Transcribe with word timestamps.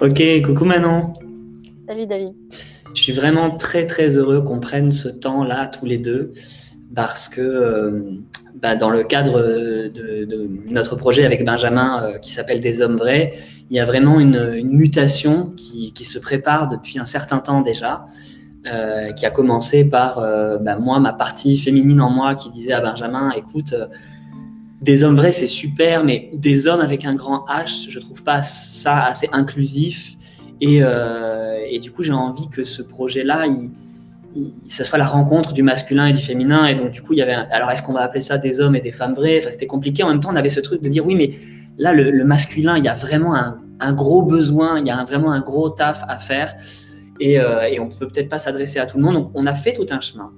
ok, 0.00 0.22
coucou 0.44 0.64
Manon. 0.64 1.12
Salut 1.88 2.06
David. 2.06 2.34
Je 2.94 3.02
suis 3.02 3.12
vraiment 3.12 3.50
très 3.50 3.86
très 3.86 4.16
heureux 4.16 4.42
qu'on 4.42 4.60
prenne 4.60 4.90
ce 4.90 5.08
temps-là 5.08 5.68
tous 5.68 5.86
les 5.86 5.98
deux 5.98 6.32
parce 6.94 7.28
que 7.28 7.40
euh, 7.40 8.00
bah, 8.54 8.76
dans 8.76 8.90
le 8.90 9.04
cadre 9.04 9.40
de, 9.40 10.48
notre 10.68 10.96
projet 10.96 11.24
avec 11.24 11.44
Benjamin 11.44 12.02
euh, 12.02 12.18
qui 12.18 12.32
s'appelle 12.32 12.60
Des 12.60 12.82
hommes 12.82 12.96
vrais, 12.96 13.32
il 13.70 13.76
y 13.76 13.80
a 13.80 13.84
vraiment 13.84 14.20
une, 14.20 14.62
mutation 14.64 15.52
qui, 15.56 15.92
se 16.04 16.18
prépare 16.18 16.68
depuis 16.68 16.98
un 16.98 17.04
certain 17.04 17.38
temps 17.38 17.60
déjà, 17.60 18.06
euh, 18.72 19.12
qui 19.12 19.26
a 19.26 19.30
commencé 19.30 19.88
par 19.88 20.20
bah, 20.60 20.76
moi, 20.76 21.00
ma 21.00 21.12
partie 21.12 21.56
féminine 21.58 22.00
en 22.00 22.10
moi 22.10 22.34
qui 22.34 22.48
disait 22.50 22.72
à 22.72 22.80
Benjamin, 22.80 23.30
écoute, 23.32 23.74
des 24.86 25.04
hommes 25.04 25.16
vrais 25.16 25.32
c'est 25.32 25.46
super, 25.46 26.04
mais 26.04 26.30
des 26.32 26.66
hommes 26.66 26.80
avec 26.80 27.04
un 27.04 27.14
grand 27.14 27.44
H, 27.46 27.90
je 27.90 27.98
trouve 27.98 28.22
pas 28.22 28.40
ça 28.40 29.04
assez 29.04 29.28
inclusif. 29.32 30.14
Et, 30.62 30.80
et 31.70 31.78
du 31.80 31.90
coup, 31.90 32.02
j'ai 32.02 32.12
envie 32.12 32.48
que 32.48 32.64
ce 32.64 32.80
projet-là, 32.80 33.46
il, 33.46 33.70
ça 34.68 34.84
soit 34.84 34.98
la 34.98 35.06
rencontre 35.06 35.52
du 35.52 35.62
masculin 35.62 36.06
et 36.06 36.12
du 36.12 36.20
féminin. 36.20 36.66
Et 36.66 36.74
donc, 36.74 36.90
du 36.90 37.02
coup, 37.02 37.12
il 37.12 37.18
y 37.18 37.22
avait. 37.22 37.34
alors, 37.34 37.70
est-ce 37.70 37.82
qu'on 37.82 37.92
va 37.92 38.00
appeler 38.00 38.20
ça 38.20 38.38
des 38.38 38.60
hommes 38.60 38.76
et 38.76 38.80
des 38.80 38.92
femmes 38.92 39.14
vraies 39.14 39.38
Enfin, 39.38 39.50
c'était 39.50 39.66
compliqué. 39.66 40.02
En 40.02 40.08
même 40.08 40.20
temps, 40.20 40.30
on 40.32 40.36
avait 40.36 40.48
ce 40.48 40.60
truc 40.60 40.82
de 40.82 40.88
dire 40.88 41.06
oui, 41.06 41.14
mais 41.14 41.30
là, 41.78 41.92
le, 41.92 42.24
masculin, 42.24 42.76
il 42.76 42.84
y 42.84 42.88
a 42.88 42.94
vraiment 42.94 43.34
un, 43.34 43.92
gros 43.92 44.22
besoin, 44.22 44.78
il 44.78 44.86
y 44.86 44.90
a 44.90 45.02
vraiment 45.04 45.32
un 45.32 45.40
gros 45.40 45.70
taf 45.70 46.04
à 46.08 46.18
faire. 46.18 46.54
Et, 47.20 47.40
euh, 47.40 47.62
et 47.62 47.80
on 47.80 47.88
peut 47.88 48.06
peut-être 48.06 48.28
pas 48.28 48.38
s'adresser 48.38 48.78
à 48.78 48.86
tout 48.86 48.98
le 48.98 49.04
monde. 49.04 49.14
Donc, 49.14 49.30
on 49.34 49.46
a 49.46 49.54
fait 49.54 49.72
tout 49.72 49.86
un 49.90 50.00
chemin. 50.00 50.32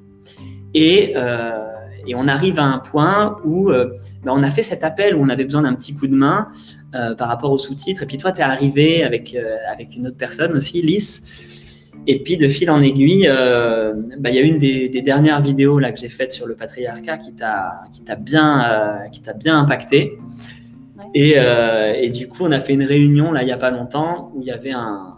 Et, 0.74 1.14
euh, 1.16 1.64
et 2.08 2.14
on 2.14 2.26
arrive 2.26 2.58
à 2.58 2.64
un 2.64 2.78
point 2.78 3.36
où 3.44 3.70
euh, 3.70 3.92
ben, 4.24 4.32
on 4.34 4.42
a 4.42 4.50
fait 4.50 4.62
cet 4.62 4.82
appel 4.82 5.14
où 5.14 5.22
on 5.22 5.28
avait 5.28 5.44
besoin 5.44 5.62
d'un 5.62 5.74
petit 5.74 5.94
coup 5.94 6.06
de 6.06 6.16
main 6.16 6.48
par 7.18 7.28
rapport 7.28 7.52
aux 7.52 7.58
sous-titres. 7.58 8.02
Et 8.02 8.06
puis, 8.06 8.16
toi, 8.16 8.32
tu 8.32 8.40
es 8.40 8.42
arrivé 8.42 9.04
avec, 9.04 9.36
avec 9.70 9.94
une 9.94 10.06
autre 10.06 10.16
personne 10.16 10.56
aussi, 10.56 10.80
Lys. 10.80 11.48
Et 12.06 12.22
puis 12.22 12.38
de 12.38 12.48
fil 12.48 12.70
en 12.70 12.80
aiguille, 12.80 13.26
euh, 13.28 13.92
bah, 14.18 14.30
il 14.30 14.36
y 14.36 14.38
a 14.38 14.42
une 14.42 14.56
des, 14.56 14.88
dernières 15.02 15.42
vidéos 15.42 15.78
là 15.78 15.92
que 15.92 16.00
j'ai 16.00 16.08
faites 16.08 16.32
sur 16.32 16.46
le 16.46 16.54
patriarcat 16.54 17.18
qui 17.18 17.34
t'a 17.34 17.82
qui 17.92 18.02
t'a 18.02 18.16
bien 18.16 18.62
euh, 18.64 19.08
qui 19.12 19.20
t'a 19.20 19.34
bien 19.34 19.58
impacté. 19.58 20.18
Et, 21.14 21.34
euh, 21.36 21.94
et, 21.94 22.10
du 22.10 22.28
coup, 22.28 22.44
on 22.44 22.50
a 22.50 22.60
fait 22.60 22.74
une 22.74 22.82
réunion 22.82 23.30
là 23.30 23.42
il 23.42 23.48
y 23.48 23.52
a 23.52 23.56
pas 23.56 23.70
longtemps 23.70 24.32
où 24.34 24.40
il 24.40 24.46
y 24.46 24.50
avait 24.50 24.72
un 24.72 25.16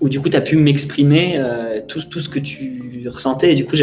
où 0.00 0.08
du 0.08 0.20
coup 0.20 0.28
tu 0.28 0.36
as 0.36 0.40
pu 0.40 0.56
m'exprimer 0.56 1.42
tout, 1.88 2.00
tout 2.08 2.20
ce 2.20 2.28
que 2.28 2.38
tu 2.38 3.06
ressentais. 3.08 3.52
Et 3.52 3.54
du 3.54 3.66
coup, 3.66 3.76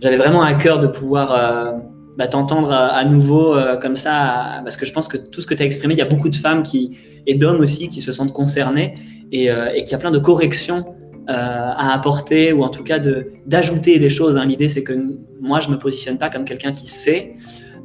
j'avais 0.00 0.16
vraiment 0.16 0.42
à 0.42 0.54
cœur 0.54 0.78
de 0.78 0.86
pouvoir 0.86 1.74
bah, 2.16 2.26
t'entendre 2.26 2.72
à, 2.72 3.04
nouveau 3.04 3.56
comme 3.80 3.96
ça, 3.96 4.60
parce 4.64 4.76
que 4.76 4.86
je 4.86 4.92
pense 4.92 5.08
que 5.08 5.16
tout 5.16 5.40
ce 5.40 5.46
que 5.46 5.54
tu 5.54 5.62
as 5.62 5.66
exprimé, 5.66 5.94
il 5.94 5.98
y 5.98 6.02
a 6.02 6.06
beaucoup 6.06 6.28
de 6.28 6.36
femmes 6.36 6.62
qui, 6.62 6.98
et 7.26 7.34
d'hommes 7.34 7.60
aussi 7.60 7.88
qui 7.88 8.00
se 8.00 8.12
sentent 8.12 8.32
concernés 8.32 8.94
et, 9.32 9.48
qu'il 9.78 9.92
y 9.92 9.94
a 9.94 9.98
plein 9.98 10.10
de 10.10 10.18
corrections 10.18 10.84
euh, 11.28 11.32
à 11.32 11.92
apporter 11.92 12.52
ou 12.52 12.62
en 12.62 12.68
tout 12.68 12.84
cas 12.84 13.00
d'ajouter 13.00 13.98
des 13.98 14.10
choses. 14.10 14.36
Hein. 14.36 14.44
L'idée, 14.44 14.68
c'est 14.68 14.84
que 14.84 14.92
moi, 15.40 15.58
je 15.58 15.70
me 15.70 15.76
positionne 15.76 16.18
pas 16.18 16.30
comme 16.30 16.44
quelqu'un 16.44 16.70
qui 16.70 16.86
sait. 16.86 17.34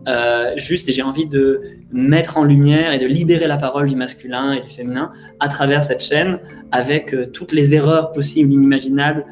Euh, 0.08 0.52
juste 0.58 0.90
et 0.90 0.92
j'ai 0.92 1.02
envie 1.02 1.26
de 1.26 1.60
mettre 1.92 2.38
en 2.38 2.44
lumière 2.44 2.94
et 2.94 3.00
de 3.00 3.08
libérer 3.08 3.48
la 3.48 3.58
parole 3.58 3.90
du 3.90 3.96
masculin 3.96 4.54
et 4.54 4.62
du 4.62 4.68
féminin 4.68 5.12
à 5.40 5.48
travers 5.48 5.84
cette 5.84 6.04
chaîne 6.04 6.40
avec 6.72 7.16
euh, 7.16 7.32
toutes 7.32 7.52
les 7.52 7.74
erreurs 7.74 8.12
possibles, 8.12 8.54
inimaginables. 8.54 9.26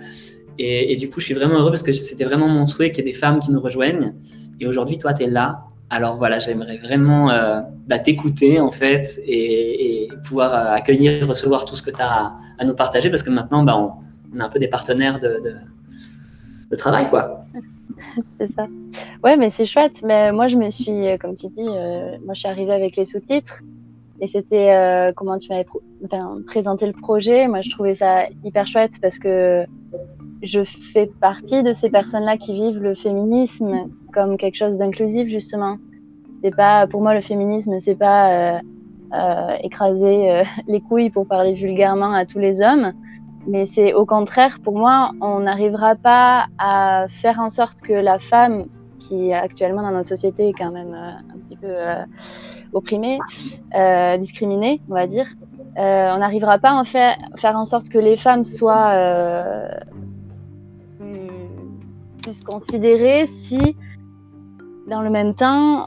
Et, 0.61 0.97
du 0.97 1.09
coup, 1.09 1.21
je 1.21 1.25
suis 1.25 1.33
vraiment 1.33 1.55
heureux 1.55 1.69
parce 1.69 1.83
que 1.83 1.93
c'était 1.93 2.25
vraiment 2.25 2.49
mon 2.49 2.67
souhait 2.67 2.91
qu'il 2.91 3.05
y 3.05 3.07
ait 3.07 3.11
des 3.13 3.17
femmes 3.17 3.39
qui 3.39 3.49
nous 3.49 3.61
rejoignent. 3.61 4.13
Et 4.59 4.67
aujourd'hui, 4.67 4.97
toi, 4.97 5.13
tu 5.13 5.23
es 5.23 5.27
là. 5.27 5.63
Alors 5.89 6.17
voilà, 6.17 6.39
j'aimerais 6.39 6.77
vraiment 6.77 7.31
euh, 7.31 7.61
bah, 7.87 7.97
t'écouter 7.97 8.59
en 8.59 8.69
fait 8.69 9.21
et, 9.25 10.09
pouvoir 10.27 10.53
accueillir, 10.73 11.25
recevoir 11.25 11.63
tout 11.63 11.77
ce 11.77 11.81
que 11.81 11.91
tu 11.91 12.01
as 12.01 12.31
à 12.59 12.65
nous 12.65 12.75
partager 12.75 13.09
parce 13.09 13.23
que 13.23 13.29
maintenant, 13.29 13.63
bah, 13.63 13.77
on, 13.77 14.39
a 14.39 14.43
un 14.43 14.49
peu 14.49 14.59
des 14.59 14.67
partenaires 14.67 15.19
de, 15.19 16.75
travail, 16.75 17.07
quoi. 17.09 17.45
c'est 18.39 18.51
ça. 18.53 18.67
Ouais, 19.23 19.37
mais 19.37 19.49
c'est 19.49 19.65
chouette. 19.65 20.01
Mais 20.03 20.33
moi, 20.33 20.49
je 20.49 20.57
me 20.57 20.69
suis, 20.71 21.07
euh, 21.07 21.17
comme 21.17 21.35
tu 21.35 21.47
dis, 21.47 21.67
euh, 21.67 22.17
moi, 22.25 22.33
je 22.33 22.39
suis 22.39 22.49
arrivée 22.49 22.73
avec 22.73 22.97
les 22.97 23.05
sous-titres 23.05 23.61
et 24.21 24.27
c'était 24.27 24.73
euh, 24.73 25.13
comment 25.15 25.39
tu 25.39 25.49
m'avais 25.49 25.65
présenté 26.45 26.85
le 26.85 26.93
projet. 26.93 27.47
Moi, 27.47 27.61
je 27.61 27.69
trouvais 27.69 27.95
ça 27.95 28.25
hyper 28.43 28.67
chouette 28.67 28.91
parce 29.01 29.17
que 29.17 29.65
je 30.41 30.63
fais 30.63 31.09
partie 31.19 31.63
de 31.63 31.73
ces 31.73 31.89
personnes-là 31.89 32.37
qui 32.37 32.53
vivent 32.53 32.81
le 32.81 32.95
féminisme 32.95 33.89
comme 34.13 34.37
quelque 34.37 34.55
chose 34.55 34.77
d'inclusif, 34.77 35.27
justement. 35.27 35.77
C'est 36.43 36.55
pas, 36.55 36.87
pour 36.87 37.01
moi, 37.01 37.13
le 37.13 37.21
féminisme, 37.21 37.79
c'est 37.79 37.95
pas 37.95 38.59
euh, 39.13 39.55
écraser 39.63 40.31
euh, 40.31 40.43
les 40.67 40.81
couilles 40.81 41.09
pour 41.09 41.27
parler 41.27 41.53
vulgairement 41.53 42.13
à 42.13 42.25
tous 42.25 42.39
les 42.39 42.61
hommes. 42.61 42.93
Mais 43.47 43.65
c'est 43.65 43.93
au 43.93 44.05
contraire, 44.05 44.59
pour 44.63 44.77
moi, 44.77 45.11
on 45.21 45.39
n'arrivera 45.39 45.95
pas 45.95 46.45
à 46.59 47.07
faire 47.09 47.39
en 47.39 47.49
sorte 47.49 47.81
que 47.81 47.93
la 47.93 48.19
femme, 48.19 48.65
qui 48.99 49.33
actuellement 49.33 49.81
dans 49.81 49.91
notre 49.91 50.09
société 50.09 50.49
est 50.49 50.53
quand 50.53 50.71
même 50.71 50.93
euh, 50.93 51.33
un 51.33 51.37
petit 51.39 51.55
peu 51.55 51.73
opprimée, 52.73 53.17
discriminée, 54.19 54.81
on 54.89 54.93
va 54.93 55.07
dire, 55.07 55.25
on 55.75 56.17
n'arrivera 56.17 56.59
pas 56.59 56.69
à 56.69 56.75
en 56.75 56.83
faire, 56.83 57.17
faire 57.37 57.55
en 57.55 57.65
sorte 57.65 57.89
que 57.89 57.97
les 57.97 58.15
femmes 58.17 58.43
soient 58.43 58.93
plus 62.21 62.41
considérées 62.41 63.25
si 63.27 63.75
dans 64.89 65.01
le 65.01 65.09
même 65.09 65.35
temps, 65.35 65.85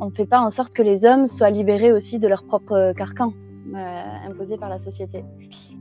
on 0.00 0.06
ne 0.06 0.10
fait 0.10 0.24
pas 0.24 0.40
en 0.40 0.50
sorte 0.50 0.72
que 0.72 0.82
les 0.82 1.04
hommes 1.04 1.26
soient 1.26 1.50
libérés 1.50 1.92
aussi 1.92 2.18
de 2.18 2.26
leur 2.26 2.44
propre 2.44 2.94
carcan 2.96 3.32
euh, 3.74 4.28
imposé 4.28 4.56
par 4.56 4.68
la 4.68 4.78
société. 4.78 5.22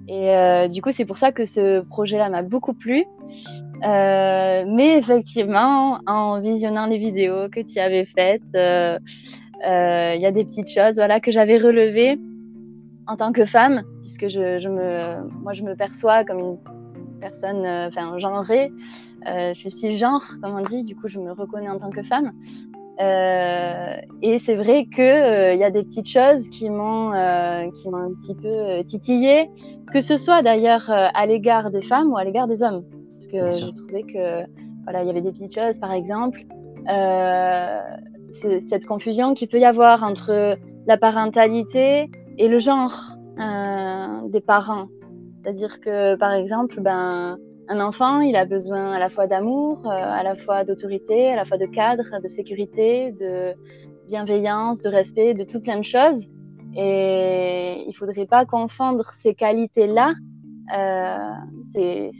Et 0.07 0.35
euh, 0.35 0.67
du 0.67 0.81
coup, 0.81 0.91
c'est 0.91 1.05
pour 1.05 1.17
ça 1.17 1.31
que 1.31 1.45
ce 1.45 1.79
projet-là 1.79 2.29
m'a 2.29 2.41
beaucoup 2.41 2.73
plu. 2.73 3.05
Euh, 3.85 4.65
mais 4.67 4.97
effectivement, 4.97 5.99
en 6.05 6.41
visionnant 6.41 6.87
les 6.87 6.97
vidéos 6.97 7.47
que 7.49 7.61
tu 7.61 7.79
avais 7.79 8.05
faites, 8.05 8.41
il 8.53 10.21
y 10.21 10.25
a 10.25 10.31
des 10.31 10.43
petites 10.43 10.69
choses 10.69 10.95
voilà, 10.95 11.19
que 11.19 11.31
j'avais 11.31 11.57
relevées 11.57 12.19
en 13.07 13.15
tant 13.15 13.31
que 13.31 13.45
femme, 13.45 13.83
puisque 14.01 14.27
je 14.27 14.67
me, 14.67 15.27
moi, 15.41 15.53
je 15.53 15.63
me 15.63 15.75
perçois 15.75 16.25
comme 16.25 16.39
une 16.39 17.19
personne 17.21 17.65
enfin, 17.65 18.17
genrée. 18.19 18.71
Euh, 19.27 19.53
je 19.53 19.69
suis 19.69 19.97
genre, 19.97 20.23
comme 20.41 20.55
on 20.57 20.63
dit, 20.63 20.83
du 20.83 20.95
coup, 20.95 21.07
je 21.07 21.19
me 21.19 21.31
reconnais 21.31 21.69
en 21.69 21.79
tant 21.79 21.89
que 21.89 22.03
femme. 22.03 22.31
Euh, 23.01 23.95
et 24.21 24.39
c'est 24.39 24.55
vrai 24.55 24.85
qu'il 24.93 25.03
euh, 25.03 25.53
y 25.53 25.63
a 25.63 25.71
des 25.71 25.83
petites 25.83 26.09
choses 26.09 26.49
qui 26.49 26.69
m'ont 26.69 27.11
qui 27.71 27.89
m'ont 27.89 27.97
un 27.97 28.13
petit 28.13 28.35
peu 28.35 28.83
titillé, 28.85 29.49
que 29.93 30.01
ce 30.01 30.17
soit 30.17 30.41
d'ailleurs 30.41 30.89
à 30.89 31.25
l'égard 31.25 31.71
des 31.71 31.81
femmes 31.81 32.11
ou 32.11 32.17
à 32.17 32.23
l'égard 32.23 32.47
des 32.47 32.61
hommes. 32.61 32.83
Parce 33.13 33.27
que 33.27 33.51
j'ai 33.51 33.73
trouvé 33.73 34.03
que 34.03 34.43
voilà, 34.83 35.03
il 35.03 35.07
y 35.07 35.09
avait 35.09 35.21
des 35.21 35.31
petites 35.31 35.55
choses, 35.55 35.79
par 35.79 35.93
exemple, 35.93 36.45
cette 38.67 38.85
confusion 38.85 39.33
qu'il 39.33 39.47
peut 39.47 39.59
y 39.59 39.65
avoir 39.65 40.03
entre 40.03 40.57
la 40.87 40.97
parentalité 40.97 42.09
et 42.37 42.47
le 42.47 42.59
genre 42.59 43.15
des 44.27 44.41
parents. 44.41 44.87
C'est-à-dire 45.41 45.79
que, 45.79 46.15
par 46.15 46.33
exemple, 46.33 46.81
ben, 46.81 47.37
un 47.69 47.79
enfant, 47.79 48.19
il 48.19 48.35
a 48.35 48.45
besoin 48.45 48.93
à 48.93 48.99
la 48.99 49.09
fois 49.09 49.27
d'amour, 49.27 49.85
euh, 49.85 49.89
à 49.91 50.23
la 50.23 50.35
fois 50.35 50.63
d'autorité, 50.63 51.29
à 51.29 51.35
la 51.35 51.45
fois 51.45 51.57
de 51.57 51.67
cadre, 51.67 52.19
de 52.21 52.27
sécurité, 52.27 53.11
de 53.11 53.53
bienveillance, 54.07 54.81
de 54.81 54.89
respect, 54.89 55.35
de 55.35 55.43
tout 55.43 55.61
plein 55.61 55.77
de 55.77 55.85
choses. 55.85 56.27
Et 56.75 57.83
il 57.87 57.93
faudrait 57.93 58.25
pas 58.25 58.45
confondre 58.45 59.05
ces 59.13 59.35
qualités-là, 59.35 60.13
euh, 60.75 62.11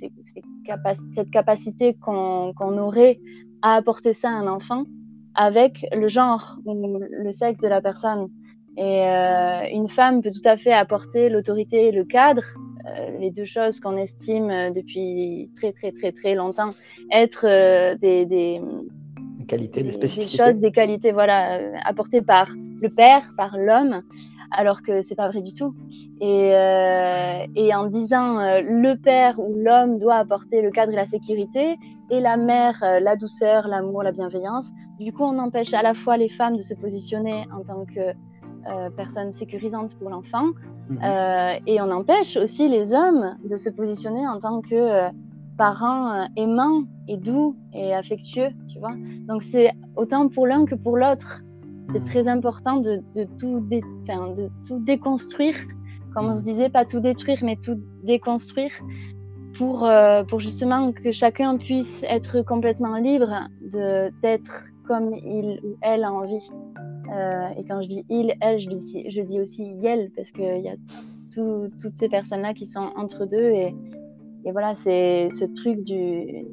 cette 1.16 1.32
capacité 1.32 1.96
qu'on 1.96 2.78
aurait 2.78 3.20
à 3.64 3.74
apporter 3.74 4.14
ça 4.14 4.30
à 4.30 4.34
un 4.34 4.48
enfant, 4.48 4.84
avec 5.34 5.84
le 5.92 6.08
genre 6.08 6.58
ou 6.66 7.00
le 7.00 7.32
sexe 7.32 7.62
de 7.62 7.68
la 7.68 7.82
personne. 7.82 8.28
Et 8.80 9.04
euh, 9.04 9.64
une 9.74 9.90
femme 9.90 10.22
peut 10.22 10.32
tout 10.32 10.48
à 10.48 10.56
fait 10.56 10.72
apporter 10.72 11.28
l'autorité 11.28 11.88
et 11.88 11.92
le 11.92 12.06
cadre, 12.06 12.44
euh, 12.86 13.18
les 13.20 13.30
deux 13.30 13.44
choses 13.44 13.82
qu'on 13.82 13.98
estime 13.98 14.50
euh, 14.50 14.72
depuis 14.72 15.50
très 15.58 15.74
très 15.74 15.92
très 15.92 16.14
très 16.14 16.34
longtemps 16.34 16.70
être 17.12 17.46
euh, 17.46 17.96
des, 17.96 18.26
des, 18.26 18.62
qualités, 19.50 19.84
des, 19.84 19.92
spécificités. 19.92 20.44
Des 20.44 20.52
choses, 20.52 20.62
des 20.62 20.72
qualités 20.72 21.12
voilà, 21.12 21.60
apportées 21.84 22.22
par 22.22 22.48
le 22.56 22.88
père, 22.88 23.34
par 23.36 23.58
l'homme, 23.58 24.02
alors 24.52 24.82
que 24.82 25.02
c'est 25.02 25.16
pas 25.16 25.28
vrai 25.28 25.42
du 25.42 25.54
tout. 25.54 25.76
Et, 26.22 26.52
et 27.56 27.76
en 27.76 27.88
disant 27.88 28.38
le 28.62 28.96
père 28.96 29.38
ou 29.40 29.56
l'homme 29.56 30.00
doit 30.00 30.16
apporter 30.16 30.62
le 30.62 30.72
cadre 30.72 30.94
et 30.94 30.96
la 30.96 31.06
sécurité, 31.06 31.78
et 32.10 32.20
la 32.22 32.38
mère 32.38 32.78
la 32.82 33.16
douceur, 33.18 33.68
l'amour, 33.68 34.04
la 34.04 34.12
bienveillance, 34.12 34.68
du 35.00 35.12
coup 35.12 35.24
on 35.24 35.38
empêche 35.40 35.74
à 35.74 35.82
la 35.82 35.94
fois 35.94 36.16
les 36.16 36.30
femmes 36.30 36.56
de 36.56 36.62
se 36.62 36.74
positionner 36.74 37.46
en 37.52 37.64
tant 37.64 37.86
que 37.86 38.14
euh, 38.68 38.90
personne 38.90 39.32
sécurisante 39.32 39.98
pour 39.98 40.10
l'enfant. 40.10 40.48
Mhm. 40.90 41.00
Euh, 41.04 41.54
et 41.66 41.82
on 41.82 41.90
empêche 41.92 42.36
aussi 42.38 42.68
les 42.68 42.94
hommes 42.94 43.36
de 43.44 43.58
se 43.58 43.70
positionner 43.70 44.28
en 44.28 44.40
tant 44.40 44.62
que 44.62 44.76
euh, 44.76 45.10
parents 45.58 46.28
aimants 46.36 46.84
et 47.08 47.18
doux 47.18 47.56
et 47.74 47.94
affectueux, 47.94 48.50
tu 48.68 48.80
vois. 48.80 48.94
Donc 49.28 49.44
c'est 49.44 49.72
autant 49.96 50.28
pour 50.28 50.48
l'un 50.48 50.66
que 50.66 50.76
pour 50.76 50.98
l'autre. 50.98 51.42
C'est 51.92 52.00
mhm. 52.00 52.06
très 52.06 52.28
important 52.28 52.78
de, 52.78 53.02
tout 53.40 53.60
de 53.62 54.50
tout 54.68 54.80
déconstruire 54.80 55.56
comme 56.14 56.26
on 56.26 56.36
se 56.38 56.42
disait, 56.42 56.70
pas 56.70 56.86
tout 56.86 57.00
détruire, 57.00 57.38
mais 57.44 57.56
tout 57.56 57.80
déconstruire 58.04 58.72
pour, 59.60 59.88
pour 60.28 60.40
justement 60.40 60.92
que 60.92 61.12
chacun 61.12 61.58
puisse 61.58 62.04
être 62.04 62.42
complètement 62.42 62.98
libre 62.98 63.48
d'être 63.62 64.70
comme 64.88 65.14
il 65.14 65.60
ou 65.64 65.78
elle 65.82 66.04
a 66.04 66.12
envie. 66.12 66.50
Euh, 67.12 67.50
et 67.58 67.64
quand 67.64 67.82
je 67.82 67.88
dis 67.88 68.06
il, 68.10 68.36
elle, 68.42 68.60
je 68.60 68.68
dis, 68.68 69.10
je 69.10 69.22
dis 69.22 69.40
aussi 69.40 69.74
elle, 69.84 70.12
parce 70.16 70.32
qu'il 70.32 70.60
y 70.60 70.70
a 70.70 70.76
toutes 71.34 71.96
ces 71.98 72.10
personnes-là 72.10 72.54
qui 72.54 72.66
sont 72.66 72.92
entre 72.96 73.26
deux. 73.26 73.50
Et, 73.52 73.74
voilà, 74.52 74.74
c'est 74.74 75.30
ce 75.32 75.46
truc 75.46 75.84
du, 75.84 76.46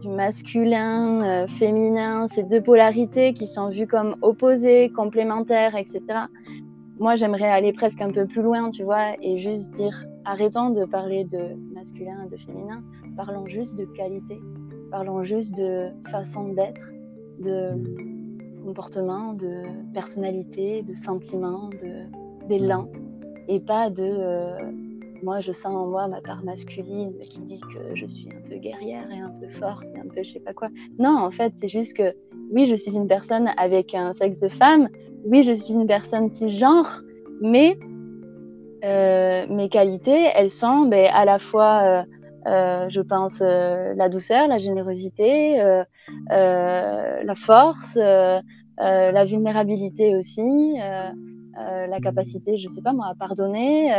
du 0.00 0.08
masculin, 0.08 1.22
euh, 1.22 1.46
féminin, 1.58 2.28
ces 2.28 2.42
deux 2.42 2.62
polarités 2.62 3.34
qui 3.34 3.46
sont 3.46 3.68
vues 3.68 3.86
comme 3.86 4.16
opposées, 4.22 4.90
complémentaires, 4.90 5.76
etc. 5.76 6.00
Moi, 6.98 7.16
j'aimerais 7.16 7.50
aller 7.50 7.72
presque 7.72 8.00
un 8.00 8.10
peu 8.10 8.26
plus 8.26 8.42
loin, 8.42 8.70
tu 8.70 8.84
vois, 8.84 9.16
et 9.22 9.38
juste 9.38 9.70
dire 9.72 10.06
arrêtons 10.24 10.70
de 10.70 10.84
parler 10.84 11.24
de 11.24 11.54
masculin 11.74 12.24
et 12.26 12.30
de 12.30 12.36
féminin, 12.36 12.82
parlons 13.16 13.46
juste 13.46 13.76
de 13.76 13.84
qualité, 13.84 14.40
parlons 14.90 15.22
juste 15.24 15.54
de 15.56 15.90
façon 16.10 16.48
d'être, 16.54 16.90
de 17.40 18.15
comportement, 18.66 19.32
de 19.32 19.62
personnalité, 19.94 20.82
de 20.82 20.92
sentiment, 20.92 21.70
d'élan, 22.48 22.88
et 23.46 23.60
pas 23.60 23.90
de 23.90 24.02
euh, 24.02 24.56
moi 25.22 25.40
je 25.40 25.52
sens 25.52 25.74
en 25.74 25.86
moi 25.86 26.08
ma 26.08 26.20
part 26.20 26.42
masculine 26.42 27.12
qui 27.20 27.40
dit 27.40 27.60
que 27.60 27.94
je 27.94 28.06
suis 28.06 28.28
un 28.28 28.48
peu 28.48 28.56
guerrière 28.56 29.08
et 29.10 29.20
un 29.20 29.32
peu 29.40 29.48
forte 29.60 29.84
et 29.94 30.00
un 30.00 30.08
peu 30.12 30.22
je 30.24 30.32
sais 30.32 30.40
pas 30.40 30.52
quoi. 30.52 30.68
Non, 30.98 31.16
en 31.16 31.30
fait, 31.30 31.52
c'est 31.60 31.68
juste 31.68 31.96
que 31.96 32.14
oui, 32.52 32.66
je 32.66 32.74
suis 32.74 32.94
une 32.96 33.06
personne 33.06 33.48
avec 33.56 33.94
un 33.94 34.12
sexe 34.14 34.38
de 34.40 34.48
femme, 34.48 34.88
oui, 35.24 35.44
je 35.44 35.52
suis 35.52 35.74
une 35.74 35.86
personne 35.86 36.32
cisgenre, 36.32 37.02
mais 37.40 37.78
euh, 38.84 39.46
mes 39.48 39.68
qualités, 39.68 40.30
elles 40.34 40.50
sont 40.50 40.82
ben, 40.86 41.08
à 41.12 41.24
la 41.24 41.38
fois, 41.38 42.04
euh, 42.46 42.56
euh, 42.56 42.88
je 42.88 43.00
pense, 43.00 43.40
la 43.40 44.08
douceur, 44.08 44.48
la 44.48 44.58
générosité, 44.58 45.58
la 46.28 47.34
force, 47.34 47.96
la 47.96 49.24
vulnérabilité 49.24 50.16
aussi, 50.16 50.76
la 50.78 52.00
capacité, 52.02 52.56
je 52.58 52.68
sais 52.68 52.82
pas 52.82 52.92
moi, 52.92 53.06
à 53.10 53.14
pardonner, 53.14 53.92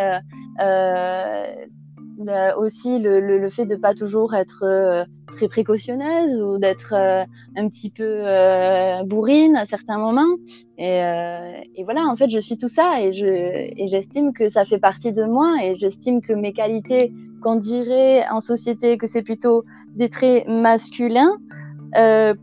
aussi 2.58 3.00
le, 3.00 3.50
fait 3.50 3.66
de 3.66 3.76
pas 3.76 3.94
toujours 3.94 4.34
être 4.34 5.08
très 5.38 5.48
précautionneuse 5.48 6.42
ou 6.42 6.58
d'être 6.58 6.94
euh, 6.94 7.24
un 7.56 7.70
petit 7.70 7.90
peu 7.90 8.04
euh, 8.04 9.04
bourrine 9.04 9.56
à 9.56 9.66
certains 9.66 9.98
moments. 9.98 10.36
Et, 10.78 11.02
euh, 11.04 11.84
voilà, 11.84 12.02
en 12.08 12.16
fait, 12.16 12.30
je 12.30 12.40
suis 12.40 12.58
tout 12.58 12.68
ça 12.68 13.02
et, 13.02 13.14
je, 13.14 13.26
et 13.26 13.88
j'estime 13.88 14.34
que 14.34 14.50
ça 14.50 14.66
fait 14.66 14.80
partie 14.80 15.14
de 15.14 15.24
moi 15.24 15.56
et 15.64 15.76
j'estime 15.76 16.22
que 16.22 16.34
mes 16.34 16.54
qualités, 16.54 17.14
qu'on 17.48 17.56
dirait 17.56 18.28
en 18.28 18.42
société 18.42 18.98
que 18.98 19.08
c'est 19.08 19.22
plutôt 19.22 19.64
des 19.96 20.10
traits 20.10 20.48
masculins, 20.48 21.38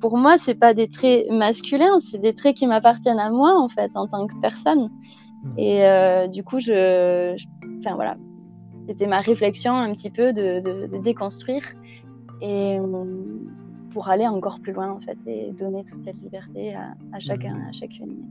pour 0.01 0.17
moi, 0.17 0.39
c'est 0.39 0.55
pas 0.55 0.73
des 0.73 0.89
traits 0.89 1.31
masculins, 1.31 2.01
c'est 2.01 2.19
des 2.19 2.35
traits 2.35 2.57
qui 2.57 2.67
m'appartiennent 2.67 3.21
à 3.21 3.31
moi 3.31 3.55
en 3.61 3.69
fait 3.69 3.91
en 3.95 4.07
tant 4.07 4.27
que 4.27 4.35
personne. 4.41 4.89
Mmh. 5.43 5.59
Et 5.59 6.29
du 6.29 6.43
coup, 6.43 6.59
je, 6.59 7.35
enfin 7.81 7.95
voilà, 7.95 8.17
c'était 8.89 9.07
ma 9.07 9.21
réflexion 9.21 9.75
un 9.75 9.93
petit 9.93 10.11
peu 10.11 10.33
de, 10.33 10.61
de, 10.61 10.87
de 10.87 10.99
déconstruire 10.99 11.65
et 12.41 12.79
euh, 12.79 13.05
pour 13.93 14.09
aller 14.09 14.27
encore 14.27 14.61
plus 14.61 14.73
loin 14.73 14.91
en 14.91 15.01
fait 15.01 15.19
et 15.27 15.53
donner 15.53 15.85
toute 15.85 16.03
cette 16.05 16.21
liberté 16.21 16.75
à, 16.75 17.19
chacun, 17.21 17.57
à 17.69 17.73
chacune. 17.73 18.25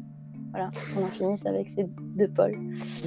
Voilà, 0.54 0.70
on 0.96 1.06
en 1.06 1.08
finisse 1.08 1.44
avec 1.48 1.70
ces 1.70 1.88
deux 2.16 2.28
pôles. 2.28 2.56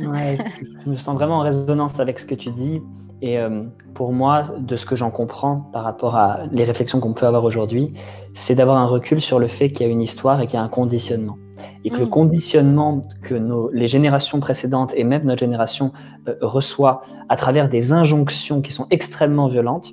Ouais, 0.04 0.36
je 0.84 0.90
me 0.90 0.96
sens 0.96 1.14
vraiment 1.14 1.38
en 1.38 1.42
résonance 1.42 2.00
avec 2.00 2.18
ce 2.18 2.26
que 2.26 2.34
tu 2.34 2.50
dis. 2.50 2.82
Et 3.22 3.38
euh, 3.38 3.62
pour 3.94 4.12
moi, 4.12 4.42
de 4.58 4.76
ce 4.76 4.84
que 4.84 4.96
j'en 4.96 5.12
comprends 5.12 5.70
par 5.72 5.84
rapport 5.84 6.16
à 6.16 6.40
les 6.50 6.64
réflexions 6.64 6.98
qu'on 6.98 7.12
peut 7.12 7.26
avoir 7.26 7.44
aujourd'hui, 7.44 7.94
c'est 8.34 8.56
d'avoir 8.56 8.78
un 8.78 8.86
recul 8.86 9.20
sur 9.20 9.38
le 9.38 9.46
fait 9.46 9.70
qu'il 9.70 9.86
y 9.86 9.88
a 9.88 9.92
une 9.92 10.02
histoire 10.02 10.40
et 10.40 10.46
qu'il 10.46 10.54
y 10.54 10.60
a 10.60 10.62
un 10.62 10.68
conditionnement. 10.68 11.38
Et 11.84 11.90
que 11.90 11.98
le 11.98 12.06
mm. 12.06 12.10
conditionnement 12.10 13.02
que 13.22 13.34
nos, 13.34 13.70
les 13.70 13.86
générations 13.86 14.40
précédentes 14.40 14.92
et 14.96 15.04
même 15.04 15.24
notre 15.24 15.40
génération 15.40 15.92
euh, 16.28 16.34
reçoit 16.40 17.02
à 17.28 17.36
travers 17.36 17.68
des 17.68 17.92
injonctions 17.92 18.60
qui 18.60 18.72
sont 18.72 18.88
extrêmement 18.90 19.46
violentes, 19.46 19.92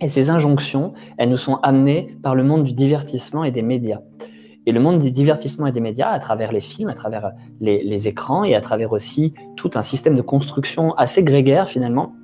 et 0.00 0.08
ces 0.08 0.30
injonctions, 0.30 0.94
elles 1.16 1.30
nous 1.30 1.36
sont 1.36 1.60
amenées 1.62 2.16
par 2.24 2.34
le 2.34 2.42
monde 2.42 2.64
du 2.64 2.72
divertissement 2.72 3.44
et 3.44 3.52
des 3.52 3.62
médias. 3.62 4.00
Et 4.66 4.72
le 4.72 4.80
monde 4.80 5.00
du 5.00 5.10
divertissement 5.10 5.66
et 5.66 5.72
des 5.72 5.80
médias, 5.80 6.10
à 6.10 6.18
travers 6.18 6.52
les 6.52 6.60
films, 6.60 6.88
à 6.88 6.94
travers 6.94 7.32
les, 7.60 7.82
les 7.82 8.08
écrans 8.08 8.44
et 8.44 8.54
à 8.54 8.60
travers 8.60 8.92
aussi 8.92 9.34
tout 9.56 9.70
un 9.74 9.82
système 9.82 10.14
de 10.14 10.22
construction 10.22 10.94
assez 10.94 11.24
grégaire 11.24 11.68
finalement, 11.68 12.14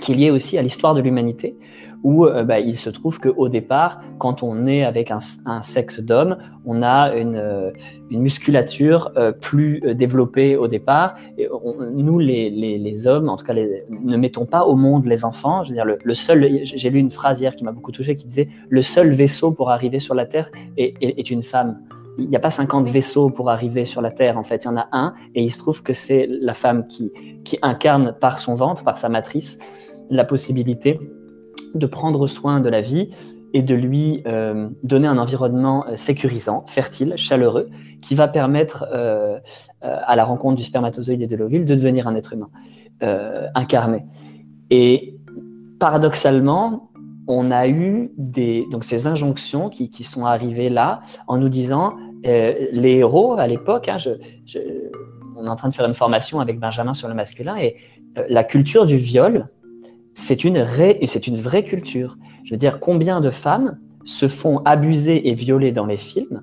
qui 0.00 0.12
est 0.12 0.16
lié 0.16 0.30
aussi 0.30 0.58
à 0.58 0.62
l'histoire 0.62 0.94
de 0.94 1.00
l'humanité, 1.00 1.56
où 2.04 2.26
euh, 2.26 2.44
bah, 2.44 2.60
il 2.60 2.76
se 2.76 2.90
trouve 2.90 3.18
qu'au 3.18 3.48
départ, 3.48 4.00
quand 4.18 4.42
on 4.42 4.66
est 4.66 4.84
avec 4.84 5.10
un, 5.10 5.20
sexe 5.62 6.00
d'homme, 6.00 6.36
on 6.66 6.82
a 6.82 7.16
une, 7.16 7.36
euh, 7.36 7.70
musculature 8.10 9.10
euh, 9.16 9.32
plus 9.32 9.80
développée 9.94 10.56
au 10.56 10.68
départ. 10.68 11.14
Et 11.38 11.48
nous, 11.94 12.18
les, 12.18 13.06
hommes, 13.08 13.28
en 13.28 13.36
tout 13.36 13.44
cas, 13.44 13.54
ne 13.54 14.16
mettons 14.16 14.44
pas 14.44 14.64
au 14.64 14.76
monde 14.76 15.06
les 15.06 15.24
enfants. 15.24 15.64
Je 15.64 15.70
veux 15.70 15.74
dire, 15.74 15.86
le, 15.86 16.14
seul, 16.14 16.60
j'ai 16.64 16.90
lu 16.90 16.98
une 16.98 17.10
phrase 17.10 17.40
hier 17.40 17.56
qui 17.56 17.64
m'a 17.64 17.72
beaucoup 17.72 17.90
touché, 17.90 18.14
qui 18.14 18.26
disait 18.26 18.48
le 18.68 18.82
seul 18.82 19.12
vaisseau 19.12 19.52
pour 19.52 19.70
arriver 19.70 19.98
sur 19.98 20.14
la 20.14 20.26
Terre 20.26 20.50
est, 20.76 21.30
une 21.30 21.42
femme. 21.42 21.80
Il 22.18 22.28
n'y 22.28 22.36
a 22.36 22.40
pas 22.40 22.50
50 22.50 22.86
vaisseaux 22.86 23.30
pour 23.30 23.50
arriver 23.50 23.86
sur 23.86 24.02
la 24.02 24.10
Terre, 24.10 24.38
en 24.38 24.44
fait, 24.44 24.64
il 24.64 24.66
y 24.66 24.70
en 24.70 24.76
a 24.76 24.88
un, 24.92 25.14
et 25.34 25.42
il 25.42 25.52
se 25.52 25.58
trouve 25.58 25.82
que 25.82 25.94
c'est 25.94 26.28
la 26.28 26.54
femme 26.54 26.86
qui, 26.86 27.10
qui 27.44 27.58
incarne 27.62 28.14
par 28.20 28.38
son 28.38 28.54
ventre, 28.54 28.84
par 28.84 28.98
sa 28.98 29.08
matrice, 29.08 29.58
la 30.10 30.24
possibilité 30.24 31.00
de 31.74 31.86
prendre 31.86 32.26
soin 32.26 32.60
de 32.60 32.68
la 32.68 32.80
vie 32.80 33.10
et 33.54 33.62
de 33.62 33.74
lui 33.74 34.22
euh, 34.26 34.68
donner 34.82 35.06
un 35.06 35.16
environnement 35.16 35.86
euh, 35.86 35.96
sécurisant, 35.96 36.64
fertile, 36.66 37.14
chaleureux, 37.16 37.70
qui 38.02 38.16
va 38.16 38.26
permettre 38.26 38.84
euh, 38.92 39.38
à 39.80 40.16
la 40.16 40.24
rencontre 40.24 40.56
du 40.56 40.64
spermatozoïde 40.64 41.22
et 41.22 41.28
de 41.28 41.36
l'ovule 41.36 41.64
de 41.64 41.74
devenir 41.74 42.06
un 42.08 42.16
être 42.16 42.34
humain 42.34 42.50
incarné. 43.54 44.04
Et 44.70 45.14
paradoxalement, 45.78 46.90
on 47.26 47.50
a 47.50 47.68
eu 47.68 48.12
des, 48.16 48.64
donc 48.70 48.84
ces 48.84 49.06
injonctions 49.06 49.68
qui, 49.68 49.90
qui 49.90 50.04
sont 50.04 50.24
arrivées 50.24 50.70
là 50.70 51.00
en 51.26 51.36
nous 51.36 51.50
disant 51.50 51.96
les 52.22 52.96
héros 52.96 53.34
à 53.34 53.46
l'époque, 53.46 53.90
hein, 53.90 53.98
on 55.36 55.44
est 55.44 55.48
en 55.50 55.56
train 55.56 55.68
de 55.68 55.74
faire 55.74 55.84
une 55.86 55.94
formation 55.94 56.40
avec 56.40 56.58
Benjamin 56.58 56.94
sur 56.94 57.08
le 57.08 57.14
masculin 57.14 57.56
et 57.58 57.76
la 58.28 58.42
culture 58.42 58.86
du 58.86 58.96
viol 58.96 59.48
c'est 60.14 60.44
une, 60.44 60.62
vraie 60.62 61.64
culture. 61.64 62.16
Je 62.44 62.54
veux 62.54 62.56
dire, 62.56 62.78
combien 62.80 63.20
de 63.20 63.30
femmes 63.30 63.78
se 64.04 64.28
font 64.28 64.58
abuser 64.64 65.28
et 65.28 65.34
violer 65.34 65.72
dans 65.72 65.86
les 65.86 65.96
films? 65.96 66.42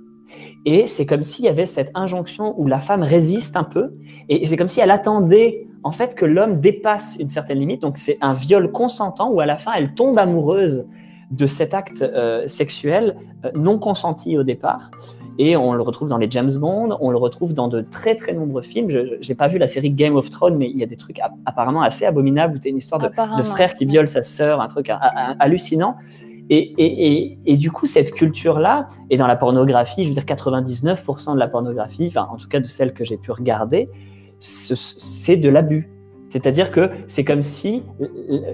Et 0.65 0.87
c'est 0.87 1.05
comme 1.05 1.23
s'il 1.23 1.45
y 1.45 1.47
avait 1.47 1.65
cette 1.65 1.91
injonction 1.95 2.53
où 2.57 2.67
la 2.67 2.79
femme 2.79 3.03
résiste 3.03 3.57
un 3.57 3.63
peu, 3.63 3.93
et 4.29 4.45
c'est 4.45 4.57
comme 4.57 4.67
si 4.67 4.79
elle 4.79 4.91
attendait 4.91 5.67
en 5.83 5.91
fait 5.91 6.15
que 6.15 6.25
l'homme 6.25 6.59
dépasse 6.59 7.17
une 7.19 7.29
certaine 7.29 7.59
limite. 7.59 7.81
Donc 7.81 7.97
c'est 7.97 8.17
un 8.21 8.33
viol 8.33 8.71
consentant 8.71 9.29
où 9.29 9.39
à 9.39 9.45
la 9.45 9.57
fin 9.57 9.71
elle 9.73 9.93
tombe 9.93 10.19
amoureuse 10.19 10.87
de 11.31 11.47
cet 11.47 11.73
acte 11.73 12.01
euh, 12.01 12.45
sexuel 12.47 13.15
euh, 13.45 13.51
non 13.55 13.79
consenti 13.79 14.37
au 14.37 14.43
départ. 14.43 14.91
Et 15.43 15.57
on 15.57 15.74
le 15.74 15.81
retrouve 15.81 16.07
dans 16.07 16.19
les 16.19 16.29
James 16.29 16.51
Bond, 16.60 16.95
on 17.01 17.10
le 17.10 17.17
retrouve 17.17 17.55
dans 17.55 17.67
de 17.67 17.81
très 17.81 18.13
très 18.13 18.31
nombreux 18.31 18.62
films. 18.62 18.91
Je 18.91 19.27
n'ai 19.27 19.36
pas 19.36 19.48
vu 19.48 19.57
la 19.57 19.65
série 19.65 19.89
Game 19.89 20.15
of 20.15 20.29
Thrones, 20.29 20.55
mais 20.55 20.69
il 20.69 20.77
y 20.77 20.83
a 20.83 20.86
des 20.86 20.98
trucs 20.98 21.19
apparemment 21.48 21.81
assez 21.81 22.05
abominables 22.05 22.57
où 22.57 22.60
tu 22.60 22.67
as 22.67 22.69
une 22.69 22.77
histoire 22.77 23.01
de, 23.01 23.07
de, 23.07 23.41
frère 23.41 23.74
qui 23.74 23.86
viole 23.86 24.07
sa 24.07 24.21
sœur, 24.21 24.62
un 24.62 24.67
truc 24.67 24.91
hallucinant. 25.39 25.95
Et, 26.51 26.74
et, 26.77 27.39
et, 27.43 27.57
du 27.57 27.71
coup, 27.71 27.88
cette 27.88 28.12
culture-là, 28.12 28.86
et 29.10 29.17
dans 29.17 29.25
la 29.25 29.36
pornographie, 29.36 30.03
je 30.03 30.10
veux 30.10 30.13
dire 30.13 30.25
99% 30.25 31.33
de 31.33 31.39
la 31.39 31.48
pornographie, 31.48 32.05
enfin 32.07 32.27
en 32.31 32.38
tout 32.38 32.48
cas 32.48 32.60
de 32.60 32.67
celle 32.67 32.93
que 32.93 33.03
j'ai 33.03 33.17
pu 33.17 33.31
regarder, 33.31 33.89
c'est 34.38 35.38
de 35.38 35.50
l'abus. 35.50 35.89
C'est-à-dire 36.29 36.69
que 36.69 36.91
c'est 37.07 37.25
comme 37.25 37.41
si 37.41 37.81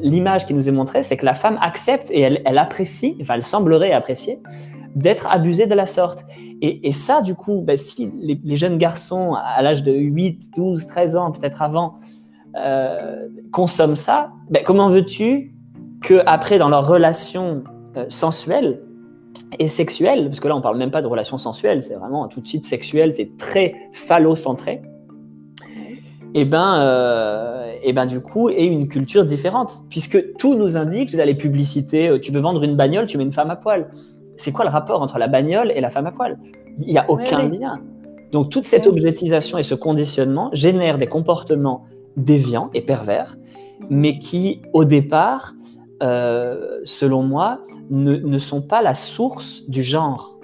l'image 0.01 0.45
qui 0.45 0.53
nous 0.53 0.69
est 0.69 0.71
montrée, 0.71 1.03
c'est 1.03 1.17
que 1.17 1.25
la 1.25 1.33
femme 1.33 1.59
accepte 1.61 2.09
et 2.11 2.21
elle, 2.21 2.41
elle 2.45 2.57
apprécie, 2.57 3.17
enfin 3.21 3.33
elle 3.33 3.43
semblerait 3.43 3.91
apprécier, 3.91 4.39
d'être 4.97 5.27
abusée 5.29 5.67
de 5.67 5.75
la 5.75 5.85
sorte. 5.85 6.25
Et, 6.61 6.91
ça, 6.91 7.21
du 7.21 7.35
coup, 7.35 7.61
ben, 7.61 7.77
si 7.77 8.11
les, 8.19 8.55
jeunes 8.55 8.79
garçons 8.79 9.35
à 9.35 9.61
l'âge 9.61 9.83
de 9.83 9.91
8, 9.91 10.55
12, 10.55 10.87
13 10.87 11.15
ans, 11.15 11.31
peut-être 11.31 11.61
avant, 11.61 11.97
euh, 12.55 13.27
consomment 13.51 13.95
ça, 13.95 14.31
ben, 14.49 14.63
comment 14.65 14.89
veux-tu 14.89 15.53
qu'après, 16.01 16.57
dans 16.57 16.69
leur 16.69 16.87
relation 16.87 17.63
euh, 17.95 18.05
sensuelle 18.09 18.81
et 19.59 19.67
sexuelle, 19.67 20.25
parce 20.25 20.39
que 20.39 20.47
là, 20.47 20.55
on 20.55 20.61
parle 20.61 20.77
même 20.77 20.89
pas 20.89 21.03
de 21.03 21.07
relation 21.07 21.37
sensuelle, 21.37 21.83
c'est 21.83 21.93
vraiment 21.93 22.27
tout 22.27 22.41
de 22.41 22.47
suite 22.47 22.65
sexuel, 22.65 23.13
c'est 23.13 23.37
très 23.37 23.75
phallocentré, 23.93 24.81
et 26.33 26.41
eh 26.41 26.45
ben, 26.45 26.79
euh, 26.79 27.71
eh 27.83 27.93
ben 27.93 28.05
du 28.05 28.19
coup, 28.19 28.49
et 28.49 28.65
une 28.65 28.87
culture 28.87 29.25
différente, 29.25 29.83
puisque 29.89 30.35
tout 30.37 30.55
nous 30.55 30.75
indique 30.75 31.15
dans 31.15 31.25
les 31.25 31.35
publicités, 31.35 32.19
tu 32.21 32.31
veux 32.31 32.41
vendre 32.41 32.63
une 32.63 32.75
bagnole, 32.75 33.07
tu 33.07 33.17
mets 33.17 33.23
une 33.23 33.31
femme 33.31 33.49
à 33.49 33.55
poil 33.55 33.89
c'est 34.37 34.51
quoi 34.51 34.65
le 34.65 34.71
rapport 34.71 35.01
entre 35.01 35.17
la 35.17 35.27
bagnole 35.27 35.71
et 35.71 35.81
la 35.81 35.89
femme 35.89 36.07
à 36.07 36.11
poil? 36.11 36.37
Il 36.79 36.87
n'y 36.87 36.97
a 36.97 37.09
aucun 37.09 37.49
lien. 37.49 37.81
Donc 38.31 38.49
toute 38.49 38.65
cette 38.65 38.87
objetisation 38.87 39.57
et 39.57 39.63
ce 39.63 39.75
conditionnement 39.75 40.49
génèrent 40.53 40.97
des 40.97 41.07
comportements 41.07 41.85
déviants 42.15 42.69
et 42.73 42.81
pervers, 42.81 43.37
mais 43.89 44.19
qui, 44.19 44.61
au 44.73 44.85
départ, 44.85 45.53
euh, 46.03 46.79
selon 46.83 47.23
moi, 47.23 47.61
ne, 47.89 48.37
sont 48.37 48.61
pas 48.61 48.81
la 48.81 48.95
source 48.95 49.63
du 49.67 49.81
genre. 49.81 50.37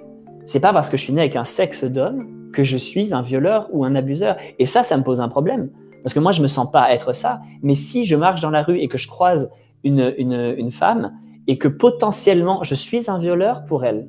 C'est 0.46 0.60
pas 0.60 0.72
parce 0.72 0.90
que 0.90 0.96
je 0.96 1.02
suis 1.02 1.12
né 1.12 1.20
avec 1.20 1.36
un 1.36 1.44
sexe 1.44 1.84
d'homme 1.84 2.50
que 2.52 2.64
je 2.64 2.76
suis 2.76 3.14
un 3.14 3.22
violeur 3.22 3.68
ou 3.72 3.84
un 3.84 3.94
abuseur. 3.94 4.36
Et 4.58 4.66
ça, 4.66 4.82
ça 4.82 4.96
me 4.96 5.02
pose 5.02 5.20
un 5.20 5.28
problème. 5.28 5.70
Parce 6.02 6.14
que 6.14 6.20
moi, 6.20 6.32
je 6.32 6.42
me 6.42 6.46
sens 6.46 6.70
pas 6.70 6.92
être 6.92 7.12
ça. 7.14 7.40
Mais 7.62 7.74
si 7.74 8.04
je 8.04 8.16
marche 8.16 8.40
dans 8.40 8.50
la 8.50 8.62
rue 8.62 8.78
et 8.78 8.88
que 8.88 8.98
je 8.98 9.08
croise 9.08 9.50
une, 9.84 10.14
une, 10.18 10.70
femme 10.70 11.12
et 11.46 11.58
que 11.58 11.68
potentiellement 11.68 12.62
je 12.62 12.74
suis 12.74 13.10
un 13.10 13.18
violeur 13.18 13.64
pour 13.64 13.84
elle, 13.84 14.08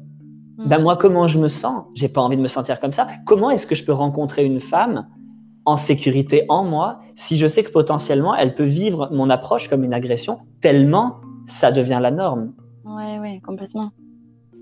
hmm. 0.57 0.67
ben 0.67 0.79
moi, 0.79 0.97
comment 0.97 1.27
je 1.27 1.39
me 1.39 1.47
sens? 1.47 1.85
J'ai 1.95 2.09
pas 2.09 2.21
envie 2.21 2.37
de 2.37 2.41
me 2.41 2.47
sentir 2.47 2.79
comme 2.79 2.93
ça. 2.93 3.07
Comment 3.25 3.49
est-ce 3.49 3.67
que 3.67 3.75
je 3.75 3.85
peux 3.85 3.93
rencontrer 3.93 4.45
une 4.45 4.59
femme 4.59 5.07
en 5.65 5.77
sécurité 5.77 6.45
en 6.49 6.63
moi 6.63 6.99
si 7.15 7.37
je 7.37 7.47
sais 7.47 7.63
que 7.63 7.71
potentiellement 7.71 8.35
elle 8.35 8.53
peut 8.53 8.63
vivre 8.63 9.09
mon 9.11 9.29
approche 9.29 9.67
comme 9.67 9.83
une 9.83 9.93
agression 9.93 10.39
tellement 10.61 11.21
ça 11.47 11.71
devient 11.71 11.99
la 12.01 12.11
norme? 12.11 12.53
Ouais, 12.83 13.19
ouais, 13.19 13.41
complètement. 13.45 13.91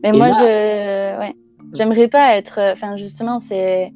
Mais 0.01 0.11
moi, 0.11 0.31
je, 0.31 1.19
ouais, 1.19 1.35
j'aimerais 1.73 2.07
pas 2.07 2.35
être. 2.35 2.59
Enfin, 2.73 2.97
justement, 2.97 3.39
c'est 3.39 3.93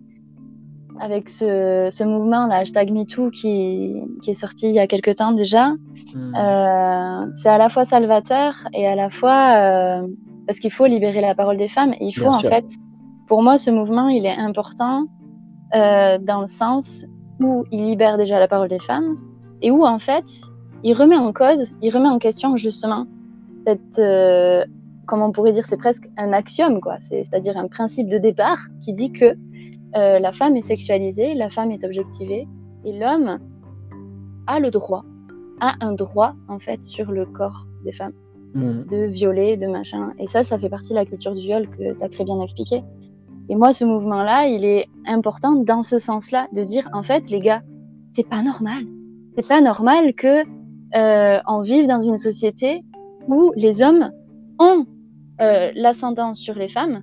avec 0.99 1.29
ce, 1.29 1.89
ce 1.91 2.03
mouvement, 2.03 2.47
là, 2.47 2.57
hashtag 2.57 2.91
MeToo, 2.91 3.29
qui, 3.29 4.03
qui 4.21 4.31
est 4.31 4.39
sorti 4.39 4.67
il 4.67 4.73
y 4.73 4.79
a 4.79 4.87
quelques 4.87 5.15
temps 5.15 5.31
déjà. 5.31 5.69
Hmm. 6.13 6.35
Euh, 6.35 7.25
c'est 7.37 7.49
à 7.49 7.57
la 7.57 7.69
fois 7.69 7.85
salvateur 7.85 8.53
et 8.73 8.87
à 8.87 8.95
la 8.95 9.09
fois 9.09 9.55
euh, 9.57 10.07
parce 10.45 10.59
qu'il 10.59 10.71
faut 10.71 10.85
libérer 10.85 11.21
la 11.21 11.35
parole 11.35 11.57
des 11.57 11.69
femmes. 11.69 11.93
Et 11.93 12.05
il 12.05 12.13
faut, 12.13 12.27
en 12.27 12.39
fait, 12.39 12.65
pour 13.27 13.43
moi, 13.43 13.57
ce 13.57 13.69
mouvement, 13.69 14.07
il 14.07 14.25
est 14.25 14.37
important 14.37 15.05
euh, 15.75 16.17
dans 16.19 16.41
le 16.41 16.47
sens 16.47 17.05
où 17.39 17.65
il 17.71 17.85
libère 17.85 18.17
déjà 18.17 18.39
la 18.39 18.47
parole 18.47 18.69
des 18.69 18.79
femmes 18.79 19.17
et 19.61 19.71
où, 19.71 19.85
en 19.85 19.99
fait, 19.99 20.25
il 20.83 20.93
remet 20.93 21.17
en 21.17 21.33
cause, 21.33 21.71
il 21.81 21.93
remet 21.93 22.09
en 22.09 22.19
question 22.19 22.55
justement 22.57 23.05
cette, 23.65 23.99
comment 25.07 25.27
on 25.27 25.31
pourrait 25.31 25.51
dire, 25.51 25.65
c'est 25.65 25.77
presque 25.77 26.07
un 26.17 26.31
axiome, 26.33 26.79
quoi. 26.79 26.97
C'est-à-dire 27.01 27.57
un 27.57 27.67
principe 27.67 28.09
de 28.09 28.17
départ 28.17 28.59
qui 28.83 28.93
dit 28.93 29.11
que 29.11 29.35
euh, 29.95 30.19
la 30.19 30.33
femme 30.33 30.57
est 30.57 30.61
sexualisée, 30.61 31.33
la 31.33 31.49
femme 31.49 31.71
est 31.71 31.83
objectivée, 31.83 32.47
et 32.85 32.97
l'homme 32.97 33.39
a 34.47 34.59
le 34.59 34.71
droit, 34.71 35.03
a 35.59 35.75
un 35.81 35.93
droit 35.93 36.33
en 36.47 36.59
fait 36.59 36.83
sur 36.83 37.11
le 37.11 37.25
corps 37.25 37.67
des 37.85 37.91
femmes, 37.91 38.13
mmh. 38.53 38.83
de 38.89 39.05
violer, 39.07 39.57
de 39.57 39.67
machin. 39.67 40.13
Et 40.19 40.27
ça, 40.27 40.43
ça 40.43 40.59
fait 40.59 40.69
partie 40.69 40.89
de 40.89 40.95
la 40.95 41.05
culture 41.05 41.33
du 41.33 41.41
viol 41.41 41.67
que 41.69 41.93
tu 41.93 42.03
as 42.03 42.09
très 42.09 42.23
bien 42.23 42.41
expliqué. 42.41 42.83
Et 43.49 43.55
moi, 43.55 43.73
ce 43.73 43.85
mouvement-là, 43.85 44.47
il 44.47 44.65
est 44.65 44.87
important 45.05 45.55
dans 45.55 45.83
ce 45.83 45.99
sens-là, 45.99 46.47
de 46.53 46.63
dire 46.63 46.89
en 46.93 47.03
fait, 47.03 47.29
les 47.29 47.39
gars, 47.39 47.61
c'est 48.13 48.27
pas 48.27 48.43
normal. 48.43 48.83
C'est 49.35 49.47
pas 49.47 49.61
normal 49.61 50.13
que 50.13 50.43
euh, 50.95 51.39
on 51.47 51.61
vive 51.61 51.87
dans 51.87 52.01
une 52.01 52.17
société 52.17 52.81
où 53.27 53.51
les 53.55 53.81
hommes 53.81 54.11
ont 54.59 54.85
euh, 55.41 55.71
l'ascendant 55.75 56.33
sur 56.33 56.55
les 56.55 56.67
femmes 56.67 57.01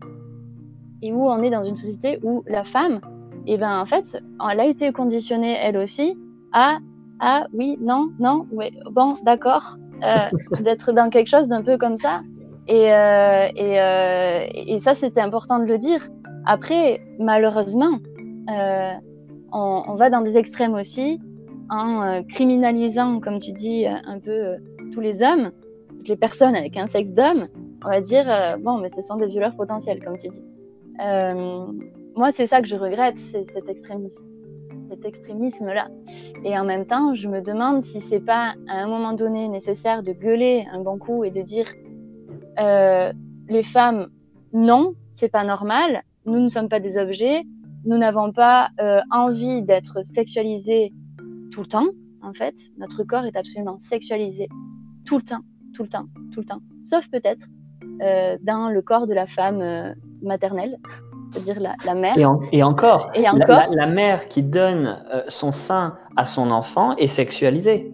et 1.05 1.13
où 1.13 1.29
on 1.29 1.43
est 1.43 1.51
dans 1.51 1.63
une 1.63 1.77
société 1.77 2.19
où 2.23 2.43
la 2.47 2.65
femme, 2.65 3.01
et 3.47 3.55
eh 3.55 3.57
ben 3.59 3.79
en 3.79 3.85
fait, 3.85 4.19
elle 4.51 4.61
a 4.61 4.65
été 4.65 4.91
conditionnée 4.91 5.55
elle 5.61 5.77
aussi 5.77 6.17
à 6.53 6.79
ah 7.21 7.47
oui 7.53 7.77
non 7.79 8.09
non 8.19 8.47
ouais 8.53 8.73
bon 8.91 9.17
d'accord 9.23 9.77
euh, 10.03 10.61
d'être 10.63 10.93
dans 10.93 11.11
quelque 11.11 11.29
chose 11.29 11.47
d'un 11.49 11.63
peu 11.63 11.77
comme 11.77 11.99
ça 11.99 12.23
et 12.69 12.91
euh, 12.93 13.49
et, 13.55 13.81
euh, 13.81 14.47
et, 14.55 14.81
ça 14.81 14.95
c'était 14.95 15.21
important 15.21 15.59
de 15.59 15.67
le 15.67 15.77
dire. 15.77 16.09
Après 16.47 17.03
malheureusement 17.19 17.99
on, 18.49 19.83
on, 19.87 19.95
va 19.97 20.09
dans 20.09 20.23
des 20.23 20.39
extrêmes 20.39 20.75
aussi 20.75 21.21
en 21.69 22.23
criminalisant 22.31 23.21
comme 23.21 23.41
tu 23.41 23.53
dis 23.53 23.87
un 23.87 24.19
peu 24.21 24.57
tous 24.95 25.01
les 25.01 25.23
hommes, 25.23 25.51
les 26.07 26.17
personnes 26.17 26.57
avec 26.57 26.79
un 26.79 26.87
sexe 26.87 27.13
d'homme. 27.13 27.47
On 27.85 27.91
va 27.91 28.01
dire 28.01 28.25
bon 28.63 28.79
mais 28.79 28.89
ce 28.89 29.03
sont 29.03 29.17
des 29.17 29.27
violeurs 29.27 29.55
potentiels 29.55 30.03
comme 30.03 30.17
tu 30.17 30.29
dis. 30.29 30.43
Euh, 31.01 31.67
moi, 32.17 32.33
c'est 32.33 32.47
ça 32.47 32.61
que 32.63 32.69
je 32.69 32.77
regrette, 32.77 33.19
c'est 33.19 33.45
cet 33.53 33.69
extrémisme, 33.69 34.25
cet 34.89 35.05
extrémisme-là. 35.05 35.89
Et 36.45 36.57
en 36.59 36.65
même 36.65 36.87
temps, 36.87 37.15
je 37.15 37.29
me 37.29 37.41
demande 37.41 37.85
si 37.85 38.01
c'est 38.01 38.21
pas 38.21 38.55
à 38.69 38.75
un 38.75 38.87
moment 38.87 39.13
donné 39.13 39.49
nécessaire 39.49 40.03
de 40.03 40.13
gueuler 40.13 40.67
un 40.73 40.81
bon 40.81 40.99
coup 40.99 41.25
et 41.25 41.31
de 41.31 41.43
dire 41.43 41.67
euh, 42.59 43.13
les 43.49 43.63
femmes, 43.63 44.09
non, 44.53 44.95
c'est 45.11 45.29
pas 45.29 45.45
normal, 45.45 46.03
nous 46.27 46.39
ne 46.39 46.49
sommes 46.49 46.69
pas 46.69 46.81
des 46.81 46.97
objets, 46.99 47.43
nous 47.85 47.99
n'avons 47.99 48.33
pas 48.33 48.71
euh, 48.81 49.01
envie 49.11 49.63
d'être 49.63 50.05
sexualisés 50.05 50.93
tout 51.51 51.61
le 51.61 51.67
temps. 51.67 51.89
En 52.23 52.33
fait, 52.33 52.55
notre 52.79 53.05
corps 53.05 53.27
est 53.27 53.37
absolument 53.37 53.79
sexualisé 53.79 54.49
tout 55.05 55.19
le 55.19 55.23
temps, 55.23 55.43
tout 55.75 55.83
le 55.83 55.89
temps, 55.89 56.07
tout 56.33 56.41
le 56.41 56.47
temps. 56.47 56.61
Sauf 56.85 57.07
peut-être 57.11 57.47
euh, 58.01 58.39
dans 58.43 58.71
le 58.71 58.81
corps 58.83 59.07
de 59.07 59.15
la 59.15 59.27
femme 59.27 59.61
euh, 59.61 59.93
maternelle, 60.23 60.79
c'est-à-dire 61.31 61.61
la, 61.61 61.95
mère. 61.95 62.17
Et, 62.53 62.63
encore, 62.63 63.11
et 63.15 63.29
encore 63.29 63.63
la, 63.71 63.87
mère 63.87 64.29
qui 64.29 64.43
donne 64.43 64.99
euh, 65.13 65.23
son 65.29 65.53
sein 65.53 65.95
à 66.17 66.27
son 66.27 66.51
enfant 66.51 66.97
est 66.97 67.07
sexualisée. 67.07 67.93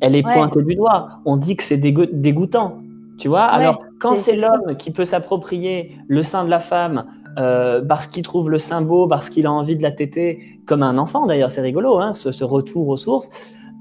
Elle 0.00 0.16
est 0.16 0.22
pointée 0.22 0.62
du 0.62 0.74
doigt. 0.74 1.20
On 1.24 1.36
dit 1.36 1.56
que 1.56 1.62
c'est 1.62 1.76
dégoûtant. 1.76 2.78
Tu 3.18 3.28
vois? 3.28 3.44
Alors, 3.44 3.82
quand 4.00 4.16
c'est 4.16 4.34
l'homme 4.34 4.76
qui 4.78 4.92
peut 4.92 5.04
s'approprier 5.04 5.98
le 6.08 6.22
sein 6.22 6.44
de 6.44 6.50
la 6.50 6.60
femme 6.60 7.04
parce 7.36 8.06
qu'il 8.06 8.22
trouve 8.22 8.48
le 8.48 8.58
sein 8.58 8.80
beau, 8.80 9.06
parce 9.06 9.28
qu'il 9.28 9.46
a 9.46 9.52
envie 9.52 9.76
de 9.76 9.82
la 9.82 9.92
téter, 9.92 10.58
comme 10.66 10.82
un 10.82 10.96
enfant 10.96 11.26
d'ailleurs, 11.26 11.50
c'est 11.50 11.60
rigolo, 11.60 11.98
hein, 11.98 12.14
ce, 12.14 12.44
retour 12.44 12.88
aux 12.88 12.96
sources. 12.96 13.30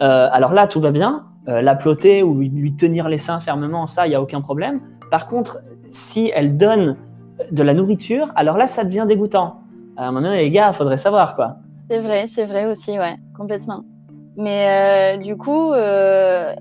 alors 0.02 0.52
là, 0.52 0.68
tout 0.68 0.82
va 0.82 0.92
bien. 0.92 1.24
la 1.48 1.76
ploter 1.76 2.22
ou 2.22 2.36
lui, 2.36 2.50
lui, 2.50 2.76
tenir 2.76 3.08
les 3.08 3.18
seins 3.18 3.40
fermement, 3.40 3.88
ça, 3.88 4.06
il 4.06 4.10
n'y 4.10 4.16
a 4.16 4.22
aucun 4.22 4.42
problème. 4.42 4.82
Par 5.10 5.26
contre, 5.26 5.60
si 5.90 6.32
elle 6.36 6.58
donne 6.58 6.98
de 7.52 7.64
la 7.64 7.74
nourriture, 7.74 8.32
alors 8.36 8.58
là, 8.58 8.68
ça 8.68 8.84
devient 8.84 9.06
dégoûtant. 9.08 9.62
À 9.98 10.08
un 10.08 10.12
moment 10.12 10.28
donné, 10.28 10.38
les 10.44 10.52
gars, 10.52 10.74
faudrait 10.74 10.98
savoir, 10.98 11.36
quoi. 11.36 11.58
C'est 11.90 12.00
vrai, 12.00 12.28
c'est 12.28 12.46
vrai 12.46 12.66
aussi, 12.66 12.98
ouais, 12.98 13.16
complètement. 13.36 13.84
Mais 14.38 15.18
euh, 15.18 15.18
du 15.18 15.36
coup, 15.36 15.74
euh, 15.74 16.54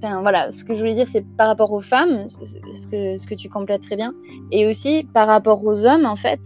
voilà, 0.00 0.50
ce 0.52 0.64
que 0.64 0.74
je 0.74 0.78
voulais 0.78 0.94
dire, 0.94 1.08
c'est 1.08 1.24
par 1.36 1.48
rapport 1.48 1.72
aux 1.72 1.80
femmes, 1.80 2.28
ce 2.28 2.86
que, 2.86 3.18
ce 3.18 3.26
que 3.26 3.34
tu 3.34 3.48
complètes 3.48 3.82
très 3.82 3.96
bien, 3.96 4.14
et 4.52 4.66
aussi 4.66 5.06
par 5.12 5.26
rapport 5.26 5.64
aux 5.64 5.84
hommes, 5.84 6.06
en 6.06 6.16
fait. 6.16 6.40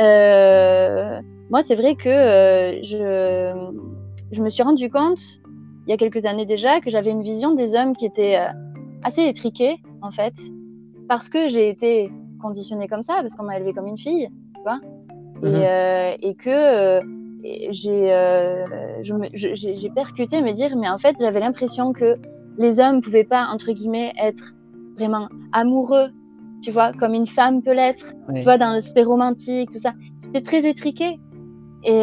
Euh, 0.00 1.20
moi, 1.50 1.62
c'est 1.62 1.76
vrai 1.76 1.94
que 1.94 2.80
je, 2.82 3.70
je 4.32 4.42
me 4.42 4.48
suis 4.48 4.62
rendu 4.62 4.90
compte, 4.90 5.20
il 5.86 5.90
y 5.90 5.92
a 5.92 5.96
quelques 5.96 6.24
années 6.24 6.46
déjà, 6.46 6.80
que 6.80 6.90
j'avais 6.90 7.10
une 7.10 7.22
vision 7.22 7.54
des 7.54 7.74
hommes 7.74 7.94
qui 7.94 8.06
était 8.06 8.38
assez 9.02 9.22
étriquée 9.22 9.76
en 10.02 10.10
fait, 10.10 10.34
parce 11.08 11.28
que 11.28 11.48
j'ai 11.48 11.68
été 11.68 12.10
conditionnée 12.38 12.88
comme 12.88 13.02
ça, 13.02 13.16
parce 13.20 13.34
qu'on 13.34 13.44
m'a 13.44 13.58
élevée 13.58 13.72
comme 13.72 13.86
une 13.86 13.98
fille, 13.98 14.28
tu 14.54 14.62
vois, 14.62 14.80
et, 15.42 15.46
euh, 15.46 16.32
que 16.38 16.50
euh, 16.50 17.00
euh, 17.44 19.28
j'ai 19.32 19.90
percuté 19.94 20.42
me 20.42 20.52
dire, 20.52 20.76
mais 20.76 20.88
en 20.88 20.98
fait, 20.98 21.16
j'avais 21.20 21.40
l'impression 21.40 21.92
que 21.92 22.14
les 22.58 22.80
hommes 22.80 23.00
pouvaient 23.00 23.24
pas, 23.24 23.46
entre 23.46 23.72
guillemets, 23.72 24.12
être 24.20 24.54
vraiment 24.96 25.28
amoureux, 25.52 26.08
tu 26.62 26.70
vois, 26.70 26.92
comme 26.92 27.14
une 27.14 27.26
femme 27.26 27.62
peut 27.62 27.72
l'être, 27.72 28.14
tu 28.34 28.42
vois, 28.42 28.58
dans 28.58 28.70
l'aspect 28.72 29.04
romantique, 29.04 29.70
tout 29.70 29.78
ça. 29.78 29.92
C'était 30.20 30.42
très 30.42 30.68
étriqué. 30.68 31.20
Et, 31.84 32.02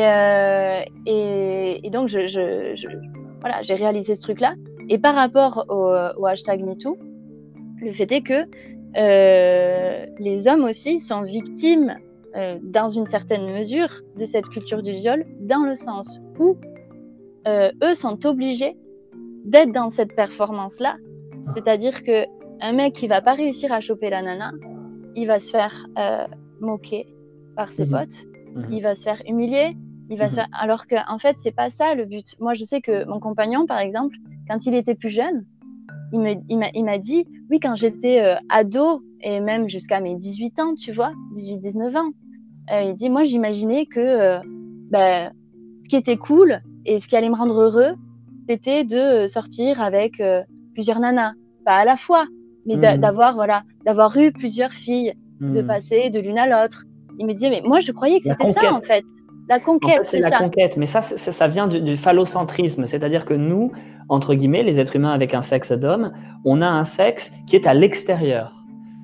et, 1.06 1.90
donc, 1.92 2.08
je, 2.08 2.76
voilà, 3.42 3.62
j'ai 3.64 3.76
réalisé 3.76 4.16
ce 4.16 4.22
truc-là. 4.22 4.54
Et 4.88 4.98
par 4.98 5.16
rapport 5.16 5.66
au, 5.68 5.92
au 6.22 6.26
hashtag 6.26 6.64
MeToo, 6.64 6.98
le 7.82 7.92
fait 7.92 8.10
est 8.14 8.22
que 8.22 8.34
euh, 8.34 8.46
les 8.96 10.48
hommes 10.48 10.64
aussi 10.64 11.00
sont 11.00 11.24
victimes, 11.24 11.96
euh, 12.36 12.60
dans 12.62 12.90
une 12.90 13.06
certaine 13.06 13.50
mesure, 13.50 13.90
de 14.18 14.26
cette 14.26 14.50
culture 14.50 14.84
du 14.84 14.92
viol, 14.92 15.26
dans 15.40 15.64
le 15.64 15.76
sens 15.76 16.20
où 16.38 16.58
euh, 17.48 17.72
eux 17.82 17.96
sont 17.96 18.26
obligés 18.26 18.76
d'être 19.46 19.72
dans 19.72 19.90
cette 19.90 20.14
performance-là. 20.16 20.98
C'est-à-dire 21.56 22.04
que 22.04 22.26
un 22.62 22.74
mec 22.74 22.94
qui 22.94 23.08
va 23.08 23.22
pas 23.22 23.36
réussir 23.36 23.72
à 23.72 23.80
choper 23.80 24.10
la 24.10 24.22
nana, 24.22 24.52
il 25.16 25.28
va 25.28 25.40
se 25.40 25.50
faire 25.50 25.88
moquer 26.60 27.08
par 27.56 27.72
ses 27.72 27.86
mhm. 27.86 27.92
potes, 27.92 28.26
mhm. 28.56 28.68
il 28.72 28.82
va 28.84 28.96
se 28.96 29.04
faire 29.04 29.22
humilier, 29.28 29.78
il 30.10 30.18
va 30.18 30.30
se 30.30 30.40
mhm. 30.40 30.48
alors 30.52 30.88
que 30.88 30.96
en 31.10 31.20
fait 31.20 31.38
c'est 31.38 31.56
pas 31.56 31.70
ça 31.70 31.96
le 31.96 32.06
but. 32.06 32.36
Moi 32.40 32.54
je 32.54 32.64
sais 32.64 32.82
que 32.82 33.06
mon 33.06 33.20
compagnon 33.20 33.66
par 33.66 33.80
exemple, 33.80 34.18
quand 34.50 34.66
il 34.66 34.76
était 34.76 34.96
plus 34.96 35.10
jeune, 35.10 35.46
il 36.12 36.84
m'a 36.86 36.98
dit, 36.98 37.26
oui, 37.50 37.60
quand 37.60 37.76
j'étais 37.76 38.22
euh, 38.22 38.36
ado 38.50 39.04
et 39.22 39.40
même 39.40 39.70
jusqu'à 39.70 40.00
mes 40.00 40.16
18 40.16 40.60
ans, 40.60 40.76
tu 40.76 40.92
vois, 40.92 41.14
18-19 41.36 41.98
ans, 41.98 42.12
euh, 42.72 42.82
il 42.84 42.94
dit, 42.94 43.10
moi, 43.10 43.24
j'imaginais 43.24 43.86
que 43.86 44.00
euh, 44.00 44.40
ben, 44.90 45.32
ce 45.84 45.90
qui 45.90 45.96
était 45.96 46.18
cool 46.18 46.62
et 46.86 47.00
ce 47.00 47.08
qui 47.08 47.16
allait 47.16 47.30
me 47.30 47.36
rendre 47.36 47.60
heureux, 47.60 47.96
c'était 48.48 48.84
de 48.84 49.28
sortir 49.28 49.82
avec 49.82 50.22
plusieurs 50.74 51.00
nanas, 51.00 51.34
pas 51.66 51.78
à 51.78 51.86
la 51.86 51.98
fois, 51.98 52.28
mais 52.68 52.76
mmh. 52.76 52.98
d'avoir 52.98 53.34
voilà, 53.34 53.64
d'avoir 53.86 54.16
eu 54.18 54.32
plusieurs 54.32 54.72
filles, 54.72 55.14
de 55.42 55.62
mmh. 55.62 55.68
passer 55.68 56.10
de 56.12 56.20
l'une 56.20 56.38
à 56.38 56.46
l'autre. 56.48 56.84
Il 57.18 57.26
me 57.26 57.34
disait, 57.34 57.50
mais 57.50 57.62
moi, 57.66 57.80
je 57.80 57.92
croyais 57.92 58.20
que 58.20 58.28
c'était 58.28 58.52
ça, 58.52 58.74
en 58.74 58.82
fait. 58.82 59.04
La 59.48 59.60
conquête, 59.60 60.02
c'est 60.06 60.20
la 60.20 60.38
conquête. 60.38 60.76
Mais 60.78 60.86
ça, 60.88 61.02
ça, 61.02 61.48
vient 61.48 61.68
du, 61.68 61.98
phallocentrisme. 61.98 62.88
C'est-à-dire 62.88 63.26
que 63.26 63.34
nous, 63.34 63.72
entre 64.10 64.34
guillemets, 64.34 64.64
les 64.64 64.80
êtres 64.80 64.96
humains 64.96 65.12
avec 65.12 65.34
un 65.34 65.42
sexe 65.42 65.72
d'homme, 65.72 66.14
on 66.46 66.62
a 66.62 66.68
un 66.68 66.86
sexe 66.86 67.32
qui 67.46 67.56
est 67.56 67.68
à 67.68 67.74
l'extérieur. 67.74 68.64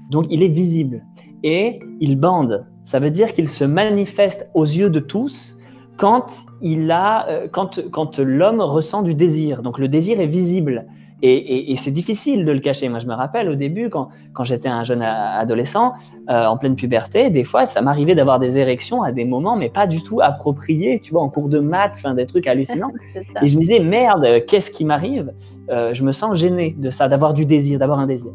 Donc, 0.09 0.25
il 0.29 0.41
est 0.41 0.47
visible. 0.47 1.05
Et 1.43 1.79
il 1.99 2.19
bande. 2.19 2.65
Ça 2.83 2.99
veut 2.99 3.11
dire 3.11 3.33
qu'il 3.33 3.49
se 3.49 3.63
manifeste 3.63 4.49
aux 4.53 4.65
yeux 4.65 4.89
de 4.89 4.99
tous 4.99 5.57
quand, 5.97 6.31
il 6.61 6.89
a, 6.91 7.27
euh, 7.29 7.47
quand, 7.51 7.79
quand 7.91 8.19
l'homme 8.19 8.61
ressent 8.61 9.03
du 9.03 9.13
désir. 9.13 9.61
Donc, 9.61 9.77
le 9.77 9.87
désir 9.87 10.19
est 10.19 10.27
visible. 10.27 10.87
Et, 11.23 11.75
c'est 11.77 11.91
difficile 11.91 12.45
de 12.45 12.51
le 12.51 12.59
cacher. 12.59 12.89
Moi, 12.89 12.99
je 12.99 13.05
me 13.05 13.13
rappelle 13.13 13.47
au 13.49 13.55
début, 13.55 13.89
quand, 13.89 14.09
quand 14.33 14.43
j'étais 14.43 14.69
un 14.69 14.83
jeune 14.83 15.01
adolescent, 15.01 15.93
euh, 16.29 16.45
en 16.45 16.57
pleine 16.57 16.75
puberté, 16.75 17.29
des 17.29 17.43
fois, 17.43 17.67
ça 17.67 17.81
m'arrivait 17.81 18.15
d'avoir 18.15 18.39
des 18.39 18.57
érections 18.57 19.03
à 19.03 19.11
des 19.11 19.25
moments, 19.25 19.55
mais 19.55 19.69
pas 19.69 19.85
du 19.85 20.01
tout 20.01 20.19
appropriés, 20.21 20.99
tu 20.99 21.11
vois, 21.11 21.21
en 21.21 21.29
cours 21.29 21.49
de 21.49 21.59
maths, 21.59 21.97
fin, 21.97 22.13
des 22.15 22.25
trucs 22.25 22.47
hallucinants. 22.47 22.91
et 23.41 23.47
je 23.47 23.55
me 23.55 23.61
disais, 23.61 23.79
merde, 23.79 24.45
qu'est-ce 24.47 24.71
qui 24.71 24.83
m'arrive? 24.83 25.31
Euh, 25.69 25.93
Je 25.93 26.03
me 26.03 26.11
sens 26.11 26.37
gêné 26.37 26.75
de 26.77 26.89
ça, 26.89 27.07
d'avoir 27.07 27.33
du 27.33 27.45
désir, 27.45 27.77
d'avoir 27.77 27.99
un 27.99 28.07
désir. 28.07 28.31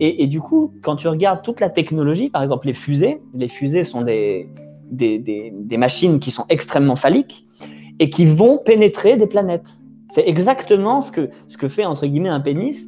Et, 0.00 0.26
du 0.26 0.40
coup, 0.40 0.72
quand 0.82 0.96
tu 0.96 1.06
regardes 1.06 1.42
toute 1.42 1.60
la 1.60 1.70
technologie, 1.70 2.28
par 2.28 2.42
exemple 2.42 2.66
les 2.66 2.72
fusées, 2.72 3.20
les 3.34 3.46
fusées 3.46 3.84
sont 3.84 4.02
des, 4.02 4.48
des, 4.90 5.18
des, 5.20 5.52
des 5.54 5.76
machines 5.76 6.18
qui 6.18 6.32
sont 6.32 6.44
extrêmement 6.48 6.96
phalliques 6.96 7.46
et 8.00 8.10
qui 8.10 8.24
vont 8.24 8.58
pénétrer 8.58 9.16
des 9.16 9.28
planètes. 9.28 9.68
C'est 10.14 10.28
exactement 10.28 11.00
ce 11.00 11.10
que, 11.10 11.30
ce 11.48 11.56
que 11.56 11.68
fait, 11.68 11.86
entre 11.86 12.06
guillemets, 12.06 12.28
un 12.28 12.40
pénis. 12.40 12.86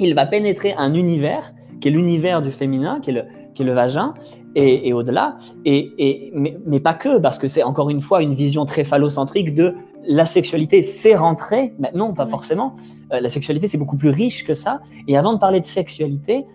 Il 0.00 0.16
va 0.16 0.26
pénétrer 0.26 0.74
un 0.76 0.94
univers, 0.94 1.54
qui 1.80 1.86
est 1.86 1.90
l'univers 1.92 2.42
du 2.42 2.50
féminin, 2.50 2.98
qui 3.00 3.10
est 3.10 3.12
le, 3.12 3.22
qui 3.54 3.62
est 3.62 3.64
le 3.64 3.72
vagin, 3.72 4.14
et, 4.56 4.92
au-delà. 4.92 5.38
Et, 5.64 5.92
et, 5.96 6.32
mais, 6.34 6.80
pas 6.80 6.94
que, 6.94 7.20
parce 7.20 7.38
que 7.38 7.46
c'est 7.46 7.62
encore 7.62 7.88
une 7.88 8.00
fois 8.00 8.20
une 8.20 8.34
vision 8.34 8.66
très 8.66 8.82
phallocentrique 8.82 9.54
de 9.54 9.76
la 10.08 10.26
sexualité, 10.26 10.82
c'est 10.82 11.14
rentré. 11.14 11.72
Mais 11.78 11.92
non, 11.94 12.14
pas 12.14 12.26
forcément. 12.26 12.74
Euh, 13.12 13.20
la 13.20 13.30
sexualité, 13.30 13.68
c'est 13.68 13.78
beaucoup 13.78 13.96
plus 13.96 14.10
riche 14.10 14.44
que 14.44 14.54
ça. 14.54 14.80
Et 15.06 15.16
avant 15.16 15.32
de 15.34 15.38
parler 15.38 15.60
de 15.60 15.66
sexualité, 15.66 16.46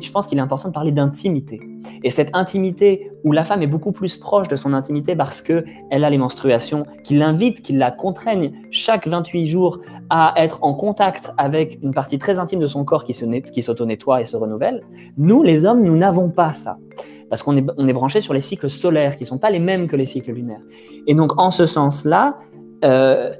je 0.00 0.10
pense 0.10 0.26
qu'il 0.26 0.38
est 0.38 0.42
important 0.42 0.68
de 0.68 0.74
parler 0.74 0.92
d'intimité. 0.92 1.60
Et 2.02 2.10
cette 2.10 2.30
intimité 2.34 3.10
où 3.24 3.32
la 3.32 3.44
femme 3.44 3.62
est 3.62 3.66
beaucoup 3.66 3.92
plus 3.92 4.16
proche 4.16 4.48
de 4.48 4.56
son 4.56 4.72
intimité 4.72 5.16
parce 5.16 5.42
qu'elle 5.42 5.64
a 5.90 6.10
les 6.10 6.18
menstruations, 6.18 6.84
qui 7.04 7.16
l'invitent, 7.16 7.62
qui 7.62 7.72
la 7.72 7.90
contraignent 7.90 8.52
chaque 8.70 9.06
28 9.06 9.46
jours 9.46 9.80
à 10.10 10.34
être 10.36 10.58
en 10.62 10.74
contact 10.74 11.32
avec 11.36 11.78
une 11.82 11.92
partie 11.92 12.18
très 12.18 12.38
intime 12.38 12.60
de 12.60 12.66
son 12.66 12.84
corps 12.84 13.04
qui 13.04 13.14
s'auto-nettoie 13.14 14.22
et 14.22 14.26
se 14.26 14.36
renouvelle. 14.36 14.82
Nous, 15.16 15.42
les 15.42 15.66
hommes, 15.66 15.82
nous 15.82 15.96
n'avons 15.96 16.30
pas 16.30 16.54
ça. 16.54 16.78
Parce 17.28 17.42
qu'on 17.42 17.56
est, 17.56 17.64
on 17.76 17.88
est 17.88 17.92
branché 17.92 18.20
sur 18.20 18.34
les 18.34 18.40
cycles 18.40 18.70
solaires 18.70 19.16
qui 19.16 19.24
ne 19.24 19.28
sont 19.28 19.38
pas 19.38 19.50
les 19.50 19.58
mêmes 19.58 19.88
que 19.88 19.96
les 19.96 20.06
cycles 20.06 20.32
lunaires. 20.32 20.62
Et 21.08 21.14
donc, 21.14 21.40
en 21.40 21.50
ce 21.50 21.66
sens-là, 21.66 22.38
euh, 22.84 23.32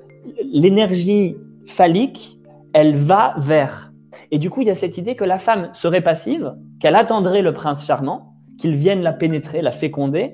l'énergie 0.43 1.37
phallique, 1.67 2.39
elle 2.73 2.97
va 2.97 3.35
vers 3.39 3.93
et 4.31 4.39
du 4.39 4.51
coup, 4.51 4.63
il 4.63 4.67
y 4.67 4.71
a 4.71 4.75
cette 4.75 4.99
idée 4.99 5.15
que 5.15 5.25
la 5.25 5.39
femme 5.39 5.71
serait 5.73 6.01
passive, 6.01 6.55
qu'elle 6.81 6.97
attendrait 6.97 7.43
le 7.43 7.53
prince 7.53 7.87
charmant, 7.87 8.35
qu'il 8.59 8.75
vienne 8.75 9.03
la 9.03 9.13
pénétrer, 9.13 9.63
la 9.63 9.73
féconder, 9.73 10.33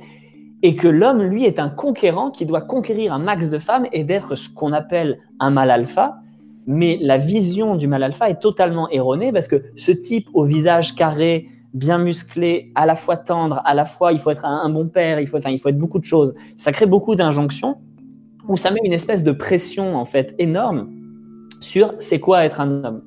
et 0.62 0.76
que 0.76 0.88
l'homme, 0.88 1.22
lui, 1.22 1.44
est 1.44 1.58
un 1.58 1.68
conquérant 1.68 2.30
qui 2.30 2.46
doit 2.46 2.60
conquérir 2.60 3.12
un 3.12 3.18
max 3.18 3.50
de 3.50 3.58
femmes 3.58 3.86
et 3.92 4.04
d'être 4.04 4.36
ce 4.36 4.48
qu'on 4.48 4.72
appelle 4.72 5.18
un 5.40 5.50
mal 5.50 5.70
alpha. 5.70 6.18
Mais 6.66 6.98
la 7.00 7.18
vision 7.18 7.74
du 7.74 7.88
mal 7.88 8.04
alpha 8.04 8.30
est 8.30 8.40
totalement 8.40 8.88
erronée 8.90 9.32
parce 9.32 9.48
que 9.48 9.64
ce 9.76 9.90
type 9.90 10.28
au 10.32 10.44
visage 10.44 10.94
carré, 10.94 11.48
bien 11.74 11.98
musclé, 11.98 12.70
à 12.76 12.86
la 12.86 12.94
fois 12.94 13.16
tendre, 13.16 13.60
à 13.64 13.74
la 13.74 13.84
fois 13.84 14.12
il 14.12 14.20
faut 14.20 14.30
être 14.30 14.44
un, 14.44 14.68
bon 14.68 14.86
père, 14.86 15.18
il 15.18 15.26
faut, 15.26 15.38
enfin, 15.38 15.50
il 15.50 15.58
faut 15.58 15.68
être 15.68 15.78
beaucoup 15.78 15.98
de 15.98 16.04
choses. 16.04 16.34
Ça 16.56 16.70
crée 16.70 16.86
beaucoup 16.86 17.16
d'injonctions 17.16 17.78
où 18.46 18.56
ça 18.56 18.70
met 18.70 18.80
une 18.84 18.92
espèce 18.92 19.24
de 19.24 19.32
pression 19.32 19.96
en 19.96 20.04
fait 20.04 20.34
énorme 20.38 20.90
sur 21.60 21.94
c'est 21.98 22.20
quoi 22.20 22.44
être 22.44 22.60
un 22.60 22.84
homme. 22.84 23.02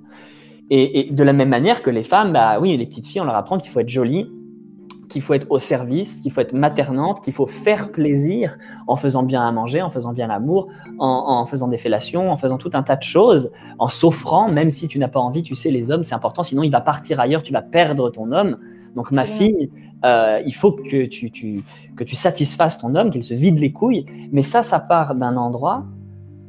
Et, 0.70 1.10
de 1.12 1.24
la 1.24 1.34
même 1.34 1.50
manière 1.50 1.84
que 1.84 1.90
les 1.90 2.04
femmes, 2.04 2.34
bah 2.34 2.60
oui, 2.60 2.76
les 2.76 2.86
petites 2.88 3.08
filles, 3.08 3.22
on 3.22 3.26
leur 3.26 3.36
apprend 3.36 3.58
qu'il 3.58 3.70
faut 3.70 3.80
être 3.80 3.90
jolie, 3.90 4.28
qu'il 5.10 5.22
faut 5.22 5.34
être 5.34 5.46
au 5.50 5.60
service, 5.60 6.22
qu'il 6.22 6.32
faut 6.32 6.42
être 6.42 6.54
maternante, 6.54 7.22
qu'il 7.24 7.34
faut 7.34 7.46
faire 7.46 7.92
plaisir 7.92 8.58
en 8.88 8.96
faisant 8.96 9.24
bien 9.24 9.48
à 9.48 9.52
manger, 9.52 9.82
en 9.82 9.90
faisant 9.90 10.12
bien 10.12 10.28
l'amour, 10.28 10.68
en, 11.00 11.46
faisant 11.46 11.68
des 11.68 11.78
fellations, 11.78 12.32
en 12.32 12.36
faisant 12.36 12.58
tout 12.58 12.72
un 12.74 12.84
tas 12.84 12.96
de 12.96 13.04
choses, 13.04 13.52
en 13.80 13.88
s'offrant, 13.88 14.50
même 14.50 14.72
si 14.72 14.88
tu 14.88 14.98
n'as 14.98 15.08
pas 15.08 15.20
envie, 15.20 15.44
tu 15.44 15.56
sais, 15.56 15.70
les 15.70 15.92
hommes, 15.92 16.04
c'est 16.04 16.16
important, 16.16 16.44
sinon 16.44 16.64
il 16.64 16.72
va 16.72 16.82
partir 16.82 17.20
ailleurs, 17.20 17.44
tu 17.44 17.54
vas 17.54 17.62
perdre 17.62 18.10
ton 18.10 18.32
homme. 18.32 18.58
Donc 18.96 19.12
ma 19.12 19.26
fille, 19.26 19.72
euh, 20.04 20.42
il 20.46 20.54
faut 20.54 20.72
que 20.72 21.06
tu, 21.06 21.30
tu, 21.30 21.64
que 21.96 22.04
tu 22.04 22.16
satisfasses 22.16 22.80
ton 22.80 22.96
homme, 22.96 23.10
qu'il 23.10 23.24
se 23.24 23.34
vide 23.34 23.60
les 23.60 23.72
couilles. 23.72 24.06
Mais 24.32 24.42
ça, 24.42 24.64
ça 24.64 24.80
part 24.80 25.16
d'un 25.16 25.38
endroit 25.38 25.86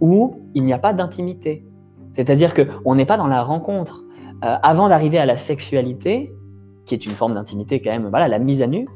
où 0.00 0.40
il 0.54 0.64
n'y 0.64 0.72
a 0.72 0.78
pas 0.78 0.92
d'intimité. 0.92 1.64
C'est-à-dire 2.12 2.54
qu'on 2.54 2.94
n'est 2.94 3.06
pas 3.06 3.16
dans 3.16 3.26
la 3.26 3.42
rencontre. 3.42 4.05
Euh, 4.44 4.56
avant 4.62 4.88
d'arriver 4.88 5.18
à 5.18 5.26
la 5.26 5.36
sexualité, 5.36 6.32
qui 6.84 6.94
est 6.94 7.06
une 7.06 7.12
forme 7.12 7.34
d'intimité 7.34 7.80
quand 7.80 7.90
même, 7.90 8.08
voilà, 8.08 8.28
la 8.28 8.38
mise 8.38 8.62
à 8.62 8.66
nu, 8.66 8.88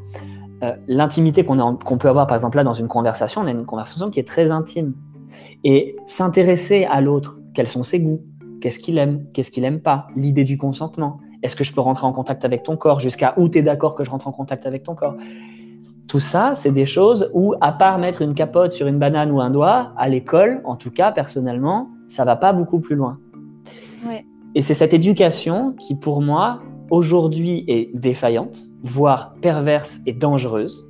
euh, 0.63 0.73
l'intimité 0.87 1.45
qu'on 1.45 1.99
peut 1.99 2.09
avoir 2.09 2.27
par 2.27 2.37
exemple 2.37 2.57
là 2.59 2.65
dans 2.65 2.75
une 2.75 2.89
conversation, 2.89 3.41
on 3.41 3.47
a 3.47 3.51
une 3.51 3.65
conversation 3.65 4.11
qui 4.11 4.21
est 4.21 4.29
très 4.29 4.51
intime. 4.51 4.95
Et 5.65 5.97
s'intéresser 6.07 6.85
à 6.85 7.01
l'autre, 7.01 7.39
quels 7.55 7.69
sont 7.69 7.83
ses 7.83 8.01
goûts, 8.01 8.21
qu'est-ce 8.61 8.79
qu'il 8.79 8.99
aime, 8.99 9.25
qu'est-ce 9.33 9.51
qu'il 9.51 9.65
aime 9.65 9.81
pas, 9.81 10.09
l'idée 10.15 10.45
du 10.45 10.59
consentement, 10.59 11.21
est-ce 11.43 11.57
que 11.57 11.65
je 11.65 11.73
peux 11.73 11.81
rentrer 11.81 12.07
en 12.07 12.13
contact 12.13 12.45
avec 12.45 12.63
ton 12.63 12.77
corps, 12.77 13.01
jusqu'à 13.01 13.35
où 13.39 13.49
tu 13.49 13.59
es 13.59 13.63
d'accord 13.63 13.95
que 13.95 14.05
je 14.05 14.11
rentre 14.11 14.29
en 14.29 14.33
contact 14.33 14.67
avec 14.67 14.83
ton 14.83 14.95
corps. 14.95 15.15
Tout 16.07 16.21
ça, 16.21 16.55
c'est 16.57 16.73
des 16.73 16.87
choses 16.87 17.31
où, 17.33 17.55
à 17.61 17.73
part 17.73 17.99
mettre 17.99 18.21
une 18.21 18.35
capote 18.35 18.73
sur 18.73 18.87
une 18.87 18.99
banane 18.99 19.31
ou 19.31 19.41
un 19.41 19.51
doigt, 19.51 19.93
à 19.97 20.09
l'école, 20.09 20.61
en 20.65 20.77
tout 20.77 20.91
cas 20.91 21.13
personnellement, 21.13 21.89
ça 22.09 22.25
va 22.25 22.37
pas 22.37 22.53
beaucoup 22.53 22.81
plus 22.81 22.97
loin. 22.97 23.19
Ouais. 24.07 24.27
Et 24.55 24.63
c'est 24.63 24.75
cette 24.75 24.95
éducation 24.95 25.75
qui, 25.79 25.95
pour 25.95 26.21
moi, 26.21 26.61
aujourd'hui 26.91 27.65
est 27.69 27.91
défaillante, 27.95 28.59
voire 28.83 29.35
perverse 29.41 30.01
et 30.07 30.13
dangereuse, 30.13 30.87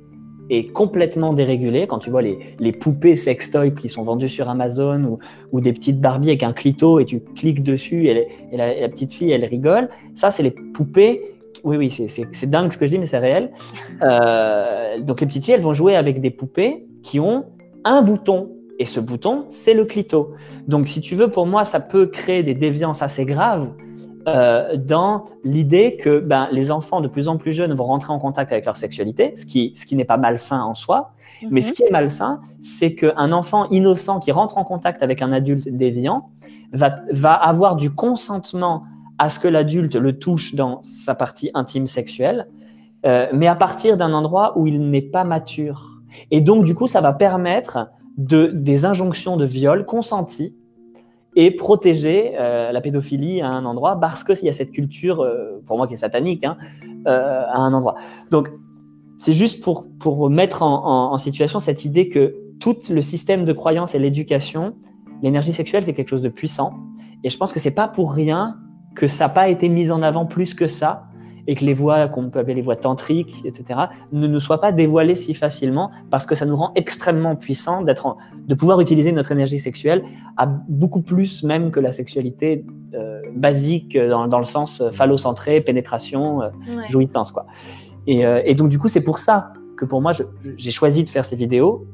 et 0.49 0.67
complètement 0.67 1.33
dérégulée. 1.33 1.87
Quand 1.87 1.99
tu 1.99 2.09
vois 2.09 2.21
les, 2.21 2.55
les 2.59 2.71
poupées 2.71 3.15
sextoy 3.15 3.73
qui 3.73 3.87
sont 3.87 4.03
vendues 4.03 4.29
sur 4.29 4.49
Amazon 4.49 5.19
ou, 5.51 5.61
des 5.61 5.73
petites 5.73 6.01
Barbies 6.01 6.29
avec 6.29 6.43
un 6.43 6.53
clito 6.53 6.99
et 6.99 7.05
tu 7.05 7.21
cliques 7.35 7.63
dessus 7.63 8.07
et, 8.07 8.27
la, 8.51 8.89
petite 8.89 9.13
fille, 9.13 9.31
elle 9.31 9.45
rigole. 9.45 9.89
Ça, 10.15 10.31
c'est 10.31 10.43
les 10.43 10.51
poupées. 10.51 11.21
Oui, 11.63 11.77
oui, 11.77 11.91
c'est 11.91 12.49
dingue 12.49 12.71
ce 12.71 12.77
que 12.77 12.85
je 12.85 12.91
dis, 12.91 12.99
mais 12.99 13.05
c'est 13.05 13.19
réel. 13.19 13.51
Euh, 14.01 14.99
donc 14.99 15.21
les 15.21 15.27
petites 15.27 15.45
filles, 15.45 15.53
elles 15.53 15.61
vont 15.61 15.73
jouer 15.73 15.95
avec 15.95 16.19
des 16.19 16.31
poupées 16.31 16.83
qui 17.03 17.19
ont 17.19 17.45
un 17.85 18.01
bouton 18.01 18.49
et 18.81 18.85
ce 18.85 18.99
bouton, 18.99 19.45
c'est 19.49 19.75
le 19.75 19.85
clito. 19.85 20.33
Donc, 20.67 20.87
si 20.87 21.01
tu 21.01 21.15
veux, 21.15 21.29
pour 21.29 21.45
moi, 21.45 21.65
ça 21.65 21.79
peut 21.79 22.07
créer 22.07 22.41
des 22.41 22.55
déviances 22.55 23.03
assez 23.03 23.25
graves 23.25 23.69
euh, 24.27 24.75
dans 24.75 25.25
l'idée 25.43 25.97
que 25.97 26.17
ben, 26.17 26.47
les 26.51 26.71
enfants 26.71 26.99
de 26.99 27.07
plus 27.07 27.27
en 27.27 27.37
plus 27.37 27.53
jeunes 27.53 27.75
vont 27.75 27.83
rentrer 27.83 28.11
en 28.11 28.17
contact 28.17 28.51
avec 28.51 28.65
leur 28.65 28.77
sexualité, 28.77 29.35
ce 29.35 29.45
qui, 29.45 29.73
ce 29.75 29.85
qui 29.85 29.95
n'est 29.95 30.03
pas 30.03 30.17
malsain 30.17 30.63
en 30.63 30.73
soi. 30.73 31.13
Mais 31.51 31.61
ce 31.61 31.69
mhm. 31.69 31.75
qui 31.75 31.83
est 31.83 31.91
malsain, 31.91 32.41
c'est 32.59 32.95
qu'un 32.95 33.31
enfant 33.31 33.69
innocent 33.69 34.19
qui 34.19 34.31
rentre 34.31 34.57
en 34.57 34.63
contact 34.63 35.03
avec 35.03 35.21
un 35.21 35.31
adulte 35.31 35.69
déviant 35.69 36.31
va, 36.73 36.95
va 37.11 37.33
avoir 37.33 37.75
du 37.75 37.91
consentement 37.91 38.85
à 39.19 39.29
ce 39.29 39.39
que 39.39 39.47
l'adulte 39.47 39.95
le 39.95 40.17
touche 40.17 40.55
dans 40.55 40.81
sa 40.81 41.13
partie 41.13 41.51
intime 41.53 41.85
sexuelle, 41.85 42.47
euh, 43.05 43.27
mais 43.31 43.45
à 43.45 43.53
partir 43.53 43.95
d'un 43.95 44.11
endroit 44.13 44.57
où 44.57 44.65
il 44.65 44.89
n'est 44.89 45.03
pas 45.03 45.23
mature. 45.23 46.01
Et 46.31 46.41
donc, 46.41 46.65
du 46.65 46.73
coup, 46.73 46.87
ça 46.87 46.99
va 46.99 47.13
permettre 47.13 47.91
de, 48.17 48.47
des 48.47 48.85
injonctions 48.85 49.37
de 49.37 49.45
viol 49.45 49.85
consenties 49.85 50.55
et 51.35 51.51
protéger 51.51 52.33
euh, 52.37 52.71
la 52.71 52.81
pédophilie 52.81 53.41
à 53.41 53.47
un 53.47 53.65
endroit 53.65 53.99
parce 53.99 54.23
qu'il 54.23 54.45
y 54.45 54.49
a 54.49 54.53
cette 54.53 54.71
culture, 54.71 55.21
euh, 55.21 55.61
pour 55.65 55.77
moi 55.77 55.87
qui 55.87 55.93
est 55.93 55.97
satanique, 55.97 56.43
hein, 56.43 56.57
euh, 57.07 57.43
à 57.47 57.59
un 57.59 57.73
endroit. 57.73 57.95
Donc, 58.31 58.49
c'est 59.17 59.33
juste 59.33 59.63
pour, 59.63 59.87
pour 59.99 60.29
mettre 60.29 60.61
en, 60.63 61.13
en, 61.13 61.17
situation 61.17 61.59
cette 61.59 61.85
idée 61.85 62.09
que 62.09 62.35
tout 62.59 62.77
le 62.89 63.01
système 63.01 63.45
de 63.45 63.53
croyance 63.53 63.95
et 63.95 63.99
l'éducation, 63.99 64.75
l'énergie 65.21 65.53
sexuelle, 65.53 65.83
c'est 65.83 65.93
quelque 65.93 66.09
chose 66.09 66.23
de 66.23 66.29
puissant. 66.29 66.73
Et 67.23 67.29
je 67.29 67.37
pense 67.37 67.53
que 67.53 67.59
c'est 67.59 67.75
pas 67.75 67.87
pour 67.87 68.13
rien 68.13 68.57
que 68.95 69.07
ça 69.07 69.27
n'a 69.27 69.33
pas 69.33 69.47
été 69.47 69.69
mis 69.69 69.89
en 69.91 70.01
avant 70.01 70.25
plus 70.25 70.53
que 70.53 70.67
ça 70.67 71.10
et 71.47 71.55
que 71.55 71.65
les 71.65 71.73
voix 71.73 72.07
qu'on 72.07 72.29
peut 72.29 72.39
appeler 72.39 72.55
les 72.55 72.61
voix 72.61 72.75
tantriques, 72.75 73.43
etc., 73.45 73.79
ne 74.11 74.27
nous 74.27 74.39
soient 74.39 74.61
pas 74.61 74.71
dévoilées 74.71 75.15
si 75.15 75.33
facilement 75.33 75.91
parce 76.09 76.25
que 76.25 76.35
ça 76.35 76.45
nous 76.45 76.55
rend 76.55 76.71
extrêmement 76.75 77.35
puissants 77.35 77.81
d'être, 77.81 78.17
de 78.47 78.55
pouvoir 78.55 78.79
utiliser 78.81 79.11
notre 79.11 79.31
énergie 79.31 79.59
sexuelle 79.59 80.03
à 80.37 80.45
beaucoup 80.45 81.01
plus 81.01 81.43
même 81.43 81.71
que 81.71 81.79
la 81.79 81.93
sexualité 81.93 82.65
euh, 82.93 83.21
basique 83.33 83.97
dans, 83.97 84.27
dans, 84.27 84.39
le 84.39 84.45
sens 84.45 84.81
euh, 84.81 84.91
phallocentré, 84.91 85.61
pénétration, 85.61 86.41
euh, 86.41 86.49
jouissance, 86.89 87.31
quoi. 87.31 87.45
Et, 88.07 88.25
euh, 88.25 88.41
et, 88.45 88.55
donc 88.55 88.69
du 88.69 88.79
coup, 88.79 88.87
c'est 88.87 89.03
pour 89.03 89.19
ça 89.19 89.53
que 89.77 89.85
pour 89.85 90.01
moi, 90.01 90.13
j'ai 90.57 90.71
choisi 90.71 91.03
de 91.03 91.09
faire 91.09 91.25
ces 91.25 91.35
vidéos 91.35 91.87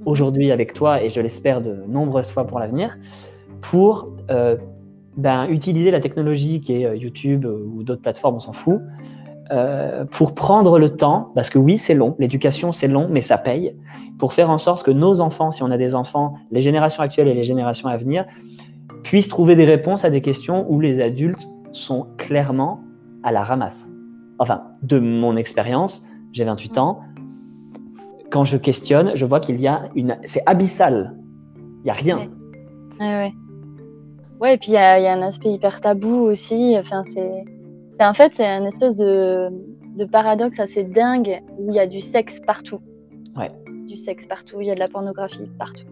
mhm. 0.00 0.06
aujourd'hui 0.06 0.50
avec 0.50 0.72
toi 0.72 1.02
et 1.02 1.10
je 1.10 1.20
l'espère 1.20 1.60
de 1.60 1.84
nombreuses 1.88 2.30
fois 2.30 2.46
pour 2.46 2.58
l'avenir 2.58 2.96
pour 3.60 4.06
ben, 5.16 5.48
utiliser 5.48 5.90
la 5.90 6.00
technologie 6.00 6.60
qui 6.60 6.82
est 6.82 6.86
euh, 6.86 6.96
YouTube 6.96 7.44
euh, 7.44 7.66
ou 7.74 7.82
d'autres 7.82 8.02
plateformes, 8.02 8.36
on 8.36 8.40
s'en 8.40 8.52
fout, 8.52 8.80
euh, 9.52 10.04
pour 10.04 10.34
prendre 10.34 10.78
le 10.78 10.96
temps, 10.96 11.32
parce 11.34 11.50
que 11.50 11.58
oui, 11.58 11.76
c'est 11.78 11.94
long, 11.94 12.14
l'éducation 12.18 12.72
c'est 12.72 12.86
long, 12.86 13.08
mais 13.10 13.20
ça 13.20 13.36
paye, 13.36 13.74
pour 14.18 14.32
faire 14.32 14.50
en 14.50 14.58
sorte 14.58 14.84
que 14.84 14.90
nos 14.90 15.20
enfants, 15.20 15.50
si 15.50 15.62
on 15.62 15.70
a 15.70 15.76
des 15.76 15.94
enfants, 15.94 16.34
les 16.52 16.60
générations 16.60 17.02
actuelles 17.02 17.28
et 17.28 17.34
les 17.34 17.42
générations 17.42 17.88
à 17.88 17.96
venir, 17.96 18.24
puissent 19.02 19.28
trouver 19.28 19.56
des 19.56 19.64
réponses 19.64 20.04
à 20.04 20.10
des 20.10 20.20
questions 20.20 20.66
où 20.68 20.78
les 20.78 21.02
adultes 21.02 21.48
sont 21.72 22.06
clairement 22.16 22.80
à 23.22 23.32
la 23.32 23.42
ramasse. 23.42 23.86
Enfin, 24.38 24.62
de 24.82 24.98
mon 24.98 25.36
expérience, 25.36 26.04
j'ai 26.32 26.44
28 26.44 26.78
ans, 26.78 27.00
quand 28.30 28.44
je 28.44 28.56
questionne, 28.56 29.12
je 29.14 29.24
vois 29.24 29.40
qu'il 29.40 29.60
y 29.60 29.66
a 29.66 29.82
une... 29.96 30.16
C'est 30.22 30.42
abyssal. 30.46 31.16
Il 31.56 31.84
n'y 31.84 31.90
a 31.90 31.94
rien. 31.94 32.28
Ouais, 33.00 33.16
ouais. 33.16 33.32
Et 34.46 34.58
puis 34.58 34.68
il 34.68 34.74
y, 34.74 34.78
a 34.78 35.12
un 35.12 35.22
aspect 35.22 35.50
hyper 35.50 35.80
tabou 35.80 36.22
aussi. 36.22 36.76
Enfin, 36.78 37.02
c'est... 37.04 37.44
En 38.00 38.14
fait, 38.14 38.34
c'est 38.34 38.46
un 38.46 38.64
espèce 38.64 38.96
de, 38.96 39.50
de 39.96 40.04
paradoxe 40.04 40.58
assez 40.58 40.84
dingue 40.84 41.42
où 41.58 41.70
il 41.70 41.74
y 41.74 41.80
a 41.80 41.86
du 41.86 42.00
sexe 42.00 42.40
partout. 42.40 42.80
Ouais. 43.36 43.50
Du 43.86 43.96
sexe 43.96 44.26
partout, 44.26 44.60
il 44.60 44.68
y 44.68 44.70
a 44.70 44.74
de 44.74 44.80
la 44.80 44.88
pornographie 44.88 45.50
partout. 45.58 45.84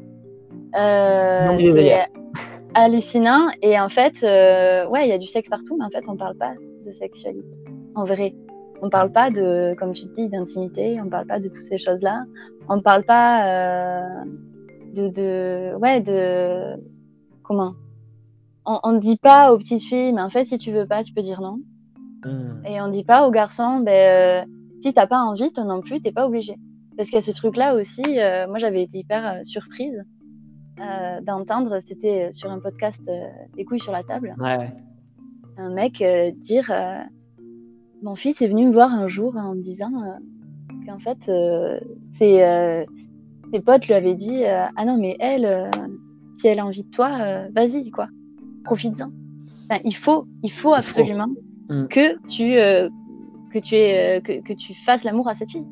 Euh, 0.77 1.57
c'est 1.59 2.07
hallucinant. 2.75 3.49
Et 3.63 3.79
en 3.79 3.89
fait, 3.89 4.23
euh, 4.23 4.87
ouais, 4.89 5.07
il 5.07 5.09
y 5.09 5.13
a 5.13 5.19
du 5.19 5.27
sexe 5.27 5.49
partout, 5.49 5.77
mais 5.79 5.85
en 5.85 5.91
fait, 5.91 6.09
on 6.09 6.13
ne 6.13 6.19
parle 6.19 6.37
pas 6.37 6.55
de 6.87 6.93
sexualité. 6.93 7.49
En 7.95 8.05
vrai. 8.05 8.35
On 8.81 8.87
ne 8.87 8.91
parle 8.91 9.11
pas 9.11 9.31
de, 9.31 9.75
comme 9.77 9.93
tu 9.93 10.07
dis, 10.17 10.29
d'intimité, 10.29 11.01
on 11.01 11.07
ne 11.07 11.11
parle 11.11 11.27
pas 11.27 11.41
de 11.41 11.49
toutes 11.49 11.65
ces 11.65 11.79
choses-là. 11.79 12.25
On 12.69 12.77
ne 12.77 12.81
parle 12.81 13.03
pas 13.03 13.47
euh, 13.49 14.25
de, 14.95 15.09
de, 15.09 15.75
ouais, 15.79 16.01
de, 16.01 16.81
comment? 17.43 17.75
On 18.85 18.93
ne 18.93 18.99
dit 18.99 19.17
pas 19.17 19.53
aux 19.53 19.59
petites 19.59 19.83
filles, 19.83 20.13
mais 20.13 20.21
en 20.21 20.31
fait, 20.31 20.45
si 20.45 20.59
tu 20.59 20.73
veux 20.73 20.87
pas, 20.87 21.03
tu 21.03 21.15
peux 21.15 21.23
dire 21.23 21.41
non. 21.41 21.59
Hmm. 22.25 22.65
Et 22.67 22.81
on 22.81 22.89
ne 22.89 22.93
dit 22.93 23.05
pas 23.05 23.27
aux 23.27 23.31
garçons, 23.31 23.81
ben, 23.81 24.45
euh, 24.45 24.51
si 24.83 24.93
t'as 24.93 25.07
pas 25.07 25.21
envie, 25.21 25.53
toi 25.53 25.65
non 25.65 25.81
plus, 25.81 26.01
t'es 26.01 26.13
pas 26.13 26.27
obligé. 26.27 26.57
Parce 26.97 27.09
qu'il 27.09 27.17
y 27.17 27.19
a 27.19 27.23
ce 27.23 27.31
truc-là 27.31 27.75
aussi, 27.75 28.03
euh, 28.21 28.47
moi 28.47 28.59
j'avais 28.59 28.83
été 28.83 28.99
hyper 28.99 29.41
surprise 29.45 30.05
d'entendre, 31.23 31.81
c'était 31.85 32.31
sur 32.33 32.53
un 32.53 32.61
podcast 32.61 33.03
Les 33.57 33.65
couilles 33.65 33.81
sur 33.81 33.91
la 33.91 34.05
table, 34.05 34.37
ouais. 34.39 34.71
un 35.57 35.71
mec 35.71 36.05
dire 36.37 36.71
mon 38.03 38.15
fils 38.15 38.41
est 38.43 38.49
venu 38.49 38.67
me 38.67 38.73
voir 38.73 38.93
un 38.93 39.09
jour 39.09 39.37
en 39.37 39.55
me 39.55 39.63
disant 39.63 39.91
euh, 40.03 40.17
qu'en 40.87 40.99
fait, 40.99 41.29
euh, 41.29 41.81
ses, 42.13 42.43
euh, 42.43 42.85
ses, 43.53 43.61
potes 43.61 43.87
lui 43.87 43.95
avaient 43.95 44.15
dit 44.15 44.45
Ah 44.45 44.85
non, 44.85 44.99
mais 44.99 45.17
elle, 45.21 45.71
si 46.37 46.49
elle 46.49 46.61
a 46.61 46.67
envie 46.67 46.85
de 46.85 46.91
toi, 46.91 47.49
vas-y, 47.51 47.91
quoi. 47.91 48.09
Profites-en. 48.69 49.11
Enfin, 49.71 49.81
il 49.85 49.97
faut, 49.97 50.27
il 50.43 50.53
faut 50.53 50.75
absolument 50.75 51.29
mm. 51.69 51.87
que 51.89 52.17
tu, 52.29 52.55
que, 53.53 53.59
tu 53.59 53.75
aies, 53.75 54.21
que, 54.23 54.41
que, 54.41 54.53
tu 54.53 54.75
fasses 54.75 55.05
l'amour 55.05 55.29
à 55.29 55.35
cette 55.35 55.51
fille. 55.51 55.67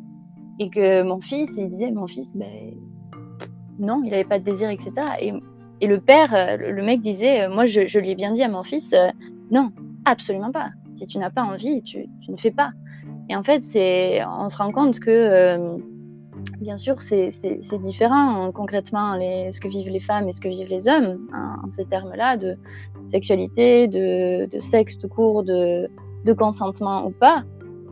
Et 0.59 0.71
que 0.71 1.03
mon 1.03 1.21
fils, 1.21 1.55
il 1.57 1.69
disait 1.69 1.91
Mon 1.91 2.07
fils, 2.07 2.35
ben, 2.35 2.75
non, 3.79 4.03
il 4.05 4.11
n'avait 4.11 4.25
pas 4.25 4.39
de 4.39 4.45
désir, 4.45 4.71
etc. 4.71 4.93
Et, 5.21 5.33
et 5.83 5.87
le 5.87 6.01
père, 6.01 6.59
le, 6.59 6.83
mec 6.83 7.01
disait 7.01 7.49
Moi, 7.49 7.67
je, 7.67 7.87
je, 7.87 7.99
lui 7.99 8.11
ai 8.11 8.15
bien 8.15 8.33
dit 8.33 8.43
à 8.43 8.49
mon 8.49 8.63
fils 8.63 8.95
Non, 9.51 9.71
absolument 10.05 10.53
pas. 10.53 10.71
Si 10.95 11.07
tu 11.07 11.19
n'as 11.19 11.31
pas 11.31 11.43
envie, 11.43 11.83
tu, 11.83 12.07
ne 12.29 12.37
fais 12.37 12.51
pas. 12.51 12.71
Et 13.29 13.37
en 13.37 13.43
fait, 13.43 13.63
c'est, 13.63 14.25
on 14.25 14.49
se 14.49 14.57
rend 14.57 14.73
compte 14.73 14.99
que, 14.99 15.11
euh, 15.11 15.77
bien 16.61 16.77
sûr, 16.77 17.01
c'est 17.01 17.33
différent 17.83 18.45
hein, 18.47 18.53
concrètement 18.53 19.15
ce 19.21 19.61
que 19.61 19.69
vivent 19.69 19.89
les 19.89 20.01
femmes 20.01 20.29
et 20.29 20.33
ce 20.33 20.41
que 20.41 20.49
vivent 20.49 20.69
les 20.69 20.89
hommes 20.89 21.29
hein, 21.33 21.57
en 21.65 21.71
ces 21.71 21.85
termes-là 21.85 22.37
de 22.37 22.57
sexualité, 23.09 23.89
de, 23.89 24.49
sexe 24.61 24.99
tout 24.99 25.09
court, 25.09 25.43
de, 25.45 25.89
consentement 26.37 27.07
ou 27.07 27.11
pas. 27.11 27.45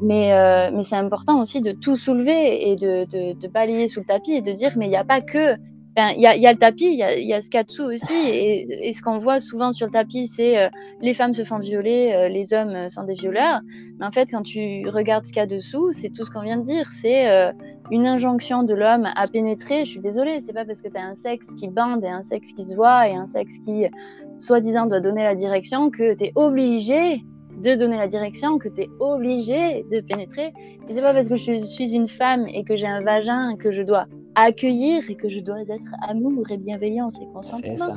Mais, 0.02 0.32
euh, 0.32 0.70
mais 0.74 0.82
c'est 0.82 0.96
important 0.96 1.40
aussi 1.40 1.60
de 1.60 1.70
tout 1.70 1.96
soulever 1.96 2.68
et 2.70 2.74
de, 2.74 3.04
de, 3.34 3.48
balayer 3.48 3.88
sous 3.88 4.00
le 4.00 4.06
tapis 4.06 4.32
et 4.32 4.42
de 4.42 4.52
dire 4.52 4.72
mais 4.76 4.86
il 4.86 4.90
n'y 4.90 4.96
a 4.96 5.04
pas 5.04 5.20
que 5.20 5.56
il 5.96 6.20
y, 6.20 6.26
a, 6.26 6.52
le 6.52 6.58
tapis, 6.58 6.86
il 6.86 6.96
y 6.96 7.32
a, 7.32 7.40
ce 7.40 7.48
qu'il 7.48 7.58
y 7.58 7.60
a 7.60 7.64
dessous 7.64 7.84
aussi. 7.84 8.12
Et, 8.12 8.92
ce 8.92 9.00
qu'on 9.00 9.18
voit 9.18 9.38
souvent 9.38 9.72
sur 9.72 9.86
le 9.86 9.92
tapis, 9.92 10.26
c'est 10.26 10.58
euh, 10.58 10.68
les 11.00 11.14
femmes 11.14 11.34
se 11.34 11.44
font 11.44 11.58
violer, 11.58 12.12
euh, 12.14 12.28
les 12.28 12.52
hommes 12.52 12.88
sont 12.88 13.04
des 13.04 13.14
violeurs. 13.14 13.60
Mais 13.98 14.06
en 14.06 14.10
fait, 14.10 14.28
quand 14.30 14.42
tu 14.42 14.88
regardes 14.88 15.24
ce 15.24 15.30
qu'il 15.30 15.40
y 15.40 15.44
a 15.44 15.46
dessous, 15.46 15.92
c'est 15.92 16.10
tout 16.10 16.24
ce 16.24 16.30
qu'on 16.30 16.42
vient 16.42 16.56
de 16.56 16.64
dire. 16.64 16.90
C'est 16.90 17.28
euh, 17.28 17.52
une 17.92 18.06
injonction 18.06 18.64
de 18.64 18.74
l'homme 18.74 19.08
à 19.14 19.26
pénétrer. 19.28 19.84
Je 19.84 19.92
suis 19.92 20.00
désolée, 20.00 20.40
c'est 20.40 20.52
pas 20.52 20.64
parce 20.64 20.82
que 20.82 20.88
tu 20.88 20.96
as 20.96 21.04
un 21.04 21.14
sexe 21.14 21.54
qui 21.54 21.68
bande 21.68 22.02
et 22.02 22.08
un 22.08 22.24
sexe 22.24 22.52
qui 22.52 22.64
se 22.64 22.74
voit 22.74 23.08
et 23.08 23.14
un 23.14 23.26
sexe 23.26 23.58
qui, 23.64 23.86
soi-disant, 24.38 24.86
doit 24.86 25.00
donner 25.00 25.22
la 25.22 25.36
direction 25.36 25.90
que 25.90 26.14
tu 26.14 26.24
es 26.24 26.32
obligé 26.34 27.24
de 27.62 27.74
donner 27.74 27.96
la 27.96 28.08
direction, 28.08 28.58
que 28.58 28.68
tu 28.68 28.82
es 28.82 28.90
obligé 28.98 29.84
de 29.90 30.00
pénétrer. 30.00 30.52
Et 30.88 30.94
c'est 30.94 31.00
pas 31.00 31.14
parce 31.14 31.28
que 31.28 31.36
je 31.36 31.58
suis 31.58 31.94
une 31.94 32.08
femme 32.08 32.46
et 32.48 32.64
que 32.64 32.76
j'ai 32.76 32.86
un 32.86 33.00
vagin 33.00 33.56
que 33.56 33.72
je 33.72 33.82
dois 33.82 34.06
accueillir 34.34 35.08
et 35.08 35.14
que 35.14 35.28
je 35.28 35.40
dois 35.40 35.60
être 35.60 35.92
amour 36.08 36.44
et 36.50 36.56
bienveillance 36.56 37.16
et 37.20 37.26
consentement. 37.32 37.96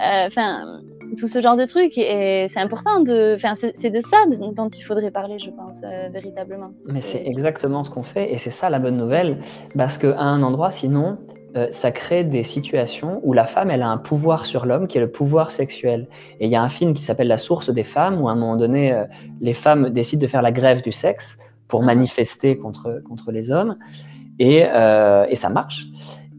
Euh, 0.00 0.26
enfin, 0.26 0.80
tout 1.18 1.28
ce 1.28 1.40
genre 1.40 1.56
de 1.56 1.64
trucs. 1.64 1.96
Et 1.98 2.46
c'est 2.48 2.60
important 2.60 3.00
de. 3.00 3.34
Enfin, 3.36 3.54
c'est 3.54 3.90
de 3.90 4.00
ça 4.00 4.16
dont 4.52 4.68
il 4.68 4.82
faudrait 4.82 5.10
parler, 5.10 5.38
je 5.38 5.50
pense, 5.50 5.78
euh, 5.84 6.08
véritablement. 6.10 6.70
Mais 6.86 7.00
c'est 7.00 7.26
exactement 7.26 7.84
ce 7.84 7.90
qu'on 7.90 8.02
fait 8.02 8.32
et 8.32 8.38
c'est 8.38 8.50
ça 8.50 8.70
la 8.70 8.78
bonne 8.78 8.96
nouvelle. 8.96 9.38
Parce 9.76 9.98
qu'à 9.98 10.18
un 10.18 10.42
endroit, 10.42 10.70
sinon, 10.70 11.18
euh, 11.56 11.68
ça 11.70 11.92
crée 11.92 12.24
des 12.24 12.44
situations 12.44 13.20
où 13.22 13.32
la 13.32 13.46
femme, 13.46 13.70
elle 13.70 13.82
a 13.82 13.88
un 13.88 13.98
pouvoir 13.98 14.46
sur 14.46 14.66
l'homme 14.66 14.86
qui 14.86 14.98
est 14.98 15.00
le 15.00 15.10
pouvoir 15.10 15.50
sexuel. 15.50 16.08
Et 16.40 16.46
il 16.46 16.50
y 16.50 16.56
a 16.56 16.62
un 16.62 16.68
film 16.68 16.94
qui 16.94 17.02
s'appelle 17.02 17.28
La 17.28 17.38
source 17.38 17.70
des 17.70 17.84
femmes 17.84 18.20
où 18.20 18.28
à 18.28 18.32
un 18.32 18.36
moment 18.36 18.56
donné, 18.56 19.04
les 19.40 19.54
femmes 19.54 19.90
décident 19.90 20.22
de 20.22 20.26
faire 20.26 20.42
la 20.42 20.52
grève 20.52 20.82
du 20.82 20.92
sexe 20.92 21.38
pour 21.68 21.82
ah. 21.82 21.86
manifester 21.86 22.56
contre, 22.56 23.02
contre 23.06 23.30
les 23.32 23.50
hommes. 23.50 23.76
Euh, 24.40 25.26
et, 25.28 25.36
ça 25.36 25.48
marche. 25.48 25.86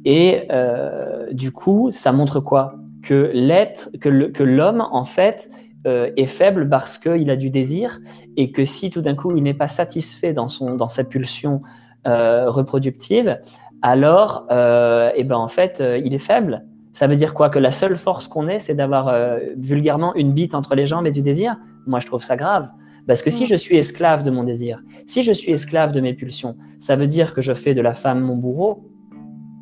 Et 0.04 0.43
euh, 0.51 1.32
du 1.32 1.51
coup, 1.51 1.89
ça 1.91 2.12
montre 2.12 2.39
quoi? 2.39 2.75
Que 3.01 3.32
l'être, 3.34 3.89
que 3.99 4.43
l'homme, 4.43 4.86
en 4.91 5.06
fait, 5.06 5.49
euh, 5.88 6.12
est 6.17 6.25
faible 6.25 6.67
parce 6.67 6.97
qu'il 6.97 7.30
a 7.30 7.36
du 7.36 7.49
désir 7.49 7.99
et 8.38 8.51
que 8.51 8.65
si 8.65 8.89
tout 8.89 9.01
d'un 9.01 9.13
coup 9.13 9.38
il 9.38 9.43
n'est 9.43 9.54
pas 9.54 9.67
satisfait 9.67 10.34
dans, 10.34 10.47
son, 10.49 10.75
dans 10.75 10.88
sa 10.88 11.04
pulsion 11.04 11.62
reproductive, 12.08 13.39
alors, 13.88 14.48
eh 14.50 15.24
ben, 15.24 15.36
en 15.36 15.48
fait, 15.48 15.84
il 16.04 16.13
est 16.13 16.19
faible. 16.19 16.65
Ça 16.93 17.08
veut 17.08 17.15
dire 17.15 17.34
quoi? 17.34 17.50
Que 17.50 17.60
la 17.60 17.71
seule 17.71 17.98
force 17.98 18.28
qu'on 18.28 18.48
ait, 18.48 18.60
c'est 18.60 18.74
d'avoir 18.74 19.13
vulgairement 19.58 20.15
une 20.15 20.34
bite 20.34 20.56
entre 20.56 20.76
les 20.76 20.88
jambes 20.88 21.06
et 21.08 21.12
du 21.12 21.21
désir? 21.21 21.58
Moi, 21.86 22.00
je 22.00 22.08
trouve 22.08 22.24
ça 22.24 22.36
grave. 22.36 22.69
Parce 23.08 23.21
que 23.21 23.32
si 23.32 23.43
mm. 23.43 23.48
je 23.48 23.56
suis 23.56 23.78
esclave 23.78 24.24
de 24.24 24.32
mon 24.32 24.43
désir, 24.43 24.82
si 25.06 25.24
je 25.24 25.32
suis 25.32 25.52
esclave 25.52 25.91
de 25.91 26.02
mes 26.02 26.13
pulsions, 26.13 26.56
ça 26.80 26.95
veut 26.95 27.08
dire 27.08 27.34
que 27.34 27.41
je 27.41 27.54
fais 27.54 27.74
de 27.74 27.82
la 27.82 27.93
femme 27.93 28.21
mon 28.21 28.36
bourreau, 28.36 28.89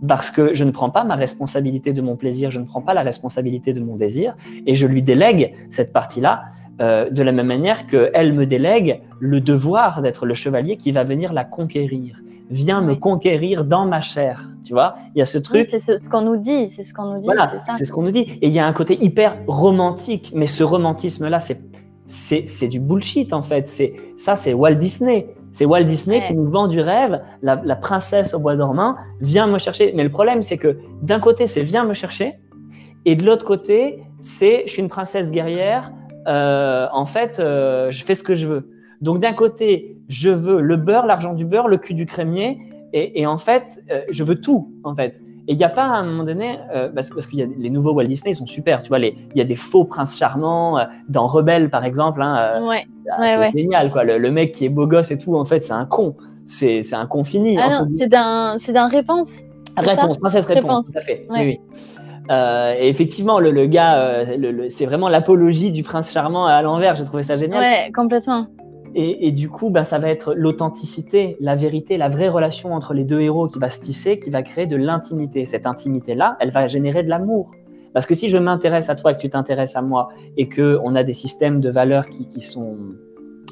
parce 0.08 0.32
que 0.32 0.54
je 0.54 0.64
ne 0.64 0.72
prends 0.72 0.90
pas 0.90 1.04
ma 1.04 1.16
responsabilité 1.16 1.94
de 1.94 2.02
mon 2.02 2.16
plaisir, 2.16 2.52
je 2.52 2.60
ne 2.60 2.66
prends 2.66 2.82
pas 2.82 2.94
la 2.94 3.04
responsabilité 3.04 3.74
de 3.74 3.80
mon 3.80 3.96
désir, 3.96 4.36
et 4.66 4.76
je 4.76 4.86
lui 4.86 5.02
délègue 5.02 5.54
cette 5.70 5.94
partie-là, 5.94 6.44
euh, 6.82 7.10
de 7.10 7.24
la 7.24 7.32
même 7.32 7.48
manière 7.48 7.88
qu'elle 7.88 8.34
me 8.34 8.46
délègue 8.46 9.02
le 9.20 9.40
devoir 9.40 10.02
d'être 10.02 10.26
le 10.26 10.34
chevalier 10.34 10.78
qui 10.78 10.92
va 10.92 11.04
venir 11.04 11.32
la 11.32 11.46
conquérir. 11.46 12.20
Viens 12.54 12.82
me 12.82 12.96
conquérir 12.96 13.66
dans 13.66 13.86
ma 13.86 14.02
chair. 14.02 14.48
Tu 14.64 14.74
vois, 14.74 14.94
il 15.16 15.20
y 15.20 15.22
a 15.22 15.26
ce 15.26 15.40
truc. 15.40 15.68
c'est 15.72 15.80
ce, 15.80 16.08
qu'on 16.08 16.22
nous 16.22 16.38
dit, 16.38 16.70
c'est 16.70 16.84
ce 16.84 16.94
qu'on 16.94 17.14
nous 17.14 17.20
dit. 17.20 17.26
Voilà, 17.26 17.52
c'est 17.78 17.84
ce 17.84 17.92
qu'on 17.92 18.04
nous 18.04 18.12
dit. 18.12 18.38
Et 18.42 18.48
il 18.48 18.54
y 18.54 18.60
a 18.60 18.68
un 18.68 18.74
côté 18.74 19.04
hyper 19.04 19.38
romantique, 19.48 20.32
mais 20.36 20.48
ce 20.48 20.64
romantisme-là, 20.64 21.40
c'est 21.40 21.62
c'est 22.06 22.68
du 22.68 22.80
bullshit 22.80 23.34
en 23.34 23.42
fait. 23.42 23.70
C'est 23.70 23.96
ça, 24.18 24.36
c'est 24.36 24.54
Walt 24.54 24.76
Disney. 24.76 25.28
C'est 25.52 25.66
Walt 25.66 25.84
Disney 25.84 26.24
qui 26.28 26.34
nous 26.34 26.50
vend 26.50 26.68
du 26.68 26.80
rêve. 26.80 27.22
La, 27.42 27.76
princesse 27.76 28.34
au 28.34 28.40
bois 28.40 28.56
dormant 28.56 28.96
vient 29.22 29.48
me 29.48 29.58
chercher. 29.58 29.94
Mais 29.96 30.04
le 30.04 30.12
problème, 30.12 30.42
c'est 30.42 30.58
que 30.58 30.78
d'un 31.02 31.20
côté, 31.20 31.48
c'est 31.48 31.64
viens 31.64 31.86
me 31.86 31.94
chercher, 31.94 32.40
et 33.06 33.16
de 33.16 33.26
l'autre 33.26 33.46
côté, 33.46 34.04
c'est 34.20 34.64
je 34.66 34.72
suis 34.72 34.82
une 34.82 34.90
princesse 34.90 35.32
guerrière. 35.32 35.92
Euh, 36.28 36.88
en 36.92 37.06
fait, 37.06 37.40
euh, 37.40 37.92
je 37.92 38.04
fais 38.04 38.16
ce 38.16 38.24
que 38.24 38.36
je 38.36 38.48
veux. 38.48 38.70
Donc 39.02 39.20
d'un 39.20 39.34
côté, 39.34 39.93
je 40.08 40.30
veux 40.30 40.62
le 40.62 40.76
beurre, 40.78 41.06
l'argent 41.06 41.34
du 41.34 41.46
beurre, 41.46 41.68
le 41.68 41.78
cul 41.78 41.94
du 41.94 42.06
crémier, 42.06 42.60
et, 42.96 43.26
en 43.26 43.40
fait, 43.40 43.84
euh, 43.92 44.02
je 44.12 44.24
veux 44.24 44.40
tout 44.40 44.72
en 44.84 44.96
fait. 44.96 45.20
Et 45.48 45.54
il 45.54 45.58
n'y 45.58 45.66
a 45.66 45.70
pas 45.70 45.84
à 45.84 45.98
un 45.98 46.06
moment 46.06 46.24
donné, 46.24 46.58
euh, 46.74 46.90
parce, 46.94 47.10
parce 47.10 47.28
qu'il 47.28 47.40
y 47.40 47.44
a 47.44 47.46
les 47.58 47.70
nouveaux 47.70 47.92
Walt 47.92 48.06
Disney, 48.06 48.32
ils 48.32 48.36
sont 48.36 48.46
super, 48.46 48.82
tu 48.82 48.88
vois, 48.88 49.00
il 49.00 49.16
y 49.36 49.42
a 49.42 49.44
des 49.44 49.58
faux 49.58 49.84
princes 49.84 50.18
charmants 50.18 50.78
euh, 50.78 50.86
dans 51.10 51.28
Rebelle 51.28 51.70
par 51.70 51.84
exemple. 51.84 52.22
Hein, 52.22 52.38
euh, 52.38 52.68
ouais. 52.68 52.86
c'est 53.28 53.60
génial, 53.60 53.92
quoi. 53.92 54.06
Le, 54.06 54.32
mec 54.32 54.54
qui 54.54 54.64
est 54.64 54.70
beau 54.70 54.88
gosse 54.88 55.12
et 55.12 55.18
tout, 55.18 55.36
en 55.36 55.44
fait, 55.44 55.64
c'est 55.66 55.74
un 55.74 55.86
con. 55.86 56.16
C'est 56.48 56.94
un 56.94 57.06
con 57.08 57.26
fini. 57.26 57.58
Ah 57.60 57.84
c'est 58.60 58.74
d'un 58.74 58.88
réponse. 58.88 59.42
Réponse, 59.76 60.20
princesse 60.20 60.46
réponse, 60.46 60.64
réponse, 60.64 60.92
tout 60.92 60.98
à 60.98 61.02
fait. 61.02 61.26
Oui, 61.30 61.40
oui. 61.40 61.60
et 62.80 62.88
effectivement, 62.88 63.40
le, 63.40 63.52
le 63.52 63.66
gars, 63.66 64.24
c'est 64.70 64.86
vraiment 64.86 65.10
l'apologie 65.10 65.72
du 65.72 65.84
prince 65.84 66.12
charmant 66.12 66.46
à 66.46 66.62
l'envers. 66.62 66.96
J'ai 66.96 67.06
trouvé 67.06 67.24
ça 67.24 67.36
génial. 67.36 67.60
Ouais, 67.60 67.92
complètement. 67.94 68.48
Et, 68.96 69.32
du 69.32 69.50
coup, 69.50 69.70
bah, 69.70 69.84
ça 69.84 69.98
va 69.98 70.10
être 70.10 70.34
l'authenticité, 70.36 71.38
la 71.40 71.56
vérité, 71.56 71.98
la 71.98 72.10
vraie 72.10 72.30
relation 72.30 72.74
entre 72.74 72.94
les 72.94 73.04
deux 73.04 73.22
héros 73.22 73.48
qui 73.48 73.58
va 73.58 73.70
se 73.70 73.82
tisser, 73.82 74.20
qui 74.20 74.30
va 74.30 74.44
créer 74.44 74.68
de 74.68 74.76
l'intimité. 74.76 75.46
Cette 75.46 75.66
intimité-là, 75.66 76.38
elle 76.40 76.52
va 76.52 76.68
générer 76.68 77.02
de 77.04 77.10
l'amour. 77.10 77.52
Parce 77.94 78.06
que 78.06 78.14
si 78.14 78.30
je 78.30 78.38
m'intéresse 78.38 78.90
à 78.90 78.96
toi 78.96 79.12
et 79.12 79.16
que 79.16 79.22
tu 79.22 79.30
t'intéresses 79.30 79.76
à 79.76 79.82
moi 79.82 80.10
et 80.38 80.48
qu'on 80.48 80.96
a 80.96 81.04
des 81.04 81.14
systèmes 81.14 81.60
de 81.60 81.70
valeurs 81.70 82.08
qui, 82.08 82.42
sont 82.42 82.78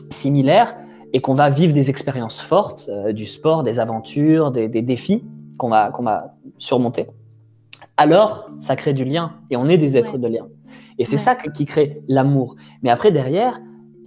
similaires, 0.10 0.76
et 1.14 1.20
qu'on 1.20 1.34
va 1.34 1.50
vivre 1.50 1.74
des 1.74 1.90
expériences 1.90 2.42
fortes, 2.42 2.90
euh, 2.90 3.12
du 3.12 3.26
sport, 3.26 3.64
des 3.64 3.80
aventures, 3.80 4.52
des, 4.52 4.70
défis 4.70 5.26
qu'on 5.58 5.70
va, 5.70 5.90
qu'on 5.90 6.04
va 6.04 6.36
surmonter, 6.58 7.08
alors 7.98 8.50
ça 8.62 8.78
crée 8.78 8.94
du 8.94 9.04
lien 9.04 9.34
et 9.50 9.58
on 9.58 9.68
est 9.68 9.78
des 9.78 9.98
êtres 9.98 10.18
de 10.18 10.28
lien. 10.28 10.48
Et 10.98 11.06
c'est 11.06 11.18
ça 11.18 11.36
qui 11.36 11.66
crée 11.66 12.02
l'amour. 12.08 12.56
Mais 12.82 12.90
après, 12.90 13.12
derrière, 13.12 13.60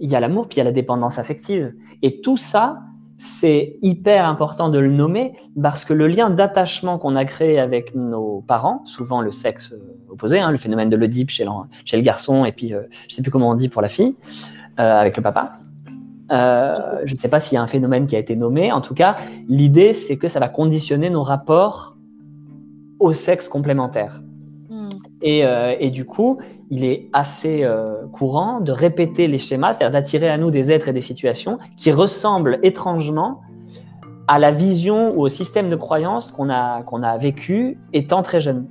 il 0.05 0.11
y 0.11 0.15
a 0.15 0.19
l'amour, 0.19 0.47
puis 0.47 0.57
il 0.57 0.59
y 0.59 0.61
a 0.61 0.65
la 0.65 0.71
dépendance 0.71 1.17
affective. 1.17 1.73
Et 2.03 2.21
tout 2.21 2.37
ça, 2.37 2.77
c'est 3.17 3.77
hyper 3.81 4.27
important 4.27 4.69
de 4.69 4.77
le 4.77 4.91
nommer 4.91 5.33
parce 5.59 5.83
que 5.83 5.93
le 5.93 6.05
lien 6.05 6.29
d'attachement 6.29 6.99
qu'on 6.99 7.15
a 7.15 7.25
créé 7.25 7.59
avec 7.59 7.95
nos 7.95 8.43
parents, 8.47 8.85
souvent 8.85 9.21
le 9.21 9.31
sexe 9.31 9.73
euh, 9.73 10.11
opposé, 10.11 10.39
hein, 10.39 10.51
le 10.51 10.57
phénomène 10.57 10.89
de 10.89 10.95
l'Oedipe 10.95 11.31
chez, 11.31 11.47
chez, 11.85 11.97
le 11.97 12.03
garçon, 12.03 12.45
et 12.45 12.51
puis 12.51 12.69
je 12.69 12.75
euh, 12.75 12.81
je 13.09 13.15
sais 13.15 13.23
plus 13.23 13.31
comment 13.31 13.49
on 13.49 13.55
dit 13.55 13.67
pour 13.67 13.81
la 13.81 13.89
fille, 13.89 14.15
euh, 14.79 14.99
avec 14.99 15.17
le 15.17 15.23
papa. 15.23 15.53
je 16.29 17.11
ne 17.11 17.17
sais 17.17 17.29
pas 17.29 17.39
s'il 17.39 17.55
y 17.55 17.57
a 17.57 17.63
un 17.63 17.67
phénomène 17.67 18.05
qui 18.05 18.15
a 18.15 18.19
été 18.19 18.35
nommé. 18.35 18.71
En 18.71 18.81
tout 18.81 18.93
cas, 18.93 19.17
l'idée, 19.47 19.93
c'est 19.93 20.17
que 20.17 20.27
ça 20.27 20.39
va 20.39 20.49
conditionner 20.49 21.09
nos 21.09 21.23
rapports 21.23 21.97
au 22.99 23.11
sexe 23.11 23.49
complémentaire. 23.49 24.21
Hmm. 24.69 24.89
Et, 25.23 25.43
et, 25.79 25.89
du 25.89 26.05
coup, 26.05 26.39
il 26.69 26.83
est 26.83 27.09
assez 27.13 27.63
euh, 27.63 28.07
courant 28.11 28.59
de 28.59 28.71
répéter 28.71 29.27
les 29.27 29.39
schémas, 29.39 29.73
c'est-à-dire 29.73 29.93
d'attirer 29.93 30.29
à 30.29 30.37
nous 30.37 30.51
des 30.51 30.71
êtres 30.71 30.87
et 30.87 30.93
des 30.93 31.01
situations 31.01 31.59
qui 31.77 31.91
ressemblent 31.91 32.59
étrangement 32.63 33.41
à 34.27 34.39
la 34.39 34.51
vision 34.51 35.15
ou 35.15 35.21
au 35.21 35.29
système 35.29 35.69
de 35.69 35.75
croyance 35.75 36.31
qu'on 36.31 36.49
a, 36.49 36.81
qu'on 36.83 37.03
a 37.03 37.17
vécu 37.17 37.77
étant 37.93 38.23
très 38.23 38.41
jeune. 38.41 38.67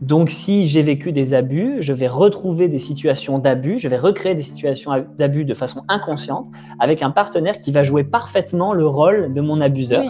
Donc 0.00 0.30
si 0.30 0.68
j'ai 0.68 0.82
vécu 0.82 1.10
des 1.10 1.34
abus, 1.34 1.78
je 1.80 1.92
vais 1.92 2.06
retrouver 2.06 2.68
des 2.68 2.78
situations 2.78 3.40
d'abus, 3.40 3.78
je 3.78 3.88
vais 3.88 3.96
recréer 3.96 4.36
des 4.36 4.42
situations 4.42 4.92
d'abus 5.16 5.44
de 5.44 5.54
façon 5.54 5.82
inconsciente 5.88 6.46
avec 6.78 7.02
un 7.02 7.10
partenaire 7.10 7.58
qui 7.58 7.72
va 7.72 7.82
jouer 7.82 8.04
parfaitement 8.04 8.72
le 8.72 8.86
rôle 8.86 9.34
de 9.34 9.40
mon 9.40 9.60
abuseur 9.60 10.04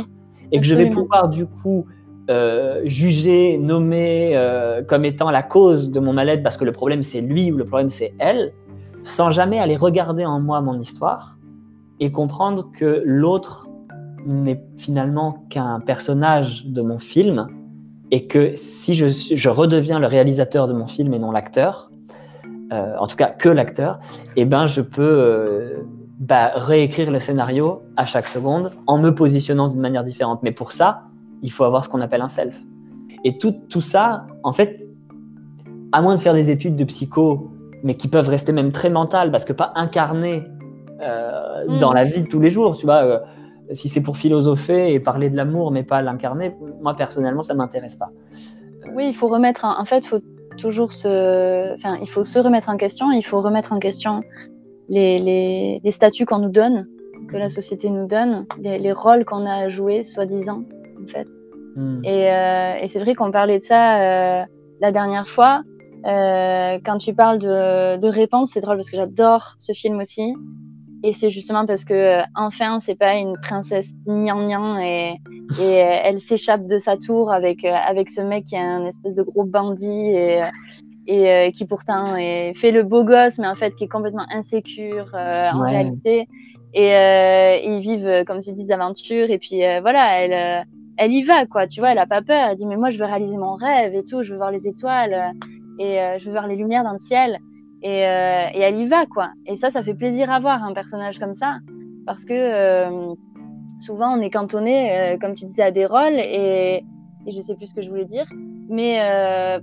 et 0.52 0.60
que 0.60 0.66
je 0.66 0.74
vais 0.74 0.90
pouvoir 0.90 1.28
du 1.28 1.46
coup 1.46 1.86
euh, 2.30 2.82
jugé, 2.84 3.56
nommé 3.56 4.32
euh, 4.34 4.82
comme 4.82 5.06
étant 5.06 5.30
la 5.30 5.42
cause 5.42 5.90
de 5.90 5.98
mon 5.98 6.12
mal-être 6.12 6.42
parce 6.42 6.58
que 6.58 6.66
le 6.66 6.72
problème 6.72 7.02
c'est 7.02 7.22
lui 7.22 7.50
ou 7.50 7.56
le 7.56 7.64
problème 7.64 7.88
c'est 7.88 8.12
elle, 8.18 8.52
sans 9.02 9.30
jamais 9.30 9.58
aller 9.58 9.76
regarder 9.76 10.26
en 10.26 10.38
moi 10.38 10.60
mon 10.60 10.78
histoire 10.78 11.38
et 12.00 12.12
comprendre 12.12 12.70
que 12.78 13.02
l'autre 13.04 13.68
n'est 14.26 14.60
finalement 14.76 15.46
qu'un 15.48 15.80
personnage 15.80 16.66
de 16.66 16.82
mon 16.82 16.98
film 16.98 17.48
et 18.10 18.26
que 18.26 18.52
si 18.56 18.94
je, 18.94 19.06
je, 19.08 19.48
redeviens 19.48 19.98
le 19.98 20.06
réalisateur 20.06 20.68
de 20.68 20.74
mon 20.74 20.86
film 20.86 21.14
et 21.14 21.18
non 21.18 21.30
l'acteur, 21.30 21.90
euh, 22.72 22.94
en 22.98 23.06
tout 23.06 23.16
cas 23.16 23.30
que 23.30 23.48
l'acteur, 23.48 24.00
eh 24.36 24.44
ben 24.44 24.66
je 24.66 24.82
peux 24.82 25.86
bah, 26.18 26.50
réécrire 26.54 27.10
le 27.10 27.20
scénario 27.20 27.82
à 27.96 28.04
chaque 28.04 28.26
seconde 28.26 28.72
en 28.86 28.98
me 28.98 29.14
positionnant 29.14 29.68
d'une 29.68 29.80
manière 29.80 30.04
différente. 30.04 30.40
Mais 30.42 30.52
pour 30.52 30.72
ça, 30.72 31.07
il 31.42 31.50
faut 31.50 31.64
avoir 31.64 31.84
ce 31.84 31.88
qu'on 31.88 32.00
appelle 32.00 32.22
un 32.22 32.28
self. 32.28 32.60
Et 33.24 33.38
tout, 33.38 33.54
tout 33.68 33.80
ça, 33.80 34.26
en 34.42 34.52
fait, 34.52 34.88
à 35.92 36.02
moins 36.02 36.14
de 36.14 36.20
faire 36.20 36.34
des 36.34 36.50
études 36.50 36.76
de 36.76 36.84
psycho, 36.84 37.50
mais 37.82 37.94
qui 37.94 38.08
peuvent 38.08 38.28
rester 38.28 38.52
même 38.52 38.72
très 38.72 38.90
mentales, 38.90 39.30
parce 39.30 39.44
que 39.44 39.52
pas 39.52 39.72
incarnées 39.74 40.44
euh, 41.00 41.64
mm. 41.68 41.78
dans 41.78 41.92
la 41.92 42.04
vie 42.04 42.22
de 42.22 42.28
tous 42.28 42.40
les 42.40 42.50
jours, 42.50 42.76
tu 42.76 42.86
vois. 42.86 43.04
Euh, 43.04 43.18
si 43.72 43.90
c'est 43.90 44.02
pour 44.02 44.16
philosopher 44.16 44.94
et 44.94 44.98
parler 44.98 45.28
de 45.28 45.36
l'amour, 45.36 45.70
mais 45.72 45.82
pas 45.82 46.00
l'incarner, 46.00 46.56
moi 46.80 46.94
personnellement, 46.96 47.42
ça 47.42 47.52
m'intéresse 47.52 47.96
pas. 47.96 48.08
Oui, 48.94 49.08
il 49.08 49.14
faut 49.14 49.28
remettre. 49.28 49.66
En, 49.66 49.84
fait, 49.84 50.06
faut 50.06 50.20
toujours 50.56 50.94
se. 50.94 51.74
Enfin, 51.74 51.98
il 52.00 52.08
faut 52.08 52.24
se 52.24 52.38
remettre 52.38 52.70
en 52.70 52.78
question. 52.78 53.12
Il 53.12 53.22
faut 53.22 53.42
remettre 53.42 53.74
en 53.74 53.78
question 53.78 54.22
les, 54.88 55.18
les, 55.18 55.80
les 55.84 55.92
statuts 55.92 56.24
qu'on 56.24 56.38
nous 56.38 56.48
donne, 56.48 56.86
que 57.28 57.36
la 57.36 57.50
société 57.50 57.90
nous 57.90 58.06
donne, 58.06 58.46
les, 58.58 58.78
les 58.78 58.92
rôles 58.92 59.26
qu'on 59.26 59.44
a 59.44 59.52
à 59.52 59.68
jouer, 59.68 60.02
soi-disant 60.02 60.62
en 61.02 61.06
fait. 61.06 61.26
Hmm. 61.78 62.02
Euh, 62.04 62.74
et, 62.82 62.88
c'est 62.88 62.98
vrai 62.98 63.14
qu'on 63.14 63.30
parlait 63.30 63.60
de 63.60 63.64
ça 63.64 64.40
euh, 64.40 64.44
la 64.80 64.90
dernière 64.92 65.28
fois. 65.28 65.62
Euh, 66.06 66.78
quand 66.84 66.98
tu 66.98 67.14
parles 67.14 67.38
de, 67.38 67.98
de 67.98 68.08
réponse, 68.08 68.50
c'est 68.52 68.60
drôle 68.60 68.76
parce 68.76 68.90
que 68.90 68.96
j'adore 68.96 69.54
ce 69.58 69.72
film 69.72 69.98
aussi. 70.00 70.34
Et 71.04 71.12
c'est 71.12 71.30
justement 71.30 71.66
parce 71.66 71.84
que 71.84 72.20
enfin, 72.34 72.80
c'est 72.80 72.96
pas 72.96 73.14
une 73.14 73.36
princesse 73.40 73.92
nian 74.06 74.78
et, 74.80 75.14
et 75.60 75.72
elle 75.72 76.20
s'échappe 76.20 76.66
de 76.66 76.78
sa 76.78 76.96
tour 76.96 77.30
avec 77.30 77.64
avec 77.64 78.10
ce 78.10 78.20
mec 78.20 78.46
qui 78.46 78.56
est 78.56 78.58
un 78.58 78.84
espèce 78.84 79.14
de 79.14 79.22
gros 79.22 79.44
bandit 79.44 80.16
et 80.16 80.42
et 81.06 81.52
qui 81.52 81.64
pourtant 81.66 82.16
est, 82.16 82.52
fait 82.54 82.72
le 82.72 82.82
beau 82.82 83.04
gosse, 83.04 83.38
mais 83.38 83.46
en 83.46 83.54
fait 83.54 83.76
qui 83.76 83.84
est 83.84 83.88
complètement 83.88 84.26
insécure 84.30 85.10
en 85.14 85.62
réalité. 85.62 86.26
Et 86.74 86.90
ils 87.64 87.78
vivent, 87.78 88.24
comme 88.26 88.40
tu 88.40 88.50
dis, 88.52 88.64
des 88.64 88.72
aventures. 88.72 89.30
Et 89.30 89.38
puis 89.38 89.60
voilà, 89.80 90.20
elle 90.20 90.66
elle 90.98 91.12
y 91.12 91.22
va, 91.22 91.46
quoi. 91.46 91.66
Tu 91.66 91.80
vois, 91.80 91.92
elle 91.92 91.98
a 91.98 92.06
pas 92.06 92.22
peur. 92.22 92.48
Elle 92.50 92.56
dit, 92.56 92.66
mais 92.66 92.76
moi, 92.76 92.90
je 92.90 92.98
veux 92.98 93.04
réaliser 93.04 93.36
mon 93.36 93.54
rêve 93.54 93.94
et 93.94 94.04
tout. 94.04 94.22
Je 94.22 94.32
veux 94.32 94.36
voir 94.36 94.50
les 94.50 94.66
étoiles 94.66 95.14
euh, 95.14 95.46
et 95.78 96.00
euh, 96.00 96.18
je 96.18 96.26
veux 96.26 96.32
voir 96.32 96.48
les 96.48 96.56
lumières 96.56 96.84
dans 96.84 96.92
le 96.92 96.98
ciel. 96.98 97.38
Et, 97.82 98.04
euh, 98.06 98.46
et, 98.52 98.60
elle 98.60 98.76
y 98.76 98.86
va, 98.86 99.06
quoi. 99.06 99.30
Et 99.46 99.56
ça, 99.56 99.70
ça 99.70 99.84
fait 99.84 99.94
plaisir 99.94 100.30
à 100.30 100.40
voir 100.40 100.64
un 100.64 100.74
personnage 100.74 101.18
comme 101.20 101.34
ça. 101.34 101.58
Parce 102.04 102.24
que 102.24 103.14
souvent, 103.80 104.18
on 104.18 104.20
est 104.20 104.30
cantonné, 104.30 105.16
comme 105.20 105.34
tu 105.34 105.44
disais, 105.44 105.62
à 105.62 105.70
des 105.70 105.86
rôles. 105.86 106.18
Et, 106.24 106.84
et 107.26 107.32
je 107.32 107.40
sais 107.40 107.54
plus 107.54 107.68
ce 107.68 107.74
que 107.74 107.82
je 107.82 107.90
voulais 107.90 108.06
dire. 108.06 108.26
Mais 108.70 108.98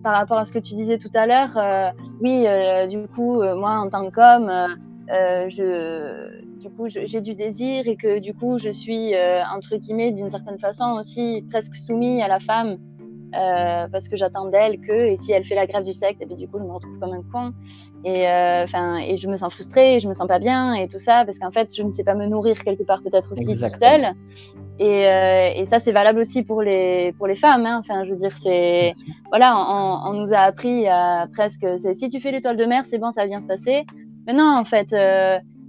par 0.03 0.13
rapport 0.13 0.37
à 0.37 0.45
ce 0.45 0.53
que 0.53 0.59
tu 0.59 0.75
disais 0.75 0.99
tout 0.99 1.09
à 1.15 1.25
l'heure, 1.25 1.93
oui, 2.21 2.45
du 2.87 3.07
coup, 3.07 3.41
moi, 3.55 3.79
en 3.79 3.89
tant 3.89 4.11
qu'homme, 4.11 4.51
je 5.09 6.44
du 6.65 6.71
coup 6.71 6.87
j'ai 6.89 7.21
du 7.21 7.35
désir 7.35 7.87
et 7.87 7.95
que 7.95 8.17
du 8.19 8.33
coup 8.33 8.57
je 8.57 8.69
suis 8.69 9.13
euh, 9.13 9.43
entre 9.55 9.75
guillemets 9.77 10.11
d'une 10.11 10.31
certaine 10.31 10.57
façon 10.57 10.97
aussi 10.99 11.45
presque 11.51 11.75
soumis 11.75 12.23
à 12.23 12.27
la 12.27 12.39
femme 12.39 12.77
euh, 13.35 13.87
parce 13.91 14.07
que 14.07 14.17
j'attends 14.17 14.45
d'elle 14.49 14.79
que 14.79 14.93
et 15.11 15.17
si 15.17 15.31
elle 15.31 15.43
fait 15.43 15.55
la 15.55 15.67
grève 15.67 15.83
du 15.83 15.93
sexe 15.93 16.19
et 16.21 16.23
eh 16.23 16.25
puis 16.25 16.35
du 16.35 16.47
coup 16.47 16.57
je 16.57 16.63
me 16.63 16.71
retrouve 16.71 16.97
comme 16.99 17.13
un 17.13 17.23
con. 17.31 17.53
Et 18.03 18.27
euh, 18.27 18.63
enfin 18.63 18.97
et 18.97 19.15
je 19.17 19.27
me 19.27 19.35
sens 19.35 19.53
frustrée 19.53 19.99
je 19.99 20.07
me 20.07 20.13
sens 20.13 20.27
pas 20.27 20.39
bien 20.39 20.73
et 20.73 20.87
tout 20.87 20.99
ça 20.99 21.23
parce 21.25 21.37
qu'en 21.37 21.51
fait 21.51 21.75
je 21.75 21.83
ne 21.83 21.91
sais 21.91 22.03
pas 22.03 22.15
me 22.15 22.25
nourrir 22.25 22.57
quelque 22.63 22.83
part 22.83 23.01
peut-être 23.03 23.31
aussi 23.31 23.45
toute 23.45 23.79
seule. 23.79 24.13
Et, 24.79 25.01
et 25.59 25.65
ça 25.67 25.79
c'est 25.79 25.91
valable 25.91 26.19
aussi 26.19 26.41
pour 26.41 26.61
les 26.63 27.13
pour 27.17 27.27
les 27.27 27.35
femmes 27.35 27.65
hein. 27.65 27.77
enfin 27.81 28.05
je 28.05 28.09
veux 28.11 28.17
dire 28.17 28.35
c'est 28.41 28.93
voilà 29.29 29.55
on, 29.55 30.09
on, 30.09 30.13
nous 30.13 30.33
a 30.33 30.39
appris 30.39 30.87
à 30.87 31.27
presque 31.31 31.65
si 31.93 32.09
tu 32.09 32.19
fais 32.19 32.31
l'étoile 32.31 32.57
de 32.57 32.65
mer 32.65 32.85
c'est 32.85 32.97
bon 32.97 33.11
ça 33.11 33.21
va 33.21 33.27
bien 33.27 33.41
se 33.41 33.47
passer. 33.47 33.85
Mais 34.25 34.33
non 34.33 34.57
en 34.57 34.65
fait 34.65 34.91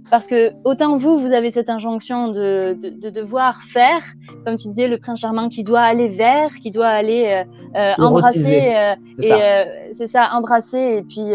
parce 0.09 0.27
que 0.27 0.51
autant 0.63 0.97
vous, 0.97 1.17
vous 1.17 1.33
avez 1.33 1.51
cette 1.51 1.69
injonction 1.69 2.29
de, 2.29 2.77
de, 2.79 3.09
devoir 3.09 3.63
faire, 3.63 4.01
comme 4.45 4.55
tu 4.55 4.67
disais, 4.69 4.87
le 4.87 4.97
prince 4.97 5.19
charmant 5.19 5.49
qui 5.49 5.63
doit 5.63 5.81
aller 5.81 6.07
vers, 6.07 6.53
qui 6.55 6.71
doit 6.71 6.87
aller 6.87 7.43
euh, 7.75 7.79
euh 7.79 7.93
embrasser, 7.97 8.73
euh, 8.75 8.95
et 9.21 9.31
euh, 9.31 9.65
c'est 9.93 10.07
ça, 10.07 10.29
embrasser 10.33 10.97
et 10.99 11.01
puis 11.01 11.33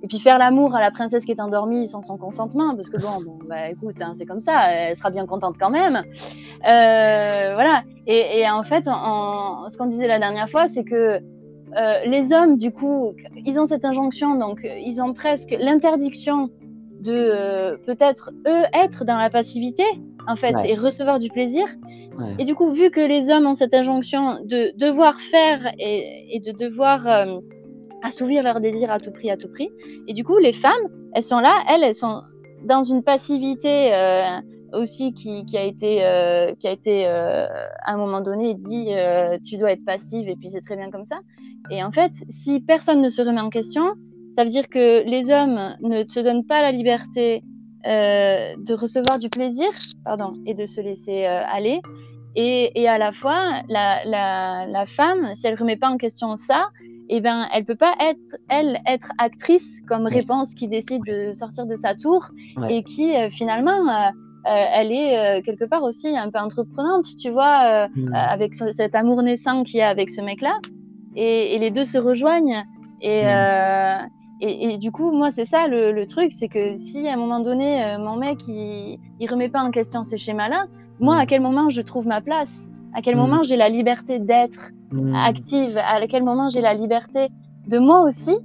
et 0.00 0.06
puis 0.06 0.20
faire 0.20 0.38
l'amour 0.38 0.76
à 0.76 0.80
la 0.80 0.92
princesse 0.92 1.24
qui 1.24 1.32
est 1.32 1.40
endormie 1.40 1.88
sans 1.88 2.02
son 2.02 2.16
consentement, 2.16 2.76
parce 2.76 2.88
que 2.88 2.98
bon, 2.98 3.20
bon 3.24 3.38
bah 3.48 3.68
écoute, 3.70 3.96
hein, 4.00 4.12
c'est 4.16 4.26
comme 4.26 4.40
ça, 4.40 4.70
elle 4.72 4.96
sera 4.96 5.10
bien 5.10 5.26
contente 5.26 5.56
quand 5.58 5.70
même, 5.70 6.02
voilà. 6.62 7.82
Et, 8.06 8.40
et, 8.40 8.50
en 8.50 8.62
fait, 8.62 8.84
ce 8.84 9.76
qu'on 9.76 9.86
disait 9.86 10.06
la 10.06 10.18
dernière 10.18 10.48
fois, 10.48 10.68
c'est 10.68 10.84
que 10.84 11.20
les 12.06 12.32
hommes, 12.32 12.56
du 12.56 12.70
coup, 12.72 13.12
ils 13.44 13.58
ont 13.58 13.66
cette 13.66 13.84
injonction, 13.84 14.36
donc 14.36 14.60
ils 14.64 15.02
ont 15.02 15.14
presque 15.14 15.54
l'interdiction 15.58 16.50
de 17.00 17.12
euh, 17.12 17.76
peut-être 17.86 18.30
eux 18.46 18.64
être 18.72 19.04
dans 19.04 19.16
la 19.16 19.30
passivité 19.30 19.84
en 20.26 20.36
fait 20.36 20.54
et 20.64 20.74
recevoir 20.74 21.18
du 21.18 21.28
plaisir. 21.28 21.66
Et 22.40 22.44
du 22.44 22.56
coup, 22.56 22.72
vu 22.72 22.90
que 22.90 23.00
les 23.00 23.30
hommes 23.30 23.46
ont 23.46 23.54
cette 23.54 23.72
injonction 23.72 24.40
de 24.44 24.76
devoir 24.76 25.20
faire 25.20 25.72
et, 25.78 26.42
de 26.44 26.50
devoir 26.50 27.06
euh, 27.06 27.38
assouvir 28.02 28.42
leurs 28.42 28.60
désirs 28.60 28.90
à 28.90 28.98
tout 28.98 29.12
prix, 29.12 29.30
à 29.30 29.36
tout 29.36 29.48
prix, 29.48 29.70
et 30.08 30.14
du 30.14 30.24
coup, 30.24 30.36
les 30.38 30.52
femmes, 30.52 30.88
elles 31.14 31.22
sont 31.22 31.38
là, 31.38 31.54
elles, 31.68 31.84
elles 31.84 31.94
sont 31.94 32.22
dans 32.64 32.82
une 32.82 33.04
passivité 33.04 33.94
euh, 33.94 34.40
aussi 34.72 35.14
qui, 35.14 35.44
qui, 35.44 35.56
a 35.56 35.62
été, 35.62 35.98
qui 36.58 36.66
a 36.66 36.72
été 36.72 37.06
à 37.06 37.92
un 37.92 37.96
moment 37.96 38.20
donné 38.20 38.54
dit 38.54 38.88
tu 39.44 39.56
dois 39.56 39.70
être 39.70 39.84
passive 39.84 40.28
et 40.28 40.34
puis 40.34 40.50
c'est 40.50 40.62
très 40.62 40.74
bien 40.74 40.90
comme 40.90 41.04
ça. 41.04 41.20
Et 41.70 41.84
en 41.84 41.92
fait, 41.92 42.12
si 42.28 42.58
personne 42.58 43.00
ne 43.00 43.10
se 43.10 43.22
remet 43.22 43.40
en 43.40 43.50
question, 43.50 43.94
ça 44.38 44.44
veut 44.44 44.50
dire 44.50 44.68
que 44.68 45.02
les 45.04 45.32
hommes 45.32 45.74
ne 45.80 46.04
se 46.06 46.20
donnent 46.20 46.46
pas 46.46 46.62
la 46.62 46.70
liberté 46.70 47.42
euh, 47.88 48.54
de 48.56 48.72
recevoir 48.72 49.18
du 49.18 49.28
plaisir 49.28 49.66
pardon, 50.04 50.32
et 50.46 50.54
de 50.54 50.64
se 50.64 50.80
laisser 50.80 51.26
euh, 51.26 51.42
aller. 51.52 51.80
Et, 52.36 52.80
et, 52.80 52.88
à 52.88 52.98
la 52.98 53.10
fois, 53.10 53.62
la, 53.68 54.04
la, 54.04 54.64
la, 54.68 54.86
femme, 54.86 55.34
si 55.34 55.48
elle 55.48 55.54
ne 55.54 55.58
remet 55.58 55.76
pas 55.76 55.88
en 55.88 55.96
question 55.96 56.36
ça, 56.36 56.68
eh 57.08 57.20
ben, 57.20 57.48
elle 57.52 57.64
peut 57.64 57.74
pas 57.74 57.94
être, 57.98 58.20
elle, 58.48 58.80
être 58.86 59.10
actrice 59.18 59.80
comme 59.88 60.06
réponse 60.06 60.54
qui 60.54 60.68
décide 60.68 61.02
de 61.04 61.32
sortir 61.32 61.66
de 61.66 61.74
sa 61.74 61.96
tour 61.96 62.28
et 62.68 62.84
qui, 62.84 63.16
euh, 63.16 63.30
finalement, 63.30 63.88
euh, 63.88 64.10
elle 64.44 64.92
est 64.92 65.42
quelque 65.44 65.64
part 65.64 65.82
aussi 65.82 66.16
un 66.16 66.30
peu 66.30 66.38
entreprenante, 66.38 67.06
tu 67.20 67.30
vois, 67.30 67.88
mmh. 67.88 68.14
avec 68.14 68.54
cet 68.54 68.94
amour 68.94 69.20
naissant 69.24 69.64
qu'il 69.64 69.80
y 69.80 69.82
a 69.82 69.88
avec 69.88 70.12
ce 70.12 70.20
mec-là. 70.20 70.60
Et, 71.16 71.56
et, 71.56 71.58
les 71.58 71.72
deux 71.72 71.84
se 71.84 71.98
rejoignent. 71.98 72.62
Et, 73.00 73.24
mmh. 73.24 74.08
Et, 74.40 74.76
du 74.78 74.92
coup, 74.92 75.10
moi, 75.10 75.32
c'est 75.32 75.44
ça 75.44 75.66
le, 75.66 76.04
truc, 76.06 76.32
c'est 76.36 76.48
que 76.48 76.76
si 76.76 77.08
à 77.08 77.14
un 77.14 77.16
moment 77.16 77.40
donné, 77.40 77.84
euh, 77.84 77.98
mon 77.98 78.16
mec, 78.16 78.38
il, 78.46 78.98
il 79.18 79.30
remet 79.30 79.48
pas 79.48 79.62
en 79.62 79.70
question 79.70 80.04
ces 80.04 80.16
schémas-là, 80.16 80.66
moi, 81.00 81.16
mm. 81.16 81.18
à 81.18 81.26
quel 81.26 81.40
moment 81.40 81.70
je 81.70 81.80
trouve 81.80 82.06
ma 82.06 82.20
place? 82.20 82.70
À 82.94 83.02
quel 83.02 83.16
mm. 83.16 83.18
moment 83.18 83.42
j'ai 83.42 83.56
la 83.56 83.68
liberté 83.68 84.18
d'être 84.18 84.70
mm. 84.92 85.14
active? 85.14 85.78
À 85.78 86.06
quel 86.06 86.22
moment 86.22 86.48
j'ai 86.50 86.60
la 86.60 86.74
liberté 86.74 87.28
de 87.66 87.78
moi 87.78 88.02
aussi 88.02 88.36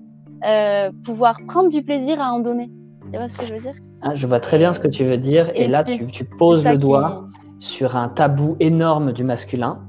euh, 0.45 0.91
pouvoir 1.05 1.37
prendre 1.47 1.69
du 1.69 1.83
plaisir 1.83 2.19
à 2.21 2.31
en 2.33 2.39
donner? 2.39 2.69
Tu 3.11 3.17
vois 3.17 3.27
ce 3.27 3.37
que 3.37 3.45
je 3.45 3.53
veux 3.53 3.61
dire? 3.61 3.75
Ah, 4.01 4.15
Je 4.15 4.27
vois 4.27 4.39
très 4.39 4.57
bien 4.57 4.73
ce 4.73 4.79
que 4.79 4.87
tu 4.87 5.03
veux 5.03 5.17
dire. 5.17 5.51
Et, 5.55 5.67
là, 5.67 5.83
tu, 5.83 6.25
poses 6.25 6.65
le 6.65 6.77
doigt 6.77 7.27
sur 7.59 7.95
un 7.95 8.09
tabou 8.09 8.57
énorme 8.59 9.13
du 9.13 9.23
masculin, 9.23 9.79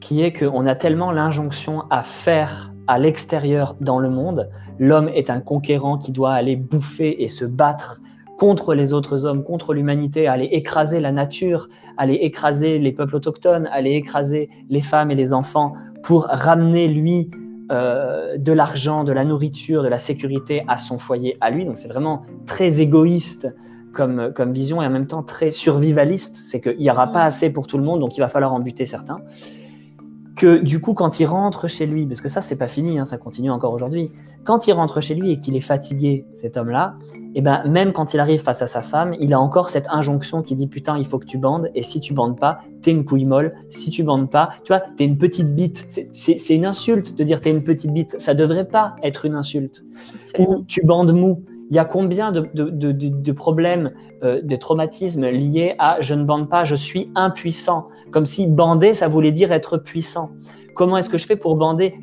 qui 0.00 0.22
est 0.22 0.32
qu'on 0.32 0.66
a 0.66 0.74
tellement 0.74 1.12
l'injonction 1.12 1.84
à 1.90 2.02
faire 2.02 2.72
à 2.86 2.98
l'extérieur 2.98 3.74
dans 3.80 3.98
le 3.98 4.10
monde. 4.10 4.50
L'homme 4.78 5.08
est 5.08 5.30
un 5.30 5.40
conquérant 5.40 5.98
qui 5.98 6.12
doit 6.12 6.32
aller 6.32 6.56
bouffer 6.56 7.22
et 7.22 7.28
se 7.28 7.44
battre 7.44 8.00
contre 8.36 8.74
les 8.74 8.92
autres 8.92 9.24
hommes, 9.24 9.42
contre 9.42 9.72
l'humanité, 9.72 10.26
aller 10.26 10.44
écraser 10.44 11.00
la 11.00 11.12
nature, 11.12 11.68
aller 11.96 12.14
écraser 12.14 12.78
les 12.78 12.92
peuples 12.92 13.16
autochtones, 13.16 13.68
aller 13.72 13.92
écraser 13.92 14.50
les 14.68 14.82
femmes 14.82 15.10
et 15.10 15.14
les 15.14 15.32
enfants 15.32 15.72
pour 16.02 16.24
ramener 16.24 16.88
lui 16.88 17.30
euh, 17.72 18.36
de 18.36 18.52
l'argent, 18.52 19.04
de 19.04 19.12
la 19.12 19.24
nourriture, 19.24 19.82
de 19.82 19.88
la 19.88 19.98
sécurité 19.98 20.64
à 20.68 20.78
son 20.78 20.98
foyer, 20.98 21.36
à 21.40 21.50
lui. 21.50 21.64
Donc 21.64 21.78
c'est 21.78 21.88
vraiment 21.88 22.22
très 22.46 22.80
égoïste 22.80 23.48
comme, 23.92 24.32
comme 24.34 24.52
vision 24.52 24.82
et 24.82 24.86
en 24.86 24.90
même 24.90 25.06
temps 25.06 25.22
très 25.22 25.50
survivaliste. 25.50 26.36
C'est 26.36 26.60
qu'il 26.60 26.78
n'y 26.78 26.90
aura 26.90 27.10
pas 27.10 27.24
mm. 27.24 27.28
assez 27.28 27.52
pour 27.52 27.66
tout 27.66 27.78
le 27.78 27.84
monde, 27.84 28.00
donc 28.00 28.16
il 28.16 28.20
va 28.20 28.28
falloir 28.28 28.52
en 28.52 28.60
buter 28.60 28.84
certains 28.84 29.20
que 30.36 30.58
du 30.58 30.80
coup, 30.80 30.94
quand 30.94 31.18
il 31.18 31.24
rentre 31.24 31.66
chez 31.66 31.86
lui, 31.86 32.06
parce 32.06 32.20
que 32.20 32.28
ça, 32.28 32.40
c'est 32.40 32.58
pas 32.58 32.68
fini, 32.68 32.98
hein, 32.98 33.04
ça 33.04 33.18
continue 33.18 33.50
encore 33.50 33.72
aujourd'hui, 33.72 34.12
quand 34.44 34.66
il 34.66 34.72
rentre 34.72 35.00
chez 35.00 35.14
lui 35.14 35.32
et 35.32 35.38
qu'il 35.38 35.56
est 35.56 35.60
fatigué, 35.60 36.26
cet 36.36 36.56
homme-là, 36.56 36.94
et 37.14 37.40
eh 37.40 37.40
ben, 37.40 37.64
même 37.68 37.92
quand 37.92 38.14
il 38.14 38.20
arrive 38.20 38.40
face 38.40 38.62
à 38.62 38.66
sa 38.66 38.82
femme, 38.82 39.14
il 39.18 39.34
a 39.34 39.40
encore 39.40 39.70
cette 39.70 39.88
injonction 39.90 40.42
qui 40.42 40.54
dit 40.54 40.68
putain, 40.68 40.96
il 40.98 41.06
faut 41.06 41.18
que 41.18 41.26
tu 41.26 41.38
bandes, 41.38 41.70
et 41.74 41.82
si 41.82 42.00
tu 42.00 42.14
bandes 42.14 42.38
pas, 42.38 42.60
t'es 42.82 42.92
une 42.92 43.04
couille 43.04 43.24
molle, 43.24 43.54
si 43.70 43.90
tu 43.90 44.04
bandes 44.04 44.30
pas, 44.30 44.50
tu 44.64 44.72
vois, 44.72 44.82
t'es 44.96 45.04
une 45.04 45.18
petite 45.18 45.54
bite. 45.54 45.86
C'est 46.12 46.54
une 46.54 46.66
insulte 46.66 47.16
de 47.16 47.24
dire 47.24 47.40
t'es 47.40 47.50
une 47.50 47.64
petite 47.64 47.92
bite, 47.92 48.20
ça 48.20 48.34
devrait 48.34 48.68
pas 48.68 48.94
être 49.02 49.24
une 49.24 49.34
insulte. 49.34 49.84
Ou 50.38 50.64
tu 50.68 50.84
bandes 50.84 51.12
mou. 51.12 51.42
Il 51.70 51.76
y 51.76 51.78
a 51.78 51.84
combien 51.84 52.32
de, 52.32 52.48
de, 52.54 52.70
de, 52.70 52.92
de 52.92 53.32
problèmes, 53.32 53.92
euh, 54.22 54.40
de 54.42 54.56
traumatismes 54.56 55.28
liés 55.28 55.74
à 55.78 56.00
je 56.00 56.14
ne 56.14 56.24
bande 56.24 56.48
pas, 56.48 56.64
je 56.64 56.76
suis 56.76 57.10
impuissant 57.14 57.88
comme 58.10 58.26
si 58.26 58.46
bander, 58.46 58.94
ça 58.94 59.08
voulait 59.08 59.32
dire 59.32 59.52
être 59.52 59.78
puissant. 59.78 60.30
Comment 60.74 60.98
est-ce 60.98 61.08
que 61.08 61.18
je 61.18 61.26
fais 61.26 61.36
pour 61.36 61.56
bander? 61.56 61.94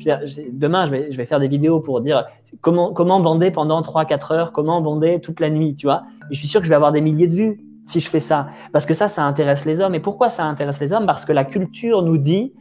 Demain, 0.52 0.86
je 0.86 0.90
vais, 0.90 1.12
je 1.12 1.16
vais, 1.16 1.26
faire 1.26 1.40
des 1.40 1.48
vidéos 1.48 1.80
pour 1.80 2.00
dire 2.00 2.24
comment, 2.60 2.92
comment 2.92 3.20
bander 3.20 3.50
pendant 3.50 3.80
3-4 3.80 4.32
heures, 4.32 4.52
comment 4.52 4.80
bander 4.80 5.20
toute 5.20 5.40
la 5.40 5.48
nuit, 5.48 5.76
tu 5.76 5.86
vois? 5.86 6.02
Et 6.30 6.34
je 6.34 6.38
suis 6.38 6.48
sûr 6.48 6.60
que 6.60 6.64
je 6.66 6.70
vais 6.70 6.76
avoir 6.76 6.92
des 6.92 7.00
milliers 7.00 7.28
de 7.28 7.34
vues 7.34 7.60
si 7.86 8.00
je 8.00 8.08
fais 8.08 8.20
ça. 8.20 8.48
Parce 8.72 8.86
que 8.86 8.94
ça, 8.94 9.08
ça 9.08 9.24
intéresse 9.24 9.64
les 9.64 9.80
hommes. 9.80 9.94
Et 9.94 10.00
pourquoi 10.00 10.30
ça 10.30 10.44
intéresse 10.44 10.80
les 10.80 10.92
hommes? 10.92 11.06
Parce 11.06 11.24
que 11.24 11.32
la 11.32 11.44
culture 11.44 12.02
nous 12.02 12.18
dit, 12.18 12.52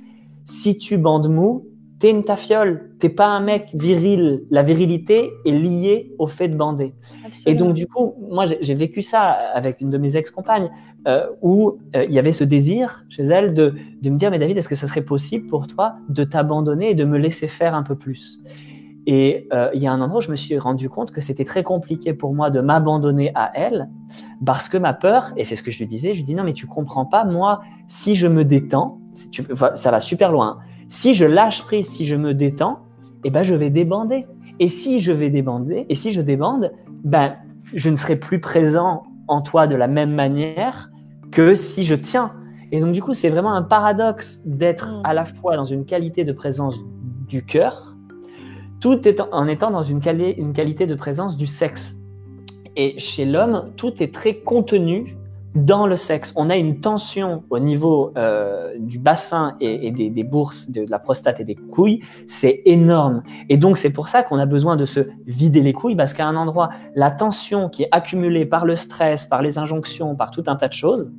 si 0.45 0.77
tu 0.77 0.97
bandes 0.97 1.29
mou, 1.29 1.65
t'es 1.99 2.11
une 2.11 2.23
tafiole, 2.23 2.91
t'es 3.03 3.09
pas 3.09 3.27
un 3.27 3.41
mec 3.41 3.69
viril. 3.73 4.45
La 4.49 4.63
virilité 4.63 5.33
est 5.45 5.51
liée 5.51 6.15
au 6.19 6.27
fait 6.27 6.47
de 6.47 6.55
bander. 6.55 6.93
Et 7.45 7.53
donc, 7.53 7.73
du 7.73 7.85
coup, 7.85 8.15
moi, 8.31 8.45
j'ai 8.45 8.73
vécu 8.75 9.01
ça 9.01 9.23
avec 9.53 9.81
une 9.81 9.89
de 9.89 9.97
mes 9.97 10.15
ex-compagnes. 10.15 10.69
Euh, 11.05 11.27
où 11.41 11.79
euh, 11.97 12.05
il 12.05 12.13
y 12.13 12.19
avait 12.19 12.31
ce 12.31 12.45
désir 12.45 13.03
chez 13.09 13.23
elle 13.23 13.53
de, 13.53 13.75
de 14.01 14.09
me 14.09 14.17
dire, 14.17 14.31
mais 14.31 14.39
David, 14.39 14.57
est-ce 14.57 14.69
que 14.69 14.75
ça 14.75 14.87
serait 14.87 15.01
possible 15.01 15.49
pour 15.49 15.67
toi 15.67 15.95
de 16.07 16.23
t'abandonner 16.23 16.91
et 16.91 16.95
de 16.95 17.03
me 17.03 17.17
laisser 17.17 17.47
faire 17.47 17.75
un 17.75 17.83
peu 17.83 17.97
plus? 17.97 18.39
Et 19.05 19.49
euh, 19.51 19.69
il 19.73 19.81
y 19.81 19.87
a 19.87 19.91
un 19.91 19.99
endroit 19.99 20.19
où 20.19 20.21
je 20.21 20.31
me 20.31 20.37
suis 20.37 20.57
rendu 20.57 20.87
compte 20.89 21.11
que 21.11 21.19
c'était 21.19 21.43
très 21.43 21.61
compliqué 21.61 22.13
pour 22.13 22.33
moi 22.33 22.49
de 22.49 22.61
m'abandonner 22.61 23.33
à 23.35 23.51
elle, 23.53 23.89
parce 24.45 24.69
que 24.69 24.77
ma 24.77 24.93
peur, 24.93 25.33
et 25.35 25.43
c'est 25.43 25.57
ce 25.57 25.63
que 25.63 25.71
je 25.71 25.79
lui 25.79 25.87
disais, 25.87 26.13
je 26.13 26.19
lui 26.19 26.23
dis, 26.23 26.35
non, 26.35 26.45
mais 26.45 26.53
tu 26.53 26.67
comprends 26.67 27.05
pas, 27.05 27.25
moi, 27.25 27.63
si 27.89 28.15
je 28.15 28.29
me 28.29 28.45
détends, 28.45 29.01
tu, 29.29 29.43
ça 29.73 29.91
va 29.91 29.99
super 29.99 30.31
loin, 30.31 30.59
si 30.87 31.13
je 31.15 31.25
lâche 31.25 31.63
prise, 31.63 31.89
si 31.89 32.05
je 32.05 32.15
me 32.15 32.33
détends, 32.33 32.79
eh 33.23 33.29
ben, 33.29 33.43
je 33.43 33.55
vais 33.55 33.69
débander. 33.69 34.25
Et 34.59 34.69
si 34.69 34.99
je 34.99 35.11
vais 35.11 35.29
débander, 35.29 35.85
et 35.89 35.95
si 35.95 36.11
je 36.11 36.21
débande, 36.21 36.71
ben, 37.03 37.35
je 37.73 37.89
ne 37.89 37.95
serai 37.95 38.17
plus 38.17 38.39
présent 38.39 39.03
en 39.27 39.41
toi 39.41 39.67
de 39.67 39.75
la 39.75 39.87
même 39.87 40.13
manière 40.13 40.89
que 41.31 41.55
si 41.55 41.85
je 41.85 41.95
tiens. 41.95 42.33
Et 42.71 42.79
donc, 42.79 42.91
du 42.91 43.01
coup, 43.01 43.13
c'est 43.13 43.29
vraiment 43.29 43.53
un 43.53 43.63
paradoxe 43.63 44.41
d'être 44.45 44.89
mm. 44.89 45.01
à 45.03 45.13
la 45.13 45.25
fois 45.25 45.55
dans 45.55 45.63
une 45.63 45.85
qualité 45.85 46.23
de 46.23 46.33
présence 46.33 46.79
du 47.27 47.43
cœur, 47.45 47.95
tout 48.79 48.99
en 49.31 49.47
étant 49.47 49.71
dans 49.71 49.83
une, 49.83 50.01
une 50.37 50.53
qualité 50.53 50.85
de 50.85 50.95
présence 50.95 51.37
du 51.37 51.47
sexe. 51.47 51.95
Et 52.75 52.99
chez 52.99 53.25
l'homme, 53.25 53.71
tout 53.77 54.01
est 54.01 54.13
très 54.13 54.35
contenu 54.35 55.15
dans 55.55 55.85
le 55.85 55.95
sexe. 55.95 56.33
On 56.35 56.49
a 56.49 56.57
une 56.57 56.79
tension 56.79 57.43
au 57.49 57.59
niveau 57.59 58.11
euh, 58.17 58.73
du 58.79 58.99
bassin 58.99 59.55
et, 59.59 59.91
des, 59.91 60.23
bourses, 60.23 60.69
de, 60.69 60.85
la 60.89 60.99
prostate 60.99 61.39
et 61.39 61.43
des 61.43 61.55
couilles, 61.55 62.01
c'est 62.27 62.61
énorme. 62.65 63.23
Et 63.49 63.57
donc 63.57 63.77
c'est 63.77 63.93
pour 63.93 64.07
ça 64.07 64.23
qu'on 64.23 64.39
a 64.39 64.45
besoin 64.45 64.75
de 64.75 64.85
se 64.85 65.01
vider 65.27 65.61
les 65.61 65.73
couilles, 65.73 65.95
parce 65.95 66.13
qu'à 66.13 66.25
un 66.25 66.35
endroit, 66.35 66.69
la 66.95 67.11
tension 67.11 67.69
qui 67.69 67.83
est 67.83 67.89
accumulée 67.91 68.45
par 68.45 68.65
le 68.65 68.75
stress, 68.75 69.25
par 69.25 69.41
les 69.41 69.57
injonctions, 69.57 70.15
par 70.15 70.31
tout 70.31 70.43
un 70.47 70.55
tas 70.55 70.67
de 70.67 70.73
choses, 70.73 71.11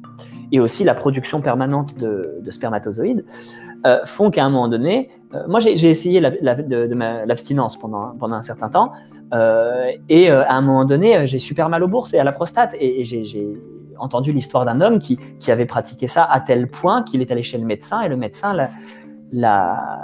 et 0.52 0.60
aussi 0.60 0.84
la 0.84 0.94
production 0.94 1.40
permanente 1.40 1.96
de, 1.96 2.40
spermatozoïdes, 2.50 3.24
euh, 3.86 4.00
font 4.04 4.30
qu'à 4.30 4.44
un 4.44 4.50
moment 4.50 4.68
donné, 4.68 5.10
euh, 5.34 5.44
moi 5.48 5.60
j'ai 5.60 5.90
essayé 5.90 6.20
l'abstinence 6.20 7.78
pendant, 7.78 8.14
pendant 8.18 8.36
un 8.36 8.42
certain 8.42 8.68
temps, 8.68 8.92
et 10.08 10.30
à 10.30 10.54
un 10.54 10.60
moment 10.60 10.84
donné, 10.84 11.26
j'ai 11.26 11.38
super 11.38 11.68
mal 11.68 11.82
aux 11.82 11.88
bourses 11.88 12.14
et 12.14 12.18
à 12.18 12.24
la 12.24 12.32
prostate, 12.32 12.74
et, 12.78 13.00
et 13.00 13.04
j'ai 13.04 13.56
entendu 13.98 14.32
l'histoire 14.32 14.64
d'un 14.64 14.80
homme 14.80 14.98
qui, 14.98 15.18
qui, 15.40 15.50
avait 15.50 15.66
pratiqué 15.66 16.08
ça 16.08 16.24
à 16.24 16.40
tel 16.40 16.68
point 16.68 17.02
qu'il 17.02 17.20
est 17.20 17.30
allé 17.30 17.42
chez 17.42 17.58
le 17.58 17.64
médecin 17.64 18.02
et 18.02 18.08
le 18.08 18.16
médecin 18.16 18.56
l'a, 19.32 20.00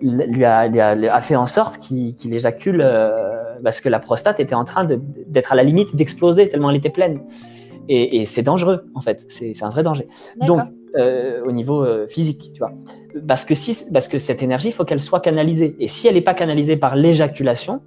lui, 0.00 0.44
a, 0.44 0.66
lui, 0.68 0.80
a, 0.80 1.20
fait 1.20 1.36
en 1.36 1.46
sorte 1.46 1.78
qu'il 1.78 2.34
éjacule 2.34 2.80
euh, 2.82 3.58
parce 3.62 3.80
que 3.80 3.88
la 3.88 3.98
prostate 3.98 4.40
était 4.40 4.54
en 4.54 4.64
train 4.64 4.84
d'être 4.84 5.52
à 5.52 5.54
la 5.54 5.62
limite 5.62 5.94
d'exploser 5.96 6.48
tellement 6.48 6.70
elle 6.70 6.76
était 6.76 6.90
pleine. 6.90 7.20
Et, 7.88 8.20
et 8.20 8.26
c'est 8.26 8.42
dangereux, 8.42 8.86
en 8.94 9.00
fait. 9.00 9.24
C'est 9.28 9.62
un 9.62 9.70
vrai 9.70 9.84
danger. 9.84 10.08
Donc, 10.44 10.62
euh, 10.96 11.44
au 11.44 11.52
niveau 11.52 11.84
euh, 11.84 12.06
physique, 12.06 12.52
tu 12.54 12.58
vois. 12.58 12.72
Parce 13.28 13.44
que, 13.44 13.54
si, 13.54 13.76
parce 13.92 14.08
que 14.08 14.18
cette 14.18 14.42
énergie, 14.42 14.68
il 14.68 14.72
faut 14.72 14.84
qu'elle 14.84 15.00
soit 15.00 15.20
canalisée. 15.20 15.76
Et 15.78 15.88
si 15.88 16.08
elle 16.08 16.14
n'est 16.14 16.22
pas 16.22 16.34
canalisée 16.34 16.76
par 16.76 16.96
l'éjaculation, 16.96 17.82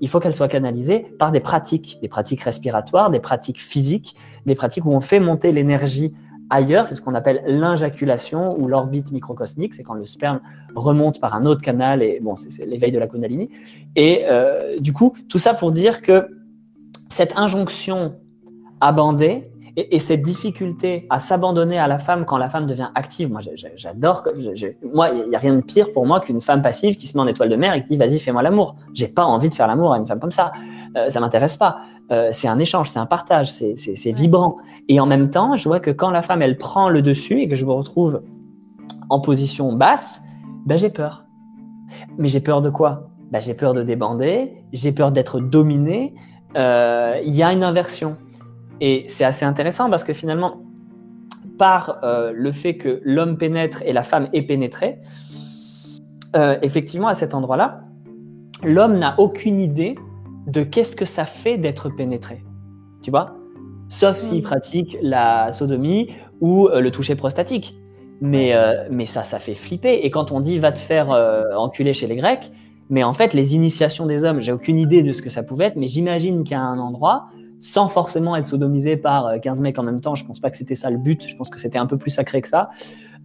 il 0.00 0.08
faut 0.08 0.18
qu'elle 0.18 0.34
soit 0.34 0.48
canalisée 0.48 1.06
par 1.18 1.30
des 1.30 1.40
pratiques, 1.40 1.98
des 2.02 2.08
pratiques 2.08 2.40
respiratoires, 2.40 3.10
des 3.10 3.20
pratiques 3.20 3.60
physiques, 3.60 4.16
des 4.46 4.54
pratiques 4.54 4.84
où 4.84 4.92
on 4.92 5.00
fait 5.00 5.20
monter 5.20 5.52
l'énergie 5.52 6.14
ailleurs. 6.50 6.88
C'est 6.88 6.94
ce 6.94 7.02
qu'on 7.02 7.14
appelle 7.14 7.42
l'injaculation 7.46 8.58
ou 8.58 8.68
l'orbite 8.68 9.12
microcosmique. 9.12 9.74
C'est 9.74 9.82
quand 9.82 9.94
le 9.94 10.06
sperme 10.06 10.40
remonte 10.74 11.20
par 11.20 11.34
un 11.34 11.46
autre 11.46 11.62
canal 11.62 12.02
et 12.02 12.20
bon, 12.20 12.36
c'est 12.36 12.66
l'éveil 12.66 12.92
de 12.92 12.98
la 12.98 13.06
Kundalini. 13.06 13.50
Et 13.96 14.24
euh, 14.28 14.78
du 14.80 14.92
coup, 14.92 15.14
tout 15.28 15.38
ça 15.38 15.54
pour 15.54 15.72
dire 15.72 16.02
que 16.02 16.28
cette 17.08 17.36
injonction 17.36 18.14
à 18.80 18.92
bander, 18.92 19.50
et, 19.76 19.98
cette 19.98 20.22
difficulté 20.22 21.06
à 21.10 21.20
s'abandonner 21.20 21.78
à 21.78 21.86
la 21.86 21.98
femme 21.98 22.24
quand 22.24 22.38
la 22.38 22.48
femme 22.48 22.66
devient 22.66 22.88
active, 22.94 23.30
moi 23.30 23.40
j'adore. 23.76 24.24
Moi, 24.92 25.10
il 25.10 25.28
n'y 25.28 25.36
a 25.36 25.38
rien 25.38 25.54
de 25.54 25.62
pire 25.62 25.92
pour 25.92 26.06
moi 26.06 26.20
qu'une 26.20 26.40
femme 26.40 26.62
passive 26.62 26.96
qui 26.96 27.06
se 27.06 27.16
met 27.16 27.22
en 27.22 27.26
étoile 27.26 27.48
de 27.48 27.56
mer 27.56 27.74
et 27.74 27.82
qui 27.82 27.88
dit 27.88 27.96
vas-y, 27.96 28.18
fais-moi 28.18 28.42
l'amour. 28.42 28.76
J'ai 28.94 29.08
pas 29.08 29.24
envie 29.24 29.48
de 29.48 29.54
faire 29.54 29.66
l'amour 29.66 29.92
à 29.92 29.98
une 29.98 30.06
femme 30.06 30.20
comme 30.20 30.32
ça. 30.32 30.52
Euh, 30.96 31.08
ça 31.08 31.20
m'intéresse 31.20 31.56
pas. 31.56 31.80
Euh, 32.10 32.30
c'est 32.32 32.48
un 32.48 32.58
échange, 32.58 32.90
c'est 32.90 32.98
un 32.98 33.06
partage, 33.06 33.50
c'est 33.52 34.12
vibrant. 34.12 34.56
Et 34.88 34.98
en 34.98 35.06
même 35.06 35.30
temps, 35.30 35.56
je 35.56 35.68
vois 35.68 35.80
que 35.80 35.90
quand 35.90 36.10
la 36.10 36.22
femme 36.22 36.42
elle 36.42 36.58
prend 36.58 36.88
le 36.88 37.02
dessus 37.02 37.40
et 37.40 37.48
que 37.48 37.56
je 37.56 37.64
me 37.64 37.72
retrouve 37.72 38.22
en 39.08 39.20
position 39.20 39.72
basse, 39.72 40.22
ben, 40.66 40.76
j'ai 40.76 40.90
peur. 40.90 41.24
Mais 42.18 42.28
j'ai 42.28 42.40
peur 42.40 42.62
de 42.62 42.70
quoi? 42.70 43.04
Ben, 43.30 43.40
J'ai 43.40 43.54
peur 43.54 43.74
de 43.74 43.82
débander, 43.82 44.54
j'ai 44.72 44.90
peur 44.90 45.12
d'être 45.12 45.38
dominé. 45.38 46.14
Euh, 46.56 47.20
il 47.24 47.34
y 47.34 47.44
a 47.44 47.52
une 47.52 47.62
inversion. 47.62 48.16
Et 48.80 49.04
c'est 49.08 49.24
assez 49.24 49.44
intéressant 49.44 49.88
parce 49.88 50.02
que 50.02 50.12
finalement, 50.12 50.62
par 51.58 52.00
euh, 52.02 52.32
le 52.34 52.50
fait 52.50 52.76
que 52.76 53.00
l'homme 53.04 53.36
pénètre 53.36 53.82
et 53.82 53.92
la 53.92 54.02
femme 54.02 54.28
est 54.32 54.42
pénétrée, 54.42 54.98
effectivement, 56.62 57.08
à 57.08 57.16
cet 57.16 57.34
endroit-là, 57.34 57.80
l'homme 58.62 58.98
n'a 58.98 59.18
aucune 59.18 59.60
idée 59.60 59.96
de 60.50 60.62
qu'est-ce 60.62 60.96
que 60.96 61.04
ça 61.04 61.24
fait 61.24 61.58
d'être 61.58 61.88
pénétré. 61.88 62.44
Tu 63.02 63.10
vois? 63.10 63.34
Sauf 63.88 64.18
s'il 64.18 64.42
pratique 64.42 64.96
la 65.02 65.52
sodomie 65.52 66.10
ou 66.40 66.68
euh, 66.68 66.80
le 66.80 66.90
toucher 66.90 67.14
prostatique. 67.14 67.76
Mais, 68.22 68.54
mais 68.90 69.06
ça, 69.06 69.24
ça 69.24 69.38
fait 69.38 69.54
flipper. 69.54 70.04
Et 70.04 70.10
quand 70.10 70.30
on 70.30 70.40
dit 70.40 70.58
va 70.58 70.72
te 70.72 70.78
faire 70.78 71.08
enculer 71.56 71.94
chez 71.94 72.06
les 72.06 72.16
Grecs, 72.16 72.52
mais 72.90 73.04
en 73.04 73.14
fait, 73.14 73.32
les 73.32 73.54
initiations 73.54 74.04
des 74.04 74.24
hommes, 74.24 74.40
j'ai 74.40 74.52
aucune 74.52 74.78
idée 74.78 75.02
de 75.02 75.12
ce 75.12 75.22
que 75.22 75.30
ça 75.30 75.44
pouvait 75.44 75.66
être, 75.66 75.76
mais 75.76 75.88
j'imagine 75.88 76.42
qu'à 76.42 76.60
un 76.60 76.78
endroit, 76.78 77.28
sans 77.60 77.86
forcément 77.86 78.34
être 78.34 78.46
sodomisé 78.46 78.96
par 78.96 79.40
15 79.40 79.60
euh, 79.60 79.62
mecs 79.62 79.78
en 79.78 79.84
même 79.84 80.00
temps. 80.00 80.16
Je 80.16 80.24
pense 80.24 80.40
pas 80.40 80.50
que 80.50 80.56
c'était 80.56 80.74
ça 80.74 80.90
le 80.90 80.98
but. 80.98 81.26
Je 81.28 81.36
pense 81.36 81.50
que 81.50 81.60
c'était 81.60 81.78
un 81.78 81.86
peu 81.86 81.96
plus 81.96 82.10
sacré 82.10 82.42
que 82.42 82.48
ça. 82.48 82.70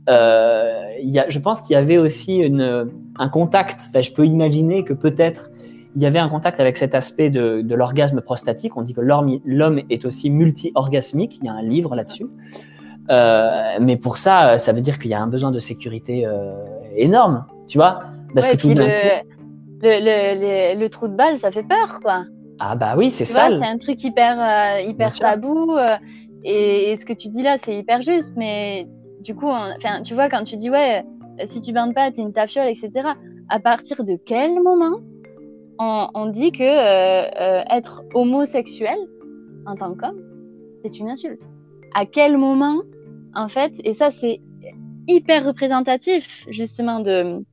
Euh, 0.07 0.83
y 1.01 1.17
a, 1.17 1.27
je 1.29 1.39
pense 1.39 1.63
qu'il 1.63 1.73
y 1.73 1.77
avait 1.77 1.97
aussi 1.97 2.37
une, 2.37 2.91
un 3.17 3.29
contact. 3.29 3.89
je 3.99 4.13
peux 4.13 4.27
imaginer 4.27 4.83
que 4.83 4.93
peut-être 4.93 5.49
il 5.95 6.01
y 6.01 6.05
avait 6.05 6.19
un 6.19 6.27
contact 6.27 6.59
avec 6.59 6.77
cet 6.77 6.93
aspect 6.93 7.29
de, 7.29 7.61
de 7.61 7.75
l'orgasme 7.75 8.21
prostatique. 8.21 8.75
On 8.75 8.81
dit 8.81 8.93
que 8.93 9.01
l'homme 9.01 9.81
est 9.89 10.05
aussi 10.05 10.29
multi-orgasmique. 10.29 11.37
Il 11.41 11.45
y 11.45 11.49
a 11.49 11.53
un 11.53 11.61
livre 11.61 11.95
là-dessus. 11.95 12.27
Euh, 13.09 13.77
mais 13.79 13.97
pour 13.97 14.17
ça, 14.17 14.57
ça 14.59 14.73
veut 14.73 14.81
dire 14.81 14.99
qu'il 14.99 15.11
y 15.11 15.13
a 15.13 15.21
un 15.21 15.27
besoin 15.27 15.51
de 15.51 15.59
sécurité 15.59 16.25
euh, 16.25 16.53
énorme, 16.95 17.45
tu 17.67 17.77
vois 17.77 18.01
Parce 18.33 18.49
que 18.49 18.57
tout 18.57 18.69
le, 18.69 18.87
le, 19.81 20.79
le, 20.79 20.89
trou 20.89 21.07
de 21.07 21.15
balle, 21.15 21.37
ça 21.37 21.51
fait 21.51 21.63
peur, 21.63 21.99
quoi. 22.01 22.25
Ah 22.59 22.75
bah 22.75 22.95
oui, 22.97 23.11
c'est 23.11 23.25
ça. 23.25 23.47
C'est 23.49 23.65
un 23.65 23.77
truc 23.77 24.03
hyper, 24.03 24.37
euh, 24.39 24.81
hyper 24.81 25.13
tabou. 25.13 25.77
Et, 26.43 26.95
ce 26.95 27.05
que 27.05 27.13
tu 27.13 27.29
dis 27.29 27.43
là, 27.43 27.57
c'est 27.63 27.75
hyper 27.75 28.01
juste. 28.01 28.33
Mais 28.35 28.87
du 29.21 29.35
coup, 29.35 29.49
enfin, 29.49 30.01
tu 30.03 30.13
vois, 30.13 30.29
quand 30.29 30.43
tu 30.43 30.57
dis, 30.57 30.69
ouais, 30.69 31.03
si 31.45 31.61
tu 31.61 31.71
bandes 31.73 31.93
pas, 31.93 32.11
t'es 32.11 32.21
une 32.21 32.33
tafiole, 32.33 32.67
etc. 32.67 32.91
À 33.49 33.59
partir 33.59 34.03
de 34.03 34.17
quel 34.25 34.61
moment 34.61 34.99
on, 35.77 36.25
dit 36.27 36.51
que 36.51 37.75
être 37.75 38.03
homosexuel 38.13 38.97
en 39.65 39.75
tant 39.75 39.93
qu'homme, 39.93 40.21
c'est 40.83 40.97
une 40.99 41.09
insulte 41.09 41.41
À 41.93 42.05
quel 42.05 42.37
moment 42.37 42.81
en 43.35 43.49
fait, 43.49 43.73
et 43.83 43.93
ça 43.93 44.11
c'est 44.11 44.39
hyper 45.07 45.45
représentatif 45.45 46.45
justement 46.49 46.99
de, 46.99 47.43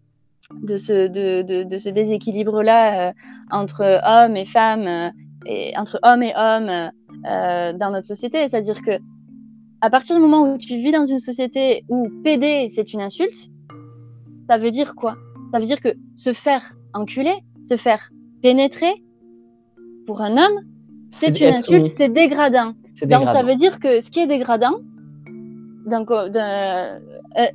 de 0.62 0.78
ce, 0.78 1.08
de, 1.08 1.78
ce 1.78 1.88
déséquilibre-là 1.88 3.08
euh, 3.08 3.12
entre 3.50 4.00
hommes 4.04 4.36
et 4.36 4.44
femmes, 4.44 4.86
euh, 4.86 5.10
et 5.46 5.76
entre 5.76 5.98
hommes 6.02 6.22
et 6.22 6.32
hommes 6.36 6.90
euh, 7.26 7.72
dans 7.72 7.90
notre 7.90 8.06
société. 8.06 8.48
C'est-à-dire 8.48 8.82
que 8.82 8.98
à 9.80 9.90
partir 9.90 10.14
du 10.14 10.22
moment 10.22 10.42
où 10.42 10.58
tu 10.58 10.76
vis 10.76 10.92
dans 10.92 11.06
une 11.06 11.18
société 11.18 11.84
où 11.88 12.08
PD 12.22 12.68
c'est 12.70 12.92
une 12.92 13.00
insulte, 13.00 13.50
ça 14.48 14.58
veut 14.58 14.70
dire 14.70 14.94
quoi? 14.94 15.16
Ça 15.52 15.58
veut 15.58 15.66
dire 15.66 15.80
que 15.80 15.94
se 16.16 16.32
faire 16.32 16.74
enculer, 16.94 17.34
se 17.64 17.76
faire 17.76 18.10
pénétrer 18.42 18.92
pour 20.06 20.20
un 20.20 20.32
homme, 20.32 20.60
c'est 21.10 21.40
une 21.40 21.54
insulte, 21.54 21.92
c'est 21.96 22.12
dégradant. 22.12 22.74
Donc 23.02 23.28
ça 23.28 23.42
veut 23.42 23.56
dire 23.56 23.78
que 23.78 24.00
ce 24.00 24.10
qui 24.10 24.20
est 24.20 24.26
dégradant, 24.26 24.80
donc, 25.86 26.10
euh, 26.10 26.28
euh, 26.34 26.98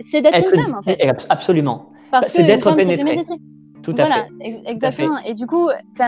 c'est 0.04 0.22
d'être 0.22 0.54
une 0.54 0.62
femme, 0.62 0.76
en 0.76 0.82
fait. 0.82 0.98
Absolument. 1.30 1.92
C'est 2.24 2.44
d'être 2.44 2.74
pénétré. 2.76 3.26
Tout 3.84 3.96
à 3.98 4.06
fait. 4.06 4.28
Exactement. 4.66 5.20
Et 5.26 5.34
du 5.34 5.48
coup, 5.48 5.70
tu 5.96 6.04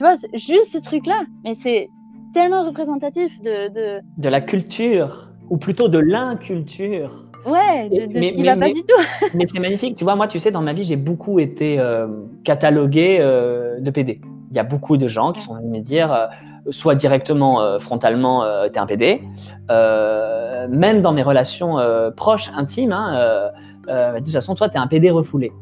vois, 0.00 0.14
juste 0.34 0.72
ce 0.72 0.78
truc-là, 0.78 1.22
mais 1.44 1.54
c'est 1.54 1.88
tellement 2.34 2.64
représentatif 2.66 3.40
de, 3.42 3.72
de, 3.72 4.00
de. 4.18 4.28
la 4.28 4.40
culture, 4.40 5.30
ou 5.48 5.56
plutôt 5.56 5.88
de 5.88 5.98
l'inculture. 5.98 7.25
Ouais, 7.46 7.88
de, 7.88 8.22
ce 8.22 8.32
qui 8.32 8.42
ne 8.42 8.46
va 8.46 8.56
pas 8.56 8.70
du 8.70 8.82
tout. 8.82 9.02
mais 9.34 9.46
c'est 9.46 9.60
magnifique. 9.60 9.96
Tu 9.96 10.04
vois, 10.04 10.16
moi, 10.16 10.28
tu 10.28 10.38
sais, 10.38 10.50
dans 10.50 10.62
ma 10.62 10.72
vie, 10.72 10.84
j'ai 10.84 10.96
beaucoup 10.96 11.38
été 11.38 11.78
euh, 11.78 12.06
catalogué 12.44 13.18
de 13.18 13.90
PD. 13.90 14.20
Il 14.50 14.56
y 14.56 14.60
a 14.60 14.64
beaucoup 14.64 14.96
de 14.96 15.08
gens 15.08 15.32
qui 15.32 15.42
sont 15.42 15.54
venus 15.54 15.70
me 15.70 15.80
dire 15.80 16.28
soit 16.70 16.94
directement, 16.94 17.60
euh, 17.60 17.78
frontalement, 17.78 18.44
euh, 18.44 18.68
t'es 18.68 18.78
un 18.78 18.86
PD. 18.86 19.22
Euh, 19.70 20.66
même 20.68 21.00
dans 21.00 21.12
mes 21.12 21.22
relations 21.22 21.78
proches, 22.16 22.50
intimes, 22.56 22.92
hein, 22.92 23.50
de 23.86 24.18
toute 24.18 24.32
façon, 24.32 24.54
toi, 24.54 24.68
t'es 24.68 24.78
un 24.78 24.86
PD 24.86 25.10
refoulé. 25.10 25.52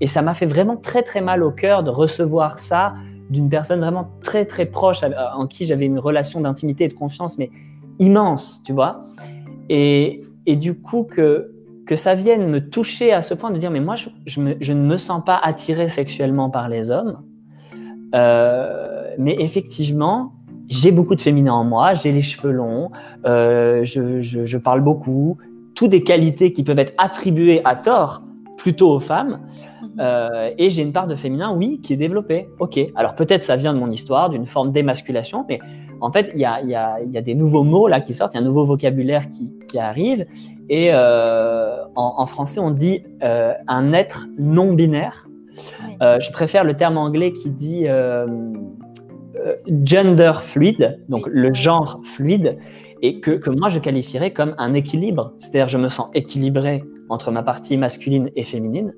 Et 0.00 0.06
ça 0.06 0.22
m'a 0.22 0.34
fait 0.34 0.46
vraiment 0.46 0.76
très, 0.76 1.02
très 1.02 1.20
mal 1.20 1.42
au 1.42 1.50
cœur 1.50 1.82
de 1.82 1.90
recevoir 1.90 2.58
ça 2.58 2.94
d'une 3.30 3.48
personne 3.48 3.80
vraiment 3.80 4.10
très, 4.22 4.44
très 4.44 4.66
proche, 4.66 5.00
en 5.34 5.46
qui 5.46 5.66
j'avais 5.66 5.86
une 5.86 5.98
relation 5.98 6.40
d'intimité 6.42 6.84
et 6.84 6.88
de 6.88 6.94
confiance, 6.94 7.38
mais 7.38 7.50
immense, 7.98 8.62
tu 8.66 8.72
vois. 8.72 9.04
Et, 9.70 10.23
et 10.46 10.56
du 10.56 10.74
coup, 10.74 11.04
que, 11.04 11.52
que 11.86 11.96
ça 11.96 12.14
vienne 12.14 12.48
me 12.48 12.68
toucher 12.68 13.12
à 13.12 13.22
ce 13.22 13.34
point 13.34 13.50
de 13.50 13.58
dire, 13.58 13.70
mais 13.70 13.80
moi, 13.80 13.96
je, 13.96 14.08
je, 14.26 14.72
ne 14.72 14.80
me 14.80 14.96
sens 14.96 15.24
pas 15.24 15.36
attiré 15.42 15.88
sexuellement 15.88 16.50
par 16.50 16.68
les 16.68 16.90
hommes. 16.90 17.18
mais 18.12 19.36
effectivement, 19.38 20.32
j'ai 20.68 20.92
beaucoup 20.92 21.14
de 21.14 21.20
féminin 21.20 21.52
en 21.52 21.64
moi, 21.64 21.94
j'ai 21.94 22.12
les 22.12 22.22
cheveux 22.22 22.52
longs, 22.52 22.90
euh, 23.26 23.84
je, 23.84 24.20
je, 24.20 24.58
parle 24.58 24.80
beaucoup, 24.80 25.38
toutes 25.74 25.90
des 25.90 26.02
qualités 26.02 26.52
qui 26.52 26.62
peuvent 26.62 26.78
être 26.78 26.94
attribuées 26.98 27.60
à 27.64 27.76
tort 27.76 28.22
plutôt 28.56 28.90
aux 28.90 29.00
femmes. 29.00 29.40
Euh, 29.98 30.50
et 30.58 30.70
j'ai 30.70 30.82
une 30.82 30.92
part 30.92 31.06
de 31.06 31.14
féminin, 31.14 31.54
oui, 31.56 31.80
qui 31.82 31.92
est 31.92 31.96
développée. 31.96 32.48
Ok, 32.58 32.78
alors 32.94 33.14
peut-être 33.14 33.44
ça 33.44 33.56
vient 33.56 33.74
de 33.74 33.78
mon 33.78 33.90
histoire, 33.90 34.30
d'une 34.30 34.46
forme 34.46 34.72
d'émasculation, 34.72 35.44
mais 35.48 35.60
en 36.00 36.10
fait, 36.10 36.30
il 36.34 36.40
y 36.40 36.44
a, 36.44 36.60
y, 36.62 36.74
a, 36.74 37.00
y 37.02 37.16
a, 37.16 37.22
des 37.22 37.34
nouveaux 37.34 37.62
mots 37.62 37.88
là 37.88 38.00
qui 38.00 38.12
sortent, 38.12 38.34
il 38.34 38.36
y 38.36 38.40
a 38.40 38.42
un 38.42 38.46
nouveau 38.46 38.64
vocabulaire 38.64 39.30
qui, 39.30 39.50
qui 39.68 39.78
arrive. 39.78 40.26
Et 40.68 40.90
euh, 40.92 41.76
en, 41.94 42.14
en, 42.18 42.26
français, 42.26 42.60
on 42.60 42.70
dit 42.70 43.04
euh, 43.22 43.52
un 43.68 43.92
être 43.92 44.26
non 44.38 44.72
binaire. 44.72 45.28
Je 46.00 46.32
préfère 46.32 46.64
le 46.64 46.74
terme 46.74 46.98
anglais 46.98 47.32
qui 47.32 47.48
dit 47.48 47.86
gender 49.84 50.32
fluide, 50.42 51.00
donc 51.08 51.26
le 51.26 51.54
genre 51.54 52.00
fluide, 52.04 52.58
et 53.00 53.20
que, 53.20 53.30
que 53.30 53.50
moi 53.50 53.68
je 53.68 53.78
qualifierais 53.78 54.32
comme 54.32 54.54
un 54.58 54.74
équilibre. 54.74 55.32
C'est-à-dire 55.38 55.68
je 55.68 55.78
me 55.78 55.88
sens 55.88 56.08
équilibré 56.12 56.84
entre 57.08 57.30
ma 57.30 57.42
partie 57.42 57.76
masculine 57.76 58.30
et 58.36 58.44
féminine. 58.44 58.94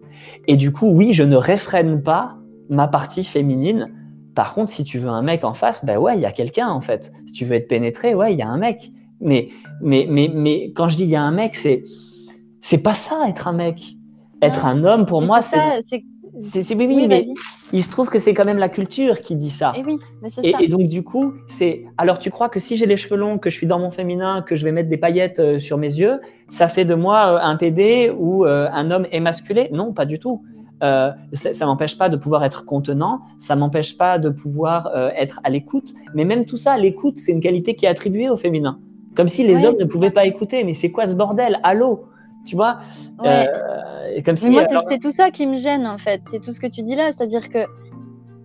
Et 0.46 0.56
du 0.56 0.72
coup, 0.72 0.88
oui, 0.90 1.12
je 1.12 1.22
ne 1.22 1.36
réfrène 1.36 2.02
pas 2.02 2.36
ma 2.68 2.88
partie 2.88 3.24
féminine. 3.24 3.92
Par 4.34 4.54
contre, 4.54 4.70
si 4.70 4.84
tu 4.84 4.98
veux 4.98 5.08
un 5.08 5.22
mec 5.22 5.44
en 5.44 5.54
face, 5.54 5.84
ben 5.84 5.98
ouais, 5.98 6.16
il 6.16 6.20
y 6.20 6.26
a 6.26 6.32
quelqu'un 6.32 6.68
en 6.68 6.80
fait. 6.80 7.12
Si 7.26 7.32
tu 7.32 7.44
veux 7.44 7.54
être 7.56 7.68
pénétré, 7.68 8.14
ouais, 8.14 8.32
il 8.32 8.38
y 8.38 8.42
a 8.42 8.48
un 8.48 8.58
mec. 8.58 8.90
Mais, 9.20 9.48
mais, 9.80 10.06
mais, 10.08 10.30
mais 10.32 10.72
quand 10.74 10.88
je 10.88 10.96
dis 10.96 11.04
il 11.04 11.10
y 11.10 11.16
a 11.16 11.22
un 11.22 11.32
mec, 11.32 11.56
c'est, 11.56 11.84
c'est 12.60 12.82
pas 12.82 12.94
ça 12.94 13.28
être 13.28 13.48
un 13.48 13.52
mec. 13.52 13.80
Être 14.42 14.66
un 14.66 14.84
homme, 14.84 15.06
pour 15.06 15.22
moi, 15.22 15.40
c'est 15.40 15.58
c'est 16.40 16.74
oui, 16.74 16.86
oui, 16.86 17.06
mais 17.08 17.24
il 17.72 17.82
se 17.82 17.90
trouve 17.90 18.08
que 18.08 18.18
c'est 18.18 18.34
quand 18.34 18.44
même 18.44 18.58
la 18.58 18.68
culture 18.68 19.20
qui 19.20 19.36
dit 19.36 19.50
ça. 19.50 19.72
Et, 19.76 19.84
oui, 19.84 19.98
et, 20.42 20.54
et 20.60 20.68
donc 20.68 20.88
du 20.88 21.02
coup, 21.02 21.32
c'est 21.48 21.84
alors 21.96 22.18
tu 22.18 22.30
crois 22.30 22.48
que 22.48 22.60
si 22.60 22.76
j'ai 22.76 22.86
les 22.86 22.96
cheveux 22.96 23.16
longs, 23.16 23.38
que 23.38 23.50
je 23.50 23.56
suis 23.56 23.66
dans 23.66 23.78
mon 23.78 23.90
féminin, 23.90 24.42
que 24.42 24.56
je 24.56 24.64
vais 24.64 24.72
mettre 24.72 24.88
des 24.88 24.98
paillettes 24.98 25.38
euh, 25.38 25.58
sur 25.58 25.78
mes 25.78 25.94
yeux, 25.94 26.20
ça 26.48 26.68
fait 26.68 26.84
de 26.84 26.94
moi 26.94 27.34
euh, 27.34 27.38
un 27.40 27.56
PD 27.56 28.12
ou 28.16 28.44
euh, 28.44 28.68
un 28.72 28.90
homme 28.90 29.06
émasculé? 29.12 29.68
Non, 29.72 29.92
pas 29.92 30.06
du 30.06 30.18
tout. 30.18 30.42
ça, 30.80 31.66
m'empêche 31.66 31.96
pas 31.96 32.08
de 32.08 32.16
pouvoir 32.16 32.44
être 32.44 32.64
contenant, 32.64 33.20
ça 33.38 33.56
m'empêche 33.56 33.96
pas 33.96 34.18
de 34.18 34.28
pouvoir 34.28 34.90
être 35.16 35.40
à 35.42 35.48
l'écoute. 35.48 35.94
Mais 36.14 36.24
même 36.24 36.44
tout 36.44 36.58
ça, 36.58 36.76
l'écoute, 36.76 37.18
c'est 37.18 37.32
une 37.32 37.40
qualité 37.40 37.74
qui 37.74 37.86
est 37.86 37.88
attribuée 37.88 38.28
au 38.28 38.36
féminin. 38.36 38.78
Comme 39.16 39.28
si 39.28 39.46
les 39.46 39.64
hommes 39.64 39.78
ne 39.80 39.86
pouvaient 39.86 40.10
pas 40.10 40.26
écouter. 40.26 40.62
Mais 40.64 40.74
c'est 40.74 40.92
quoi 40.92 41.06
ce 41.06 41.14
bordel? 41.14 41.58
Allô? 41.62 42.04
Tu 42.46 42.54
vois? 42.54 42.78
Euh, 43.24 43.46
comme 44.24 44.36
si, 44.36 44.50
Moi, 44.50 44.66
c'est 44.90 44.98
tout 44.98 45.10
ça 45.10 45.30
qui 45.30 45.46
me 45.46 45.56
gêne, 45.56 45.86
en 45.86 45.98
fait. 45.98 46.22
C'est 46.30 46.40
tout 46.40 46.52
ce 46.52 46.60
que 46.60 46.66
tu 46.66 46.82
dis 46.82 46.94
là. 46.94 47.12
C'est-à-dire 47.12 47.48
que 47.48 47.66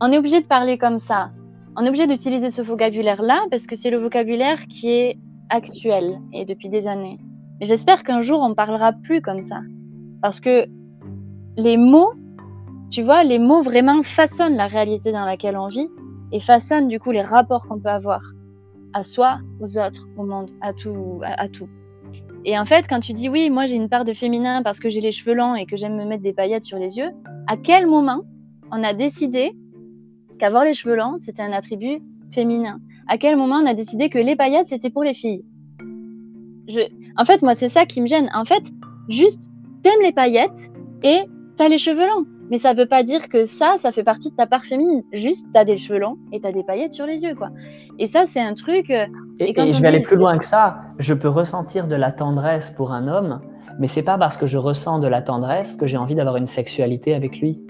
on 0.02 0.12
est 0.12 0.18
obligé 0.18 0.42
de 0.42 0.48
parler 0.48 0.78
comme 0.78 1.00
ça. 1.00 1.32
On 1.78 1.86
est 1.86 1.90
obligé 1.90 2.08
d'utiliser 2.08 2.50
ce 2.50 2.62
vocabulaire-là 2.62 3.46
parce 3.50 3.68
que 3.68 3.76
c'est 3.76 3.90
le 3.90 3.98
vocabulaire 3.98 4.66
qui 4.68 4.92
est 4.92 5.18
actuel 5.50 6.20
et 6.34 6.46
depuis 6.46 6.70
des 6.70 6.88
années. 6.88 7.20
Mais 7.60 7.66
j'espère 7.66 8.04
qu'un 8.04 8.22
jour, 8.22 8.40
on 8.42 8.54
parlera 8.54 8.94
plus 8.94 9.22
comme 9.22 9.44
ça. 9.44 9.62
Parce 10.22 10.40
que 10.40 10.66
les 11.58 11.78
mots, 11.78 12.14
tu 12.90 13.04
vois, 13.04 13.24
les 13.24 13.40
mots 13.40 13.62
vraiment 13.62 14.04
façonnent 14.04 14.56
la 14.56 14.68
réalité 14.68 15.12
dans 15.12 15.26
laquelle 15.26 15.58
on 15.58 15.68
vit 15.68 15.90
et 16.32 16.40
façonnent 16.40 16.88
du 16.88 17.00
coup 17.00 17.12
les 17.12 17.22
rapports 17.22 17.68
qu'on 17.68 17.80
peut 17.80 17.90
avoir 17.90 18.22
à 18.94 19.04
soi, 19.04 19.40
aux 19.60 19.78
autres, 19.78 20.08
au 20.18 20.24
monde, 20.24 20.52
à 20.62 20.74
tout. 20.74 21.22
à 21.24 21.48
tout. 21.48 21.70
Et 22.44 22.58
en 22.58 22.66
fait, 22.66 22.86
quand 22.90 23.00
tu 23.00 23.14
dis 23.14 23.30
oui, 23.30 23.50
moi 23.50 23.66
j'ai 23.68 23.76
une 23.76 23.90
part 23.90 24.06
de 24.06 24.14
féminin 24.14 24.64
parce 24.64 24.80
que 24.80 24.90
j'ai 24.90 25.02
les 25.02 25.12
cheveux 25.12 25.34
longs 25.34 25.56
et 25.56 25.66
que 25.66 25.78
j'aime 25.78 25.96
me 25.96 26.06
mettre 26.06 26.24
des 26.24 26.34
paillettes 26.34 26.66
sur 26.66 26.80
les 26.80 26.98
yeux, 26.98 27.12
à 27.48 27.58
quel 27.58 27.86
moment 27.88 28.22
on 28.72 28.84
a 28.84 28.94
décidé 28.94 29.52
qu'avoir 30.40 30.64
les 30.64 30.74
cheveux 30.74 30.96
longs, 30.96 31.18
c'était 31.20 31.44
un 31.44 31.52
attribut 31.52 32.02
féminin? 32.32 32.80
À 33.08 33.18
quel 33.18 33.36
moment 33.36 33.58
on 33.62 33.66
a 33.66 33.74
décidé 33.74 34.10
que 34.10 34.18
les 34.18 34.36
paillettes, 34.36 34.68
c'était 34.68 34.90
pour 34.90 35.04
les 35.04 35.14
filles? 35.14 35.44
Je... 36.68 36.80
En 37.18 37.26
fait, 37.26 37.42
moi, 37.42 37.54
c'est 37.54 37.70
ça 37.70 37.86
qui 37.86 38.02
me 38.02 38.08
gêne. 38.08 38.30
En 38.34 38.46
fait, 38.46 38.64
juste, 39.10 39.50
t'aimes 39.84 40.02
les 40.02 40.14
paillettes 40.14 40.72
et 41.04 41.22
t'as 41.58 41.68
les 41.68 41.78
cheveux 41.78 42.08
longs. 42.08 42.26
Mais 42.52 42.58
ça 42.58 42.74
veut 42.74 42.86
pas 42.86 43.02
dire 43.02 43.30
que 43.30 43.46
ça, 43.46 43.76
ça 43.78 43.94
fait 43.94 44.04
partie 44.04 44.30
de 44.30 44.36
ta 44.36 44.46
part 44.46 44.66
féminine. 44.66 45.04
Juste, 45.14 45.48
t'as 45.54 45.64
des 45.64 45.78
cheveux 45.78 46.00
longs 46.00 46.18
et 46.34 46.42
t'as 46.42 46.52
des 46.52 46.64
paillettes 46.64 46.94
sur 46.94 47.06
les 47.06 47.24
yeux, 47.24 47.34
quoi. 47.34 47.50
Et 47.98 48.08
ça, 48.08 48.26
c'est 48.28 48.42
un 48.42 48.54
truc. 48.54 48.90
Euh, 48.90 49.06
et, 49.40 49.54
je 49.56 49.82
vais 49.82 49.88
aller 49.88 50.02
plus 50.02 50.18
loin 50.18 50.38
que 50.38 50.46
ça. 50.46 50.82
Je 51.00 51.14
peux 51.14 51.30
ressentir 51.30 51.88
de 51.88 51.96
la 51.96 52.12
tendresse 52.12 52.70
pour 52.70 52.92
un 52.92 53.08
homme, 53.08 53.40
mais 53.80 53.88
c'est 53.88 54.04
pas 54.04 54.18
parce 54.18 54.36
que 54.36 54.48
je 54.48 54.58
ressens 54.58 55.00
de 55.00 55.08
la 55.08 55.22
tendresse 55.22 55.78
que 55.78 55.88
j'ai 55.88 55.96
envie 55.96 56.14
d'avoir 56.14 56.36
une 56.36 56.48
sexualité 56.48 57.14
avec 57.14 57.40
lui. 57.40 57.62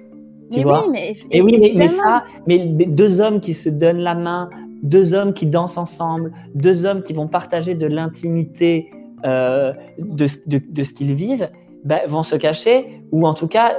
Tu 0.51 0.57
mais 0.57 0.63
vois 0.63 0.81
oui, 0.81 0.89
mais, 0.91 1.15
et 1.29 1.41
oui, 1.43 1.73
mais, 1.75 1.87
ça, 1.87 2.23
mais 2.47 2.57
deux 2.57 3.21
hommes 3.21 3.39
qui 3.39 3.53
se 3.53 3.69
donnent 3.69 4.01
la 4.01 4.15
main, 4.15 4.49
deux 4.81 5.13
hommes 5.13 5.33
qui 5.33 5.45
dansent 5.45 5.77
ensemble, 5.77 6.31
deux 6.55 6.87
hommes 6.87 7.03
qui 7.03 7.13
vont 7.13 7.27
partager 7.27 7.75
de 7.75 7.85
l'intimité 7.85 8.89
euh, 9.25 9.73
de, 9.99 10.25
de, 10.47 10.83
ce 10.83 10.93
qu'ils 10.93 11.13
vivent, 11.13 11.49
ben, 11.85 11.99
vont 12.07 12.23
se 12.23 12.35
cacher, 12.35 13.03
ou 13.11 13.27
en 13.27 13.35
tout 13.35 13.47
cas, 13.47 13.73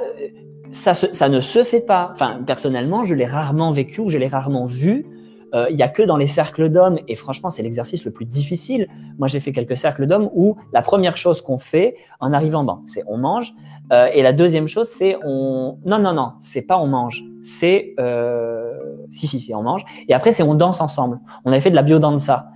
ça, 0.72 0.94
ça 0.94 1.28
ne 1.28 1.40
se 1.40 1.64
fait 1.64 1.80
pas. 1.80 2.10
Enfin, 2.12 2.40
personnellement, 2.46 3.04
je 3.04 3.14
l'ai 3.14 3.26
rarement 3.26 3.70
vécu 3.72 4.00
ou 4.00 4.08
je 4.08 4.18
l'ai 4.18 4.28
rarement 4.28 4.66
vu 4.66 5.06
euh, 5.54 5.66
il 5.70 5.76
y 5.76 5.82
a 5.82 5.88
que 5.88 6.02
dans 6.02 6.16
les 6.16 6.26
cercles 6.26 6.70
d'hommes, 6.70 6.98
et 7.08 7.14
franchement, 7.14 7.50
c'est 7.50 7.62
l'exercice 7.62 8.04
le 8.04 8.10
plus 8.10 8.24
difficile. 8.24 8.88
Moi, 9.18 9.28
j'ai 9.28 9.40
fait 9.40 9.52
quelques 9.52 9.76
cercles 9.76 10.06
d'hommes 10.06 10.30
où 10.34 10.56
la 10.72 10.80
première 10.80 11.16
chose 11.16 11.42
qu'on 11.42 11.58
fait 11.58 11.96
en 12.20 12.32
arrivant, 12.32 12.64
bon, 12.64 12.78
c'est 12.86 13.02
on 13.06 13.18
mange, 13.18 13.54
euh, 13.92 14.08
et 14.12 14.22
la 14.22 14.32
deuxième 14.32 14.66
chose, 14.66 14.88
c'est 14.88 15.16
on. 15.24 15.78
Non, 15.84 15.98
non, 15.98 16.14
non, 16.14 16.32
c'est 16.40 16.66
pas 16.66 16.78
on 16.78 16.86
mange, 16.86 17.22
c'est 17.42 17.94
euh... 18.00 18.72
si, 19.10 19.28
si, 19.28 19.40
si, 19.40 19.54
on 19.54 19.62
mange, 19.62 19.84
et 20.08 20.14
après, 20.14 20.32
c'est 20.32 20.42
on 20.42 20.54
danse 20.54 20.80
ensemble. 20.80 21.20
On 21.44 21.52
avait 21.52 21.60
fait 21.60 21.70
de 21.70 21.76
la 21.76 21.82
biodanza. 21.82 22.48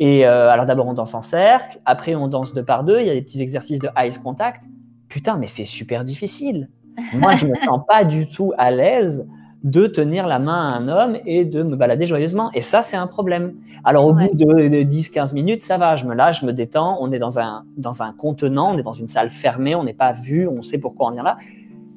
Et 0.00 0.26
euh, 0.26 0.48
alors 0.48 0.66
d'abord, 0.66 0.86
on 0.86 0.94
danse 0.94 1.14
en 1.14 1.22
cercle, 1.22 1.80
après, 1.84 2.14
on 2.14 2.28
danse 2.28 2.52
deux 2.52 2.64
par 2.64 2.84
deux, 2.84 3.00
il 3.00 3.06
y 3.06 3.10
a 3.10 3.14
des 3.14 3.22
petits 3.22 3.42
exercices 3.42 3.80
de 3.80 3.88
ice 3.98 4.18
contact. 4.18 4.64
Putain, 5.08 5.36
mais 5.36 5.46
c'est 5.46 5.64
super 5.64 6.04
difficile. 6.04 6.68
Moi, 7.14 7.36
je 7.36 7.46
me 7.46 7.54
sens 7.64 7.80
pas 7.86 8.04
du 8.04 8.28
tout 8.28 8.52
à 8.56 8.70
l'aise 8.70 9.26
de 9.64 9.86
tenir 9.86 10.26
la 10.26 10.38
main 10.38 10.72
à 10.72 10.76
un 10.76 10.88
homme 10.88 11.16
et 11.24 11.46
de 11.46 11.62
me 11.62 11.74
balader 11.74 12.04
joyeusement. 12.04 12.50
Et 12.52 12.60
ça, 12.60 12.82
c'est 12.82 12.98
un 12.98 13.06
problème. 13.06 13.54
Alors, 13.82 14.06
au 14.06 14.12
bout 14.12 14.34
de, 14.34 14.84
10-15 14.84 15.34
minutes, 15.34 15.62
ça 15.62 15.78
va, 15.78 15.96
je 15.96 16.04
me 16.04 16.14
lâche, 16.14 16.42
je 16.42 16.46
me 16.46 16.52
détends, 16.52 16.98
on 17.00 17.10
est 17.12 17.18
dans 17.18 17.38
un, 17.38 17.64
dans 17.78 18.02
un 18.02 18.12
contenant, 18.12 18.74
on 18.74 18.78
est 18.78 18.82
dans 18.82 18.92
une 18.92 19.08
salle 19.08 19.30
fermée, 19.30 19.74
on 19.74 19.84
n'est 19.84 19.94
pas 19.94 20.12
vu, 20.12 20.46
on 20.46 20.60
sait 20.60 20.78
pourquoi 20.78 21.08
on 21.08 21.12
vient 21.12 21.22
là. 21.22 21.38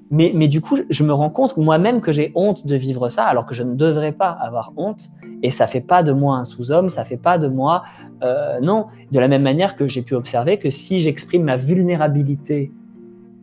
Mais, 0.09 0.31
mais 0.33 0.47
du 0.47 0.61
coup, 0.61 0.77
je 0.89 1.03
me 1.03 1.11
rends 1.11 1.29
compte 1.29 1.57
moi-même 1.57 1.99
que 1.99 2.13
j'ai 2.13 2.31
honte 2.35 2.65
de 2.65 2.75
vivre 2.77 3.09
ça, 3.09 3.25
alors 3.25 3.45
que 3.45 3.53
je 3.53 3.63
ne 3.63 3.75
devrais 3.75 4.13
pas 4.13 4.29
avoir 4.29 4.71
honte. 4.77 5.09
Et 5.43 5.51
ça 5.51 5.67
fait 5.67 5.81
pas 5.81 6.03
de 6.03 6.13
moi 6.13 6.37
un 6.37 6.45
sous-homme, 6.45 6.89
ça 6.89 7.03
fait 7.03 7.17
pas 7.17 7.37
de 7.37 7.47
moi... 7.49 7.83
Euh, 8.23 8.59
non, 8.61 8.87
de 9.11 9.19
la 9.19 9.27
même 9.27 9.43
manière 9.43 9.75
que 9.75 9.87
j'ai 9.87 10.01
pu 10.01 10.15
observer 10.15 10.57
que 10.57 10.71
si 10.71 11.01
j'exprime 11.01 11.43
ma 11.43 11.55
vulnérabilité 11.55 12.71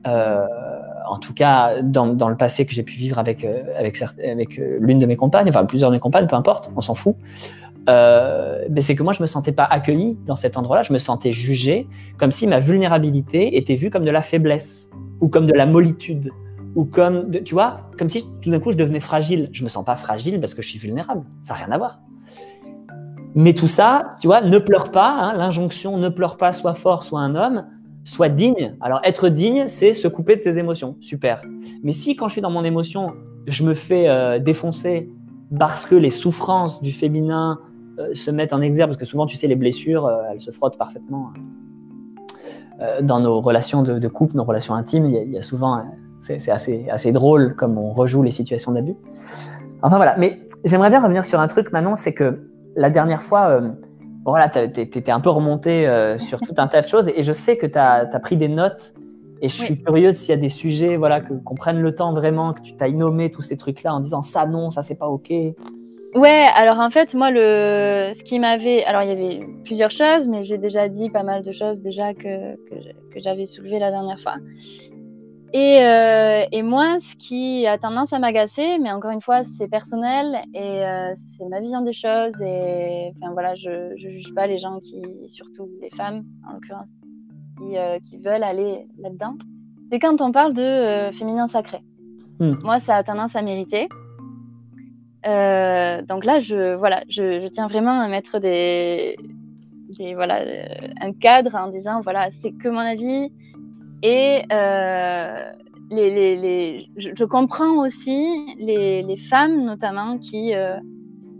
euh, 0.07 0.47
en 1.07 1.19
tout 1.19 1.35
cas 1.35 1.83
dans, 1.83 2.07
le 2.07 2.37
passé 2.37 2.67
que 2.67 2.73
j'ai 2.73 2.83
pu 2.83 2.95
vivre 2.95 3.19
avec, 3.19 3.45
euh, 3.45 3.63
avec, 3.79 4.03
avec 4.03 4.59
euh, 4.59 4.79
l'une 4.81 4.99
de 4.99 5.07
mes 5.07 5.17
compagnes, 5.17 5.49
enfin 5.49 5.65
plusieurs 5.65 5.91
de 5.91 5.97
mes 5.97 6.01
compagnes, 6.01 6.27
peu 6.27 6.37
importe, 6.37 6.71
on 6.77 6.81
s'en 6.81 6.95
fout. 6.95 7.17
Euh, 7.89 8.65
c'est 8.81 8.97
que 8.97 9.03
moi 9.03 9.13
je 9.13 9.21
me 9.21 9.27
sentais 9.27 9.53
pas 9.53 9.65
accueilli 9.65 10.17
dans 10.27 10.37
cet 10.37 10.57
endroit-là, 10.57 10.83
je 10.83 10.93
me 10.93 10.99
sentais 10.99 11.33
jugé 11.33 11.87
comme 12.17 12.31
si 12.31 12.47
ma 12.47 12.59
vulnérabilité 12.59 13.59
était 13.59 13.77
vue 13.77 13.91
comme 13.91 14.05
de 14.05 14.11
la 14.11 14.23
faiblesse 14.23 14.91
ou 15.21 15.29
comme 15.29 15.47
de 15.47 15.53
la 15.53 15.67
mollitude 15.67 16.31
ou 16.75 16.85
comme 16.85 17.31
de, 17.31 17.39
tu 17.39 17.55
vois, 17.55 17.91
comme 17.99 18.09
si 18.09 18.25
tout 18.41 18.51
d'un 18.51 18.59
coup 18.59 18.73
je 18.73 18.77
devenais 18.77 19.01
fragile. 19.01 19.51
Je 19.53 19.63
me 19.65 19.69
sens 19.69 19.85
pas 19.85 19.97
fragile 19.97 20.41
parce 20.41 20.55
que 20.55 20.63
je 20.63 20.69
suis 20.69 20.79
vulnérable, 20.79 21.25
ça 21.43 21.55
n'a 21.55 21.61
rien 21.61 21.73
à 21.73 21.79
voir. 21.79 22.01
Mais 23.37 23.53
tout 23.53 23.67
ça, 23.67 24.15
tu 24.21 24.29
vois, 24.29 24.41
ne 24.41 24.59
pleure 24.59 24.91
pas, 24.91 25.11
hein, 25.11 25.37
l'injonction 25.37 25.99
ne 25.99 26.09
pleure 26.09 26.37
pas, 26.37 26.53
sois 26.53 26.75
fort, 26.75 27.03
sois 27.03 27.21
un 27.21 27.35
homme, 27.35 27.65
Sois 28.05 28.29
digne. 28.29 28.77
Alors, 28.83 29.01
être 29.03 29.31
digne, 29.31 29.67
c'est 29.67 29.95
se 29.95 30.09
couper 30.09 30.37
de 30.37 30.41
ses 30.41 30.59
émotions. 30.59 30.97
Super. 31.01 31.43
Mais 31.83 31.93
si, 31.93 32.17
quand 32.17 32.29
je 32.29 32.33
suis 32.33 32.43
dans 32.43 32.51
mon 32.51 32.63
émotion, 32.63 33.15
je 33.47 33.65
me 33.65 33.75
fais 33.75 34.09
euh, 34.09 34.39
défoncer 34.39 35.11
parce 35.59 35.87
que 35.87 35.95
les 35.95 36.11
souffrances 36.11 36.83
du 36.83 36.93
féminin 36.93 37.61
euh, 37.99 38.15
se 38.15 38.31
mettent 38.31 38.53
en 38.53 38.61
exergue, 38.61 38.91
parce 38.91 38.99
que 38.99 39.07
souvent, 39.07 39.27
tu 39.27 39.37
sais, 39.37 39.47
les 39.47 39.57
blessures, 39.57 40.07
euh, 40.07 40.23
elles 40.31 40.41
se 40.41 40.51
frottent 40.51 40.79
parfaitement. 40.79 41.31
dans 43.03 43.21
nos 43.21 43.41
relations 43.41 43.83
de, 43.83 44.09
couple, 44.09 44.37
nos 44.37 44.45
relations 44.45 44.75
intimes, 44.75 45.07
il 45.07 45.33
y, 45.33 45.39
a 45.39 45.43
souvent, 45.43 45.83
c'est 46.21 46.51
assez, 46.51 46.87
assez 46.91 47.13
drôle 47.13 47.55
comme 47.55 47.79
on 47.79 47.93
rejoue 47.93 48.23
les 48.23 48.33
situations 48.33 48.73
d'abus. 48.73 48.97
Enfin 49.83 49.97
voilà, 49.97 50.17
mais 50.19 50.43
j'aimerais 50.65 50.91
bien 50.91 51.01
revenir 51.01 51.25
sur 51.25 51.41
un 51.41 51.49
truc 51.49 51.73
maintenant, 51.73 51.95
c'est 51.95 52.13
que 52.13 52.51
la 52.77 52.91
dernière 52.91 53.23
fois, 53.23 53.63
voilà, 54.31 54.49
tu 54.49 54.81
étais 54.81 55.11
un 55.11 55.21
peu 55.21 55.31
remonté 55.31 55.87
euh, 55.87 56.19
sur 56.19 56.41
tout 56.41 56.55
un 56.57 56.67
tas 56.67 56.83
de 56.83 56.89
choses 56.89 57.09
et 57.15 57.23
je 57.23 57.33
sais 57.33 57.57
que 57.57 57.67
tu 57.67 57.79
as, 57.79 58.07
pris 58.23 58.37
des 58.37 58.49
notes 58.49 58.95
et 59.43 59.49
je 59.49 59.55
suis 59.55 59.77
curieuse 59.77 60.17
s'il 60.17 60.31
y 60.31 60.39
a 60.39 60.41
des 60.41 60.49
sujets, 60.49 60.97
voilà, 60.97 61.21
qu'on 61.21 61.55
prenne 61.55 61.81
le 61.81 61.95
temps 61.95 62.13
vraiment, 62.13 62.55
que 62.55 62.63
tu 62.63 62.75
t'ailles 62.75 62.95
nommé 62.95 63.31
tous 63.31 63.43
ces 63.43 63.57
trucs-là 63.57 63.95
en 63.95 64.01
disant 64.01 64.23
ça 64.23 64.47
non, 64.47 64.71
ça 64.71 64.83
c'est 64.83 64.99
pas 64.99 65.09
ok. 65.09 65.31
Ouais, 66.15 66.47
alors 66.55 66.79
en 66.79 66.91
fait, 66.91 67.13
moi, 67.15 67.33
le, 67.33 68.13
ce 68.15 68.23
qui 68.23 68.39
m'avait. 68.39 68.85
Alors, 68.85 69.03
il 69.03 69.09
y 69.09 69.13
avait 69.13 69.41
plusieurs 69.65 69.91
choses, 69.91 70.29
mais 70.29 70.43
j'ai 70.43 70.59
déjà 70.59 70.89
dit 70.89 71.11
pas 71.11 71.25
mal 71.25 71.43
de 71.43 71.51
choses 71.51 71.83
déjà 71.83 72.15
que, 72.15 72.55
que, 72.55 72.75
que 73.13 73.21
j'avais 73.21 73.47
soulevées 73.47 73.81
la 73.81 73.91
dernière 73.91 74.21
fois. 74.21 74.37
Euh, 75.55 76.45
et, 76.51 76.63
moi, 76.63 76.99
ce 76.99 77.15
qui 77.15 77.65
a 77.67 77.79
tendance 77.79 78.13
à 78.13 78.19
m'agacer, 78.19 78.79
mais 78.81 78.91
encore 78.91 79.13
une 79.13 79.21
fois, 79.21 79.45
c'est 79.45 79.69
personnel 79.69 80.41
et 80.53 80.85
euh, 80.85 81.15
c'est 81.37 81.45
ma 81.49 81.61
vision 81.61 81.81
des 81.83 81.93
choses. 81.93 82.41
Et 82.43 83.13
enfin 83.17 83.33
voilà, 83.33 83.55
je 83.55 83.93
ne 83.93 83.97
juge 83.97 84.35
pas 84.35 84.49
les 84.49 84.59
gens 84.59 84.81
qui, 84.81 85.01
surtout 85.29 85.69
les 85.81 85.91
femmes 85.91 86.25
en 86.49 86.55
l'occurrence, 86.55 86.89
qui, 87.59 87.79
euh, 87.79 87.99
qui, 88.05 88.19
veulent 88.19 88.43
aller 88.43 88.89
là-dedans. 88.99 89.35
C'est 89.93 90.01
quand 90.01 90.21
on 90.21 90.33
parle 90.33 90.55
de 90.55 91.13
féminin 91.13 91.47
sacré. 91.47 91.79
Hmm. 92.41 92.55
Moi, 92.65 92.81
ça 92.81 92.97
a 92.97 93.05
tendance 93.05 93.37
à 93.37 93.43
mériter. 93.43 93.89
donc 95.23 96.25
là, 96.25 96.41
je, 96.41 96.75
voilà, 96.75 97.05
je, 97.09 97.41
je, 97.41 97.47
tiens 97.47 97.69
vraiment 97.69 98.01
à 98.01 98.09
mettre 98.09 98.41
des, 98.41 99.17
des 100.01 100.17
voilà, 100.17 100.43
un 101.01 101.13
cadre 101.13 101.55
en 101.55 101.69
disant 101.69 102.01
voilà, 102.01 102.31
c'est 102.33 102.51
que 102.51 102.69
mon 102.69 102.79
avis 102.81 103.31
et 104.05 104.45
euh, 104.53 105.53
je, 105.89 107.25
comprends 107.25 107.79
aussi 107.79 108.55
les, 108.59 109.17
femmes, 109.17 109.65
notamment, 109.65 110.19
qui, 110.19 110.55
euh, 110.55 110.77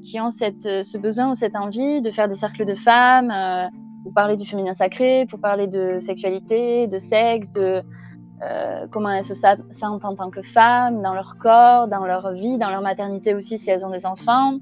qui 0.03 0.19
ont 0.19 0.31
cette, 0.31 0.63
ce 0.63 0.97
besoin 0.97 1.31
ou 1.31 1.35
cette 1.35 1.57
envie 1.57 2.01
de 2.01 2.11
faire 2.11 2.27
des 2.27 2.37
cercles 2.37 2.65
de 2.65 2.75
femmes, 2.75 3.31
euh, 3.31 3.67
pour 4.03 4.15
parler 4.15 4.39
du 4.39 4.47
féminin 4.47 4.73
sacré, 4.73 5.27
pour 5.29 5.41
parler 5.41 5.67
de 5.67 6.01
sexualité, 6.01 6.87
de 6.87 6.99
sexe, 6.99 7.53
de 7.53 7.83
comment 8.93 9.09
elles 9.09 9.25
se 9.25 9.33
sentent 9.35 10.05
en 10.05 10.15
tant 10.15 10.29
que 10.29 10.43
femmes, 10.43 11.01
dans 11.01 11.15
leur 11.15 11.37
corps, 11.39 11.89
dans 11.89 12.05
leur 12.05 12.33
vie, 12.33 12.59
dans 12.59 12.69
leur 12.69 12.83
maternité 12.83 13.33
aussi, 13.33 13.59
si 13.59 13.71
elles 13.71 13.87
ont 13.87 13.91
des 13.91 14.05
enfants. 14.05 14.59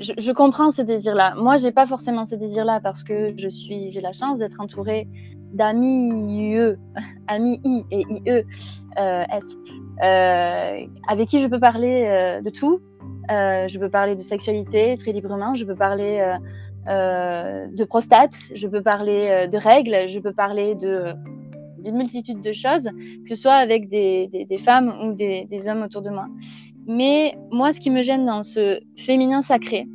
Je, 0.00 0.12
je 0.18 0.32
comprends 0.32 0.72
ce 0.72 0.82
désir-là. 0.82 1.34
Moi, 1.36 1.58
j'ai 1.58 1.70
pas 1.70 1.86
forcément 1.86 2.24
ce 2.24 2.34
désir-là 2.34 2.80
parce 2.80 3.04
que 3.04 3.32
j'ai 3.36 4.00
la 4.00 4.12
chance 4.12 4.40
d'être 4.40 4.60
entourée 4.60 5.06
d'amis 5.52 6.10
IE, 6.28 6.76
amis 7.28 7.60
I 7.64 7.84
et 7.90 8.04
IE 8.08 8.44
euh, 8.98 9.24
S, 9.30 9.44
euh, 10.02 10.86
avec 11.08 11.28
qui 11.28 11.40
je 11.40 11.46
peux 11.46 11.60
parler 11.60 12.04
euh, 12.06 12.40
de 12.40 12.50
tout. 12.50 12.80
je 13.28 13.78
peux 13.78 13.88
parler 13.88 14.14
de 14.16 14.20
sexualité 14.20 14.96
très 14.98 15.12
librement, 15.12 15.54
je 15.54 15.64
peux 15.64 15.74
parler 15.74 16.36
de 16.86 17.84
prostate, 17.84 18.34
je 18.54 18.66
peux 18.66 18.82
parler 18.82 19.48
de 19.48 19.56
règles, 19.56 20.08
je 20.08 20.18
peux 20.18 20.32
parler 20.32 20.74
d'une 20.74 21.96
multitude 21.96 22.40
de 22.40 22.52
choses, 22.52 22.88
que 23.24 23.28
ce 23.28 23.36
soit 23.36 23.54
avec 23.54 23.88
des, 23.88 24.58
femmes 24.64 24.92
ou 25.02 25.12
des, 25.14 25.68
hommes 25.68 25.82
autour 25.82 26.02
de 26.02 26.10
moi. 26.10 26.26
Mais 26.86 27.36
moi, 27.52 27.72
ce 27.72 27.80
qui 27.80 27.90
me 27.90 28.02
gêne 28.02 28.26
dans 28.26 28.42
ce 28.42 28.80
féminin 28.96 29.40
sacré, 29.42 29.86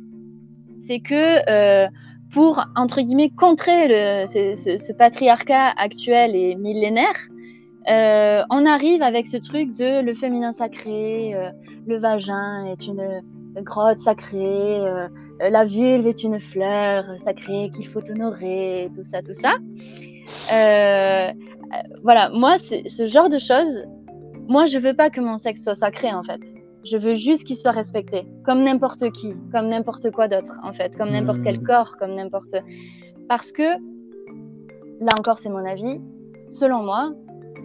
c'est 0.80 1.00
que 1.00 1.88
pour, 2.32 2.64
entre 2.76 3.00
guillemets, 3.00 3.30
contrer 3.30 3.88
ce, 4.26 4.92
patriarcat 4.92 5.70
actuel 5.76 6.34
et 6.36 6.54
millénaire, 6.54 7.16
euh, 7.90 8.42
on 8.50 8.66
arrive 8.66 9.02
avec 9.02 9.26
ce 9.28 9.38
truc 9.38 9.72
de 9.72 10.02
le 10.02 10.14
féminin 10.14 10.52
sacré, 10.52 11.34
euh, 11.34 11.50
le 11.86 11.98
vagin 11.98 12.66
est 12.66 12.86
une, 12.86 13.22
grotte 13.62 14.00
sacrée, 14.00 14.78
euh, 14.80 15.08
la 15.40 15.64
vulve 15.64 16.06
est 16.06 16.22
une 16.22 16.38
fleur 16.38 17.04
sacrée 17.18 17.72
qu'il 17.74 17.88
faut 17.88 18.02
honorer, 18.08 18.90
tout 18.94 19.02
ça, 19.02 19.22
tout 19.22 19.32
ça. 19.32 19.54
voilà, 22.02 22.30
moi, 22.30 22.56
ce 22.58 23.06
genre 23.06 23.30
de 23.30 23.38
choses, 23.38 23.86
moi, 24.48 24.66
je 24.66 24.78
veux 24.78 24.94
pas 24.94 25.10
que 25.10 25.20
mon 25.20 25.38
sexe 25.38 25.62
soit 25.62 25.74
sacré, 25.74 26.12
en 26.12 26.22
fait. 26.22 26.40
Je 26.84 26.96
veux 26.96 27.16
juste 27.16 27.44
qu'il 27.44 27.56
soit 27.56 27.72
respecté, 27.72 28.26
comme 28.44 28.62
n'importe 28.62 29.10
qui, 29.12 29.34
comme 29.52 29.68
n'importe 29.68 30.10
quoi 30.10 30.28
d'autre, 30.28 30.58
en 30.62 30.72
fait, 30.72 30.96
comme 30.96 31.10
n'importe 31.10 31.42
quel 31.42 31.60
hmm. 31.60 31.64
corps, 31.64 31.96
comme 31.96 32.14
n'importe. 32.14 32.54
Parce 33.28 33.52
que, 33.52 33.62
là 35.00 35.12
encore, 35.18 35.38
c'est 35.38 35.50
mon 35.50 35.64
avis. 35.64 36.00
Selon 36.50 36.82
moi, 36.82 37.12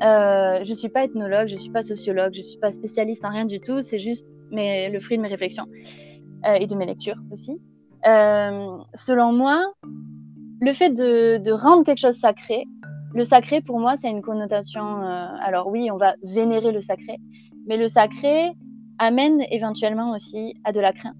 euh, 0.01 0.63
je 0.63 0.69
ne 0.69 0.75
suis 0.75 0.89
pas 0.89 1.03
ethnologue, 1.03 1.47
je 1.47 1.55
ne 1.55 1.59
suis 1.59 1.71
pas 1.71 1.83
sociologue, 1.83 2.33
je 2.33 2.39
ne 2.39 2.43
suis 2.43 2.59
pas 2.59 2.71
spécialiste 2.71 3.23
en 3.23 3.29
rien 3.29 3.45
du 3.45 3.59
tout. 3.59 3.81
C'est 3.81 3.99
juste 3.99 4.27
mes, 4.51 4.89
le 4.89 4.99
fruit 4.99 5.17
de 5.17 5.21
mes 5.21 5.29
réflexions 5.29 5.67
euh, 6.45 6.55
et 6.55 6.67
de 6.67 6.75
mes 6.75 6.85
lectures 6.85 7.17
aussi. 7.31 7.59
Euh, 8.07 8.77
selon 8.95 9.31
moi, 9.31 9.63
le 10.59 10.73
fait 10.73 10.89
de, 10.89 11.37
de, 11.37 11.51
rendre 11.51 11.85
quelque 11.85 11.99
chose 11.99 12.15
sacré, 12.15 12.65
le 13.13 13.23
sacré 13.23 13.61
pour 13.61 13.79
moi, 13.79 13.95
c'est 13.95 14.09
une 14.09 14.21
connotation. 14.21 15.01
alors 15.41 15.67
oui, 15.67 15.89
on 15.91 15.97
va 15.97 16.15
vénérer 16.23 16.71
le 16.71 16.81
sacré, 16.81 17.17
mais 17.67 17.77
le 17.77 17.87
sacré, 17.87 18.51
amène 18.99 19.43
éventuellement 19.51 20.11
aussi 20.11 20.55
à 20.63 20.71
de 20.71 20.79
la 20.79 20.93
crainte. 20.93 21.15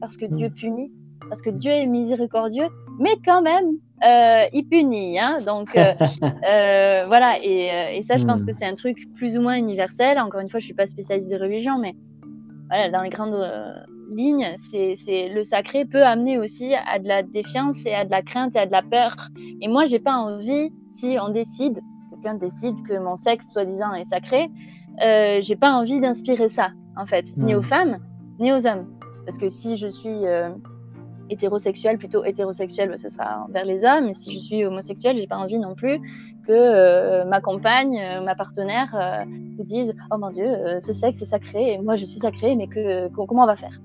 Parce 0.00 0.16
que 0.16 0.26
Dieu 0.26 0.48
hmm. 0.48 0.54
punit, 0.54 0.92
parce 1.28 1.42
que 1.42 1.50
Dieu 1.50 1.70
est 1.70 1.86
miséricordieux, 1.86 2.68
mais 2.98 3.14
quand 3.24 3.42
même, 3.42 3.66
euh, 4.04 4.44
il 4.52 4.66
punit. 4.66 5.18
Hein 5.18 5.36
Donc 5.46 5.76
euh, 5.76 5.94
euh, 6.22 7.04
voilà, 7.06 7.34
et, 7.42 8.02
ça, 8.02 8.16
je 8.16 8.24
pense 8.24 8.42
hmm. 8.42 8.46
que 8.46 8.52
c'est 8.52 8.66
un 8.66 8.74
truc 8.74 8.98
plus 9.14 9.36
ou 9.36 9.40
moins 9.40 9.56
universel. 9.56 10.18
Encore 10.18 10.40
une 10.40 10.48
fois, 10.48 10.60
je 10.60 10.64
ne 10.64 10.68
suis 10.68 10.74
pas 10.74 10.86
spécialiste 10.86 11.28
des 11.28 11.36
religions, 11.36 11.78
mais 11.78 11.94
voilà, 12.68 12.90
dans 12.90 13.02
les 13.02 13.10
grandes 13.10 13.36
lignes, 14.14 14.54
c'est 14.58 15.28
le 15.28 15.42
sacré 15.42 15.84
peut 15.84 16.02
amener 16.02 16.38
aussi 16.38 16.74
à 16.74 16.98
de 16.98 17.08
la 17.08 17.22
défiance 17.22 17.84
et 17.86 17.94
à 17.94 18.04
de 18.04 18.10
la 18.10 18.22
crainte 18.22 18.56
et 18.56 18.58
à 18.58 18.66
de 18.66 18.72
la 18.72 18.82
peur. 18.82 19.16
Et 19.60 19.68
moi, 19.68 19.86
j'ai 19.86 20.00
pas 20.00 20.16
envie, 20.16 20.70
si 20.90 21.16
on 21.20 21.28
décide, 21.28 21.80
quelqu'un 22.10 22.34
décide 22.34 22.76
que 22.86 22.98
mon 22.98 23.16
sexe, 23.16 23.52
soi-disant, 23.52 23.94
est 23.94 24.04
sacré, 24.04 24.50
j'ai 24.98 25.56
pas 25.56 25.72
envie 25.72 26.00
d'inspirer 26.00 26.48
ça 26.48 26.72
en 26.96 27.06
fait, 27.06 27.36
ni 27.36 27.54
aux 27.54 27.60
hmm. 27.60 27.64
femmes, 27.64 27.98
ni 28.38 28.52
aux 28.52 28.66
hommes. 28.66 28.86
Parce 29.24 29.38
que 29.38 29.48
si 29.48 29.76
je 29.76 29.86
suis 29.86 30.24
hétérosexuel, 31.30 31.98
plutôt 31.98 32.24
hétérosexuel, 32.24 32.90
bah, 32.90 32.98
ce 32.98 33.08
sera 33.08 33.46
vers 33.50 33.64
les 33.64 33.84
hommes. 33.84 34.08
Et 34.08 34.14
si 34.14 34.34
je 34.34 34.38
suis 34.40 34.64
homosexuel, 34.64 35.16
j'ai 35.16 35.26
pas 35.26 35.36
envie 35.36 35.58
non 35.58 35.74
plus 35.74 36.00
que 36.46 36.52
euh, 36.52 37.24
ma 37.24 37.40
compagne, 37.40 37.98
euh, 37.98 38.20
ma 38.20 38.34
partenaire 38.34 38.94
euh, 38.94 39.24
me 39.24 39.62
dise 39.62 39.94
Oh 40.10 40.18
mon 40.18 40.30
Dieu, 40.30 40.46
ce 40.80 40.92
sexe 40.92 41.22
est 41.22 41.26
sacré, 41.26 41.74
et 41.74 41.78
moi 41.78 41.96
je 41.96 42.04
suis 42.04 42.18
sacré, 42.18 42.56
mais 42.56 42.66
que, 42.66 43.08
comment 43.08 43.44
on 43.44 43.46
va 43.46 43.56
faire? 43.56 43.80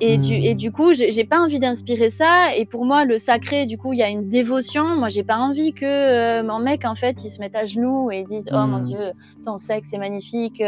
Et, 0.00 0.18
du, 0.18 0.34
et, 0.34 0.54
hmm. 0.54 0.56
du, 0.56 0.72
coup, 0.72 0.94
j'ai 0.94 1.24
pas 1.24 1.40
envie 1.40 1.60
d'inspirer 1.60 2.10
ça. 2.10 2.56
Et 2.56 2.64
pour 2.64 2.84
moi, 2.84 3.04
le 3.04 3.18
sacré, 3.18 3.66
du 3.66 3.78
coup, 3.78 3.92
il 3.92 3.98
y 3.98 4.02
a 4.02 4.08
une 4.08 4.28
dévotion. 4.28 4.96
Moi, 4.96 5.08
j'ai 5.08 5.22
pas 5.22 5.38
envie 5.38 5.72
que 5.72 6.42
mon 6.42 6.58
mec, 6.58 6.84
en 6.84 6.96
fait, 6.96 7.22
il 7.24 7.30
se 7.30 7.38
mette 7.38 7.54
à 7.54 7.64
genoux 7.66 8.10
et 8.10 8.24
dise 8.24 8.48
Oh 8.52 8.66
mon 8.66 8.78
hmm. 8.78 8.84
Dieu, 8.84 9.12
ton 9.44 9.56
sexe 9.58 9.92
est 9.92 9.98
magnifique. 9.98 10.62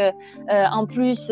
en 0.49 0.85
plus, 0.85 1.31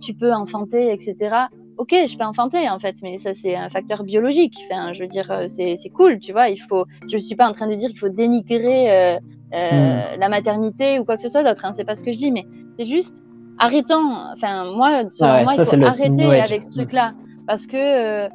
tu 0.00 0.14
peux 0.14 0.32
enfanter, 0.32 0.92
etc 0.92 1.46
ok, 1.78 1.94
je 2.06 2.16
peux 2.16 2.24
enfanter 2.24 2.68
en 2.68 2.78
fait, 2.78 2.96
mais 3.02 3.18
ça 3.18 3.34
c'est 3.34 3.54
un 3.54 3.68
facteur 3.68 4.04
biologique. 4.04 4.56
Enfin, 4.70 4.92
je 4.92 5.02
veux 5.02 5.08
dire, 5.08 5.30
euh, 5.30 5.46
c'est 5.48 5.90
cool, 5.92 6.18
tu 6.18 6.32
vois. 6.32 6.48
Il 6.48 6.58
faut, 6.58 6.84
je 7.10 7.18
suis 7.18 7.34
pas 7.34 7.48
en 7.48 7.52
train 7.52 7.66
de 7.66 7.74
dire 7.74 7.88
qu'il 7.90 7.98
faut 7.98 8.08
dénigrer 8.08 8.90
euh, 8.90 9.18
euh, 9.54 10.16
hmm. 10.16 10.20
la 10.20 10.28
maternité 10.28 10.98
ou 10.98 11.04
quoi 11.04 11.16
que 11.16 11.22
ce 11.22 11.28
soit 11.28 11.42
d'autre. 11.42 11.64
Hein, 11.64 11.72
c'est 11.72 11.84
pas 11.84 11.96
ce 11.96 12.04
que 12.04 12.12
je 12.12 12.18
dis, 12.18 12.30
mais 12.30 12.46
c'est 12.78 12.84
juste 12.84 13.22
arrêtons. 13.58 14.16
Enfin, 14.34 14.64
moi, 14.74 15.02
ah 15.20 15.42
moi 15.44 15.54
il 15.56 15.64
faut 15.64 15.84
arrêter 15.84 16.40
avec 16.40 16.62
ce 16.62 16.72
truc-là 16.72 17.14
parce 17.46 17.66
que 17.66 18.28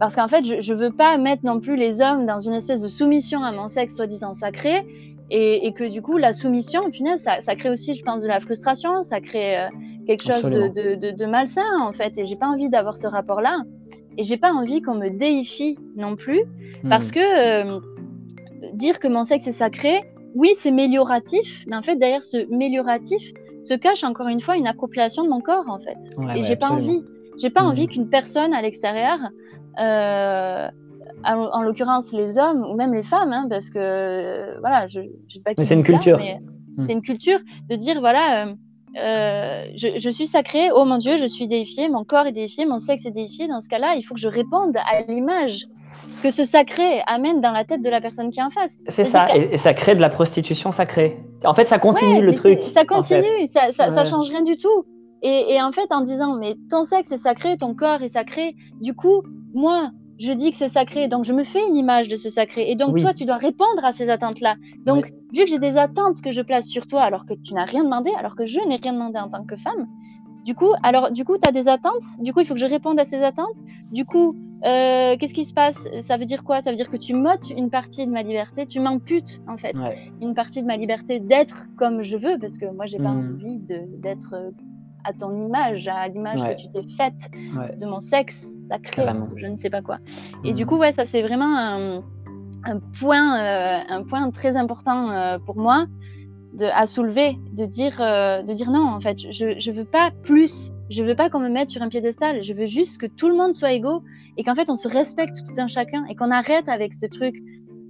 parce 0.00 0.16
qu'en 0.16 0.28
fait, 0.28 0.44
je, 0.44 0.60
je 0.60 0.74
veux 0.74 0.90
pas 0.90 1.16
mettre 1.18 1.44
non 1.44 1.60
plus 1.60 1.76
les 1.76 2.00
hommes 2.00 2.26
dans 2.26 2.40
une 2.40 2.54
espèce 2.54 2.82
de 2.82 2.88
soumission 2.88 3.42
à 3.42 3.52
mon 3.52 3.68
sexe 3.68 3.94
soi-disant 3.94 4.34
sacré. 4.34 4.84
Et, 5.30 5.72
que 5.72 5.88
du 5.88 6.02
coup, 6.02 6.16
la 6.18 6.32
soumission, 6.32 6.82
au 6.86 6.90
final, 6.92 7.18
ça, 7.18 7.40
ça, 7.40 7.56
crée 7.56 7.70
aussi, 7.70 7.94
je 7.94 8.04
pense, 8.04 8.22
de 8.22 8.28
la 8.28 8.40
frustration, 8.40 9.02
ça 9.02 9.20
crée 9.20 9.56
quelque 10.06 10.22
chose 10.22 10.42
de, 10.42 11.10
de, 11.10 11.26
malsain 11.26 11.62
en 11.80 11.92
fait. 11.92 12.18
Et 12.18 12.24
j'ai 12.24 12.36
pas 12.36 12.46
envie 12.46 12.68
d'avoir 12.68 12.96
ce 12.96 13.06
rapport-là. 13.06 13.62
Et 14.16 14.24
j'ai 14.24 14.36
pas 14.36 14.52
envie 14.52 14.80
qu'on 14.80 14.94
me 14.94 15.10
déifie 15.10 15.76
non 15.96 16.14
plus, 16.14 16.42
hmm. 16.82 16.88
parce 16.88 17.10
que 17.10 17.18
euh, 17.18 17.80
dire 18.74 18.98
que 19.00 19.08
mon 19.08 19.24
sexe 19.24 19.46
est 19.48 19.52
sacré, 19.52 20.04
oui, 20.34 20.50
c'est 20.54 20.70
mélioratif, 20.70 21.64
mais 21.66 21.76
en 21.76 21.82
fait 21.82 21.96
derrière 21.96 22.22
ce 22.22 22.48
mélioratif 22.48 23.32
se 23.64 23.74
cache 23.74 24.04
encore 24.04 24.28
une 24.28 24.40
fois 24.40 24.56
une 24.56 24.66
appropriation 24.66 25.24
de 25.24 25.28
mon 25.28 25.40
corps 25.40 25.68
en 25.68 25.78
fait. 25.78 25.98
et 26.36 26.44
j'ai 26.44 26.56
pas 26.56 26.70
envie, 26.70 27.02
j'ai 27.40 27.50
pas 27.50 27.62
hmm. 27.62 27.66
envie 27.66 27.86
qu'une 27.88 28.08
personne 28.08 28.52
à 28.52 28.62
l'extérieur 28.62 29.18
euh, 29.80 30.68
en, 31.24 31.62
l'occurrence 31.62 32.12
les 32.12 32.38
hommes 32.38 32.64
ou 32.64 32.74
même 32.74 32.92
les 32.92 33.02
femmes, 33.02 33.32
hein, 33.32 33.46
parce 33.48 33.70
que 33.70 34.60
voilà, 34.60 34.86
je, 34.86 35.00
je 35.28 35.38
sais 35.38 35.44
pas. 35.44 35.52
Mais 35.56 35.64
c'est 35.64 35.74
une 35.74 35.82
culture. 35.82 36.18
Hmm. 36.18 36.86
C'est 36.86 36.92
une 36.92 37.02
culture 37.02 37.38
de 37.70 37.76
dire 37.76 38.00
voilà, 38.00 38.46
euh, 38.46 38.54
euh, 38.96 39.64
je, 39.76 40.10
suis 40.10 40.26
sacré, 40.26 40.70
oh 40.72 40.84
mon 40.84 40.98
Dieu, 40.98 41.16
je 41.16 41.26
suis 41.26 41.48
déifié, 41.48 41.88
mon 41.88 42.04
corps 42.04 42.26
est 42.26 42.32
déifié, 42.32 42.66
mon 42.66 42.78
sexe 42.78 43.06
est 43.06 43.10
déifié. 43.10 43.48
Dans 43.48 43.60
ce 43.60 43.68
cas-là, 43.68 43.94
il 43.96 44.02
faut 44.02 44.14
que 44.14 44.20
je 44.20 44.28
réponde 44.28 44.76
à 44.76 45.02
l'image 45.08 45.66
que 46.22 46.30
ce 46.30 46.44
sacré 46.44 47.02
amène 47.06 47.40
dans 47.40 47.52
la 47.52 47.64
tête 47.64 47.82
de 47.82 47.90
la 47.90 48.00
personne 48.00 48.30
qui 48.30 48.40
est 48.40 48.42
en 48.42 48.50
face. 48.50 48.76
C'est 48.88 49.04
ça, 49.04 49.34
et, 49.36 49.58
ça 49.58 49.74
crée 49.74 49.94
de 49.94 50.00
la 50.00 50.08
prostitution 50.08 50.72
sacrée. 50.72 51.18
En 51.44 51.54
fait, 51.54 51.66
ça 51.66 51.78
continue 51.78 52.22
le 52.22 52.34
truc. 52.34 52.58
Ça 52.72 52.84
continue, 52.84 53.46
ça, 53.52 53.72
ça, 53.72 54.04
change 54.04 54.30
rien 54.30 54.42
du 54.42 54.56
tout. 54.56 54.84
Et, 55.22 55.54
et, 55.54 55.62
en 55.62 55.72
fait, 55.72 55.90
en 55.90 56.02
disant, 56.02 56.36
mais 56.36 56.56
ton 56.70 56.84
sexe 56.84 57.12
est 57.12 57.18
sacré, 57.18 57.56
ton 57.56 57.74
corps 57.74 58.02
est 58.02 58.08
sacré, 58.08 58.54
du 58.80 58.94
coup, 58.94 59.22
moi, 59.54 59.90
je 60.18 60.32
dis 60.32 60.52
que 60.52 60.58
c'est 60.58 60.68
sacré, 60.68 61.08
donc 61.08 61.24
je 61.24 61.32
me 61.32 61.44
fais 61.44 61.66
une 61.66 61.76
image 61.76 62.08
de 62.08 62.16
ce 62.16 62.28
sacré. 62.28 62.70
Et 62.70 62.76
donc 62.76 62.98
toi, 62.98 63.12
tu 63.14 63.24
dois 63.24 63.36
répondre 63.36 63.84
à 63.84 63.92
ces 63.92 64.10
attentes-là. 64.10 64.56
Donc, 64.86 65.12
vu 65.32 65.44
que 65.44 65.50
j'ai 65.50 65.58
des 65.58 65.76
attentes 65.76 66.20
que 66.22 66.30
je 66.30 66.40
place 66.40 66.66
sur 66.66 66.86
toi 66.86 67.02
alors 67.02 67.26
que 67.26 67.34
tu 67.34 67.54
n'as 67.54 67.64
rien 67.64 67.84
demandé, 67.84 68.10
alors 68.18 68.36
que 68.36 68.46
je 68.46 68.60
n'ai 68.68 68.76
rien 68.76 68.92
demandé 68.92 69.18
en 69.18 69.28
tant 69.28 69.44
que 69.44 69.56
femme, 69.56 69.88
du 70.44 70.54
coup, 70.54 70.70
alors 70.82 71.10
du 71.10 71.24
coup, 71.24 71.36
tu 71.42 71.48
as 71.48 71.52
des 71.52 71.68
attentes, 71.68 72.02
du 72.20 72.32
coup, 72.32 72.40
il 72.40 72.46
faut 72.46 72.54
que 72.54 72.60
je 72.60 72.66
réponde 72.66 73.00
à 73.00 73.04
ces 73.04 73.22
attentes. 73.22 73.56
Du 73.90 74.04
coup, 74.04 74.36
euh, 74.64 75.16
qu'est-ce 75.18 75.34
qui 75.34 75.44
se 75.44 75.54
passe? 75.54 75.86
Ça 76.02 76.16
veut 76.16 76.24
dire 76.24 76.44
quoi? 76.44 76.62
Ça 76.62 76.70
veut 76.70 76.76
dire 76.76 76.90
que 76.90 76.96
tu 76.96 77.14
m'ôtes 77.14 77.50
une 77.50 77.70
partie 77.70 78.06
de 78.06 78.10
ma 78.10 78.22
liberté, 78.22 78.66
tu 78.66 78.80
m'amputes 78.80 79.40
en 79.46 79.56
fait 79.56 79.76
une 80.20 80.34
partie 80.34 80.62
de 80.62 80.66
ma 80.66 80.76
liberté 80.76 81.20
d'être 81.20 81.66
comme 81.76 82.02
je 82.02 82.16
veux, 82.16 82.38
parce 82.38 82.58
que 82.58 82.66
moi, 82.66 82.86
j'ai 82.86 82.98
pas 82.98 83.12
hmm. 83.12 83.34
envie 83.34 83.58
d'être 83.58 84.34
euh, 84.34 84.50
à 85.04 85.12
ton 85.12 85.46
image, 85.46 85.86
à 85.86 86.08
l'image 86.08 86.42
que 86.42 86.56
tu 86.60 86.68
t'es 86.72 86.82
faite 86.96 87.30
de 87.78 87.86
mon 87.86 88.00
sexe 88.00 88.64
sacré, 88.68 89.06
je 89.36 89.46
ne 89.46 89.56
sais 89.56 89.70
pas 89.70 89.82
quoi. 89.82 89.98
Et 90.44 90.52
du 90.52 90.64
mmh. 90.64 90.66
coup, 90.66 90.76
ouais, 90.78 90.92
ça 90.92 91.04
c'est 91.04 91.22
vraiment 91.22 92.02
un, 92.64 92.80
point, 92.98 93.38
euh, 93.38 93.80
un 93.88 94.02
point 94.02 94.30
très 94.30 94.56
important 94.56 95.10
euh, 95.10 95.38
pour 95.38 95.56
moi 95.56 95.86
de, 96.54 96.66
à 96.66 96.86
soulever, 96.86 97.36
de 97.52 97.66
dire, 97.66 98.00
euh, 98.00 98.42
de 98.42 98.52
dire 98.52 98.70
non, 98.70 98.86
en 98.86 99.00
fait, 99.00 99.18
je 99.30 99.70
ne 99.70 99.76
veux 99.76 99.84
pas 99.84 100.10
plus, 100.22 100.72
je 100.90 101.02
veux 101.02 101.14
pas 101.14 101.30
qu'on 101.30 101.40
me 101.40 101.48
mette 101.48 101.70
sur 101.70 101.82
un 101.82 101.88
piédestal, 101.88 102.42
je 102.42 102.52
veux 102.52 102.66
juste 102.66 103.00
que 103.00 103.06
tout 103.06 103.28
le 103.28 103.34
monde 103.34 103.56
soit 103.56 103.72
égaux 103.72 104.02
et 104.36 104.44
qu'en 104.44 104.54
fait 104.54 104.70
on 104.70 104.76
se 104.76 104.88
respecte 104.88 105.36
tout 105.46 105.54
un 105.58 105.66
chacun 105.66 106.04
et 106.06 106.14
qu'on 106.14 106.30
arrête 106.30 106.68
avec 106.68 106.94
ce 106.94 107.06
truc 107.06 107.36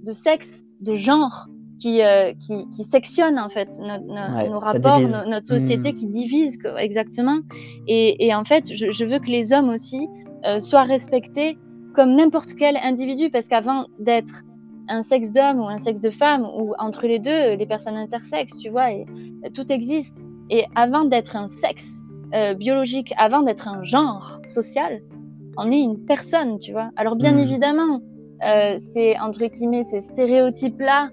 de 0.03 0.13
sexe, 0.13 0.63
de 0.81 0.95
genre, 0.95 1.47
qui, 1.79 2.01
euh, 2.01 2.33
qui, 2.39 2.69
qui, 2.71 2.83
sectionne 2.83 3.37
en 3.37 3.49
fait 3.49 3.69
nos 3.79 4.59
rapports, 4.59 5.01
notre 5.27 5.47
société 5.47 5.91
hmm. 5.91 5.95
qui 5.95 6.07
divise 6.07 6.57
exactement. 6.77 7.39
Et, 7.87 8.25
et 8.25 8.33
en 8.33 8.45
fait, 8.45 8.73
je, 8.73 8.91
je, 8.91 9.05
veux 9.05 9.19
que 9.19 9.29
les 9.29 9.51
hommes 9.51 9.69
aussi 9.69 10.07
euh, 10.45 10.59
soient 10.59 10.83
respectés 10.83 11.57
comme 11.93 12.15
n'importe 12.15 12.53
quel 12.55 12.77
individu, 12.77 13.29
parce 13.29 13.47
qu'avant 13.47 13.87
d'être 13.99 14.43
un 14.87 15.01
sexe 15.01 15.31
d'homme 15.31 15.59
ou 15.59 15.67
un 15.67 15.77
sexe 15.77 16.01
de 16.01 16.09
femme, 16.09 16.43
ou 16.43 16.73
entre 16.77 17.07
les 17.07 17.19
deux, 17.19 17.55
les 17.55 17.65
personnes 17.65 17.95
intersexes, 17.95 18.57
tu 18.57 18.69
vois, 18.69 18.91
et, 18.91 19.05
tout 19.53 19.71
existe. 19.71 20.17
Et 20.49 20.65
avant 20.75 21.05
d'être 21.05 21.35
un 21.35 21.47
sexe 21.47 22.01
euh, 22.33 22.53
biologique, 22.53 23.13
avant 23.17 23.41
d'être 23.41 23.67
un 23.67 23.83
genre 23.83 24.39
social, 24.47 25.01
on 25.57 25.71
est 25.71 25.79
une 25.79 26.05
personne, 26.05 26.59
tu 26.59 26.71
vois. 26.71 26.89
Alors 26.95 27.15
bien 27.15 27.33
hmm. 27.33 27.39
évidemment, 27.39 28.01
euh, 28.45 28.75
c'est 28.77 29.17
entre 29.19 29.45
guillemets 29.45 29.83
ces 29.83 30.01
stéréotypes-là 30.01 31.09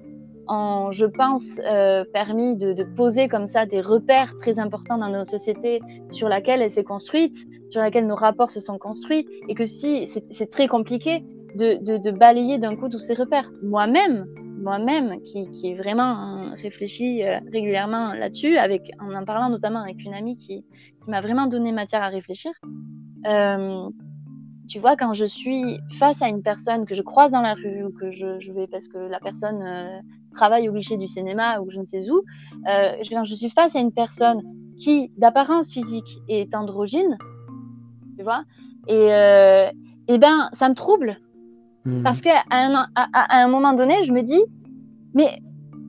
ont, 0.48 0.90
je 0.90 1.06
pense, 1.06 1.44
euh, 1.64 2.04
permis 2.12 2.56
de, 2.56 2.84
poser 2.96 3.28
comme 3.28 3.46
ça 3.46 3.64
des 3.64 3.80
repères 3.80 4.36
très 4.36 4.58
importants 4.58 4.98
dans 4.98 5.08
nos 5.08 5.24
sociétés 5.24 5.80
sur 6.10 6.28
laquelle 6.28 6.62
elle 6.62 6.70
s'est 6.70 6.84
construite, 6.84 7.36
sur 7.70 7.80
laquelle 7.80 8.06
nos 8.06 8.16
rapports 8.16 8.50
se 8.50 8.60
sont 8.60 8.78
construits, 8.78 9.26
et 9.48 9.54
que 9.54 9.66
si 9.66 10.06
c'est 10.06 10.50
très 10.50 10.66
compliqué 10.68 11.24
de, 11.54 12.10
balayer 12.10 12.58
d'un 12.58 12.76
coup 12.76 12.88
tous 12.88 12.98
ces 12.98 13.14
repères. 13.14 13.50
Moi-même, 13.62 14.26
moi-même, 14.60 15.22
qui, 15.22 15.50
qui 15.52 15.74
vraiment 15.74 16.54
réfléchi 16.60 17.22
euh, 17.22 17.38
régulièrement 17.52 18.14
là-dessus, 18.14 18.56
avec 18.56 18.90
en 19.00 19.14
en 19.14 19.24
parlant 19.24 19.48
notamment 19.48 19.80
avec 19.80 20.02
une 20.04 20.14
amie 20.14 20.36
qui, 20.36 20.64
m'a 21.06 21.20
vraiment 21.20 21.46
donné 21.46 21.72
matière 21.72 22.02
à 22.02 22.08
réfléchir. 22.08 22.52
Euh, 23.26 23.88
tu 24.68 24.78
vois, 24.78 24.96
quand 24.96 25.14
je 25.14 25.24
suis 25.24 25.80
face 25.98 26.22
à 26.22 26.28
une 26.28 26.42
personne 26.42 26.86
que 26.86 26.94
je 26.94 27.02
croise 27.02 27.30
dans 27.30 27.42
la 27.42 27.54
rue 27.54 27.84
ou 27.84 27.90
que 27.90 28.10
je, 28.10 28.52
vais 28.52 28.66
parce 28.66 28.88
que 28.88 28.98
la 28.98 29.18
personne 29.18 29.62
euh, 29.62 29.98
travaille 30.32 30.68
au 30.68 30.72
guichet 30.72 30.96
du 30.96 31.08
cinéma 31.08 31.60
ou 31.60 31.70
je 31.70 31.80
ne 31.80 31.86
sais 31.86 32.08
où, 32.10 32.22
euh, 32.68 32.92
quand 33.10 33.24
je 33.24 33.34
suis 33.34 33.50
face 33.50 33.76
à 33.76 33.80
une 33.80 33.92
personne 33.92 34.40
qui, 34.78 35.10
d'apparence 35.18 35.72
physique, 35.72 36.18
est 36.28 36.54
androgyne, 36.54 37.18
tu 38.16 38.24
vois, 38.24 38.44
et, 38.88 39.08
et 40.08 40.18
ben, 40.18 40.48
ça 40.52 40.68
me 40.68 40.74
trouble. 40.74 41.18
Hmm. 41.84 42.02
Parce 42.02 42.20
qu'à 42.20 42.44
un, 42.50 42.86
à, 42.94 43.42
un 43.42 43.48
moment 43.48 43.72
donné, 43.72 44.02
je 44.02 44.12
me 44.12 44.22
dis, 44.22 44.42
mais 45.14 45.40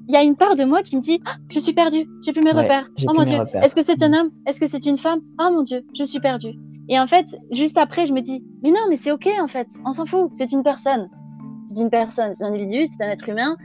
il 0.08 0.14
y 0.14 0.18
a 0.18 0.24
une 0.24 0.36
part 0.36 0.56
de 0.56 0.64
moi 0.64 0.84
qui 0.84 0.96
me 0.96 1.02
dit 1.02 1.22
ah, 1.26 1.36
je 1.50 1.60
suis 1.60 1.74
perdue, 1.74 2.08
j'ai 2.26 2.34
plus 2.34 2.42
mes 2.42 2.52
repères. 2.52 2.90
Oh 3.08 3.14
mon 3.14 3.24
Dieu, 3.24 3.40
est-ce 3.62 3.76
que 3.76 3.84
c'est 3.84 4.02
un 4.04 4.10
hmm. 4.10 4.14
homme? 4.14 4.30
Est-ce 4.46 4.60
que 4.60 4.68
c'est 4.68 4.86
une 4.86 4.98
femme? 4.98 5.22
Oh 5.40 5.50
mon 5.52 5.64
Dieu, 5.64 5.86
je 5.98 6.04
suis 6.04 6.20
perdue. 6.20 6.54
Et 6.90 7.00
en 7.00 7.08
fait, 7.08 7.28
juste 7.52 7.78
après, 7.78 8.06
je 8.06 8.14
me 8.14 8.22
dis, 8.22 8.44
mais 8.62 8.72
non, 8.72 8.82
mais 8.90 8.98
c'est 8.98 9.12
ok 9.12 9.28
en 9.42 9.48
fait, 9.48 9.68
on 9.86 9.94
s'en 9.94 10.06
fout, 10.06 10.30
c'est 10.34 10.52
une 10.52 10.64
personne. 10.64 11.10
C'est 11.74 11.82
une 11.82 11.90
personne, 11.90 12.34
c'est 12.34 12.44
un 12.44 12.54
individu, 12.54 12.86
c'est 12.86 13.04
un 13.04 13.10
être 13.10 13.28
humain. 13.30 13.56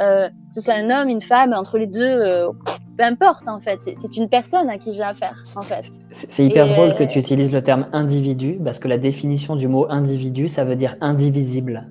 Euh, 0.00 0.28
que 0.28 0.54
ce 0.54 0.60
soit 0.60 0.74
un 0.74 0.90
homme, 0.90 1.08
une 1.08 1.22
femme, 1.22 1.52
entre 1.52 1.76
les 1.76 1.88
deux, 1.88 2.00
euh, 2.00 2.50
peu 2.96 3.02
importe 3.02 3.48
en 3.48 3.58
fait. 3.58 3.80
C'est 3.82 4.16
une 4.16 4.28
personne 4.28 4.68
à 4.68 4.78
qui 4.78 4.92
j'ai 4.94 5.02
affaire 5.02 5.42
en 5.56 5.62
fait. 5.62 5.90
C'est 6.12 6.44
hyper 6.44 6.68
drôle 6.68 6.94
que 6.94 7.02
tu 7.02 7.18
utilises 7.18 7.52
le 7.52 7.62
terme 7.62 7.86
individu 7.92 8.60
parce 8.62 8.78
que 8.78 8.86
la 8.86 8.98
définition 8.98 9.56
du 9.56 9.66
mot 9.66 9.86
individu, 9.90 10.46
ça 10.46 10.64
veut 10.64 10.76
dire 10.76 10.94
indivisible, 11.00 11.88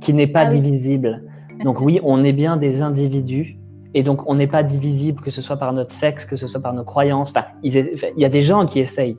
qui 0.00 0.14
n'est 0.14 0.26
pas 0.26 0.46
ah 0.46 0.50
divisible. 0.50 1.22
Donc 1.64 1.80
oui, 1.80 2.00
on 2.02 2.24
est 2.24 2.32
bien 2.32 2.56
des 2.56 2.82
individus 2.82 3.56
et 3.94 4.02
donc 4.02 4.28
on 4.28 4.34
n'est 4.34 4.46
pas 4.46 4.62
divisible, 4.62 5.20
que 5.20 5.30
ce 5.30 5.42
soit 5.42 5.56
par 5.56 5.72
notre 5.72 5.92
sexe, 5.92 6.24
que 6.24 6.36
ce 6.36 6.46
soit 6.46 6.60
par 6.60 6.72
nos 6.72 6.84
croyances. 6.84 7.30
Enfin, 7.30 7.46
il 7.62 7.72
y 8.16 8.24
a 8.24 8.28
des 8.28 8.42
gens 8.42 8.66
qui 8.66 8.80
essayent 8.80 9.16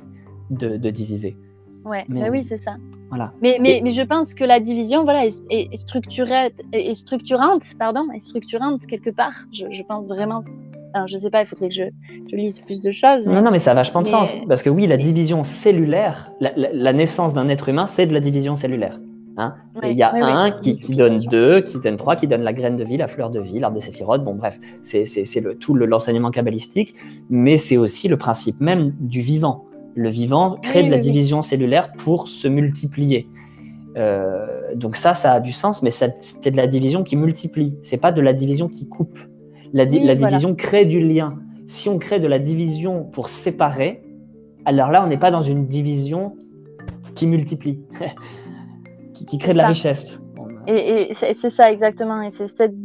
de, 0.50 0.90
diviser. 0.90 1.38
Ouais, 1.86 2.06
bah 2.10 2.28
oui, 2.30 2.44
c'est 2.44 2.58
ça. 2.58 2.76
Voilà. 3.10 3.34
Mais, 3.42 3.58
mais, 3.60 3.82
mais, 3.84 3.92
je 3.92 4.02
pense 4.04 4.34
que 4.34 4.44
la 4.46 4.60
division 4.60 5.04
voilà, 5.04 5.26
est, 5.26 5.44
est, 5.50 5.78
structurée, 5.78 6.54
est, 6.72 6.96
structurante, 6.96 7.64
pardon, 7.78 8.08
est 8.16 8.20
structurante 8.20 8.86
quelque 8.86 9.10
part. 9.10 9.34
Je, 9.52 9.66
je 9.70 9.84
pense 9.84 10.08
vraiment. 10.08 10.42
Enfin, 10.94 11.08
je 11.08 11.18
sais 11.18 11.30
pas, 11.30 11.42
il 11.42 11.46
faudrait 11.46 11.70
que 11.70 11.76
je, 11.76 11.84
je 12.30 12.36
lise 12.36 12.60
plus 12.60 12.82
de 12.82 12.92
choses. 12.92 13.26
Non, 13.26 13.42
non, 13.42 13.52
mais 13.52 13.60
ça 13.60 13.72
a 13.72 13.74
vachement 13.74 14.02
de 14.02 14.08
sens. 14.08 14.36
Parce 14.48 14.62
que 14.64 14.70
oui, 14.70 14.88
la 14.88 14.98
division 14.98 15.44
cellulaire, 15.44 16.32
la, 16.40 16.94
naissance 16.94 17.34
d'un 17.34 17.48
être 17.48 17.70
humain, 17.70 17.88
c'est 17.88 18.06
de 18.06 18.14
la 18.14 18.20
division 18.20 18.56
cellulaire. 18.56 19.00
Hein? 19.38 19.56
Il 19.84 19.98
y 19.98 20.04
a 20.04 20.14
un 20.14 20.52
qui, 20.52 20.78
qui 20.78 20.96
donne 20.96 21.22
deux, 21.22 21.62
qui 21.62 21.80
donne 21.80 21.98
trois, 21.98 22.16
qui 22.16 22.28
donne 22.28 22.42
la 22.42 22.54
graine 22.54 22.76
de 22.76 22.84
vie, 22.84 22.98
la 22.98 23.08
fleur 23.08 23.30
de 23.30 23.40
vie, 23.40 23.60
l'arbre 23.60 23.76
des 23.76 23.82
séphirotes. 23.82 24.24
Bon, 24.24 24.36
bref, 24.36 24.60
c'est 24.84 25.06
le, 25.42 25.56
tout 25.56 25.74
l'enseignement 25.76 26.32
kabbalistique, 26.32 26.94
mais 27.30 27.58
c'est 27.58 27.78
aussi 27.78 28.08
le 28.08 28.18
principe 28.18 28.60
même 28.60 28.94
du 29.00 29.22
vivant 29.22 29.66
Le 29.96 30.10
vivant 30.10 30.58
crée 30.62 30.84
de 30.84 30.92
la 30.92 30.98
division 30.98 31.42
cellulaire 31.42 31.92
pour 31.94 32.28
se 32.28 32.48
multiplier. 32.48 33.28
Euh, 33.98 34.74
donc 34.76 34.96
ça, 34.96 35.16
ça 35.16 35.34
a 35.34 35.40
du 35.40 35.52
sens, 35.52 35.82
mais 35.82 35.92
c'est 35.92 36.52
de 36.52 36.58
la 36.58 36.68
division 36.68 37.04
qui 37.04 37.16
multiplie. 37.16 37.74
C'est 37.84 38.00
pas 38.00 38.12
de 38.12 38.22
la 38.22 38.34
division 38.34 38.68
qui 38.68 38.88
coupe. 38.88 39.20
La, 39.74 39.86
division 39.86 40.54
crée 40.56 40.86
du 40.86 41.00
lien. 41.00 41.38
Si 41.68 41.88
on 41.88 41.98
crée 41.98 42.20
de 42.20 42.28
la 42.28 42.40
division 42.40 43.06
pour 43.06 43.30
séparer, 43.30 44.04
alors 44.66 44.90
là, 44.92 45.04
on 45.04 45.08
n'est 45.08 45.18
pas 45.18 45.32
dans 45.32 45.42
une 45.42 45.66
division 45.66 46.36
qui 47.16 47.28
multiplie, 47.28 47.80
qui, 49.28 49.38
crée 49.38 49.54
de 49.54 49.58
la 49.58 49.68
richesse. 49.68 50.22
Et, 50.68 51.14
c'est 51.14 51.50
ça 51.50 51.72
exactement. 51.72 52.22
Et 52.22 52.32
c'est 52.32 52.48
cette, 52.48 52.76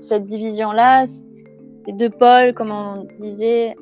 cette 0.00 0.26
division-là, 0.26 1.06
ces 1.06 1.92
deux 1.92 2.10
pôles, 2.10 2.54
comme 2.54 2.70
on 2.70 3.06
disait, 3.20 3.76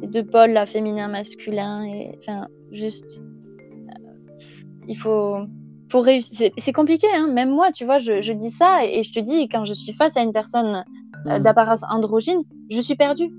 les 0.00 0.08
deux 0.08 0.24
pôles, 0.24 0.50
la 0.50 0.66
féminin, 0.66 1.08
masculin, 1.08 1.84
et 1.84 2.18
enfin, 2.20 2.46
juste 2.72 3.22
il 4.88 4.96
faut, 4.96 5.38
faut 5.90 6.00
réussir. 6.00 6.50
C'est 6.58 6.72
compliqué, 6.72 7.06
hein. 7.14 7.28
même 7.28 7.50
moi, 7.50 7.72
tu 7.72 7.84
vois, 7.84 7.98
je, 7.98 8.32
dis 8.32 8.50
ça 8.50 8.84
et 8.84 9.02
je 9.02 9.12
te 9.12 9.20
dis, 9.20 9.48
quand 9.48 9.64
je 9.64 9.74
suis 9.74 9.92
face 9.92 10.16
à 10.16 10.22
une 10.22 10.32
personne 10.32 10.84
euh, 11.26 11.38
mm. 11.38 11.42
d'apparence 11.42 11.82
androgyne, 11.88 12.42
je 12.70 12.80
suis 12.80 12.96
perdue. 12.96 13.30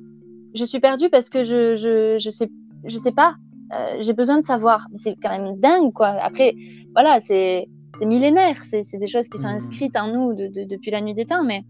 Je 0.55 0.65
suis 0.65 0.79
perdue 0.79 1.09
parce 1.09 1.29
que 1.29 1.43
je, 1.43 1.75
je, 1.75 2.17
je 2.19 2.29
sais, 2.29 2.49
je 2.85 2.97
sais 2.97 3.11
pas. 3.11 3.35
Euh, 3.73 3.97
j'ai 4.01 4.13
besoin 4.13 4.39
de 4.39 4.45
savoir. 4.45 4.87
C'est 4.95 5.15
quand 5.21 5.29
même 5.29 5.59
dingue, 5.59 5.91
quoi. 5.93 6.07
Après, 6.21 6.55
voilà, 6.93 7.19
c'est 7.19 7.67
millénaire. 8.01 8.57
C'est 8.69 8.97
des 8.97 9.07
choses 9.07 9.27
qui 9.27 9.37
sont 9.39 9.47
mm. 9.47 9.57
inscrites 9.57 9.97
en 9.97 10.07
nous 10.07 10.33
depuis 10.33 10.91
la 10.91 11.01
nuit 11.01 11.13
des 11.13 11.25
temps, 11.25 11.43
mais 11.43 11.63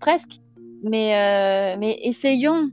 presque. 0.00 0.40
Mais, 0.82 1.14
euh, 1.14 1.76
mais 1.78 1.98
essayons 2.02 2.70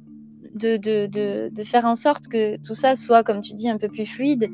de, 0.56 1.64
faire 1.66 1.86
en 1.86 1.96
sorte 1.96 2.28
que 2.28 2.58
tout 2.66 2.74
ça 2.74 2.96
soit, 2.96 3.24
comme 3.24 3.42
tu 3.42 3.54
dis, 3.54 3.70
un 3.70 3.78
peu 3.78 3.90
plus 3.90 4.06
fluide 4.06 4.50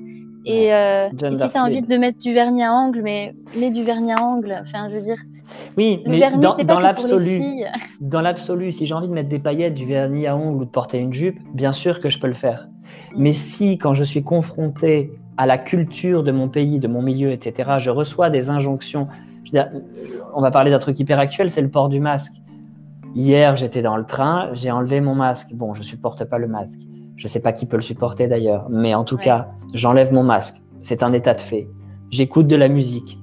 et, 0.46 0.74
euh, 0.74 1.10
si 1.10 1.50
tu 1.50 1.58
as 1.58 1.64
envie 1.64 1.82
de 1.82 1.98
mettre 1.98 2.20
du 2.20 2.34
vernis 2.34 2.64
à 2.64 2.74
ongles, 2.74 3.02
mais 3.02 3.34
mets 3.58 3.72
du 3.72 3.84
vernis 3.84 4.12
à 4.12 4.22
ongles. 4.22 4.62
Enfin, 4.62 4.90
je 4.90 4.98
veux 4.98 5.04
dire. 5.04 5.18
Oui, 5.78 6.02
mais 6.06 6.20
dans, 6.38 6.58
dans 6.58 6.80
l'absolu, 6.80 7.42
dans 8.02 8.22
l'absolu, 8.22 8.72
si 8.72 8.86
j'ai 8.86 8.94
envie 8.94 9.08
de 9.08 9.14
mettre 9.14 9.30
des 9.30 9.40
paillettes, 9.40 9.76
du 9.76 9.86
vernis 9.86 10.28
à 10.28 10.36
ongles 10.36 10.64
ou 10.64 10.66
de 10.66 10.70
porter 10.70 10.98
une 10.98 11.14
jupe, 11.14 11.40
bien 11.54 11.72
sûr 11.72 12.02
que 12.02 12.10
je 12.10 12.20
peux 12.20 12.28
le 12.28 12.34
faire. 12.34 12.68
Mais 13.16 13.34
si, 13.34 13.78
quand 13.78 13.94
je 13.94 14.04
suis 14.04 14.24
confronté 14.24 15.12
à 15.38 15.46
la 15.46 15.58
culture 15.58 16.24
de 16.24 16.32
mon 16.32 16.48
pays, 16.48 16.80
de 16.80 16.88
mon 16.88 17.02
milieu, 17.02 17.32
etc., 17.32 17.74
je 17.80 17.90
reçois 17.90 18.30
des 18.30 18.50
injonctions. 18.50 19.08
on 20.34 20.42
va 20.42 20.52
parler 20.52 20.72
d'un 20.72 20.80
truc 20.80 21.00
hyper 21.00 21.20
actuel, 21.20 21.50
c'est 21.50 21.62
le 21.62 21.70
port 21.70 21.90
du 21.90 22.00
masque. 22.00 22.34
Hier, 23.16 23.56
j'étais 23.56 23.82
dans 23.82 23.98
le 23.98 24.06
train, 24.06 24.50
j'ai 24.54 24.72
enlevé 24.72 25.00
mon 25.00 25.14
masque. 25.14 25.54
Bon, 25.54 25.74
je 25.74 25.84
supporte 25.84 26.24
pas 26.26 26.40
le 26.40 26.48
masque. 26.48 26.80
Je 27.16 27.26
ne 27.26 27.30
sais 27.30 27.42
pas 27.42 27.54
qui 27.54 27.68
peut 27.68 27.78
le 27.78 27.84
supporter 27.84 28.28
d'ailleurs, 28.28 28.68
mais 28.70 28.96
en 28.96 29.04
tout 29.04 29.18
cas, 29.18 29.50
j'enlève 29.74 30.12
mon 30.12 30.24
masque. 30.24 30.56
C'est 30.82 31.04
un 31.04 31.14
état 31.14 31.36
de 31.36 31.42
fait. 31.42 31.68
J'écoute 32.10 32.48
de 32.48 32.56
la 32.56 32.68
musique. 32.68 33.20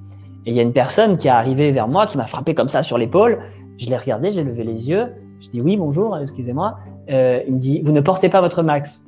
Et 0.46 0.50
il 0.50 0.56
y 0.56 0.60
a 0.60 0.62
une 0.62 0.72
personne 0.72 1.18
qui 1.18 1.26
est 1.26 1.32
arrivée 1.32 1.72
vers 1.72 1.88
moi, 1.88 2.06
qui 2.06 2.16
m'a 2.16 2.26
frappé 2.26 2.54
comme 2.54 2.68
ça 2.68 2.82
sur 2.82 2.98
l'épaule. 2.98 3.40
Je 3.78 3.88
l'ai 3.88 3.96
regardé, 3.96 4.30
j'ai 4.30 4.44
levé 4.44 4.64
les 4.64 4.88
yeux. 4.88 5.08
Je 5.40 5.48
dis 5.48 5.60
oui, 5.60 5.76
bonjour, 5.76 6.18
excusez-moi. 6.18 6.78
Euh, 7.10 7.40
il 7.46 7.54
me 7.54 7.58
dit, 7.58 7.80
vous 7.82 7.92
ne 7.92 8.00
portez 8.00 8.28
pas 8.28 8.40
votre, 8.40 8.62
masque. 8.62 9.00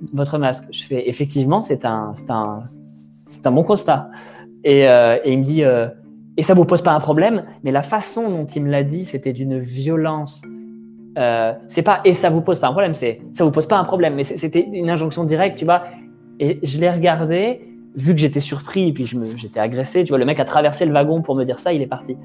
Je 0.73 0.85
fais, 0.85 1.09
effectivement, 1.09 1.61
c'est 1.61 1.85
un, 1.85 2.15
un, 2.29 2.63
un 3.45 3.51
bon 3.51 3.63
constat. 3.63 4.11
Et, 4.65 4.89
euh, 4.89 5.19
il 5.27 5.41
me 5.41 5.45
dit, 5.45 5.63
euh, 5.63 5.89
et 6.37 6.43
ça 6.43 6.55
vous 6.55 6.65
pose 6.65 6.81
pas 6.81 6.93
un 6.93 7.01
problème 7.01 7.45
Mais 7.63 7.71
la 7.71 7.83
façon 7.83 8.31
dont 8.31 8.47
il 8.47 8.65
me 8.65 8.71
l'a 8.71 8.83
dit, 8.83 9.05
c'était 9.05 9.33
d'une 9.33 9.59
violence 9.59 10.43
c'est 11.67 11.83
pas 11.83 12.01
et 12.07 12.15
ça 12.15 12.31
vous 12.31 12.41
pose 12.41 12.59
pas 12.59 12.69
un 12.69 12.73
problème, 12.73 12.95
c'est 12.95 13.21
ça 13.35 13.45
vous 13.45 13.51
pose 13.51 13.67
pas 13.67 13.77
un 13.77 13.85
problème, 13.85 14.15
mais 14.15 14.25
c'était 14.25 14.67
une 14.73 14.89
injonction 14.89 15.25
directe, 15.25 15.59
tu 15.59 15.67
vois. 15.67 15.83
Et 16.41 16.59
je 16.63 16.79
l'ai 16.79 16.89
regardé, 16.89 17.61
vu 17.95 18.15
que 18.15 18.21
j'étais 18.21 18.41
surpris 18.41 18.89
et 18.89 18.93
puis 18.93 19.07
j'étais 19.37 19.61
agressé, 19.61 20.05
tu 20.05 20.11
vois, 20.11 20.19
le 20.19 20.25
mec 20.25 20.41
a 20.41 20.45
traversé 20.45 20.87
le 20.87 20.93
wagon 20.93 21.23
pour 21.23 21.35
me 21.35 21.45
dire 21.45 21.59
ça, 21.59 21.73
il 21.73 21.83
est 21.83 21.87
parti. 21.87 22.17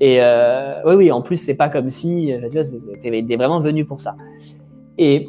Et 0.00 0.18
euh, 0.20 0.82
oui, 0.84 0.94
oui, 0.94 1.12
en 1.12 1.22
plus, 1.22 1.36
c'est 1.36 1.56
pas 1.56 1.68
comme 1.68 1.90
si, 1.90 2.32
euh, 2.32 2.48
tu 2.48 2.58
vois, 2.58 2.64
c'était 2.64 3.36
vraiment 3.36 3.60
venu 3.60 3.84
pour 3.84 4.00
ça. 4.00 4.16
Et 4.98 5.28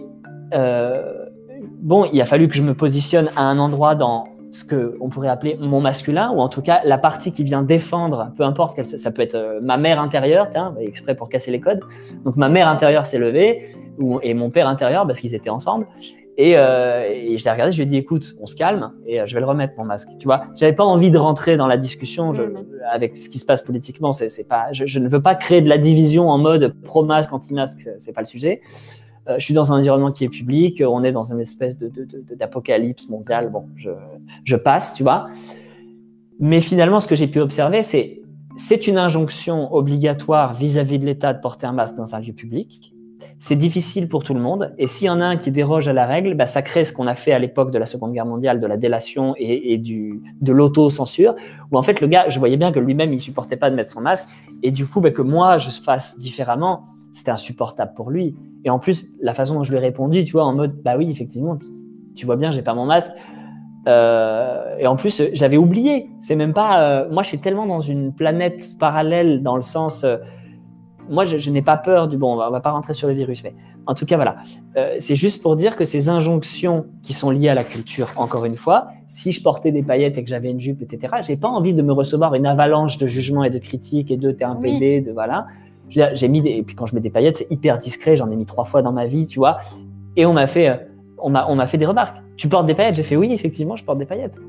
bon, 1.82 2.06
il 2.12 2.22
a 2.22 2.26
fallu 2.26 2.48
que 2.48 2.56
je 2.56 2.64
me 2.64 2.74
positionne 2.74 3.30
à 3.36 3.44
un 3.44 3.60
endroit 3.60 3.96
dans 3.96 4.35
ce 4.56 4.64
qu'on 4.64 5.10
pourrait 5.10 5.28
appeler 5.28 5.58
mon 5.60 5.82
masculin, 5.82 6.32
ou 6.32 6.40
en 6.40 6.48
tout 6.48 6.62
cas 6.62 6.80
la 6.86 6.98
partie 6.98 7.34
qui 7.34 7.44
vient 7.44 7.62
défendre, 7.62 8.32
peu 8.38 8.44
importe, 8.44 8.76
quelle, 8.76 8.86
ça 8.86 9.12
peut 9.12 9.22
être 9.22 9.36
euh, 9.36 9.60
ma 9.62 9.78
mère 9.78 10.00
intérieure, 10.00 10.50
tiens, 10.50 10.74
exprès 10.80 11.14
pour 11.14 11.28
casser 11.28 11.52
les 11.52 11.60
codes. 11.60 11.82
Donc 12.24 12.38
ma 12.38 12.48
mère 12.48 12.70
intérieure 12.70 13.06
s'est 13.06 13.20
levée, 13.20 13.68
et 14.22 14.34
mon 14.34 14.50
père 14.50 14.68
intérieur, 14.68 15.06
parce 15.06 15.20
qu'ils 15.20 15.36
étaient 15.36 15.50
ensemble. 15.50 15.88
Et, 16.38 16.54
euh, 16.58 17.08
et, 17.10 17.38
je 17.38 17.46
l'ai 17.46 17.52
regardé, 17.52 17.72
je 17.72 17.78
lui 17.78 17.84
ai 17.84 17.86
dit, 17.86 17.98
écoute, 17.98 18.36
on 18.42 18.46
se 18.46 18.58
calme 18.58 18.92
et 19.06 19.22
euh, 19.22 19.26
je 19.26 19.34
vais 19.34 19.40
le 19.40 19.46
remettre 19.46 19.74
mon 19.78 19.86
masque. 19.86 20.10
Tu 20.20 20.26
vois, 20.26 20.44
j'avais 20.56 20.74
pas 20.74 20.84
envie 20.84 21.10
de 21.10 21.18
rentrer 21.18 21.56
dans 21.56 21.68
la 21.68 21.78
discussion 21.78 22.34
je, 22.34 22.44
mm-hmm. 22.44 22.66
avec 22.92 23.16
ce 23.16 23.30
qui 23.30 23.40
se 23.40 23.46
passe 23.46 23.62
politiquement. 23.62 24.12
C'est 24.12 24.48
pas, 24.48 24.68
je, 24.74 24.86
je, 24.86 25.00
ne 25.00 25.08
veux 25.08 25.22
pas 25.22 25.36
créer 25.36 25.62
de 25.62 25.70
la 25.70 25.78
division 25.78 26.30
en 26.30 26.38
mode 26.38 26.76
pro-masque, 26.84 27.32
anti-masque. 27.32 27.90
C'est 28.00 28.12
pas 28.12 28.20
le 28.20 28.28
sujet. 28.28 28.62
Euh, 29.28 29.36
je 29.40 29.46
suis 29.46 29.54
dans 29.54 29.74
un 29.74 29.80
environnement 29.80 30.12
qui 30.12 30.24
est 30.24 30.30
public, 30.30 30.84
on 30.86 31.04
est 31.04 31.12
dans 31.12 31.32
une 31.32 31.40
espèce 31.40 31.80
d'apocalypse 31.80 33.08
de, 33.08 33.12
mondiale. 33.12 33.50
Bon, 33.50 33.66
je, 33.76 33.90
je, 34.44 34.56
passe, 34.56 34.94
tu 34.94 35.04
vois. 35.04 35.28
Mais 36.40 36.62
finalement, 36.62 37.00
ce 37.00 37.08
que 37.08 37.16
j'ai 37.16 37.28
pu 37.28 37.40
observer, 37.40 37.84
c'est 37.84 38.22
c'est 38.58 38.88
une 38.88 38.98
injonction 38.98 39.74
obligatoire 39.74 40.54
vis-à-vis 40.54 41.00
de 41.00 41.06
l'État 41.06 41.34
de 41.34 41.42
porter 41.42 41.68
un 41.68 41.74
masque 41.74 41.96
dans 41.96 42.16
un 42.16 42.20
lieu 42.20 42.34
public. 42.34 42.94
C'est 43.38 43.58
difficile 43.58 44.08
pour 44.08 44.24
tout 44.24 44.34
le 44.34 44.40
monde. 44.40 44.74
Et 44.78 44.88
s'il 44.88 45.08
y 45.08 45.10
en 45.10 45.20
a 45.20 45.26
un 45.26 45.38
qui 45.38 45.52
déroge 45.52 45.90
à 45.90 45.94
la 45.94 46.06
règle, 46.06 46.36
bah, 46.36 46.46
ça 46.46 46.62
crée 46.62 46.86
ce 46.86 46.94
qu'on 46.94 47.06
a 47.06 47.16
fait 47.16 47.34
à 47.34 47.40
l'époque 47.40 47.72
de 47.72 47.78
la 47.78 47.86
Seconde 47.86 48.14
Guerre 48.14 48.26
mondiale, 48.26 48.62
de 48.62 48.68
la 48.68 48.78
délation 48.78 49.36
et, 49.38 49.74
et 49.74 49.78
du, 49.78 50.22
de 50.40 50.54
l'auto-censure, 50.54 51.36
où 51.72 51.78
en 51.78 51.84
fait 51.84 52.00
le 52.00 52.08
gars, 52.08 52.30
je 52.30 52.40
voyais 52.40 52.56
bien 52.56 52.72
que 52.72 52.80
lui-même, 52.80 53.12
il 53.12 53.20
supportait 53.20 53.58
pas 53.58 53.70
de 53.70 53.76
mettre 53.76 53.92
son 53.92 54.00
masque. 54.00 54.26
Et 54.64 54.72
du 54.72 54.88
coup, 54.88 55.02
bah, 55.02 55.12
que 55.12 55.22
moi, 55.22 55.58
je 55.58 55.70
fasse 55.70 56.18
différemment, 56.18 56.86
c'était 57.16 57.32
insupportable 57.32 57.94
pour 57.96 58.12
lui. 58.12 58.36
Et 58.66 58.70
en 58.70 58.78
plus, 58.78 59.16
la 59.22 59.34
façon 59.34 59.56
dont 59.56 59.64
je 59.64 59.72
lui 59.72 59.78
ai 59.78 59.82
répondu, 59.82 60.26
tu 60.26 60.34
vois, 60.34 60.44
en 60.44 60.54
mode, 60.54 60.82
bah 60.84 60.96
oui, 60.98 61.10
effectivement, 61.10 61.58
tu 62.16 62.26
vois 62.26 62.36
bien, 62.36 62.52
j'ai 62.52 62.62
pas 62.62 62.74
mon 62.74 62.86
masque. 62.86 63.12
Euh, 63.88 64.76
et 64.80 64.88
en 64.88 64.98
plus, 64.98 65.24
j'avais 65.34 65.58
oublié. 65.58 66.10
C'est 66.20 66.36
même 66.36 66.54
pas. 66.54 66.82
Euh, 66.82 67.10
moi, 67.10 67.24
je 67.24 67.30
suis 67.30 67.40
tellement 67.40 67.68
dans 67.68 67.80
une 67.80 68.14
planète 68.14 68.78
parallèle 68.80 69.42
dans 69.42 69.56
le 69.56 69.62
sens. 69.62 70.04
Euh, 70.04 70.18
moi, 71.08 71.26
je, 71.26 71.50
n'ai 71.52 71.62
pas 71.62 71.78
peur 71.78 72.10
du. 72.10 72.18
Bon, 72.18 72.34
on 72.34 72.36
va, 72.36 72.50
va, 72.50 72.60
pas 72.60 72.72
rentrer 72.72 72.94
sur 72.94 73.08
le 73.08 73.14
virus, 73.14 73.44
mais 73.44 73.54
en 73.86 73.94
tout 73.94 74.08
cas, 74.08 74.16
voilà. 74.16 74.38
c'est 74.98 75.16
juste 75.16 75.44
pour 75.44 75.56
dire 75.56 75.76
que 75.76 75.86
ces 75.86 76.10
injonctions 76.10 76.88
qui 77.04 77.14
sont 77.14 77.30
liées 77.30 77.50
à 77.50 77.54
la 77.54 77.64
culture, 77.64 78.12
encore 78.18 78.46
une 78.46 78.56
fois, 78.56 78.88
si 79.08 79.32
je 79.32 79.44
portais 79.44 79.72
des 79.72 79.84
paillettes 79.84 80.18
et 80.18 80.24
que 80.24 80.30
j'avais 80.30 80.50
une 80.50 80.60
jupe, 80.60 80.82
etc., 80.82 81.18
j'ai 81.22 81.38
pas 81.38 81.48
envie 81.48 81.76
de 81.76 81.84
me 81.84 81.94
recevoir 81.94 82.34
une 82.34 82.48
avalanche 82.48 82.98
de 82.98 83.06
jugements 83.06 83.44
et 83.44 83.52
de 83.52 83.60
critiques 83.60 84.10
et 84.10 84.18
de 84.18 84.32
t'es 84.32 84.44
un 84.44 84.56
PD, 84.56 85.02
de 85.02 85.12
voilà 85.12 85.46
j'ai 85.90 86.28
mis 86.28 86.42
des, 86.42 86.52
et 86.52 86.64
puis 86.64 86.76
quand 86.76 86.86
je 86.86 86.96
mets 86.96 87.02
des 87.02 87.10
paillettes, 87.10 87.38
c'est 87.38 87.52
hyper 87.52 87.78
discret. 87.78 88.16
J'en 88.16 88.30
ai 88.32 88.36
mis 88.36 88.46
trois 88.46 88.66
fois 88.66 88.82
dans 88.82 88.92
ma 88.92 89.06
vie, 89.06 89.28
tu 89.28 89.40
vois. 89.40 89.58
Et 90.16 90.26
on 90.26 90.34
m'a 90.34 90.48
fait, 90.48 90.70
euh, 90.70 90.76
on 91.18 91.30
m'a, 91.30 91.48
on 91.48 91.56
m'a 91.56 91.68
fait 91.68 91.78
des 91.78 91.86
remarques. 91.86 92.18
Tu 92.38 92.48
portes 92.48 92.66
des 92.66 92.74
paillettes? 92.74 92.96
J'ai 92.96 93.04
fait 93.04 93.16
oui, 93.16 93.32
effectivement, 93.32 93.76
je 93.76 93.86
porte 93.86 93.98
des 93.98 94.06
paillettes. 94.06 94.40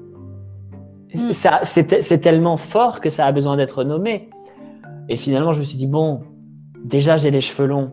Mm. 1.15 1.33
Ça, 1.33 1.61
c'est 1.63 2.21
tellement 2.21 2.57
fort 2.57 3.01
que 3.01 3.11
ça 3.11 3.27
a 3.27 3.33
besoin 3.33 3.57
d'être 3.57 3.85
nommé. 3.85 4.31
Et 5.09 5.17
finalement, 5.17 5.53
je 5.53 5.61
me 5.61 5.65
suis 5.65 5.77
dit 5.77 5.87
bon, 5.87 6.21
déjà 6.85 7.17
j'ai 7.17 7.31
les 7.31 7.41
cheveux 7.41 7.69
longs, 7.69 7.93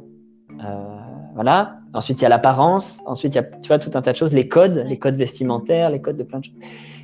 euh, 0.63 0.97
voilà. 1.35 1.77
Ensuite, 1.93 2.21
il 2.21 2.23
y 2.23 2.25
a 2.25 2.29
l'apparence. 2.29 3.01
Ensuite, 3.05 3.35
il 3.35 3.37
y 3.37 3.39
a, 3.39 3.43
tu 3.43 3.67
vois, 3.67 3.77
tout 3.77 3.91
un 3.93 4.01
tas 4.01 4.13
de 4.13 4.17
choses, 4.17 4.33
les 4.33 4.47
codes, 4.47 4.83
les 4.87 4.97
codes 4.97 5.15
vestimentaires, 5.15 5.91
les 5.91 6.01
codes 6.01 6.17
de 6.17 6.23
plein 6.23 6.39
de 6.39 6.45
choses. 6.45 6.55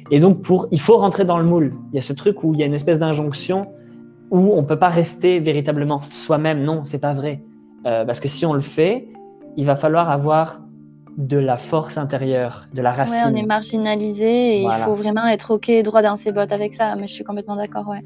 Et 0.10 0.20
donc, 0.20 0.42
pour, 0.42 0.68
il 0.72 0.80
faut 0.80 0.98
rentrer 0.98 1.26
dans 1.26 1.38
le 1.38 1.44
moule. 1.44 1.76
Il 1.92 1.96
y 1.96 2.00
a 2.00 2.02
ce 2.02 2.14
truc 2.14 2.44
où 2.44 2.56
il 2.56 2.60
y 2.60 2.64
a 2.64 2.66
une 2.66 2.74
espèce 2.74 2.98
d'injonction 2.98 3.68
où 4.32 4.54
on 4.56 4.64
peut 4.64 4.80
pas 4.80 4.90
rester 4.90 5.40
véritablement 5.40 6.00
soi-même. 6.14 6.64
Non, 6.64 6.82
c'est 6.84 7.02
pas 7.02 7.14
vrai. 7.14 7.42
Euh, 7.86 8.06
parce 8.06 8.20
que 8.20 8.28
si 8.28 8.46
on 8.46 8.54
le 8.54 8.62
fait, 8.62 9.08
il 9.58 9.66
va 9.66 9.76
falloir 9.76 10.10
avoir 10.10 10.62
de 11.18 11.38
la 11.38 11.58
force 11.58 11.98
intérieure, 11.98 12.68
de 12.74 12.82
la 12.82 12.92
racine. 12.92 13.16
Ouais, 13.16 13.34
on 13.34 13.36
est 13.36 13.46
marginalisé 13.46 14.58
et 14.58 14.64
il 14.64 14.84
faut 14.86 14.96
vraiment 14.96 15.28
être 15.28 15.52
ok, 15.52 15.72
droit 15.84 16.02
dans 16.02 16.18
ses 16.18 16.32
bottes 16.32 16.52
avec 16.52 16.74
ça. 16.74 16.96
Mais 16.96 17.08
je 17.08 17.14
suis 17.14 17.24
complètement 17.24 17.56
d'accord, 17.56 17.88
ouais. 17.88 18.02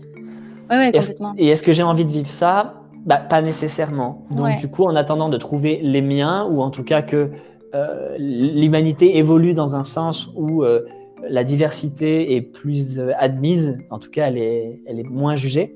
Ouais, 0.69 0.77
ouais, 0.77 0.91
complètement. 0.91 1.33
Et 1.37 1.49
est-ce 1.49 1.61
que 1.63 1.73
j'ai 1.73 1.83
envie 1.83 2.05
de 2.05 2.11
vivre 2.11 2.29
ça? 2.29 2.75
Bah, 3.05 3.17
Pas 3.17 3.41
nécessairement. 3.41 4.25
Donc, 4.31 4.57
du 4.57 4.69
coup, 4.69 4.85
en 4.85 4.95
attendant 4.95 5.29
de 5.29 5.37
trouver 5.37 5.79
les 5.83 6.01
miens, 6.01 6.47
ou 6.49 6.61
en 6.61 6.71
tout 6.71 6.83
cas 6.83 7.01
que 7.01 7.31
euh, 7.75 8.15
l'humanité 8.17 9.17
évolue 9.17 9.53
dans 9.53 9.75
un 9.75 9.83
sens 9.83 10.29
où 10.35 10.63
euh, 10.63 10.81
la 11.27 11.43
diversité 11.43 12.35
est 12.35 12.41
plus 12.41 13.01
admise, 13.17 13.77
en 13.89 13.99
tout 13.99 14.09
cas, 14.09 14.27
elle 14.27 14.37
est, 14.37 14.79
elle 14.87 14.99
est 14.99 15.09
moins 15.09 15.35
jugée 15.35 15.75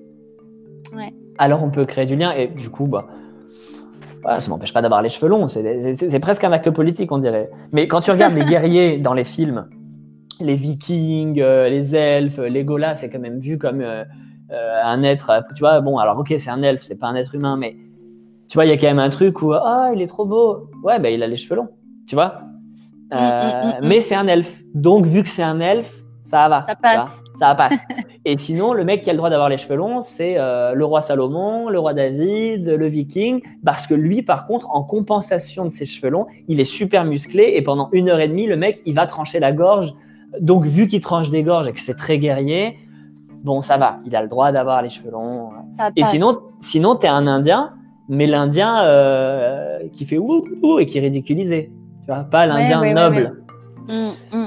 alors 1.37 1.63
on 1.63 1.69
peut 1.69 1.85
créer 1.85 2.05
du 2.05 2.15
lien 2.15 2.31
et 2.31 2.47
du 2.47 2.69
coup, 2.69 2.87
bah, 2.87 3.07
voilà, 4.21 4.41
ça 4.41 4.49
m'empêche 4.49 4.73
pas 4.73 4.81
d'avoir 4.81 5.01
les 5.01 5.09
cheveux 5.09 5.29
longs. 5.29 5.47
C'est 5.47 6.19
presque 6.19 6.43
un 6.43 6.51
acte 6.51 6.69
politique, 6.71 7.11
on 7.11 7.17
dirait. 7.17 7.49
Mais 7.71 7.87
quand 7.87 8.01
tu 8.01 8.11
regardes 8.11 8.33
les 8.33 8.45
guerriers 8.49 8.97
dans 8.97 9.13
les 9.13 9.23
films, 9.23 9.67
les 10.39 10.55
vikings, 10.55 11.39
euh, 11.41 11.69
les 11.69 11.95
elfes, 11.95 12.39
les 12.39 12.63
golas, 12.63 12.95
c'est 12.95 13.09
quand 13.09 13.19
même 13.19 13.39
vu 13.39 13.57
comme 13.57 13.81
euh, 13.81 14.03
euh, 14.51 14.81
un 14.83 15.03
être. 15.03 15.31
Tu 15.55 15.59
vois, 15.59 15.81
bon, 15.81 15.97
alors 15.97 16.19
ok, 16.19 16.33
c'est 16.37 16.49
un 16.49 16.61
elfe, 16.61 16.83
c'est 16.83 16.99
pas 16.99 17.07
un 17.07 17.15
être 17.15 17.35
humain, 17.35 17.57
mais 17.57 17.75
tu 18.49 18.55
vois, 18.55 18.65
il 18.65 18.69
y 18.69 18.71
a 18.71 18.77
quand 18.77 18.87
même 18.87 18.99
un 18.99 19.09
truc 19.09 19.41
où 19.41 19.53
ah, 19.53 19.91
il 19.93 20.01
est 20.01 20.07
trop 20.07 20.25
beau. 20.25 20.69
Ouais, 20.83 20.99
ben 20.99 21.13
il 21.13 21.23
a 21.23 21.27
les 21.27 21.37
cheveux 21.37 21.55
longs, 21.55 21.69
tu 22.07 22.15
vois. 22.15 22.41
Mm, 23.11 23.15
mm, 23.15 23.19
mm, 23.19 23.87
mais 23.87 24.01
c'est 24.01 24.15
un 24.15 24.27
elfe. 24.27 24.61
Donc, 24.73 25.05
vu 25.05 25.23
que 25.23 25.29
c'est 25.29 25.43
un 25.43 25.59
elfe, 25.59 26.03
ça 26.23 26.49
va. 26.49 26.65
Ça 26.67 26.75
passe. 26.75 27.09
Ça 27.39 27.55
passe. 27.55 27.79
Et 28.25 28.37
sinon, 28.37 28.73
le 28.73 28.83
mec 28.83 29.01
qui 29.01 29.09
a 29.09 29.13
le 29.13 29.17
droit 29.17 29.29
d'avoir 29.29 29.49
les 29.49 29.57
cheveux 29.57 29.75
longs, 29.75 30.01
c'est 30.01 30.35
euh, 30.37 30.73
le 30.73 30.85
roi 30.85 31.01
Salomon, 31.01 31.69
le 31.69 31.79
roi 31.79 31.93
David, 31.93 32.67
le 32.67 32.87
viking. 32.87 33.41
Parce 33.63 33.87
que 33.87 33.93
lui, 33.93 34.21
par 34.21 34.47
contre, 34.47 34.67
en 34.71 34.83
compensation 34.83 35.65
de 35.65 35.69
ses 35.69 35.85
cheveux 35.85 36.09
longs, 36.09 36.27
il 36.47 36.59
est 36.59 36.65
super 36.65 37.05
musclé. 37.05 37.53
Et 37.55 37.61
pendant 37.61 37.89
une 37.91 38.09
heure 38.09 38.19
et 38.19 38.27
demie, 38.27 38.47
le 38.47 38.57
mec, 38.57 38.81
il 38.85 38.95
va 38.95 39.05
trancher 39.05 39.39
la 39.39 39.51
gorge. 39.51 39.93
Donc, 40.41 40.65
vu 40.65 40.87
qu'il 40.87 41.01
tranche 41.01 41.29
des 41.29 41.43
gorges 41.43 41.67
et 41.67 41.71
que 41.71 41.79
c'est 41.79 41.95
très 41.95 42.17
guerrier, 42.17 42.77
bon, 43.43 43.61
ça 43.61 43.77
va. 43.77 43.99
Il 44.05 44.15
a 44.15 44.21
le 44.21 44.27
droit 44.27 44.51
d'avoir 44.51 44.81
les 44.81 44.89
cheveux 44.89 45.11
longs. 45.11 45.49
Ça 45.77 45.89
Et 45.95 46.01
passe. 46.01 46.11
sinon, 46.11 46.39
sinon 46.59 46.95
tu 46.95 47.05
es 47.05 47.09
un 47.09 47.27
Indien, 47.27 47.73
mais 48.09 48.27
l'Indien 48.27 48.83
euh, 48.83 49.79
qui 49.93 50.05
fait 50.05 50.17
ouh, 50.17 50.43
ouh 50.63 50.79
et 50.79 50.85
qui 50.85 50.97
est 50.97 51.01
ridiculisé. 51.01 51.71
Tu 52.01 52.07
vois, 52.07 52.23
pas 52.23 52.45
l'Indien 52.45 52.81
ouais, 52.81 52.87
ouais, 52.87 52.93
noble. 52.93 53.43
Mm, 53.87 54.37
mm. 54.37 54.46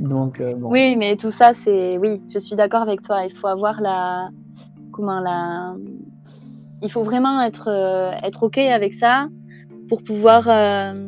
Donc, 0.00 0.40
euh, 0.40 0.54
bon. 0.54 0.70
Oui, 0.70 0.96
mais 0.96 1.16
tout 1.16 1.30
ça, 1.30 1.52
c'est. 1.54 1.98
Oui, 1.98 2.20
je 2.32 2.38
suis 2.38 2.56
d'accord 2.56 2.82
avec 2.82 3.02
toi. 3.02 3.24
Il 3.24 3.36
faut 3.36 3.46
avoir 3.46 3.80
la. 3.80 4.30
Comment 4.92 5.20
la. 5.20 5.74
Il 6.82 6.90
faut 6.90 7.04
vraiment 7.04 7.42
être, 7.42 7.68
euh, 7.68 8.12
être 8.22 8.42
OK 8.42 8.58
avec 8.58 8.94
ça 8.94 9.28
pour 9.88 10.02
pouvoir. 10.02 10.48
euh, 10.48 11.06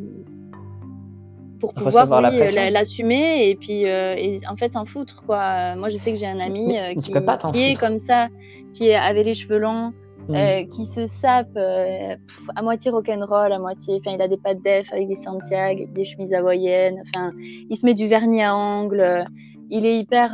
Pour 1.59 1.73
pouvoir 1.73 2.07
oui, 2.11 2.71
l'assumer 2.71 3.49
et 3.49 3.55
puis 3.55 3.85
et 3.85 4.41
en 4.51 4.57
fait 4.57 4.73
s'en 4.73 4.85
foutre 4.85 5.23
quoi. 5.25 5.77
Moi 5.77 5.89
je 5.89 5.97
sais 5.97 6.13
que 6.13 6.19
j'ai 6.19 6.27
un 6.27 6.41
ami 6.41 6.77
qui, 7.01 7.13
pas 7.13 7.39
est 7.55 7.79
comme 7.79 8.01
ça, 8.01 8.29
qui 8.75 8.93
avait 8.93 9.23
les 9.23 9.35
cheveux 9.35 9.59
longs, 9.59 9.93
Mm. 10.29 10.35
euh, 10.37 10.65
qui 10.71 10.85
se 10.87 11.07
sape 11.07 11.49
euh, 11.57 12.15
pff, 12.27 12.49
à 12.55 12.63
moitié 12.63 12.91
rock'n'roll, 12.91 13.53
à 13.53 13.59
moitié. 13.59 13.99
Enfin, 14.01 14.15
il 14.15 14.23
a 14.23 14.29
des 14.29 14.37
pattes 14.37 14.63
def 14.63 14.93
avec 14.93 15.09
des 15.09 15.17
Santiago, 15.17 15.85
des 15.93 16.05
chemises 16.05 16.33
hawaïennes. 16.33 17.03
Enfin, 17.09 17.31
il 17.69 17.77
se 17.77 17.85
met 17.85 17.95
du 17.95 18.07
vernis 18.09 18.43
à 18.43 18.57
ongles. 18.57 19.01
euh, 19.01 19.25
Il 19.71 19.85
est 19.87 19.99
hyper. 19.99 20.31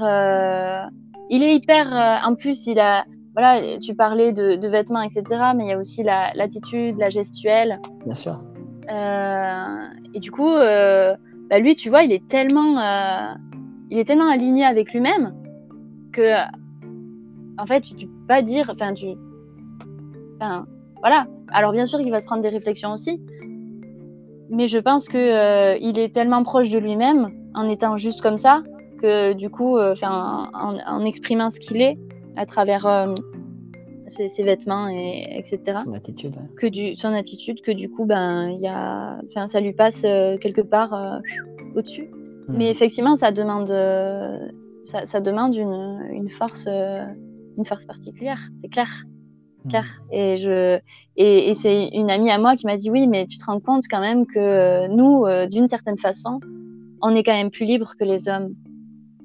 il 1.30 1.42
est 1.42 1.54
hyper. 1.54 2.20
en 2.24 2.34
plus, 2.34 2.66
il 2.66 2.78
a. 2.78 3.04
Voilà, 3.34 3.78
tu 3.78 3.94
parlais 3.94 4.32
de, 4.32 4.56
de 4.56 4.68
vêtements, 4.68 5.00
etc. 5.00 5.22
Mais 5.56 5.64
il 5.66 5.68
y 5.68 5.72
a 5.72 5.78
aussi 5.78 6.02
la- 6.02 6.32
l'attitude, 6.34 6.96
la, 6.98 7.08
gestuelle. 7.08 7.80
Bien 8.04 8.14
sûr. 8.16 8.40
Euh, 8.90 9.76
et 10.12 10.18
du 10.18 10.30
coup, 10.32 10.50
euh, 10.50 11.14
bah, 11.48 11.58
lui, 11.60 11.76
tu 11.76 11.88
vois, 11.88 12.02
il 12.02 12.12
est 12.12 12.26
tellement. 12.28 12.78
euh, 12.80 13.34
il 13.90 13.98
est 13.98 14.04
tellement 14.04 14.28
aligné 14.28 14.64
avec 14.64 14.92
lui-même 14.92 15.34
que. 16.12 16.34
En 17.58 17.66
fait, 17.66 17.80
tu, 17.82 17.94
tu 17.94 18.06
peux 18.06 18.26
pas 18.26 18.42
dire. 18.42 18.70
Enfin, 18.74 18.92
tu. 18.94 19.06
Enfin, 20.40 20.66
voilà. 21.00 21.26
Alors 21.48 21.72
bien 21.72 21.86
sûr 21.86 21.98
qu'il 21.98 22.10
va 22.10 22.20
se 22.20 22.26
prendre 22.26 22.42
des 22.42 22.48
réflexions 22.48 22.92
aussi, 22.92 23.20
mais 24.50 24.68
je 24.68 24.78
pense 24.78 25.08
que 25.08 25.18
euh, 25.18 25.76
il 25.80 25.98
est 25.98 26.14
tellement 26.14 26.42
proche 26.42 26.70
de 26.70 26.78
lui-même 26.78 27.30
en 27.54 27.68
étant 27.68 27.96
juste 27.96 28.22
comme 28.22 28.38
ça 28.38 28.62
que 29.00 29.32
du 29.32 29.50
coup, 29.50 29.76
euh, 29.76 29.94
en, 30.02 30.48
en 30.86 31.04
exprimant 31.04 31.50
ce 31.50 31.60
qu'il 31.60 31.80
est 31.80 31.98
à 32.36 32.46
travers 32.46 32.86
euh, 32.86 33.14
ses, 34.08 34.28
ses 34.28 34.42
vêtements 34.42 34.88
et 34.88 35.38
etc. 35.38 35.78
Son 35.84 35.92
attitude. 35.92 36.36
ouais. 36.36 36.48
Que 36.56 36.66
du 36.66 36.96
son 36.96 37.12
attitude, 37.12 37.60
que 37.62 37.72
du 37.72 37.90
coup, 37.90 38.06
ben 38.06 38.48
il 38.50 38.60
y 38.60 38.66
a, 38.66 39.18
enfin, 39.28 39.46
ça 39.48 39.60
lui 39.60 39.72
passe 39.72 40.02
quelque 40.02 40.62
part 40.62 41.20
au-dessus. 41.76 42.08
Mm. 42.48 42.56
Mais 42.56 42.70
effectivement, 42.70 43.16
ça 43.16 43.30
demande, 43.30 43.68
ça, 44.84 45.04
ça 45.04 45.20
demande 45.20 45.54
une, 45.54 46.08
une 46.10 46.30
force, 46.30 46.66
une 46.66 47.64
force 47.64 47.86
particulière, 47.86 48.40
c'est 48.60 48.68
clair. 48.68 48.88
Clair. 49.68 49.84
Et 50.12 50.36
je 50.36 50.78
et, 51.16 51.50
et 51.50 51.54
c'est 51.54 51.88
une 51.88 52.10
amie 52.10 52.30
à 52.30 52.38
moi 52.38 52.56
qui 52.56 52.66
m'a 52.66 52.76
dit 52.76 52.90
oui, 52.90 53.06
mais 53.06 53.26
tu 53.26 53.38
te 53.38 53.44
rends 53.44 53.60
compte 53.60 53.84
quand 53.90 54.00
même 54.00 54.26
que 54.26 54.38
euh, 54.38 54.88
nous, 54.88 55.24
euh, 55.26 55.46
d'une 55.46 55.66
certaine 55.66 55.98
façon, 55.98 56.40
on 57.02 57.14
est 57.14 57.22
quand 57.22 57.32
même 57.34 57.50
plus 57.50 57.64
libre 57.66 57.92
que 57.98 58.04
les 58.04 58.28
hommes 58.28 58.54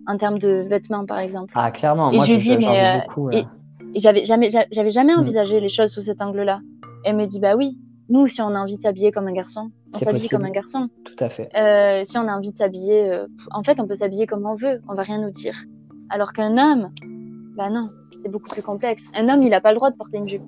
en 0.08 0.18
termes 0.18 0.38
de 0.40 0.66
vêtements, 0.68 1.06
par 1.06 1.20
exemple. 1.20 1.54
Ah, 1.56 1.72
clairement. 1.72 2.12
Et 2.12 2.18
moi, 2.18 2.26
je 2.26 2.34
lui 2.34 2.40
dis, 2.40 2.58
mais, 2.58 2.66
euh, 2.98 3.00
beaucoup. 3.06 3.30
et- 3.32 3.42
là. 3.44 3.48
Et 3.96 4.00
j'avais 4.00 4.26
jamais, 4.26 4.50
j'avais 4.72 4.90
jamais 4.92 5.16
Mm. 5.16 5.20
envisagé 5.20 5.60
les 5.60 5.70
choses 5.70 5.92
sous 5.92 6.02
cet 6.02 6.22
angle-là. 6.22 6.60
Elle 7.06 7.16
me 7.16 7.26
dit 7.26 7.40
bah 7.40 7.56
oui, 7.56 7.78
nous, 8.10 8.26
si 8.28 8.42
on 8.42 8.48
a 8.56 8.60
envie 8.60 8.78
de 8.78 8.82
s'habiller 8.82 9.12
comme 9.12 9.28
un 9.28 9.34
garçon, 9.34 9.70
on 9.94 9.98
s'habille 10.00 10.28
comme 10.30 10.46
un 10.46 10.50
garçon. 10.52 10.90
Tout 11.06 11.16
à 11.24 11.30
fait. 11.30 11.50
Euh, 11.56 12.02
si 12.06 12.18
on 12.18 12.28
a 12.28 12.36
envie 12.36 12.52
de 12.52 12.58
s'habiller, 12.58 13.20
en 13.52 13.62
fait, 13.64 13.80
on 13.80 13.86
peut 13.88 13.94
s'habiller 13.96 14.26
comme 14.26 14.46
on 14.48 14.56
veut, 14.56 14.82
on 14.90 14.96
va 14.96 15.04
rien 15.04 15.20
nous 15.22 15.30
dire. 15.32 15.56
Alors 16.10 16.34
qu'un 16.34 16.58
homme, 16.58 16.90
bah 17.56 17.70
non, 17.70 17.90
c'est 18.24 18.30
beaucoup 18.32 18.50
plus 18.50 18.62
complexe. 18.62 19.04
Un 19.16 19.28
homme, 19.30 19.44
il 19.44 19.54
a 19.54 19.62
pas 19.62 19.70
le 19.72 19.76
droit 19.76 19.92
de 19.92 19.96
porter 19.96 20.18
une 20.18 20.28
jupe. 20.30 20.44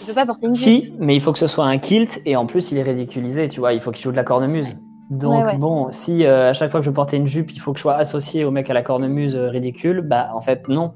Il 0.00 0.06
peut 0.06 0.12
pas 0.14 0.26
porter 0.26 0.46
une 0.46 0.54
jupe. 0.54 0.62
Si, 0.64 0.92
mais 0.98 1.16
il 1.16 1.20
faut 1.20 1.32
que 1.32 1.38
ce 1.38 1.46
soit 1.46 1.64
un 1.66 1.78
kilt 1.78 2.20
et 2.26 2.36
en 2.36 2.46
plus 2.46 2.70
il 2.70 2.78
est 2.78 2.82
ridiculisé, 2.82 3.48
tu 3.48 3.58
vois, 3.60 3.72
il 3.72 3.80
faut 3.80 3.90
qu'il 3.90 4.02
joue 4.02 4.12
de 4.12 4.16
la 4.16 4.24
cornemuse. 4.24 4.68
Donc 5.10 5.44
Ouais, 5.44 5.52
ouais. 5.52 5.56
bon, 5.56 5.88
si 5.90 6.24
euh, 6.24 6.50
à 6.50 6.52
chaque 6.52 6.70
fois 6.70 6.78
que 6.78 6.86
je 6.86 6.90
portais 6.92 7.16
une 7.16 7.26
jupe, 7.26 7.50
il 7.52 7.58
faut 7.58 7.72
que 7.72 7.78
je 7.78 7.82
sois 7.82 7.96
associé 7.96 8.44
au 8.44 8.52
mec 8.52 8.70
à 8.70 8.74
la 8.74 8.82
cornemuse 8.82 9.34
euh, 9.34 9.48
ridicule, 9.48 10.02
bah 10.02 10.30
en 10.34 10.40
fait 10.40 10.68
non. 10.68 10.92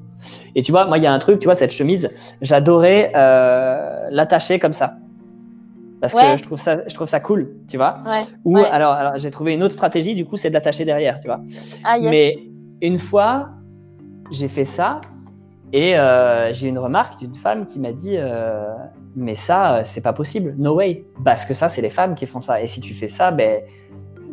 Et 0.54 0.62
tu 0.62 0.70
vois, 0.70 0.86
moi 0.86 0.98
il 0.98 1.02
y 1.04 1.06
a 1.08 1.12
un 1.12 1.18
truc, 1.18 1.40
tu 1.40 1.46
vois, 1.46 1.56
cette 1.56 1.72
chemise, 1.72 2.08
j'adorais 2.40 3.10
euh, 3.16 4.06
l'attacher 4.10 4.60
comme 4.60 4.72
ça. 4.72 4.94
Parce 6.00 6.14
Ouais. 6.14 6.32
que 6.32 6.36
je 6.38 6.44
trouve, 6.44 6.60
ça, 6.60 6.86
je 6.86 6.94
trouve 6.94 7.08
ça 7.08 7.18
cool, 7.18 7.50
tu 7.66 7.76
vois. 7.76 7.96
Ou 8.44 8.58
alors, 8.58 8.92
alors 8.92 9.12
j'ai 9.16 9.30
trouvé 9.30 9.54
une 9.54 9.62
autre 9.64 9.72
stratégie, 9.74 10.14
du 10.14 10.24
coup, 10.26 10.36
c'est 10.36 10.50
de 10.50 10.54
l'attacher 10.54 10.84
derrière, 10.84 11.18
tu 11.18 11.26
vois. 11.26 11.40
Ah 11.82 11.98
yes. 11.98 12.10
Mais 12.10 12.38
une 12.82 12.98
fois, 12.98 13.48
j'ai 14.30 14.48
fait 14.48 14.64
ça 14.66 15.00
et 15.76 15.98
euh, 15.98 16.54
j'ai 16.54 16.68
une 16.68 16.78
remarque 16.78 17.18
d'une 17.18 17.34
femme 17.34 17.66
qui 17.66 17.80
m'a 17.80 17.90
dit 17.90 18.14
euh, 18.16 18.72
Mais 19.16 19.34
ça, 19.34 19.74
euh, 19.74 19.80
c'est 19.82 20.02
pas 20.02 20.12
possible, 20.12 20.54
no 20.56 20.76
way. 20.76 21.04
Parce 21.24 21.44
que 21.44 21.52
ça, 21.52 21.68
c'est 21.68 21.82
les 21.82 21.90
femmes 21.90 22.14
qui 22.14 22.26
font 22.26 22.40
ça. 22.40 22.62
Et 22.62 22.68
si 22.68 22.80
tu 22.80 22.94
fais 22.94 23.08
ça, 23.08 23.32
ben, 23.32 23.60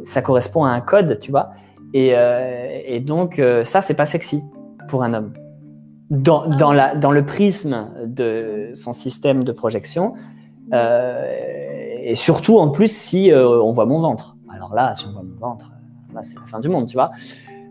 ça 0.03 0.21
correspond 0.21 0.65
à 0.65 0.69
un 0.69 0.81
code, 0.81 1.19
tu 1.19 1.31
vois. 1.31 1.49
Et, 1.95 2.11
euh, 2.13 2.79
et 2.85 2.99
donc, 2.99 3.41
ça, 3.63 3.81
c'est 3.81 3.95
pas 3.95 4.05
sexy 4.05 4.43
pour 4.87 5.01
un 5.01 5.15
homme. 5.15 5.33
Dans, 6.11 6.43
Ah 6.43 6.55
dans, 6.57 6.73
la, 6.73 6.95
dans 6.95 7.11
le 7.11 7.25
prisme 7.25 7.89
de 8.05 8.73
son 8.75 8.93
système 8.93 9.43
de 9.43 9.51
projection, 9.51 10.13
et 10.71 12.13
surtout 12.13 12.59
en 12.59 12.69
plus 12.69 12.95
si 12.95 13.31
on 13.33 13.71
voit 13.71 13.87
mon 13.87 13.99
ventre. 13.99 14.37
Alors 14.53 14.75
là, 14.75 14.93
si 14.95 15.07
on 15.07 15.13
voit 15.13 15.23
mon 15.23 15.39
ventre, 15.39 15.71
là, 16.13 16.21
c'est 16.23 16.35
la 16.35 16.45
fin 16.45 16.59
du 16.59 16.69
monde, 16.69 16.87
tu 16.87 16.93
vois. 16.93 17.09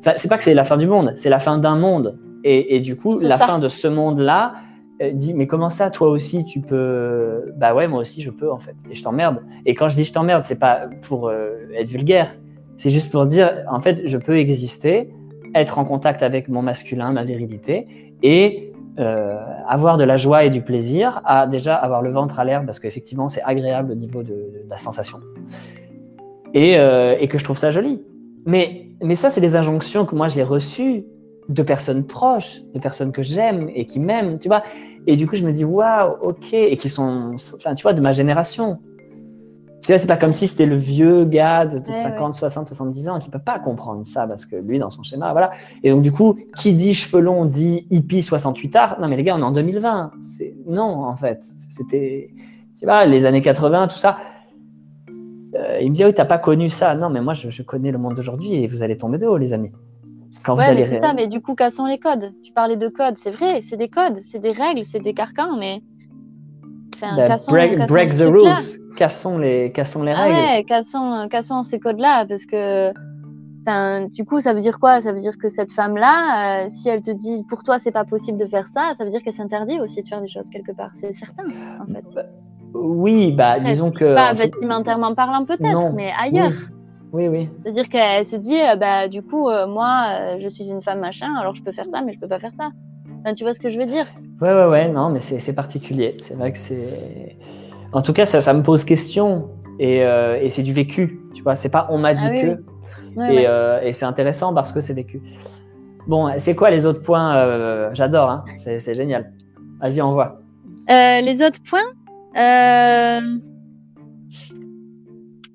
Enfin, 0.01 0.15
c'est 0.17 0.29
pas 0.29 0.39
que 0.39 0.45
c'est 0.45 0.55
la 0.55 0.65
fin 0.65 0.77
du 0.77 0.89
monde, 0.89 1.13
c'est 1.17 1.31
la 1.31 1.39
fin 1.39 1.57
d'un 1.57 1.77
monde. 1.77 2.19
Et, 2.45 2.77
et 2.77 2.81
du 2.81 2.97
coup, 2.97 3.19
la 3.19 3.39
ça. 3.39 3.47
fin 3.47 3.59
de 3.59 3.69
ce 3.69 3.89
monde-là 3.89 4.55
euh, 5.03 5.13
dit 5.13 5.33
mais 5.35 5.47
comment 5.47 5.71
ça, 5.71 5.91
toi 5.91 6.09
aussi, 6.09 6.45
tu 6.45 6.61
peux 6.61 7.53
Bah 7.57 7.75
ouais, 7.75 7.89
moi 7.89 8.01
aussi, 8.01 8.21
je 8.21 8.31
peux 8.31 8.51
en 8.51 8.59
fait. 8.59 8.75
Et 8.91 8.95
je 8.95 9.03
t'emmerde. 9.03 9.43
Et 9.65 9.75
quand 9.75 9.89
je 9.89 9.97
dis 9.97 10.05
je 10.05 10.13
t'emmerde, 10.13 10.45
c'est 10.45 10.59
pas 10.59 10.89
pour 11.03 11.29
euh, 11.29 11.57
être 11.75 11.89
vulgaire. 11.89 12.37
C'est 12.77 12.91
juste 12.91 13.11
pour 13.11 13.27
dire, 13.27 13.65
en 13.71 13.81
fait, 13.81 14.07
je 14.07 14.17
peux 14.17 14.39
exister, 14.39 15.11
être 15.55 15.79
en 15.79 15.85
contact 15.85 16.23
avec 16.23 16.49
mon 16.49 16.63
masculin, 16.63 17.13
ma 17.13 17.25
virilité, 17.25 18.15
et 18.23 18.73
euh, 18.99 19.37
avoir 19.69 19.99
de 19.99 20.05
la 20.05 20.17
joie 20.17 20.45
et 20.45 20.51
du 20.51 20.63
plaisir 20.63 21.21
à 21.25 21.47
déjà 21.47 21.75
avoir 21.75 22.01
le 22.03 22.11
ventre 22.11 22.39
à 22.39 22.45
l'air, 22.45 22.65
parce 22.65 22.81
qu'effectivement, 22.81 23.29
c'est 23.29 23.43
agréable 23.43 23.93
au 23.93 23.95
niveau 23.95 24.23
de, 24.23 24.31
de 24.31 24.65
la 24.69 24.79
sensation. 24.79 25.19
Et, 26.55 26.73
et 26.73 27.29
que 27.29 27.39
je 27.39 27.45
trouve 27.45 27.59
ça 27.59 27.71
joli. 27.71 28.03
Mais, 28.45 28.87
mais 29.03 29.15
ça, 29.15 29.31
c'est 29.31 29.41
des 29.43 29.57
injonctions 29.57 30.05
que 30.05 30.17
moi, 30.17 30.29
j'ai 30.29 30.43
reçues 30.43 31.05
de 31.51 31.63
personnes 31.63 32.05
proches, 32.05 32.63
de 32.75 32.79
personnes 32.79 33.13
que 33.13 33.23
j'aime 33.23 33.71
et 33.75 33.85
qui 33.85 33.99
m'aiment, 33.99 34.39
tu 34.39 34.49
vois. 34.49 34.63
Et 35.07 35.17
du 35.17 35.27
coup, 35.27 35.35
je 35.37 35.45
me 35.45 35.53
dis, 35.53 35.65
waouh, 35.65 36.17
ok, 36.23 36.53
et 36.53 36.77
qui 36.77 36.89
sont, 36.89 37.33
enfin, 37.57 37.75
tu 37.75 37.83
vois, 37.83 37.93
de 37.93 38.01
ma 38.01 38.13
génération. 38.13 38.79
Tu 39.83 39.89
vois, 39.89 39.99
c'est 39.99 40.07
pas 40.07 40.19
comme 40.19 40.33
si 40.33 40.47
c'était 40.47 40.67
le 40.67 40.77
vieux 40.77 41.25
gars 41.25 41.65
de, 41.65 41.79
de 41.79 41.89
Ouais, 41.89 42.03
50, 42.03 42.35
60, 42.35 42.69
70 42.69 43.09
ans 43.09 43.19
qui 43.19 43.31
peut 43.31 43.39
pas 43.39 43.59
comprendre 43.59 44.07
ça 44.07 44.27
parce 44.27 44.45
que 44.45 44.57
lui, 44.57 44.79
dans 44.79 44.91
son 44.91 45.03
schéma, 45.03 45.33
voilà. 45.33 45.53
Et 45.83 45.91
donc, 45.91 46.03
du 46.03 46.13
coup, 46.13 46.39
qui 46.57 46.75
dit 46.75 46.95
cheveux 46.95 47.23
longs 47.23 47.47
dit 47.47 47.87
hippie 47.91 48.23
68 48.23 48.77
art. 48.77 49.01
Non, 49.01 49.09
mais 49.09 49.17
les 49.17 49.25
gars, 49.25 49.35
on 49.35 49.41
est 49.41 49.43
en 49.43 49.53
2020. 49.53 50.13
C'est, 50.21 50.55
non, 50.67 51.05
en 51.05 51.17
fait. 51.17 51.43
C'était, 51.43 52.31
tu 52.79 52.85
vois, 52.85 53.07
les 53.07 53.25
années 53.25 53.41
80, 53.41 53.89
tout 53.89 53.99
ça. 53.99 54.19
Euh, 55.57 55.79
il 55.81 55.89
me 55.91 55.95
dit, 55.95 56.05
oui, 56.05 56.15
t'as 56.15 56.27
pas 56.27 56.39
connu 56.39 56.71
ça. 56.71 56.95
Non, 56.95 57.09
mais 57.09 57.23
moi, 57.23 57.35
je, 57.35 57.49
je 57.49 57.63
connais 57.63 57.91
le 57.91 57.99
monde 57.99 58.15
d'aujourd'hui 58.15 58.63
et 58.63 58.67
vous 58.67 58.83
allez 58.83 58.99
tomber 58.99 59.19
de 59.19 59.27
haut, 59.27 59.39
les 59.39 59.53
amis. 59.55 59.73
Quand 60.45 60.55
vous 60.55 60.61
allez. 60.61 60.83
mais 60.83 60.87
c'est 60.89 61.01
ça, 61.01 61.13
mais 61.13 61.27
du 61.27 61.41
coup, 61.41 61.55
cassons 61.55 61.87
les 61.87 61.99
codes? 61.99 62.33
Tu 62.43 62.53
parlais 62.53 62.77
de 62.77 62.89
codes, 62.89 63.17
c'est 63.19 63.31
vrai, 63.31 63.61
c'est 63.63 63.77
des 63.77 63.89
codes, 63.89 64.19
c'est 64.19 64.39
des 64.39 64.53
règles, 64.53 64.85
c'est 64.85 65.01
des 65.01 65.15
carcans, 65.15 65.57
mais. 65.59 65.83
Enfin, 66.95 67.17
Bah, 67.17 67.27
cassons, 67.29 67.53
break, 67.53 67.77
cassons 67.77 67.93
break 67.95 68.17
the 68.17 68.21
rules. 68.23 68.55
Cassons 68.97 69.39
les, 69.39 69.73
cassons 69.73 70.03
les 70.03 70.13
Ah 70.13 70.23
règles? 70.25 70.37
ouais, 70.37 70.65
cassons, 70.65 71.29
cassons 71.31 71.65
ces 71.65 71.79
codes-là, 71.81 72.27
parce 72.27 72.45
que. 72.47 72.93
Enfin, 73.67 74.07
du 74.07 74.25
coup, 74.25 74.41
ça 74.41 74.55
veut 74.55 74.61
dire 74.61 74.79
quoi? 74.81 75.03
Ça 75.03 75.13
veut 75.13 75.21
dire 75.21 75.37
que 75.37 75.51
cette 75.51 75.71
femme-là, 75.73 76.65
euh, 76.65 76.67
si 76.71 76.89
elle 76.89 77.03
te 77.03 77.11
dit 77.11 77.45
pour 77.49 77.63
toi 77.63 77.79
c'est 77.79 77.91
pas 77.93 78.05
possible 78.07 78.39
de 78.39 78.47
faire 78.47 78.67
ça, 78.69 78.93
ça 78.97 79.05
veut 79.05 79.11
dire 79.11 79.23
qu'elle 79.23 79.35
s'interdit 79.35 79.79
aussi 79.81 80.03
de 80.03 80.09
faire 80.09 80.23
des 80.23 80.29
choses 80.29 80.49
quelque 80.51 80.73
part. 80.73 80.91
C'est 80.95 81.13
certain, 81.13 81.45
en 81.81 81.87
fait. 81.93 82.25
Oui, 82.73 83.33
bah, 83.33 83.61
disons 83.61 83.91
que. 83.91 84.15
Pas 84.15 84.33
vestimentairement 84.33 85.15
parlant 85.15 85.45
peut-être, 85.45 85.93
mais 85.93 86.11
ailleurs. 86.19 86.49
Oui, 86.51 86.75
oui. 87.13 87.49
C'est-à-dire 87.63 87.89
qu'elle 87.89 88.25
se 88.27 88.37
dit, 88.37 88.57
euh, 88.61 88.77
bah, 88.77 89.09
du 89.09 89.23
coup, 89.23 89.49
euh, 89.49 89.67
moi, 89.67 90.07
euh, 90.11 90.37
je 90.41 90.49
suis 90.49 90.65
une 90.69 90.83
femme 90.83 91.01
machin, 91.01 91.35
alors 91.41 91.55
je 91.55 91.63
peux 91.63 91.73
faire 91.73 91.87
ça, 91.93 92.03
mais 92.03 92.13
je 92.13 92.19
peux 92.21 92.29
pas 92.29 92.39
faire 92.39 92.53
ça. 92.57 92.71
Enfin, 93.21 93.35
tu 93.35 93.45
vois 93.45 93.53
ce 93.55 93.61
que 93.61 93.69
je 93.69 93.79
veux 93.79 93.87
dire? 93.87 94.07
Ouais, 94.41 94.53
ouais, 94.53 94.67
ouais, 94.67 94.89
non, 94.89 95.11
mais 95.11 95.21
c'est 95.21 95.55
particulier. 95.55 96.17
C'est 96.21 96.35
vrai 96.35 96.53
que 96.53 96.59
c'est. 96.59 97.37
En 97.93 98.01
tout 98.03 98.13
cas, 98.13 98.25
ça, 98.25 98.41
ça 98.41 98.55
me 98.55 98.63
pose 98.63 98.85
question. 98.85 99.51
Et, 99.79 99.99
et 99.99 100.51
c'est 100.51 100.63
du 100.63 100.73
vécu. 100.73 101.21
Tu 101.35 101.43
vois, 101.43 101.57
c'est 101.57 101.71
pas 101.71 101.87
on 101.91 101.99
m'a 101.99 102.15
dit 102.15 102.25
Ah 102.27 102.31
oui, 102.33 102.41
que. 102.41 102.63
oui. 103.17 103.45
et, 103.83 103.89
et 103.89 103.93
c'est 103.93 104.07
intéressant 104.07 104.55
parce 104.55 104.73
que 104.73 104.81
c'est 104.81 104.95
vécu. 104.95 105.21
Bon, 106.07 106.31
c'est 106.39 106.55
quoi 106.55 106.71
les 106.71 106.87
autres 106.87 107.03
points 107.03 107.93
J'adore, 107.93 108.31
hein 108.31 108.45
c'est 108.57 108.95
génial. 108.95 109.33
Vas-y, 109.81 110.01
on 110.01 110.13
voit. 110.13 110.41
les 110.89 111.43
autres 111.43 111.61
points? 111.69 113.41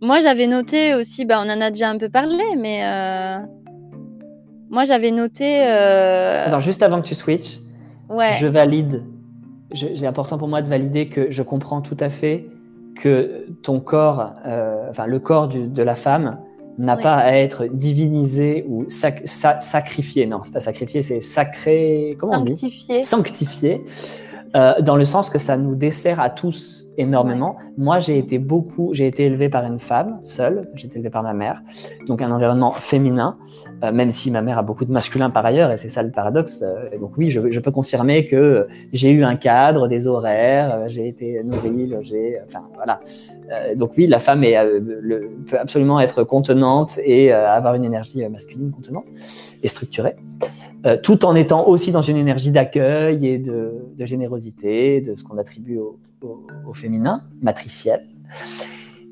Moi, 0.01 0.19
j'avais 0.19 0.47
noté 0.47 0.93
aussi, 0.93 1.25
bah, 1.25 1.41
on 1.43 1.49
en 1.49 1.61
a 1.61 1.71
déjà 1.71 1.89
un 1.89 1.97
peu 1.97 2.09
parlé, 2.09 2.43
mais 2.57 2.83
euh, 2.83 3.37
moi, 4.69 4.83
j'avais 4.85 5.11
noté. 5.11 5.65
Euh... 5.65 6.59
juste 6.59 6.83
avant 6.83 7.01
que 7.01 7.07
tu 7.07 7.15
switches, 7.15 7.59
je 8.09 8.47
valide. 8.47 9.03
C'est 9.73 10.05
important 10.05 10.37
pour 10.37 10.47
moi 10.47 10.61
de 10.61 10.69
valider 10.69 11.09
que 11.09 11.31
je 11.31 11.41
comprends 11.41 11.81
tout 11.81 11.97
à 11.99 12.09
fait 12.09 12.45
que 12.95 13.47
ton 13.61 13.79
corps, 13.79 14.33
euh, 14.45 14.89
enfin 14.89 15.05
le 15.05 15.19
corps 15.19 15.49
de 15.49 15.83
la 15.83 15.95
femme, 15.95 16.37
n'a 16.77 16.97
pas 16.97 17.15
à 17.15 17.33
être 17.33 17.65
divinisé 17.65 18.65
ou 18.67 18.85
sacrifié. 18.87 20.25
Non, 20.25 20.41
c'est 20.43 20.53
pas 20.53 20.61
sacrifié, 20.61 21.01
c'est 21.01 21.21
sacré. 21.21 22.17
Comment 22.19 22.41
on 22.41 22.45
dit? 22.45 23.01
Sanctifié. 23.01 23.83
Euh, 24.55 24.81
dans 24.81 24.95
le 24.95 25.05
sens 25.05 25.29
que 25.29 25.39
ça 25.39 25.57
nous 25.57 25.75
dessert 25.75 26.21
à 26.21 26.29
tous 26.29 26.84
énormément. 26.97 27.57
Moi, 27.77 27.99
j'ai 27.99 28.17
été 28.17 28.39
beaucoup, 28.39 28.93
j'ai 28.93 29.07
été 29.07 29.25
élevé 29.25 29.49
par 29.49 29.65
une 29.65 29.79
femme 29.79 30.19
seule, 30.23 30.69
j'ai 30.75 30.87
été 30.87 30.95
élevé 30.95 31.09
par 31.09 31.23
ma 31.23 31.33
mère, 31.33 31.61
donc 32.07 32.21
un 32.21 32.31
environnement 32.31 32.71
féminin, 32.71 33.37
euh, 33.83 33.91
même 33.91 34.11
si 34.11 34.31
ma 34.31 34.41
mère 34.41 34.57
a 34.57 34.63
beaucoup 34.63 34.85
de 34.85 34.91
masculin 34.91 35.29
par 35.29 35.45
ailleurs, 35.45 35.71
et 35.71 35.77
c'est 35.77 35.89
ça 35.89 36.03
le 36.03 36.11
paradoxe. 36.11 36.63
Euh, 36.63 36.97
donc 36.99 37.11
oui, 37.17 37.31
je, 37.31 37.51
je, 37.51 37.59
peux 37.59 37.71
confirmer 37.71 38.25
que 38.25 38.67
j'ai 38.93 39.11
eu 39.11 39.23
un 39.23 39.35
cadre, 39.35 39.87
des 39.87 40.07
horaires, 40.07 40.87
j'ai 40.87 41.07
été 41.07 41.43
nourrie, 41.43 41.87
logée, 41.87 42.39
enfin 42.45 42.63
voilà. 42.75 42.99
donc 43.75 43.91
oui, 43.97 44.07
la 44.07 44.19
femme 44.19 44.43
est, 44.43 44.57
le, 44.63 45.31
peut 45.47 45.59
absolument 45.59 45.99
être 45.99 46.23
contenante 46.23 46.99
et 47.03 47.31
avoir 47.31 47.75
une 47.75 47.85
énergie 47.85 48.27
masculine 48.27 48.71
contenante 48.71 49.05
et 49.63 49.67
structurée. 49.67 50.15
Euh, 50.85 50.97
tout 51.01 51.25
en 51.25 51.33
étant 51.33 51.67
aussi 51.67 51.91
dans 51.91 52.03
une 52.03 52.17
énergie 52.17 52.51
d'accueil 52.51 53.25
et 53.27 53.39
de, 53.39 53.73
générosité, 53.99 55.01
de 55.01 55.15
ce 55.15 55.23
qu'on 55.23 55.37
attribue 55.37 55.77
au, 55.77 55.97
féminin, 56.73 57.23
matriciel. 57.41 58.01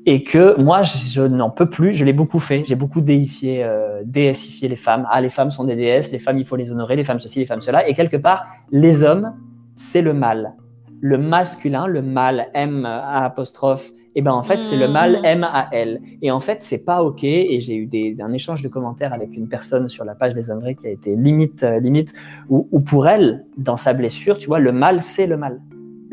Et 0.06 0.22
que 0.22 0.60
moi, 0.60 0.82
je, 0.82 1.22
n'en 1.22 1.48
peux 1.48 1.68
plus, 1.68 1.94
je 1.94 2.04
l'ai 2.04 2.12
beaucoup 2.12 2.38
fait, 2.38 2.64
j'ai 2.66 2.74
beaucoup 2.74 3.00
déifié, 3.00 3.64
euh, 3.64 4.02
déessifié 4.04 4.68
les 4.68 4.76
femmes. 4.76 5.06
Ah, 5.10 5.20
les 5.22 5.30
femmes 5.30 5.50
sont 5.50 5.64
des 5.64 5.76
déesses, 5.76 6.12
les 6.12 6.18
femmes, 6.18 6.38
il 6.38 6.44
faut 6.44 6.56
les 6.56 6.70
honorer, 6.70 6.94
les 6.94 7.04
femmes 7.04 7.20
ceci, 7.20 7.38
les 7.38 7.46
femmes 7.46 7.62
cela. 7.62 7.88
Et 7.88 7.94
quelque 7.94 8.18
part, 8.18 8.44
les 8.70 9.02
hommes, 9.02 9.32
c'est 9.76 10.02
le 10.02 10.12
mal. 10.12 10.54
Le 11.00 11.16
masculin, 11.16 11.86
le 11.86 12.02
mal, 12.02 12.48
M, 12.52 12.84
A 12.84 13.24
apostrophe, 13.24 13.92
et 14.16 14.20
eh 14.20 14.22
ben 14.22 14.30
en 14.30 14.44
fait 14.44 14.62
c'est 14.62 14.76
le 14.76 14.86
mal 14.86 15.20
hmm. 15.20 15.24
M 15.24 15.42
A 15.44 15.68
L 15.72 16.00
et 16.22 16.30
en 16.30 16.38
fait 16.38 16.62
c'est 16.62 16.84
pas 16.84 17.02
ok 17.02 17.24
et 17.24 17.58
j'ai 17.58 17.74
eu 17.74 17.86
des, 17.86 18.16
un 18.20 18.32
échange 18.32 18.62
de 18.62 18.68
commentaires 18.68 19.12
avec 19.12 19.36
une 19.36 19.48
personne 19.48 19.88
sur 19.88 20.04
la 20.04 20.14
page 20.14 20.34
des 20.34 20.50
hommes 20.50 20.62
qui 20.76 20.86
a 20.86 20.90
été 20.90 21.16
limite 21.16 21.64
euh, 21.64 21.80
limite 21.80 22.14
où, 22.48 22.80
pour 22.80 23.08
elle 23.08 23.44
dans 23.56 23.76
sa 23.76 23.92
blessure 23.92 24.38
tu 24.38 24.46
vois 24.46 24.60
le 24.60 24.70
mal 24.70 25.02
c'est 25.02 25.26
le 25.26 25.36
mal 25.36 25.60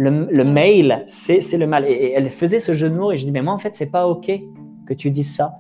le, 0.02 0.28
le 0.32 0.44
mail 0.44 1.04
c'est 1.08 1.58
le 1.58 1.68
mal. 1.68 1.86
Et, 1.88 2.14
elle 2.16 2.30
faisait 2.30 2.60
ce 2.60 2.74
jeu 2.74 2.90
de 2.90 2.96
mots 2.96 3.12
et 3.12 3.18
je 3.18 3.26
dis 3.26 3.32
mais 3.32 3.42
moi 3.42 3.54
en 3.54 3.58
fait 3.58 3.76
c'est 3.76 3.92
pas 3.92 4.08
ok 4.08 4.32
que 4.88 4.94
tu 4.94 5.12
dises 5.12 5.36
ça. 5.36 5.60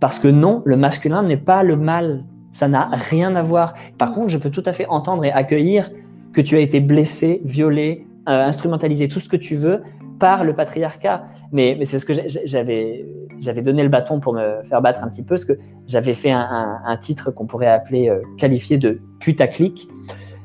Parce 0.00 0.18
que 0.18 0.28
non 0.28 0.62
le 0.64 0.76
masculin 0.76 1.22
n'est 1.22 1.38
pas 1.38 1.62
le 1.62 1.76
mal. 1.76 2.20
Ça 2.50 2.68
n'a 2.68 2.90
rien 2.92 3.34
à 3.36 3.42
voir. 3.42 3.74
Par 3.96 4.12
contre 4.12 4.28
je 4.28 4.38
peux 4.38 4.50
tout 4.50 4.62
à 4.66 4.72
fait 4.72 4.86
entendre 4.86 5.24
et 5.24 5.32
accueillir 5.32 5.90
que 6.32 6.40
tu 6.40 6.56
as 6.56 6.60
été 6.60 6.80
blessé 6.80 7.40
violé 7.44 8.06
euh, 8.28 8.44
instrumentalisé 8.44 9.08
tout 9.08 9.20
ce 9.20 9.28
que 9.28 9.36
tu 9.36 9.56
veux 9.56 9.82
par 10.18 10.44
le 10.44 10.54
patriarcat. 10.54 11.24
Mais, 11.50 11.76
mais 11.78 11.86
c'est 11.86 11.98
ce 11.98 12.04
que 12.04 12.12
j'avais, 12.44 13.06
j'avais 13.38 13.62
donné 13.62 13.82
le 13.82 13.88
bâton 13.88 14.20
pour 14.20 14.34
me 14.34 14.62
faire 14.68 14.82
battre 14.82 15.02
un 15.02 15.08
petit 15.08 15.22
peu, 15.22 15.36
parce 15.36 15.46
que 15.46 15.54
j'avais 15.86 16.14
fait 16.14 16.30
un, 16.30 16.80
un, 16.84 16.96
titre 16.98 17.30
qu'on 17.30 17.46
pourrait 17.46 17.68
appeler, 17.68 18.10
euh, 18.10 18.20
qualifié 18.36 18.76
de 18.76 19.00
putaclic. 19.20 19.88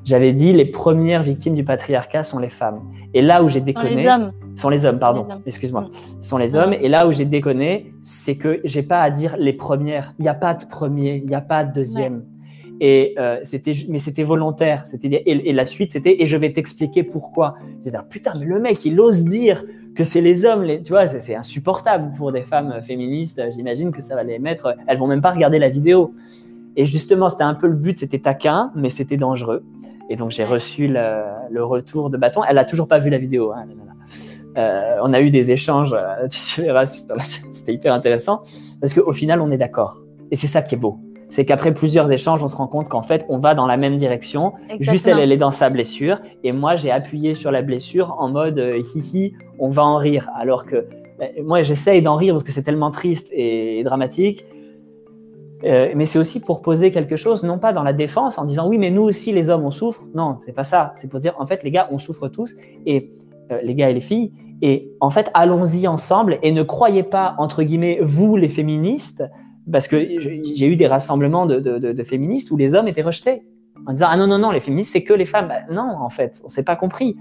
J'avais 0.06 0.34
dit 0.34 0.52
les 0.52 0.66
premières 0.66 1.24
victimes 1.24 1.56
du 1.56 1.64
patriarcat 1.64 2.24
sont 2.24 2.40
les 2.40 2.50
femmes. 2.50 2.82
Et 3.14 3.22
là 3.22 3.44
où 3.44 3.48
j'ai 3.48 3.62
déconné. 3.62 3.90
Sont 3.90 3.96
les 3.96 4.08
hommes. 4.08 4.32
Sont 4.56 4.70
les 4.70 4.86
hommes, 4.86 5.00
pardon. 5.00 5.28
Excuse-moi. 5.46 5.82
Mm. 5.82 6.22
Sont 6.22 6.38
les 6.38 6.56
hommes. 6.56 6.74
Et 6.74 6.90
là 6.90 7.08
où 7.08 7.14
j'ai 7.14 7.26
déconné, 7.26 7.94
c'est 8.02 8.36
que 8.36 8.60
j'ai 8.64 8.84
pas 8.84 9.02
à 9.02 9.10
dire 9.10 9.36
les 9.38 9.54
premières. 9.54 10.14
Il 10.20 10.24
n'y 10.24 10.30
a 10.30 10.34
pas 10.34 10.54
de 10.54 10.66
premier, 10.66 11.18
il 11.24 11.26
n'y 11.26 11.36
a 11.36 11.42
pas 11.42 11.64
de 11.64 11.74
deuxième. 11.74 12.24
Et 12.82 13.14
euh, 13.18 13.40
c'était, 13.44 13.74
mais 13.88 14.00
c'était 14.00 14.24
volontaire. 14.24 14.86
C'était 14.86 15.24
et, 15.26 15.54
la 15.54 15.66
suite, 15.66 15.94
c'était 15.94 16.22
et 16.22 16.26
je 16.26 16.36
vais 16.36 16.52
t'expliquer 16.52 17.04
pourquoi. 17.04 17.56
J'ai 17.84 17.92
dit 17.92 17.98
putain, 18.10 18.34
mais 18.38 18.46
le 18.46 18.60
mec, 18.60 18.84
il 18.84 19.00
ose 19.00 19.24
dire 19.24 19.64
que 19.96 20.04
c'est 20.04 20.22
les 20.22 20.44
hommes. 20.44 20.64
Les, 20.64 20.82
tu 20.82 20.92
vois, 20.92 21.08
c'est, 21.08 21.36
insupportable 21.36 22.12
pour 22.18 22.34
des 22.34 22.44
femmes 22.44 22.82
féministes. 22.86 23.42
J'imagine 23.56 23.92
que 23.92 24.02
ça 24.02 24.16
va 24.16 24.24
les 24.24 24.40
mettre. 24.40 24.76
Elles 24.88 24.98
vont 24.98 25.08
même 25.08 25.22
pas 25.22 25.32
regarder 25.32 25.60
la 25.60 25.70
vidéo. 25.70 26.12
Et 26.76 26.86
justement, 26.86 27.30
c'était 27.30 27.44
un 27.44 27.54
peu 27.54 27.68
le 27.68 27.76
but. 27.76 27.98
C'était 28.00 28.20
taquin, 28.20 28.72
mais 28.76 28.90
c'était 28.90 29.18
dangereux. 29.18 29.64
Et 30.10 30.16
donc 30.16 30.32
j'ai 30.32 30.46
reçu 30.46 30.88
le, 30.88 31.64
retour 31.64 32.10
de 32.10 32.18
bâton. 32.18 32.42
Elle 32.48 32.58
a 32.58 32.66
toujours 32.66 32.88
pas 32.88 33.00
vu 33.00 33.10
la 33.10 33.18
vidéo. 33.18 33.52
Hein, 33.52 33.66
euh, 34.58 34.98
on 35.02 35.14
a 35.14 35.22
eu 35.22 35.32
des 35.32 35.52
échanges. 35.52 35.96
tu 36.32 36.62
verras, 36.62 36.86
c'était 36.86 37.74
hyper 37.74 37.94
intéressant 37.94 38.42
parce 38.82 38.94
qu'au 38.94 39.14
final, 39.14 39.42
on 39.42 39.52
est 39.52 39.58
d'accord. 39.58 40.02
Et 40.32 40.36
c'est 40.36 40.48
ça 40.48 40.62
qui 40.62 40.76
est 40.76 40.78
beau 40.78 41.00
c'est 41.34 41.46
qu'après 41.46 41.74
plusieurs 41.74 42.12
échanges, 42.12 42.44
on 42.44 42.48
se 42.48 42.56
rend 42.56 42.68
compte 42.68 42.90
qu'en 42.90 43.02
fait, 43.02 43.26
on 43.28 43.40
va 43.40 43.56
dans 43.56 43.66
la 43.66 43.76
même 43.76 43.98
direction. 43.98 44.54
Juste, 44.80 45.08
elle, 45.08 45.18
elle 45.18 45.32
est 45.32 45.38
dans 45.38 45.50
sa 45.50 45.72
blessure. 45.72 46.20
Et 46.44 46.52
moi, 46.52 46.76
j'ai 46.76 46.92
appuyé 46.92 47.34
sur 47.34 47.50
la 47.50 47.64
blessure 47.64 48.16
en 48.20 48.30
mode 48.30 48.60
euh, 48.60 48.84
hihi, 48.94 49.34
on 49.58 49.70
va 49.70 49.84
en 49.84 49.98
rire. 49.98 50.30
Alors 50.38 50.68
que 50.68 50.76
euh, 50.76 51.26
moi, 51.44 51.64
j'essaye 51.64 52.04
d'en 52.04 52.18
rire 52.18 52.36
parce 52.36 52.44
que 52.44 52.52
c'est 52.52 52.62
tellement 52.62 52.92
triste 52.92 53.30
et, 53.32 53.84
dramatique. 53.84 54.46
Euh, 55.66 55.94
mais 55.96 56.06
c'est 56.06 56.20
aussi 56.20 56.40
pour 56.40 56.62
poser 56.62 56.92
quelque 56.92 57.16
chose, 57.16 57.44
non 57.44 57.58
pas 57.58 57.74
dans 57.74 57.84
la 57.84 57.94
défense, 57.94 58.38
en 58.38 58.46
disant 58.46 58.68
oui, 58.68 58.78
mais 58.78 58.92
nous 58.92 59.04
aussi, 59.04 59.32
les 59.32 59.50
hommes, 59.50 59.66
on 59.66 59.72
souffre. 59.72 60.04
Non, 60.14 60.40
c'est 60.46 60.52
pas 60.52 60.64
ça. 60.64 60.92
C'est 60.96 61.08
pour 61.08 61.20
dire, 61.20 61.36
en 61.40 61.46
fait, 61.46 61.64
les 61.64 61.72
gars, 61.72 61.88
on 61.92 62.00
souffre 62.00 62.28
tous. 62.28 62.56
Et 62.86 63.10
les 63.62 63.76
gars 63.76 63.90
et 63.90 63.94
les 63.94 64.02
filles. 64.02 64.32
Et 64.62 64.92
en 65.00 65.10
fait, 65.10 65.30
allons-y 65.34 65.88
ensemble 65.88 66.40
et 66.42 66.52
ne 66.52 66.64
croyez 66.64 67.04
pas, 67.04 67.36
entre 67.38 67.64
guillemets, 67.64 68.00
vous, 68.02 68.38
les 68.38 68.50
féministes, 68.50 69.24
parce 69.72 69.88
que 69.88 69.98
j'ai 70.20 70.68
eu 70.68 70.76
des 70.76 70.88
rassemblements 70.88 71.46
de, 71.46 72.04
féministes 72.04 72.52
où 72.52 72.58
les 72.58 72.76
hommes 72.76 72.88
étaient 72.88 73.02
rejetés 73.02 73.44
en 73.86 73.94
disant 73.94 74.08
ah 74.10 74.18
non 74.18 74.28
non 74.28 74.38
non 74.38 74.52
les 74.52 74.60
féministes 74.60 74.94
c'est 74.94 75.04
que 75.04 75.14
les 75.14 75.26
femmes 75.26 75.50
bah, 75.50 75.62
non 75.72 75.96
en 76.00 76.10
fait 76.10 76.42
on 76.46 76.50
s'est 76.50 76.64
pas 76.64 76.76
compris 76.76 77.18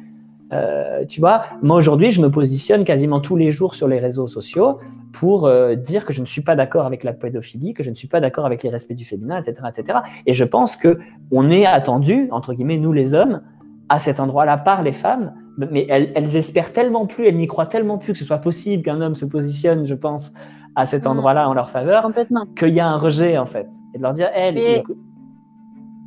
euh, 0.53 1.05
tu 1.07 1.20
vois 1.20 1.42
moi 1.62 1.76
aujourd'hui 1.76 2.11
je 2.11 2.20
me 2.20 2.30
positionne 2.30 2.84
quasiment 2.84 3.20
tous 3.20 3.36
les 3.36 3.50
jours 3.50 3.74
sur 3.74 3.88
les 3.88 3.98
réseaux 3.98 4.28
sociaux 4.28 4.78
pour 5.12 5.46
euh, 5.46 5.74
dire 5.74 6.05
que 6.05 6.12
je 6.12 6.20
ne 6.20 6.26
suis 6.26 6.42
pas 6.42 6.57
d'accord 6.57 6.86
avec 6.86 7.05
la 7.05 7.12
pédophilie 7.12 7.74
que 7.74 7.82
je 7.82 7.90
ne 7.90 7.94
suis 7.94 8.09
pas 8.09 8.20
d'accord 8.20 8.46
avec 8.46 8.62
les 8.62 8.70
respects 8.70 8.94
du 8.94 9.05
féminin 9.05 9.40
etc 9.40 9.68
etc 9.68 9.98
et 10.26 10.34
je 10.34 10.44
pense 10.44 10.76
que 10.76 10.98
on 11.30 11.50
est 11.50 11.66
attendu 11.66 12.28
entre 12.30 12.55
guillemets 12.55 12.78
nous 12.78 12.92
les 12.92 13.14
hommes 13.14 13.42
à 13.88 13.98
cet 13.98 14.20
endroit-là 14.20 14.57
par 14.57 14.82
les 14.82 14.92
femmes 14.92 15.32
mais 15.59 15.86
elles, 15.88 16.12
elles 16.14 16.36
espèrent 16.36 16.72
tellement 16.72 17.07
plus 17.07 17.26
elles 17.26 17.36
n'y 17.36 17.46
croient 17.46 17.66
tellement 17.66 17.98
plus 17.98 18.12
que 18.12 18.18
ce 18.18 18.24
soit 18.24 18.38
possible 18.38 18.82
qu'un 18.82 19.00
homme 19.00 19.14
se 19.14 19.24
positionne 19.24 19.86
je 19.86 19.94
pense 19.94 20.32
à 20.74 20.86
cet 20.86 21.05
mm. 21.05 21.09
endroit-là 21.09 21.48
en 21.48 21.55
leur 21.55 21.70
faveur, 21.70 22.11
qu'il 22.57 22.70
y 22.70 22.80
a 22.80 22.86
un 22.86 22.96
rejet 22.98 23.38
en 23.38 23.46
fait. 23.46 23.68
Et 23.94 23.98
de 23.98 24.03
leur 24.03 24.14
dire, 24.14 24.30
hey, 24.32 24.82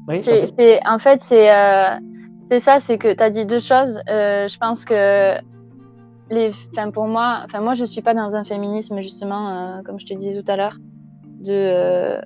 oui, 0.07 0.21
c'est, 0.21 0.79
en 0.85 0.99
fait, 0.99 1.19
c'est, 1.21 1.51
euh, 1.51 1.95
c'est 2.49 2.59
ça, 2.59 2.79
c'est 2.79 2.97
que 2.97 3.13
tu 3.13 3.23
as 3.23 3.29
dit 3.29 3.45
deux 3.45 3.59
choses. 3.59 3.99
Euh, 4.09 4.47
je 4.47 4.57
pense 4.57 4.85
que 4.85 5.35
les, 6.29 6.51
pour 6.93 7.07
moi, 7.07 7.41
enfin 7.45 7.61
moi 7.61 7.73
je 7.75 7.85
suis 7.85 8.01
pas 8.01 8.13
dans 8.13 8.35
un 8.35 8.43
féminisme 8.43 8.99
justement, 9.01 9.49
euh, 9.49 9.81
comme 9.83 9.99
je 9.99 10.05
te 10.05 10.13
disais 10.13 10.41
tout 10.41 10.51
à 10.51 10.55
l'heure, 10.55 10.77
de, 11.41 12.17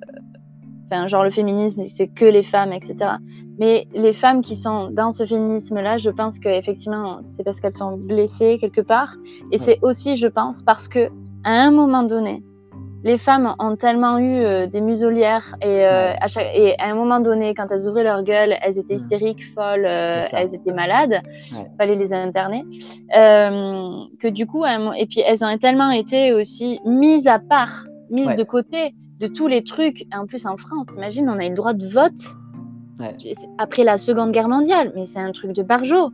enfin 0.85 1.07
genre 1.07 1.23
le 1.23 1.31
féminisme 1.31 1.83
c'est 1.85 2.07
que 2.07 2.25
les 2.25 2.43
femmes, 2.43 2.73
etc. 2.73 3.11
Mais 3.59 3.87
les 3.93 4.13
femmes 4.13 4.41
qui 4.41 4.55
sont 4.55 4.89
dans 4.89 5.11
ce 5.11 5.25
féminisme-là, 5.25 5.97
je 5.97 6.09
pense 6.09 6.39
qu'effectivement 6.39 7.19
c'est 7.23 7.43
parce 7.43 7.59
qu'elles 7.59 7.73
sont 7.73 7.97
blessées 7.97 8.57
quelque 8.59 8.81
part, 8.81 9.15
et 9.51 9.57
c'est 9.57 9.79
aussi, 9.81 10.15
je 10.15 10.27
pense, 10.27 10.61
parce 10.61 10.87
que 10.87 11.09
à 11.43 11.51
un 11.51 11.71
moment 11.71 12.03
donné, 12.03 12.43
les 13.03 13.17
femmes 13.17 13.55
ont 13.59 13.75
tellement 13.75 14.17
eu 14.17 14.43
euh, 14.43 14.67
des 14.67 14.81
muselières 14.81 15.55
et, 15.61 15.85
euh, 15.85 16.13
à 16.19 16.27
et, 16.53 16.77
à 16.79 16.87
un 16.87 16.95
moment 16.95 17.19
donné, 17.19 17.53
quand 17.53 17.67
elles 17.71 17.87
ouvraient 17.87 18.03
leur 18.03 18.23
gueule, 18.23 18.55
elles 18.61 18.77
étaient 18.77 18.95
mm. 18.95 18.97
hystériques, 18.97 19.53
folles, 19.53 19.85
euh, 19.85 20.21
elles 20.33 20.53
étaient 20.53 20.73
malades, 20.73 21.21
il 21.51 21.65
fallait 21.77 21.95
les 21.95 22.13
interner. 22.13 22.65
que 23.11 24.27
du 24.27 24.45
coup, 24.45 24.65
et 24.65 25.05
puis 25.05 25.21
elles 25.21 25.43
ont 25.43 25.57
tellement 25.57 25.91
été 25.91 26.33
aussi 26.33 26.79
mises 26.85 27.27
à 27.27 27.39
part, 27.39 27.85
mises 28.09 28.35
de 28.35 28.43
côté 28.43 28.93
de 29.19 29.27
tous 29.27 29.47
les 29.47 29.63
trucs. 29.63 30.01
Et 30.01 30.15
en 30.15 30.25
plus, 30.25 30.45
en 30.45 30.57
France, 30.57 30.87
imagine, 30.95 31.29
on 31.29 31.39
a 31.39 31.47
le 31.47 31.55
droit 31.55 31.73
de 31.73 31.87
vote. 31.87 32.35
Après 33.57 33.85
la 33.85 33.97
Seconde 33.97 34.33
Guerre 34.33 34.49
mondiale, 34.49 34.91
mais 34.93 35.05
c'est 35.05 35.19
un 35.19 35.31
truc 35.31 35.53
de 35.53 35.63
barjot 35.63 36.11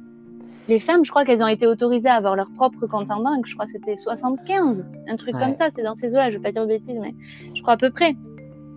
les 0.68 0.80
femmes, 0.80 1.06
je 1.06 1.12
crois 1.12 1.26
qu'elles 1.26 1.44
ont 1.44 1.48
été 1.48 1.68
autorisées 1.68 2.10
à 2.10 2.16
avoir 2.16 2.36
leur 2.36 2.48
propre 2.56 2.88
compte 2.88 3.12
en 3.12 3.22
banque. 3.22 3.46
Je 3.46 3.54
crois 3.54 3.66
que 3.66 3.72
c'était 3.72 3.96
75, 3.96 4.86
un 5.08 5.16
truc 5.16 5.34
comme 5.38 5.56
ça. 5.56 5.70
C'est 5.76 5.84
dans 5.84 5.96
ces 5.96 6.14
eaux-là. 6.14 6.32
Je 6.32 6.38
ne 6.38 6.42
vais 6.42 6.50
pas 6.50 6.52
dire 6.52 6.64
de 6.64 6.68
bêtises, 6.68 7.00
mais 7.00 7.14
je 7.54 7.62
crois 7.62 7.74
à 7.74 7.78
peu 7.78 7.92
près. 7.92 8.16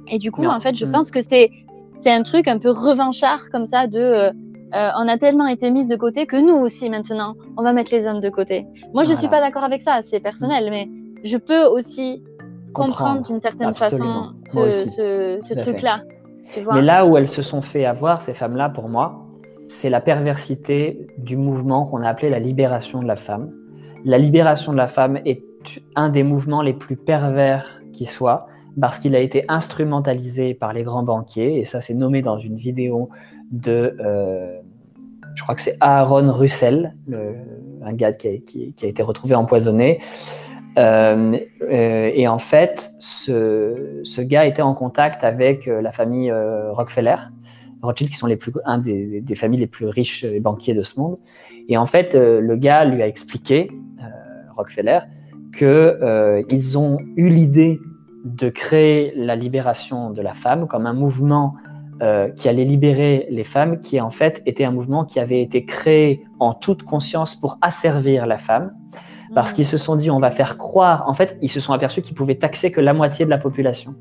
Et 0.09 0.19
du 0.19 0.31
coup, 0.31 0.45
en 0.45 0.61
fait, 0.61 0.77
je 0.77 0.85
mm. 0.85 0.93
pense 0.93 1.11
que 1.11 1.21
c'est 1.21 1.51
c'est 2.01 2.13
un 2.13 2.23
truc 2.23 2.47
un 2.47 2.59
peu 2.59 2.71
revanchard 2.71 3.51
comme 3.51 3.67
ça 3.67 3.87
de 3.87 3.99
euh, 3.99 4.31
euh, 4.75 4.91
on 4.99 5.09
a 5.09 5.17
tellement 5.19 5.47
été 5.47 5.71
mises 5.71 5.89
de 5.89 5.97
côté 5.97 6.27
que 6.27 6.37
nous 6.37 6.55
aussi 6.55 6.91
maintenant, 6.91 7.35
on 7.57 7.63
va 7.63 7.73
mettre 7.73 7.93
les 7.93 8.07
hommes 8.07 8.21
de 8.21 8.29
côté. 8.29 8.67
Moi, 8.93 9.05
je 9.05 9.13
ne 9.13 9.17
suis 9.17 9.29
pas 9.29 9.41
d'accord 9.41 9.65
avec 9.65 9.83
ça. 9.83 10.01
C'est 10.03 10.21
personnel, 10.21 10.69
mais 10.71 10.89
je 11.25 11.39
peux 11.39 11.65
aussi 11.65 12.23
comprendre 12.75 13.23
d'une 13.23 13.41
certaine 13.41 13.75
façon 13.75 14.35
ce, 14.47 15.55
truc-là. 15.55 16.03
Mais 16.73 16.83
là 16.83 17.07
où 17.07 17.17
elles 17.17 17.29
se 17.29 17.43
sont 17.43 17.63
fait 17.63 17.85
avoir, 17.87 18.21
ces 18.21 18.35
femmes-là, 18.35 18.69
pour 18.69 18.89
moi, 18.89 19.28
c'est 19.69 19.91
la 19.91 20.01
perversité 20.01 21.07
du 21.19 21.37
mouvement 21.37 21.87
qu'on 21.87 22.03
a 22.03 22.09
appelé 22.09 22.31
la 22.31 22.39
libération 22.39 23.03
de 23.03 23.07
la 23.07 23.17
femme. 23.17 23.53
La 24.05 24.19
libération 24.19 24.73
de 24.73 24.77
la 24.77 24.89
femme 24.89 25.19
est 25.25 25.43
un 25.95 26.09
des 26.09 26.23
mouvements 26.23 26.63
les 26.63 26.73
plus 26.73 26.97
pervers 26.97 27.81
qui 27.93 28.07
soit, 28.07 28.47
parce 28.81 28.99
qu'il 28.99 29.15
a 29.15 29.21
été 29.21 29.45
instrumentalisé 29.49 30.55
par 30.55 30.73
les 30.73 30.83
grands 30.83 31.03
banquiers, 31.03 31.59
et 31.59 31.65
ça 31.65 31.81
c'est 31.81 31.95
nommé 31.95 32.23
dans 32.23 32.39
une 32.39 32.57
vidéo 32.57 33.11
de, 33.51 33.97
euh, 34.01 34.61
je 35.35 35.43
crois 35.43 35.55
que 35.55 35.61
c'est 35.61 35.77
Aaron 35.81 36.33
Russell, 36.33 36.95
un 37.83 37.93
gars 37.93 38.13
qui 38.13 38.29
a, 38.29 38.87
été 38.87 39.03
retrouvé 39.03 39.35
empoisonné. 39.35 40.01
Euh, 40.79 41.37
euh, 41.71 42.11
et 42.15 42.29
en 42.29 42.39
fait, 42.39 42.91
ce, 43.01 44.21
gars 44.21 44.47
était 44.47 44.63
en 44.63 44.75
contact 44.75 45.25
avec 45.25 45.67
la 45.67 45.93
famille 45.93 46.33
Rockefeller, 46.73 47.17
Rothschild, 47.83 48.11
qui 48.11 48.17
sont 48.17 48.27
les 48.27 48.37
plus, 48.37 48.53
un 48.65 48.79
des, 48.79 49.21
des, 49.21 49.35
familles 49.35 49.61
les 49.61 49.67
plus 49.67 49.87
riches 49.87 50.25
et 50.25 50.41
banquiers 50.41 50.75
de 50.75 50.83
ce 50.83 50.99
monde. 50.99 51.19
Et 51.69 51.77
en 51.77 51.87
fait, 51.87 52.15
le 52.15 52.57
gars 52.57 52.85
lui 52.85 53.03
a 53.03 53.07
expliqué, 53.07 53.71
Rockefeller, 54.57 54.99
qu'ils 55.57 56.79
ont 56.79 56.99
eu 57.17 57.29
l'idée 57.29 57.81
de 58.25 58.49
créer 58.49 59.13
la 59.17 59.37
libération 59.37 60.11
de 60.11 60.23
la 60.23 60.35
femme 60.35 60.67
comme 60.67 60.87
un 60.87 60.93
mouvement 60.93 61.55
euh, 62.03 62.29
qui 62.31 62.49
allait 62.49 62.65
libérer 62.65 63.27
les 63.31 63.45
femmes, 63.45 63.81
qui 63.81 64.01
en 64.01 64.11
fait 64.11 64.43
était 64.47 64.65
un 64.65 64.71
mouvement 64.71 65.05
qui 65.05 65.19
avait 65.19 65.43
été 65.43 65.65
créé 65.65 66.25
en 66.39 66.55
toute 66.55 66.85
conscience 66.85 67.35
pour 67.35 67.59
asservir 67.61 68.27
la 68.27 68.39
femme, 68.39 68.73
parce 69.35 69.53
mm. 69.53 69.55
qu'ils 69.57 69.67
se 69.67 69.79
sont 69.79 69.97
dit 69.97 70.11
on 70.11 70.21
va 70.21 70.31
faire 70.31 70.59
croire, 70.59 71.09
en 71.09 71.15
fait 71.15 71.37
ils 71.43 71.49
se 71.49 71.61
sont 71.61 71.73
aperçus 71.73 72.03
qu'ils 72.03 72.15
pouvaient 72.15 72.37
taxer 72.37 72.71
que 72.71 72.81
la 72.81 72.95
moitié 72.95 73.25
de 73.25 73.31
la 73.31 73.39
population. 73.39 73.97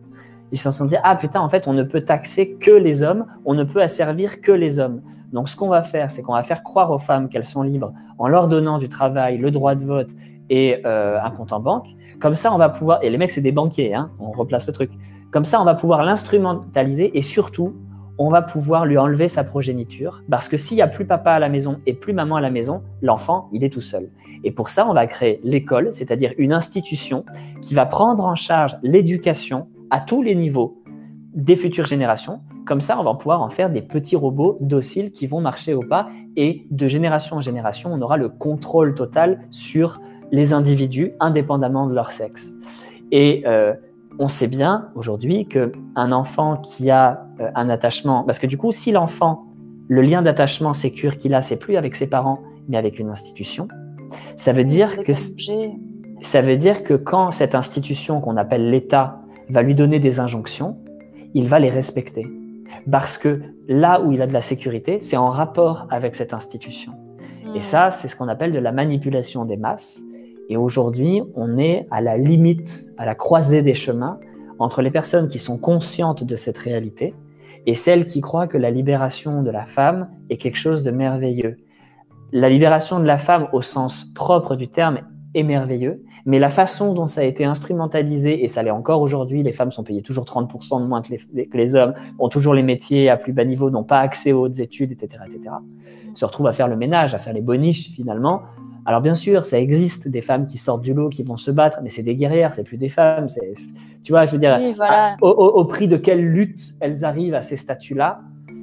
Ils 0.52 0.60
se 0.60 0.72
sont 0.72 0.86
dit 0.86 0.95
ah 1.04 1.16
putain 1.16 1.41
en 1.41 1.50
fait 1.50 1.68
on 1.68 1.74
ne 1.74 1.84
peut 1.84 2.02
taxer 2.02 2.56
que 2.56 2.72
les 2.72 3.04
hommes, 3.04 3.26
on 3.45 3.54
ne 3.54 3.64
peut 3.64 3.82
asservir 3.82 4.41
que 4.41 4.52
les 4.52 4.80
hommes. 4.80 5.02
Donc 5.34 5.50
ce 5.50 5.58
qu'on 5.58 5.70
va 5.70 5.84
faire 5.84 6.10
c'est 6.12 6.22
qu'on 6.22 6.34
va 6.34 6.43
faire 6.43 6.64
croire 6.64 6.91
aux 6.91 7.00
femmes 7.00 7.30
qu'elles 7.30 7.45
sont 7.45 7.64
libres 7.64 7.93
en 8.18 8.28
leur 8.28 8.48
donnant 8.48 8.78
du 8.78 8.89
travail, 8.89 9.38
le 9.38 9.52
droit 9.52 9.76
de 9.76 9.86
vote 9.86 10.10
et 10.50 10.82
euh, 10.86 11.20
un 11.22 11.32
compte 11.32 11.54
en 11.54 11.60
banque. 11.60 11.88
Comme 12.20 12.36
ça, 12.36 12.54
on 12.54 12.58
va 12.58 12.70
pouvoir, 12.70 13.04
et 13.04 13.10
les 13.10 13.18
mecs, 13.18 13.32
c'est 13.32 13.41
des 13.41 13.52
banquiers, 13.52 13.93
hein, 13.93 14.12
on 14.20 14.32
replace 14.32 14.68
le 14.68 14.74
truc. 14.74 14.91
Comme 15.32 15.45
ça, 15.45 15.62
on 15.62 15.66
va 15.66 15.76
pouvoir 15.76 16.04
l'instrumentaliser 16.04 17.18
et 17.18 17.22
surtout, 17.22 17.76
on 18.18 18.30
va 18.30 18.41
pouvoir 18.41 18.86
lui 18.86 18.98
enlever 18.98 19.28
sa 19.28 19.43
progéniture. 19.43 20.24
Parce 20.30 20.50
que 20.50 20.58
s'il 20.58 20.78
n'y 20.78 20.82
a 20.82 20.88
plus 20.88 21.06
papa 21.06 21.34
à 21.34 21.39
la 21.39 21.50
maison 21.50 21.80
et 21.86 21.93
plus 21.93 22.14
maman 22.14 22.38
à 22.38 22.41
la 22.41 22.50
maison, 22.50 22.82
l'enfant, 23.02 23.50
il 23.54 23.64
est 23.64 23.70
tout 23.70 23.82
seul. 23.82 24.10
Et 24.43 24.52
pour 24.52 24.70
ça, 24.70 24.88
on 24.89 24.93
va 24.93 25.06
créer 25.06 25.39
l'école, 25.43 25.89
c'est-à-dire 25.91 26.34
une 26.38 26.54
institution 26.54 27.26
qui 27.62 27.76
va 27.76 27.86
prendre 27.86 28.26
en 28.26 28.36
charge 28.36 28.78
l'éducation 28.82 29.68
à 29.90 30.00
tous 30.00 30.22
les 30.22 30.36
niveaux 30.36 30.84
des 31.34 31.56
futures 31.56 31.86
générations. 31.86 32.42
Comme 32.66 32.82
ça, 32.82 33.00
on 33.00 33.04
va 33.04 33.14
pouvoir 33.14 33.42
en 33.42 33.50
faire 33.50 33.70
des 33.70 33.82
petits 33.82 34.16
robots 34.16 34.58
dociles 34.60 35.12
qui 35.12 35.28
vont 35.28 35.40
marcher 35.40 35.74
au 35.74 35.82
pas 35.82 36.08
et 36.36 36.66
de 36.70 36.88
génération 36.88 37.38
en 37.38 37.42
génération, 37.42 37.92
on 37.94 38.02
aura 38.02 38.18
le 38.18 38.30
contrôle 38.30 38.96
total 38.96 39.40
sur 39.52 40.02
les 40.32 40.52
individus 40.52 41.14
indépendamment 41.20 41.88
de 41.88 41.94
leur 41.94 42.12
sexe. 42.12 42.54
Et 43.12 43.44
euh, 43.46 43.74
on 44.20 44.28
sait 44.28 44.48
bien 44.48 44.90
aujourd'hui 44.96 45.48
qu'un 45.48 46.12
enfant 46.12 46.58
qui 46.58 46.90
a 46.90 47.28
euh, 47.40 47.50
un 47.56 47.70
attachement, 47.70 48.24
parce 48.24 48.40
que 48.40 48.48
du 48.48 48.58
coup, 48.58 48.72
si 48.72 48.92
l'enfant, 48.92 49.46
le 49.88 50.02
lien 50.02 50.22
d'attachement 50.22 50.74
sécure 50.74 51.18
qu'il 51.18 51.34
a, 51.34 51.42
c'est 51.42 51.58
plus 51.58 51.78
avec 51.78 51.96
ses 51.96 52.08
parents, 52.08 52.40
mais 52.68 52.78
avec 52.78 53.00
une 53.00 53.10
institution, 53.10 53.68
ça 54.36 54.52
veut 54.52 54.66
dire 54.66 55.00
que 55.00 55.14
ça 56.22 56.42
veut 56.42 56.58
dire 56.58 56.84
que 56.84 56.96
quand 56.96 57.32
cette 57.32 57.56
institution 57.56 58.22
qu'on 58.22 58.38
appelle 58.38 58.70
l'État 58.70 59.22
va 59.50 59.62
lui 59.62 59.76
donner 59.76 60.00
des 60.00 60.20
injonctions, 60.20 60.78
il 61.34 61.48
va 61.48 61.60
les 61.60 61.70
respecter. 61.70 62.28
Parce 62.89 63.18
que 63.18 63.41
là 63.68 64.02
où 64.02 64.12
il 64.12 64.22
a 64.22 64.28
de 64.28 64.34
la 64.34 64.41
sécurité, 64.41 65.00
c'est 65.02 65.18
en 65.18 65.30
rapport 65.30 65.88
avec 65.89 66.16
cette 66.16 66.34
institution. 66.34 66.93
Et 67.56 67.60
hmm. 67.60 67.62
ça, 67.62 67.91
c'est 67.91 68.08
ce 68.08 68.16
qu'on 68.16 68.28
appelle 68.28 68.52
de 68.52 68.60
la 68.60 68.72
manipulation 68.72 69.45
des 69.45 69.58
masses. 69.58 70.02
Et 70.50 70.58
aujourd'hui, 70.58 71.22
on 71.36 71.58
est 71.58 71.88
à 71.91 72.02
la 72.02 72.18
limite, 72.18 72.91
à 72.98 73.06
la 73.06 73.16
croisée 73.16 73.62
des 73.62 73.74
chemins 73.74 74.20
entre 74.60 74.82
les 74.82 74.91
personnes 74.91 75.28
qui 75.28 75.39
sont 75.39 75.58
conscientes 75.58 76.24
de 76.24 76.36
cette 76.36 76.58
réalité 76.58 77.14
et 77.66 77.76
celles 77.76 78.06
qui 78.06 78.22
croient 78.22 78.48
que 78.48 78.58
la 78.58 78.72
libération 78.72 79.43
de 79.43 79.52
la 79.52 79.66
femme 79.66 80.10
est 80.30 80.38
quelque 80.38 80.58
chose 80.58 80.84
de 80.84 80.91
merveilleux. 80.91 81.58
La 82.32 82.50
libération 82.50 83.00
de 83.00 83.06
la 83.06 83.18
femme 83.18 83.48
au 83.52 83.62
sens 83.62 84.06
propre 84.06 84.56
du 84.56 84.70
terme 84.70 85.02
merveilleux, 85.44 86.04
mais 86.26 86.40
la 86.40 86.50
façon 86.50 86.94
dont 86.94 87.08
ça 87.08 87.22
a 87.22 87.24
été 87.24 87.46
instrumentalisé, 87.46 88.44
et 88.44 88.48
ça 88.48 88.64
l'est 88.64 88.72
encore 88.72 89.02
aujourd'hui, 89.02 89.44
les 89.44 89.54
femmes 89.54 89.72
sont 89.72 89.84
payées 89.84 90.02
toujours 90.02 90.26
30% 90.26 90.82
de 90.82 90.88
moins 90.88 91.02
que 91.02 91.14
les, 91.58 91.76
hommes, 91.76 91.94
ont 92.20 92.30
toujours 92.30 92.54
les 92.54 92.64
métiers 92.64 93.10
à 93.10 93.18
plus 93.18 93.34
bas 93.34 93.46
niveau, 93.46 93.70
n'ont 93.70 93.84
pas 93.84 94.00
accès 94.00 94.32
aux 94.32 94.46
hautes 94.46 94.60
études, 94.60 94.92
etc., 94.92 95.24
etc., 95.26 95.56
se 96.14 96.26
retrouvent 96.26 96.48
à 96.48 96.54
faire 96.54 96.68
le 96.68 96.76
ménage, 96.76 97.14
à 97.14 97.20
faire 97.20 97.34
les 97.34 97.42
boniches 97.42 97.92
finalement, 97.92 98.42
alors 98.88 99.02
bien 99.02 99.16
sûr, 99.16 99.46
ça 99.46 99.60
existe 99.60 100.08
des 100.08 100.22
femmes 100.22 100.48
qui 100.48 100.58
sortent 100.58 100.82
du 100.82 100.94
lot, 100.94 101.10
qui 101.10 101.22
vont 101.22 101.36
se 101.36 101.52
battre, 101.52 101.80
mais 101.84 101.90
c'est 101.90 102.04
des 102.04 102.16
guerrières, 102.16 102.54
c'est 102.54 102.64
plus 102.64 102.78
des 102.78 102.88
femmes. 102.88 103.28
Tu 104.02 104.14
vois, 104.14 104.26
je 104.26 104.32
veux 104.32 104.38
dire, 104.38 104.58
au, 105.22 105.66
prix 105.66 105.90
de 105.90 105.98
quelle 105.98 106.26
lutte 106.26 106.74
elles 106.80 107.04
arrivent 107.04 107.36
à 107.36 107.42
ces 107.42 107.58
statuts-là. 107.58 108.22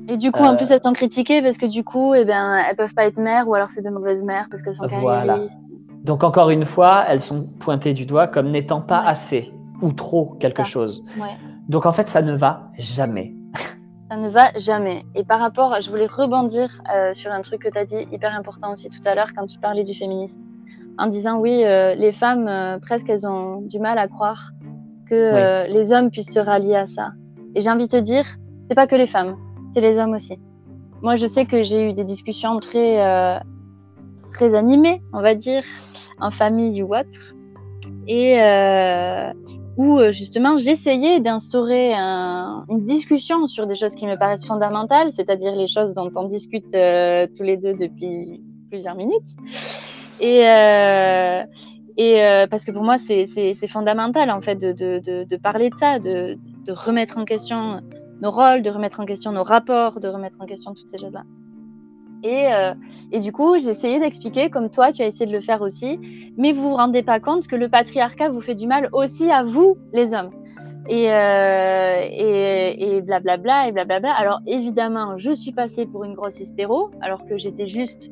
Et 0.08 0.16
du 0.16 0.32
coup, 0.32 0.42
en 0.42 0.56
plus, 0.56 0.70
elles 0.70 0.80
sont 0.80 0.94
critiquées 0.94 1.42
parce 1.42 1.58
que 1.58 1.66
du 1.66 1.84
coup, 1.84 2.14
eh 2.14 2.24
ben, 2.24 2.56
elles 2.66 2.74
peuvent 2.74 2.94
pas 2.94 3.04
être 3.04 3.18
mères 3.18 3.46
ou 3.48 3.54
alors 3.54 3.68
c'est 3.68 3.82
de 3.82 3.90
mauvaises 3.90 4.22
mères 4.22 4.46
parce 4.50 4.62
qu'elles 4.62 4.76
sont 4.76 4.86
voilà. 4.86 5.40
Donc 6.04 6.22
encore 6.22 6.50
une 6.50 6.66
fois, 6.66 7.04
elles 7.08 7.22
sont 7.22 7.44
pointées 7.60 7.94
du 7.94 8.04
doigt 8.04 8.28
comme 8.28 8.50
n'étant 8.50 8.82
pas 8.82 9.00
assez 9.00 9.50
ou 9.80 9.92
trop 9.92 10.36
quelque 10.38 10.62
chose. 10.64 11.02
Donc 11.68 11.86
en 11.86 11.92
fait, 11.94 12.10
ça 12.10 12.20
ne 12.20 12.34
va 12.34 12.68
jamais. 12.78 13.34
Ça 14.10 14.16
ne 14.18 14.28
va 14.28 14.50
jamais. 14.58 15.02
Et 15.14 15.24
par 15.24 15.40
rapport, 15.40 15.80
je 15.80 15.88
voulais 15.88 16.06
rebondir 16.06 16.68
euh, 16.94 17.14
sur 17.14 17.32
un 17.32 17.40
truc 17.40 17.62
que 17.62 17.70
tu 17.70 17.78
as 17.78 17.86
dit 17.86 18.06
hyper 18.12 18.34
important 18.34 18.74
aussi 18.74 18.90
tout 18.90 19.00
à 19.06 19.14
l'heure 19.14 19.28
quand 19.34 19.46
tu 19.46 19.58
parlais 19.58 19.82
du 19.82 19.94
féminisme. 19.94 20.40
En 20.98 21.06
disant 21.06 21.38
oui, 21.38 21.64
euh, 21.64 21.94
les 21.94 22.12
femmes, 22.12 22.46
euh, 22.46 22.78
presque, 22.78 23.08
elles 23.08 23.26
ont 23.26 23.62
du 23.62 23.78
mal 23.78 23.96
à 23.98 24.06
croire 24.06 24.50
que 25.08 25.66
les 25.70 25.92
hommes 25.92 26.10
puissent 26.10 26.32
se 26.32 26.38
rallier 26.38 26.76
à 26.76 26.86
ça. 26.86 27.12
Et 27.54 27.60
j'ai 27.60 27.70
envie 27.70 27.86
de 27.86 27.92
te 27.92 27.96
dire, 27.96 28.24
c'est 28.68 28.74
pas 28.74 28.86
que 28.86 28.96
les 28.96 29.06
femmes, 29.06 29.36
c'est 29.72 29.80
les 29.80 29.98
hommes 29.98 30.12
aussi. 30.12 30.38
Moi, 31.02 31.16
je 31.16 31.26
sais 31.26 31.44
que 31.44 31.62
j'ai 31.62 31.88
eu 31.88 31.92
des 31.92 32.04
discussions 32.04 32.58
très, 32.58 32.98
très 34.34 34.54
animées, 34.54 35.00
on 35.12 35.22
va 35.22 35.34
dire, 35.34 35.62
en 36.20 36.30
famille 36.30 36.82
ou 36.82 36.94
autre. 36.94 37.34
Et, 38.06 38.38
où 39.76 39.98
euh, 39.98 40.12
justement 40.12 40.58
j'essayais 40.58 41.20
d'instaurer 41.20 41.94
une 41.94 42.84
discussion 42.84 43.46
sur 43.46 43.66
des 43.66 43.74
choses 43.74 43.94
qui 43.94 44.06
me 44.06 44.16
paraissent 44.16 44.46
fondamentales, 44.46 45.12
c'est-à-dire 45.12 45.54
les 45.54 45.68
choses 45.68 45.94
dont 45.94 46.10
on 46.14 46.24
discute 46.24 46.66
euh, 46.74 47.26
tous 47.36 47.42
les 47.42 47.56
deux 47.56 47.74
depuis 47.74 48.40
plusieurs 48.70 48.94
minutes. 48.94 49.30
Et, 50.20 50.46
euh, 50.46 51.44
parce 52.48 52.64
que 52.64 52.72
pour 52.72 52.82
moi, 52.82 52.98
c'est 52.98 53.54
fondamental 53.68 54.30
en 54.30 54.40
fait 54.40 54.56
de, 54.56 55.36
parler 55.36 55.70
de 55.70 55.76
ça, 55.76 55.98
de 55.98 56.38
remettre 56.68 57.18
en 57.18 57.24
question 57.24 57.80
nos 58.20 58.30
rôles, 58.30 58.62
de 58.62 58.70
remettre 58.70 59.00
en 59.00 59.06
question 59.06 59.32
nos 59.32 59.42
rapports, 59.42 59.98
de 60.00 60.08
remettre 60.08 60.40
en 60.40 60.46
question 60.46 60.74
toutes 60.74 60.88
ces 60.88 60.98
choses-là. 60.98 61.24
Euh, 62.24 62.74
et, 63.12 63.20
du 63.20 63.32
coup, 63.32 63.58
j'ai 63.58 63.70
essayé 63.70 64.00
d'expliquer, 64.00 64.50
comme 64.50 64.70
toi, 64.70 64.92
tu 64.92 65.02
as 65.02 65.06
essayé 65.06 65.26
de 65.26 65.32
le 65.32 65.40
faire 65.40 65.60
aussi, 65.62 65.98
mais 66.36 66.52
vous 66.52 66.70
vous 66.70 66.76
rendez 66.76 67.02
pas 67.02 67.20
compte 67.20 67.46
que 67.46 67.56
le 67.56 67.68
patriarcat 67.68 68.30
vous 68.30 68.40
fait 68.40 68.54
du 68.54 68.66
mal 68.66 68.88
aussi 68.92 69.30
à 69.30 69.42
vous, 69.42 69.76
les 69.92 70.14
hommes. 70.14 70.30
Et, 70.88 71.10
euh, 71.10 73.00
blablabla, 73.02 73.68
et 73.68 73.72
blablabla. 73.72 74.12
Alors 74.12 74.40
évidemment, 74.46 75.18
je 75.18 75.30
suis 75.32 75.52
passée 75.52 75.86
pour 75.86 76.04
une 76.04 76.14
grosse 76.14 76.38
hystéro, 76.40 76.90
alors 77.00 77.24
que 77.26 77.36
j'étais 77.38 77.66
juste 77.66 78.10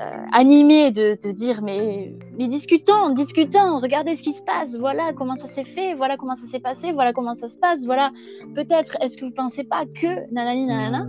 euh, 0.00 0.26
animée 0.32 0.90
de, 0.90 1.16
de, 1.22 1.30
dire 1.30 1.62
mais, 1.62 2.12
mais 2.36 2.48
discutons, 2.48 3.10
discutons, 3.10 3.78
regardez 3.78 4.16
ce 4.16 4.22
qui 4.22 4.32
se 4.32 4.42
passe, 4.42 4.76
voilà 4.76 5.12
comment 5.16 5.36
ça 5.36 5.46
s'est 5.46 5.64
fait, 5.64 5.94
voilà 5.94 6.16
comment 6.18 6.36
ça 6.36 6.46
s'est 6.46 6.60
passé, 6.60 6.92
voilà 6.92 7.14
comment 7.14 7.34
ça 7.34 7.48
se 7.48 7.56
passe, 7.56 7.86
voilà 7.86 8.10
peut-être 8.54 8.98
est-ce 9.00 9.16
que 9.16 9.24
vous 9.24 9.30
pensez 9.30 9.64
pas 9.64 9.84
que 9.86 10.30
nanani 10.34 10.66
nanana 10.66 11.06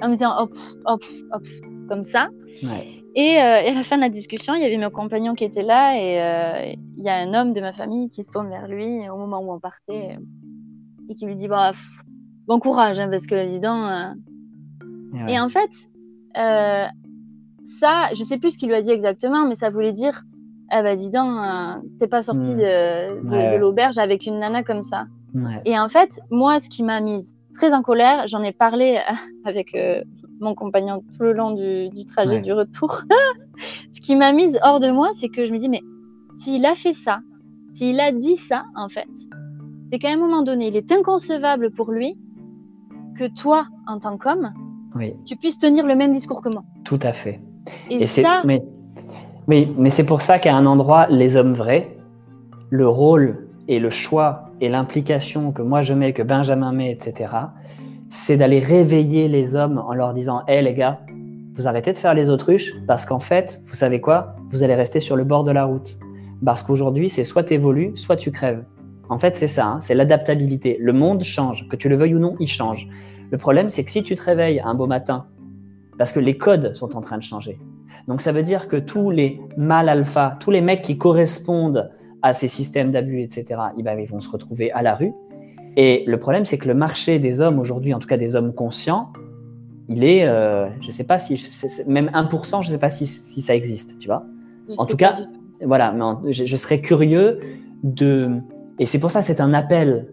en 0.00 0.08
me 0.08 0.12
disant 0.12 0.36
hop, 0.38 0.52
hop, 0.86 1.04
hop, 1.32 1.42
comme 1.88 2.04
ça. 2.04 2.28
Et, 3.16 3.40
euh, 3.40 3.60
et, 3.62 3.68
à 3.68 3.74
la 3.74 3.84
fin 3.84 3.96
de 3.96 4.02
la 4.02 4.08
discussion, 4.08 4.54
il 4.54 4.62
y 4.62 4.64
avait 4.64 4.76
mon 4.76 4.90
compagnon 4.90 5.34
qui 5.34 5.44
était 5.44 5.62
là 5.62 5.96
et 5.96 6.20
euh, 6.20 6.74
il 6.96 7.04
y 7.04 7.08
a 7.08 7.16
un 7.16 7.32
homme 7.32 7.52
de 7.52 7.60
ma 7.60 7.72
famille 7.72 8.10
qui 8.10 8.24
se 8.24 8.30
tourne 8.30 8.48
vers 8.48 8.66
lui 8.66 9.08
au 9.08 9.16
moment 9.16 9.40
où 9.40 9.52
on 9.52 9.60
partait 9.60 10.18
et 11.08 11.14
qui 11.14 11.26
lui 11.26 11.36
dit 11.36 11.46
bah, 11.46 11.72
bon 12.46 12.58
courage 12.58 12.98
hein, 12.98 13.08
parce 13.10 13.26
que 13.26 13.34
évident. 13.34 13.86
Euh... 13.86 14.12
Et, 15.28 15.38
en 15.38 15.48
fait, 15.48 15.70
ça, 16.34 18.08
je 18.14 18.22
sais 18.24 18.38
plus 18.38 18.52
ce 18.52 18.58
qu'il 18.58 18.68
lui 18.68 18.74
a 18.74 18.82
dit 18.82 18.90
exactement, 18.90 19.46
mais 19.46 19.54
ça 19.54 19.70
voulait 19.70 19.92
dire 19.92 20.24
ah 20.70 20.82
bah 20.82 20.96
dis 20.96 21.10
donc, 21.10 21.38
t'es 22.00 22.08
pas 22.08 22.22
sorti 22.22 22.50
hmm. 22.50 22.56
de, 22.56 23.22
de, 23.22 23.52
de 23.52 23.56
l'auberge 23.56 23.98
avec 23.98 24.26
une 24.26 24.40
nana 24.40 24.64
comme 24.64 24.82
ça. 24.82 25.06
Et 25.64 25.78
en 25.78 25.88
fait, 25.88 26.20
moi, 26.30 26.60
ce 26.60 26.68
qui 26.68 26.82
m'a 26.82 27.00
mise 27.00 27.36
très 27.54 27.72
en 27.72 27.82
colère. 27.82 28.28
J'en 28.28 28.42
ai 28.42 28.52
parlé 28.52 28.98
euh, 28.98 29.14
avec 29.44 29.74
euh, 29.74 30.02
mon 30.40 30.54
compagnon 30.54 31.02
tout 31.16 31.22
le 31.22 31.32
long 31.32 31.52
du, 31.52 32.04
trajet 32.04 32.40
du 32.40 32.52
retour. 32.52 33.02
Ce 33.94 34.00
qui 34.00 34.16
m'a 34.16 34.32
mise 34.32 34.58
hors 34.62 34.80
de 34.80 34.90
moi, 34.90 35.10
c'est 35.16 35.28
que 35.28 35.46
je 35.46 35.52
me 35.52 35.58
dis, 35.58 35.68
mais 35.68 35.82
s'il 36.36 36.66
a 36.66 36.74
fait 36.74 36.92
ça, 36.92 37.20
s'il 37.72 38.00
a 38.00 38.12
dit 38.12 38.36
ça, 38.36 38.64
en 38.76 38.88
fait, 38.88 39.08
c'est 39.90 39.98
qu'à 39.98 40.10
un 40.10 40.16
moment 40.16 40.42
donné, 40.42 40.68
il 40.68 40.76
est 40.76 40.92
inconcevable 40.92 41.70
pour 41.70 41.90
lui 41.90 42.18
que 43.16 43.32
toi, 43.34 43.66
en 43.86 43.98
tant 44.00 44.18
qu'homme, 44.18 44.52
tu 45.24 45.36
puisses 45.36 45.58
tenir 45.58 45.86
le 45.86 45.96
même 45.96 46.12
discours 46.12 46.42
que 46.42 46.48
moi. 46.48 46.64
Tout 46.84 46.98
à 47.02 47.12
fait. 47.12 47.40
Et, 47.88 48.06
ça... 48.06 48.42
Mais, 48.44 48.62
mais, 49.46 49.68
mais 49.76 49.90
c'est 49.90 50.06
pour 50.06 50.22
ça 50.22 50.38
qu'à 50.38 50.54
un 50.54 50.66
endroit, 50.66 51.06
les 51.08 51.36
hommes 51.36 51.54
vrais, 51.54 51.96
le 52.70 52.88
rôle 52.88 53.48
et 53.68 53.78
le 53.78 53.90
choix 53.90 54.43
et 54.60 54.68
l'implication 54.68 55.52
que 55.52 55.62
moi 55.62 55.82
je 55.82 55.94
mets, 55.94 56.12
que 56.12 56.22
Benjamin 56.22 56.72
met, 56.72 56.90
etc., 56.90 57.34
c'est 58.08 58.36
d'aller 58.36 58.60
réveiller 58.60 59.28
les 59.28 59.56
hommes 59.56 59.78
en 59.78 59.94
leur 59.94 60.14
disant 60.14 60.42
Hé 60.46 60.62
les 60.62 60.74
gars, 60.74 61.00
vous 61.54 61.66
arrêtez 61.68 61.92
de 61.92 61.98
faire 61.98 62.14
les 62.14 62.30
autruches 62.30 62.72
parce 62.86 63.04
qu'en 63.04 63.18
fait, 63.18 63.60
vous 63.66 63.74
savez 63.74 64.00
quoi? 64.00 64.36
Vous 64.50 64.62
allez 64.62 64.74
rester 64.74 65.00
sur 65.00 65.16
le 65.16 65.24
bord 65.24 65.44
de 65.44 65.50
la 65.50 65.64
route. 65.64 65.98
Parce 66.44 66.62
qu'aujourd'hui, 66.62 67.08
c'est 67.08 67.24
soit 67.24 67.44
tu 67.44 67.54
évolues, 67.54 67.92
soit 67.96 68.16
tu 68.16 68.30
crèves. 68.30 68.64
En 69.08 69.18
fait, 69.18 69.36
c'est 69.36 69.48
ça, 69.48 69.66
hein, 69.66 69.80
c'est 69.80 69.94
l'adaptabilité. 69.94 70.76
Le 70.80 70.92
monde 70.92 71.22
change, 71.22 71.68
que 71.68 71.76
tu 71.76 71.88
le 71.88 71.96
veuilles 71.96 72.14
ou 72.14 72.18
non, 72.18 72.36
il 72.40 72.48
change. 72.48 72.88
Le 73.30 73.38
problème, 73.38 73.68
c'est 73.68 73.84
que 73.84 73.90
si 73.90 74.02
tu 74.02 74.14
te 74.14 74.22
réveilles 74.22 74.60
un 74.60 74.74
beau 74.74 74.86
matin, 74.86 75.26
parce 75.98 76.12
que 76.12 76.20
les 76.20 76.36
codes 76.36 76.74
sont 76.74 76.96
en 76.96 77.00
train 77.00 77.18
de 77.18 77.22
changer, 77.22 77.58
donc 78.08 78.20
ça 78.20 78.32
veut 78.32 78.42
dire 78.42 78.68
que 78.68 78.76
tous 78.76 79.10
les 79.10 79.40
mâles 79.56 79.88
alpha, 79.88 80.36
tous 80.40 80.50
les 80.50 80.60
mecs 80.60 80.82
qui 80.82 80.98
correspondent 80.98 81.90
à 82.24 82.32
ces 82.32 82.48
systèmes 82.48 82.90
d'abus, 82.90 83.20
etc., 83.20 83.60
ben, 83.78 84.00
ils 84.00 84.08
vont 84.08 84.22
se 84.22 84.30
retrouver 84.30 84.72
à 84.72 84.80
la 84.80 84.94
rue. 84.94 85.12
Et 85.76 86.04
le 86.06 86.18
problème, 86.18 86.46
c'est 86.46 86.56
que 86.56 86.66
le 86.66 86.72
marché 86.72 87.18
des 87.18 87.42
hommes 87.42 87.58
aujourd'hui, 87.58 87.92
en 87.92 87.98
tout 87.98 88.08
cas 88.08 88.16
des 88.16 88.34
hommes 88.34 88.54
conscients, 88.54 89.12
il 89.90 90.04
est, 90.04 90.24
euh, 90.24 90.66
je 90.80 90.86
ne 90.86 90.90
sais 90.90 91.04
pas 91.04 91.18
si, 91.18 91.34
même 91.86 92.10
1%, 92.14 92.62
je 92.62 92.68
ne 92.68 92.72
sais 92.72 92.78
pas 92.78 92.88
si, 92.88 93.06
ça 93.06 93.54
existe, 93.54 93.98
tu 93.98 94.08
vois. 94.08 94.24
en 94.78 94.86
tout 94.86 94.96
cas, 94.96 95.18
voilà, 95.62 95.92
mais 95.92 96.32
je, 96.32 96.56
serais 96.56 96.80
curieux 96.80 97.40
de, 97.82 98.30
et 98.78 98.86
c'est 98.86 99.00
pour 99.00 99.10
ça 99.10 99.20
que 99.20 99.26
c'est 99.26 99.42
un 99.42 99.52
appel. 99.52 100.06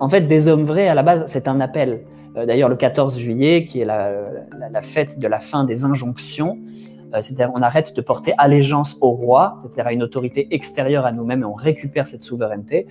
en 0.00 0.08
fait, 0.08 0.22
des 0.22 0.48
hommes 0.48 0.64
vrais, 0.64 0.88
à 0.88 0.94
la 0.94 1.04
base, 1.04 1.22
c'est 1.26 1.46
un 1.46 1.60
appel. 1.60 2.00
Euh, 2.36 2.46
d'ailleurs, 2.46 2.68
le 2.68 2.74
14 2.74 3.16
juillet, 3.16 3.64
qui 3.64 3.80
est 3.80 3.84
la, 3.84 4.10
la, 4.72 4.82
fête 4.82 5.20
de 5.20 5.28
la 5.28 5.38
fin 5.38 5.62
des 5.62 5.84
injonctions, 5.84 6.58
c'est-à-dire 7.12 7.50
on 7.54 7.62
arrête 7.62 7.94
de 7.94 8.00
porter 8.00 8.34
allégeance 8.38 8.96
au 9.00 9.10
roi, 9.10 9.58
c'est-à-dire 9.62 9.86
à 9.86 9.92
une 9.92 10.02
autorité 10.02 10.48
extérieure 10.50 11.06
à 11.06 11.12
nous-mêmes, 11.12 11.42
et 11.42 11.46
on 11.46 11.54
récupère 11.54 12.06
cette 12.06 12.22
souveraineté. 12.22 12.86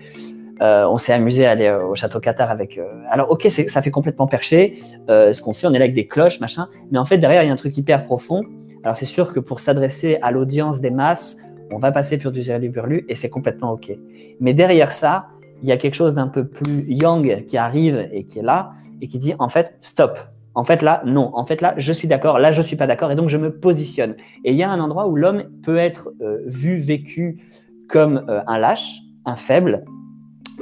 Euh, 0.59 0.87
on 0.89 0.97
s'est 0.97 1.13
amusé 1.13 1.45
à 1.45 1.51
aller 1.51 1.69
au 1.69 1.95
château 1.95 2.19
Qatar 2.19 2.49
avec. 2.49 2.79
alors, 3.09 3.29
ok, 3.29 3.47
ça 3.49 3.81
fait 3.81 3.91
complètement 3.91 4.27
perché. 4.27 4.75
ce 5.07 5.39
qu'on 5.41 5.53
fait, 5.53 5.67
on 5.67 5.73
est 5.73 5.79
là 5.79 5.85
avec 5.85 5.95
des 5.95 6.07
cloches, 6.07 6.39
machin. 6.39 6.67
Mais 6.91 6.97
en 6.97 7.05
fait, 7.05 7.19
derrière, 7.19 7.43
il 7.43 7.47
y 7.47 7.49
a 7.49 7.53
un 7.53 7.57
truc 7.57 7.77
hyper 7.77 8.05
profond. 8.05 8.43
Alors, 8.83 8.97
c'est 8.97 9.05
sûr 9.05 9.33
que 9.33 9.39
pour 9.39 9.59
s'adresser 9.59 10.17
à 10.21 10.31
l'audience 10.31 10.81
des 10.81 10.89
masses, 10.89 11.37
on 11.71 11.77
va 11.77 11.91
passer 11.91 12.19
sur 12.19 12.31
du 12.31 12.69
Burlu 12.69 13.05
et 13.09 13.15
c'est 13.15 13.29
complètement 13.29 13.71
ok. 13.71 13.91
Mais 14.39 14.53
derrière 14.53 14.91
ça, 14.91 15.27
il 15.61 15.69
y 15.69 15.71
a 15.71 15.77
quelque 15.77 15.95
chose 15.95 16.15
d'un 16.15 16.27
peu 16.27 16.47
plus 16.47 16.85
young 16.87 17.45
qui 17.47 17.57
arrive 17.57 18.07
et 18.11 18.23
qui 18.25 18.39
est 18.39 18.43
là 18.43 18.71
et 19.01 19.07
qui 19.07 19.17
dit 19.17 19.33
en 19.39 19.49
fait 19.49 19.75
stop. 19.79 20.17
En 20.57 20.63
fait, 20.63 20.81
là, 20.81 21.03
non. 21.05 21.29
En 21.35 21.45
fait, 21.45 21.61
là, 21.61 21.75
je 21.77 21.93
suis 21.93 22.07
d'accord. 22.07 22.39
Là, 22.39 22.49
je 22.49 22.63
suis 22.63 22.75
pas 22.75 22.87
d'accord. 22.87 23.11
Et 23.11 23.15
donc, 23.15 23.29
je 23.29 23.37
me 23.37 23.51
positionne. 23.51 24.15
Et 24.43 24.53
il 24.53 24.57
y 24.57 24.63
a 24.63 24.69
un 24.71 24.79
endroit 24.79 25.07
où 25.07 25.15
l'homme 25.15 25.43
peut 25.61 25.77
être 25.77 26.09
euh, 26.19 26.39
vu, 26.47 26.79
vécu 26.79 27.43
comme 27.87 28.25
euh, 28.27 28.41
un 28.47 28.57
lâche, 28.57 29.01
un 29.25 29.35
faible, 29.35 29.85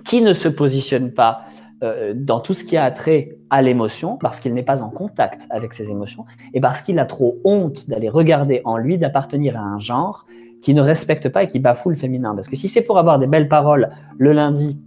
qui 0.05 0.21
ne 0.21 0.33
se 0.33 0.49
positionne 0.49 1.13
pas 1.13 1.43
euh, 1.81 2.13
dans 2.13 2.41
tout 2.41 2.53
ce 2.53 2.65
qui 2.65 2.75
a 2.75 2.91
trait 2.91 3.37
à 3.49 3.61
l'émotion, 3.61 4.17
parce 4.17 4.41
qu'il 4.41 4.53
n'est 4.53 4.63
pas 4.63 4.83
en 4.83 4.89
contact 4.89 5.47
avec 5.49 5.73
ses 5.73 5.89
émotions, 5.89 6.25
et 6.53 6.59
parce 6.59 6.81
qu'il 6.81 6.99
a 6.99 7.05
trop 7.05 7.39
honte 7.45 7.89
d'aller 7.89 8.09
regarder 8.09 8.61
en 8.65 8.75
lui, 8.75 8.97
d'appartenir 8.97 9.55
à 9.55 9.61
un 9.61 9.79
genre 9.79 10.25
qui 10.61 10.73
ne 10.73 10.81
respecte 10.81 11.29
pas 11.29 11.43
et 11.43 11.47
qui 11.47 11.59
bafoue 11.59 11.91
le 11.91 11.95
féminin. 11.95 12.35
Parce 12.35 12.49
que 12.49 12.57
si 12.57 12.67
c'est 12.67 12.83
pour 12.83 12.97
avoir 12.97 13.17
des 13.17 13.27
belles 13.27 13.47
paroles 13.47 13.91
le 14.17 14.33
lundi 14.33 14.77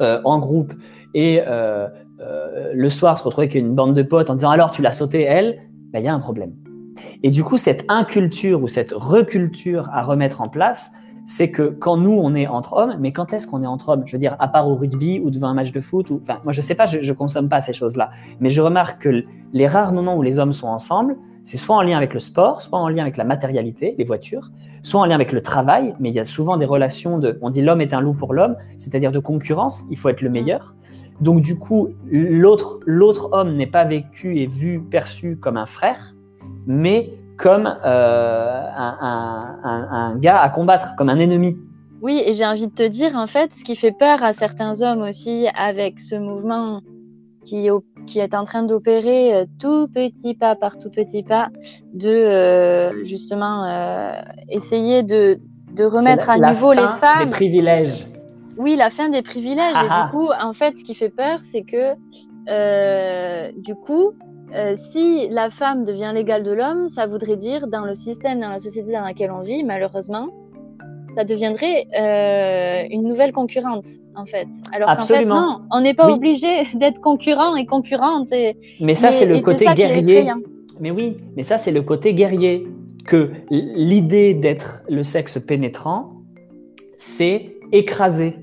en 0.00 0.38
groupe 0.40 0.74
et 1.14 1.40
le 2.18 2.90
soir 2.90 3.18
se 3.18 3.24
retrouver 3.24 3.46
avec 3.46 3.54
une 3.54 3.74
bande 3.74 3.94
de 3.94 4.02
potes 4.02 4.30
en 4.30 4.34
disant 4.34 4.50
alors 4.50 4.70
tu 4.70 4.82
l'as 4.82 4.92
sauté 4.92 5.22
elle, 5.22 5.58
ben, 5.92 6.00
il 6.00 6.04
y 6.04 6.08
a 6.08 6.14
un 6.14 6.18
problème. 6.18 6.52
Et 7.22 7.30
du 7.30 7.44
coup, 7.44 7.58
cette 7.58 7.84
inculture 7.88 8.62
ou 8.62 8.68
cette 8.68 8.92
reculture 8.92 9.88
à 9.92 10.02
remettre 10.02 10.40
en 10.40 10.48
place, 10.48 10.92
c'est 11.26 11.50
que 11.50 11.62
quand 11.62 11.96
nous, 11.96 12.12
on 12.12 12.34
est 12.34 12.46
entre 12.46 12.74
hommes, 12.74 12.96
mais 13.00 13.12
quand 13.12 13.32
est-ce 13.32 13.46
qu'on 13.46 13.62
est 13.64 13.66
entre 13.66 13.90
hommes? 13.90 14.02
Je 14.06 14.12
veux 14.12 14.18
dire, 14.18 14.36
à 14.38 14.48
part 14.48 14.68
au 14.68 14.76
rugby 14.76 15.20
ou 15.20 15.30
devant 15.30 15.48
un 15.48 15.54
match 15.54 15.72
de 15.72 15.80
foot, 15.80 16.10
ou, 16.10 16.20
enfin, 16.22 16.38
moi 16.44 16.52
je 16.52 16.60
sais 16.60 16.76
pas, 16.76 16.86
je, 16.86 17.00
je 17.00 17.12
consomme 17.12 17.48
pas 17.48 17.60
ces 17.60 17.72
choses-là, 17.72 18.10
mais 18.38 18.50
je 18.50 18.60
remarque 18.60 19.02
que 19.02 19.24
les 19.52 19.66
rares 19.66 19.92
moments 19.92 20.16
où 20.16 20.22
les 20.22 20.38
hommes 20.38 20.52
sont 20.52 20.68
ensemble, 20.68 21.16
c'est 21.42 21.56
soit 21.56 21.76
en 21.76 21.82
lien 21.82 21.96
avec 21.96 22.14
le 22.14 22.20
sport, 22.20 22.62
soit 22.62 22.78
en 22.78 22.88
lien 22.88 23.02
avec 23.02 23.16
la 23.16 23.24
matérialité, 23.24 23.94
les 23.98 24.04
voitures, 24.04 24.50
soit 24.82 25.00
en 25.00 25.04
lien 25.04 25.14
avec 25.16 25.32
le 25.32 25.42
travail, 25.42 25.94
mais 25.98 26.10
il 26.10 26.14
y 26.14 26.20
a 26.20 26.24
souvent 26.24 26.56
des 26.56 26.66
relations 26.66 27.18
de, 27.18 27.38
on 27.42 27.50
dit 27.50 27.62
l'homme 27.62 27.80
est 27.80 27.92
un 27.92 28.00
loup 28.00 28.14
pour 28.14 28.32
l'homme, 28.32 28.56
c'est-à-dire 28.78 29.10
de 29.10 29.18
concurrence, 29.18 29.84
il 29.90 29.96
faut 29.96 30.08
être 30.08 30.22
le 30.22 30.30
meilleur. 30.30 30.74
Donc 31.20 31.40
du 31.40 31.58
coup, 31.58 31.88
l'autre 32.10 32.80
l'autre 32.84 33.30
homme 33.32 33.56
n'est 33.56 33.66
pas 33.66 33.84
vécu 33.84 34.38
et 34.38 34.46
vu, 34.46 34.80
perçu 34.80 35.36
comme 35.36 35.56
un 35.56 35.66
frère, 35.66 36.14
mais 36.66 37.12
comme 37.36 37.66
euh, 37.84 38.62
un, 38.76 39.58
un, 39.62 40.16
gars 40.16 40.40
à 40.40 40.48
combattre, 40.50 40.94
comme 40.96 41.08
un 41.08 41.18
ennemi. 41.18 41.56
Oui, 42.02 42.22
et 42.24 42.34
j'ai 42.34 42.46
envie 42.46 42.66
de 42.66 42.74
te 42.74 42.86
dire, 42.86 43.14
en 43.14 43.26
fait, 43.26 43.54
ce 43.54 43.64
qui 43.64 43.76
fait 43.76 43.92
peur 43.92 44.22
à 44.22 44.32
certains 44.32 44.80
hommes 44.82 45.02
aussi 45.02 45.46
avec 45.54 45.98
ce 46.00 46.14
mouvement 46.14 46.80
qui, 47.44 47.68
qui 48.06 48.18
est 48.18 48.34
en 48.34 48.44
train 48.44 48.62
d'opérer 48.62 49.34
euh, 49.34 49.44
tout 49.60 49.88
petit 49.88 50.34
pas 50.34 50.56
par 50.56 50.78
tout 50.78 50.90
petit 50.90 51.22
pas, 51.22 51.48
de 51.94 52.08
euh, 52.08 53.04
justement 53.04 53.64
essayer 54.48 55.02
de, 55.02 55.38
de 55.72 55.84
remettre 55.84 56.28
à 56.28 56.38
niveau 56.38 56.72
les 56.72 56.78
femmes. 57.00 57.24
Les 57.24 57.30
privilèges. 57.30 58.06
Oui, 58.56 58.76
la 58.76 58.90
fin 58.90 59.08
des 59.08 59.22
privilèges. 59.22 59.76
et 59.76 60.04
du 60.04 60.10
coup, 60.10 60.28
en 60.40 60.52
fait, 60.52 60.78
ce 60.78 60.84
qui 60.84 60.94
fait 60.94 61.10
peur, 61.10 61.40
c'est 61.42 61.62
que 61.62 61.94
euh, 62.48 63.50
du 63.56 63.74
coup, 63.74 64.12
euh, 64.54 64.74
si 64.76 65.28
la 65.28 65.50
femme 65.50 65.84
devient 65.84 66.12
l'égale 66.14 66.42
de 66.42 66.52
l'homme, 66.52 66.88
ça 66.88 67.06
voudrait 67.06 67.36
dire, 67.36 67.66
dans 67.66 67.84
le 67.84 67.94
système, 67.94 68.40
dans 68.40 68.48
la 68.48 68.60
société 68.60 68.92
dans 68.92 69.02
laquelle 69.02 69.30
on 69.30 69.42
vit, 69.42 69.64
malheureusement, 69.64 70.28
ça 71.16 71.24
deviendrait 71.24 71.86
euh, 71.98 72.86
une 72.90 73.02
nouvelle 73.02 73.32
concurrente, 73.32 73.86
en 74.14 74.26
fait. 74.26 74.46
Alors 74.72 74.96
qu'en 74.96 75.04
fait, 75.04 75.24
non, 75.24 75.62
on 75.72 75.80
n'est 75.80 75.94
pas 75.94 76.12
obligé 76.12 76.64
d'être 76.74 77.00
concurrent 77.00 77.56
et 77.56 77.66
concurrente. 77.66 78.28
mais 78.80 78.94
ça, 78.94 79.10
c'est 79.10 79.26
le 79.26 79.40
côté 79.40 79.66
guerrier. 79.74 80.30
Mais 80.78 80.90
oui, 80.90 81.16
mais 81.36 81.42
ça, 81.42 81.58
c'est 81.58 81.72
le 81.72 81.82
côté 81.82 82.14
guerrier. 82.14 82.66
Que 83.06 83.30
l'idée 83.50 84.34
d'être 84.34 84.82
le 84.88 85.04
sexe 85.04 85.38
pénétrant, 85.38 86.10
c'est 86.96 87.54
écraser 87.70 88.34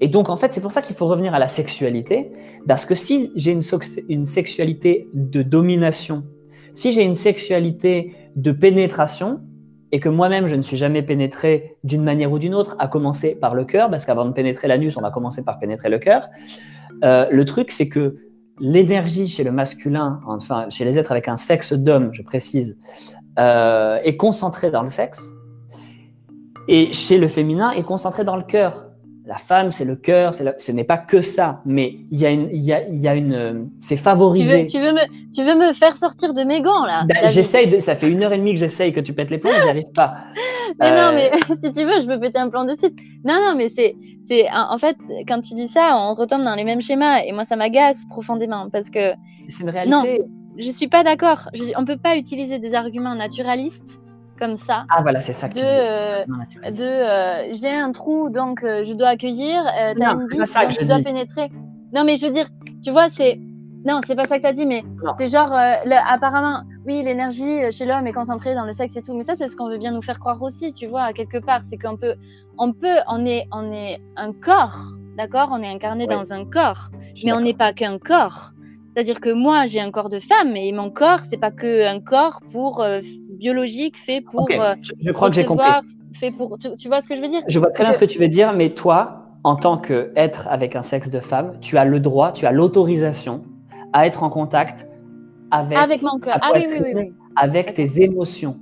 et 0.00 0.08
donc, 0.08 0.28
en 0.28 0.36
fait, 0.36 0.52
c'est 0.52 0.60
pour 0.60 0.72
ça 0.72 0.82
qu'il 0.82 0.96
faut 0.96 1.06
revenir 1.06 1.34
à 1.34 1.38
la 1.38 1.48
sexualité, 1.48 2.32
parce 2.66 2.84
que 2.84 2.94
si 2.94 3.30
j'ai 3.34 3.52
une, 3.52 4.26
sexualité 4.26 5.08
de 5.14 5.42
domination, 5.42 6.24
si 6.74 6.92
j'ai 6.92 7.02
une 7.02 7.14
sexualité 7.14 8.14
de 8.36 8.52
pénétration, 8.52 9.40
et 9.94 10.00
que 10.00 10.08
moi-même, 10.08 10.46
je 10.46 10.54
ne 10.54 10.62
suis 10.62 10.78
jamais 10.78 11.02
pénétré 11.02 11.76
d'une 11.84 12.02
manière 12.02 12.32
ou 12.32 12.38
d'une 12.38 12.54
autre, 12.54 12.76
à 12.78 12.88
commencer 12.88 13.34
par 13.34 13.54
le 13.54 13.64
cœur, 13.64 13.90
parce 13.90 14.06
qu'avant 14.06 14.24
de 14.24 14.32
pénétrer 14.32 14.68
l'anus, 14.68 14.96
on 14.96 15.02
va 15.02 15.10
commencer 15.10 15.44
par 15.44 15.58
pénétrer 15.58 15.90
le 15.90 15.98
cœur, 15.98 16.28
euh, 17.04 17.26
le 17.30 17.44
truc, 17.44 17.70
c'est 17.70 17.88
que 17.88 18.16
l'énergie 18.58 19.26
chez 19.26 19.44
le 19.44 19.52
masculin, 19.52 20.20
enfin, 20.26 20.66
chez 20.70 20.84
les 20.84 20.98
êtres 20.98 21.12
avec 21.12 21.28
un 21.28 21.36
sexe 21.36 21.72
d'homme, 21.72 22.10
je 22.12 22.22
précise, 22.22 22.78
euh, 23.38 23.98
est 24.02 24.16
concentrée 24.16 24.70
dans 24.70 24.82
le 24.82 24.88
sexe, 24.88 25.22
et 26.68 26.92
chez 26.92 27.18
le 27.18 27.28
féminin 27.28 27.72
est 27.72 27.82
concentrée 27.82 28.24
dans 28.24 28.36
le 28.36 28.44
cœur 28.44 28.91
la 29.24 29.38
femme, 29.38 29.70
c'est 29.70 29.84
le 29.84 29.94
cœur, 29.94 30.34
ce 30.34 30.72
n'est 30.72 30.84
pas 30.84 30.98
que 30.98 31.20
ça, 31.20 31.62
mais 31.64 31.96
il 32.10 32.18
y 32.18 32.26
a 32.26 32.30
une, 32.30 32.48
il 32.52 32.62
y 32.62 32.72
a, 32.72 32.86
il 32.88 33.00
y 33.00 33.06
a 33.06 33.14
une, 33.14 33.70
c'est 33.78 33.96
favorisé. 33.96 34.66
Tu 34.66 34.80
veux, 34.80 34.92
me, 34.92 35.32
tu 35.32 35.44
veux 35.44 35.54
me 35.54 35.72
faire 35.72 35.96
sortir 35.96 36.34
de 36.34 36.42
mes 36.42 36.60
gants 36.60 36.84
là 36.84 37.04
ben, 37.06 37.28
J'essaye, 37.28 37.68
de, 37.68 37.78
ça 37.78 37.94
fait 37.94 38.10
une 38.10 38.22
heure 38.24 38.32
et 38.32 38.38
demie 38.38 38.54
que 38.54 38.60
j'essaye 38.60 38.92
que 38.92 39.00
tu 39.00 39.12
pètes 39.12 39.30
les 39.30 39.38
plombs, 39.38 39.52
j'y 39.62 39.68
arrive 39.68 39.92
pas. 39.94 40.16
mais 40.80 40.90
non, 40.90 41.12
mais 41.14 41.30
si 41.62 41.72
tu 41.72 41.84
veux, 41.84 42.00
je 42.00 42.06
peux 42.06 42.18
péter 42.18 42.38
un 42.38 42.48
plan 42.48 42.64
de 42.64 42.74
suite. 42.74 42.96
Non, 43.24 43.34
non, 43.34 43.54
mais 43.56 43.68
c'est, 43.68 43.94
c'est, 44.28 44.46
en 44.52 44.78
fait, 44.78 44.96
quand 45.28 45.40
tu 45.40 45.54
dis 45.54 45.68
ça, 45.68 45.96
on 45.96 46.14
retombe 46.14 46.42
dans 46.42 46.56
les 46.56 46.64
mêmes 46.64 46.82
schémas, 46.82 47.20
et 47.20 47.30
moi 47.32 47.44
ça 47.44 47.54
m'agace 47.54 48.02
profondément 48.10 48.70
parce 48.70 48.90
que. 48.90 49.12
C'est 49.48 49.62
une 49.62 49.70
réalité. 49.70 50.18
Non, 50.18 50.24
je 50.58 50.70
suis 50.70 50.88
pas 50.88 51.04
d'accord. 51.04 51.48
On 51.76 51.84
peut 51.84 51.96
pas 51.96 52.16
utiliser 52.16 52.58
des 52.58 52.74
arguments 52.74 53.14
naturalistes 53.14 54.01
comme 54.42 54.56
ça. 54.56 54.86
Ah 54.90 55.02
voilà, 55.02 55.20
c'est 55.20 55.32
ça. 55.32 55.46
de, 55.48 55.54
euh, 55.56 56.24
de 56.24 56.82
euh, 56.82 57.54
j'ai 57.54 57.70
un 57.70 57.92
trou 57.92 58.28
donc 58.28 58.64
euh, 58.64 58.82
je 58.82 58.92
dois 58.92 59.10
accueillir. 59.10 59.62
non, 59.96 60.26
c'est 60.30 60.38
pas 60.38 60.46
ça 60.46 60.66
que 60.66 60.72
je, 60.72 60.84
dois 60.84 60.98
pénétrer. 60.98 61.48
Non 61.92 62.02
mais 62.02 62.16
je 62.16 62.26
veux 62.26 62.32
dire, 62.32 62.48
tu 62.82 62.90
vois, 62.90 63.08
c'est 63.08 63.38
non, 63.84 64.00
c'est 64.04 64.16
pas 64.16 64.24
ça 64.24 64.38
que 64.38 64.42
tu 64.42 64.48
as 64.48 64.52
dit, 64.52 64.66
mais 64.66 64.82
c'est 65.16 65.28
genre 65.28 65.52
apparemment, 66.08 66.62
oui, 66.86 67.04
l'énergie 67.04 67.70
chez 67.70 67.84
l'homme 67.84 68.06
est 68.08 68.12
concentrée 68.12 68.54
dans 68.56 68.64
le 68.64 68.72
sexe 68.72 68.96
et 68.96 69.02
tout, 69.02 69.14
mais 69.14 69.22
ça 69.22 69.36
c'est 69.36 69.46
ce 69.46 69.54
qu'on 69.54 69.68
veut 69.68 69.78
bien 69.78 69.92
nous 69.92 70.02
faire 70.02 70.18
croire 70.18 70.42
aussi, 70.42 70.72
tu 70.72 70.88
vois, 70.88 71.12
quelque 71.12 71.38
part, 71.38 71.60
c'est 71.66 71.78
qu'on 71.78 71.96
peut, 71.96 72.14
on 72.58 72.72
peut, 72.72 72.98
on 73.06 73.24
est, 73.24 73.46
on 73.52 73.72
est 73.72 74.00
un 74.16 74.32
corps, 74.32 74.78
d'accord, 75.16 75.50
on 75.52 75.62
est 75.62 75.68
incarné 75.68 76.08
dans 76.08 76.32
un 76.32 76.44
corps, 76.44 76.90
mais 77.24 77.32
on 77.32 77.40
n'est 77.40 77.54
pas 77.54 77.72
qu'un 77.72 77.98
corps. 77.98 78.50
C'est-à-dire 78.94 79.20
que 79.20 79.30
moi, 79.30 79.66
j'ai 79.66 79.80
un 79.80 79.90
corps 79.90 80.10
de 80.10 80.20
femme 80.20 80.54
et 80.54 80.70
mon 80.70 80.90
corps, 80.90 81.20
c'est 81.30 81.38
pas 81.38 81.50
que 81.50 81.86
un 81.86 82.00
corps 82.00 82.40
pour 82.52 82.84
biologique 83.42 83.96
fait 84.06 84.20
pour 84.20 84.48
euh, 84.50 84.74
je, 85.00 85.10
crois 85.10 85.28
que 85.28 85.34
j'ai 85.34 85.44
compris. 85.44 85.66
fait 86.14 86.30
pour. 86.30 86.56
Tu, 86.58 86.88
vois 86.88 87.00
ce 87.00 87.08
que 87.08 87.16
je 87.16 87.20
veux 87.20 87.28
dire? 87.28 87.42
Je 87.48 87.58
vois 87.58 87.70
très 87.70 87.82
bien 87.84 87.92
ce 87.92 87.98
que 87.98 88.04
tu 88.04 88.18
veux 88.18 88.28
dire, 88.28 88.52
mais 88.52 88.70
toi, 88.70 89.26
en 89.42 89.56
tant 89.56 89.78
qu'être 89.78 90.46
avec 90.48 90.76
un 90.76 90.82
sexe 90.82 91.10
de 91.10 91.18
femme, 91.20 91.58
tu 91.60 91.76
as 91.76 91.84
le 91.84 91.98
droit, 91.98 92.32
tu 92.32 92.46
as 92.46 92.52
l'autorisation 92.52 93.42
à 93.92 94.06
être 94.06 94.22
en 94.22 94.30
contact 94.30 94.86
avec, 95.50 95.76
avec 95.76 96.02
mon 96.02 96.18
cœur. 96.18 96.38
Ah, 96.40 96.52
oui, 96.54 96.66
oui, 96.68 96.92
oui, 96.94 97.12
avec 97.36 97.74
tes 97.74 98.02
émotions. 98.02 98.56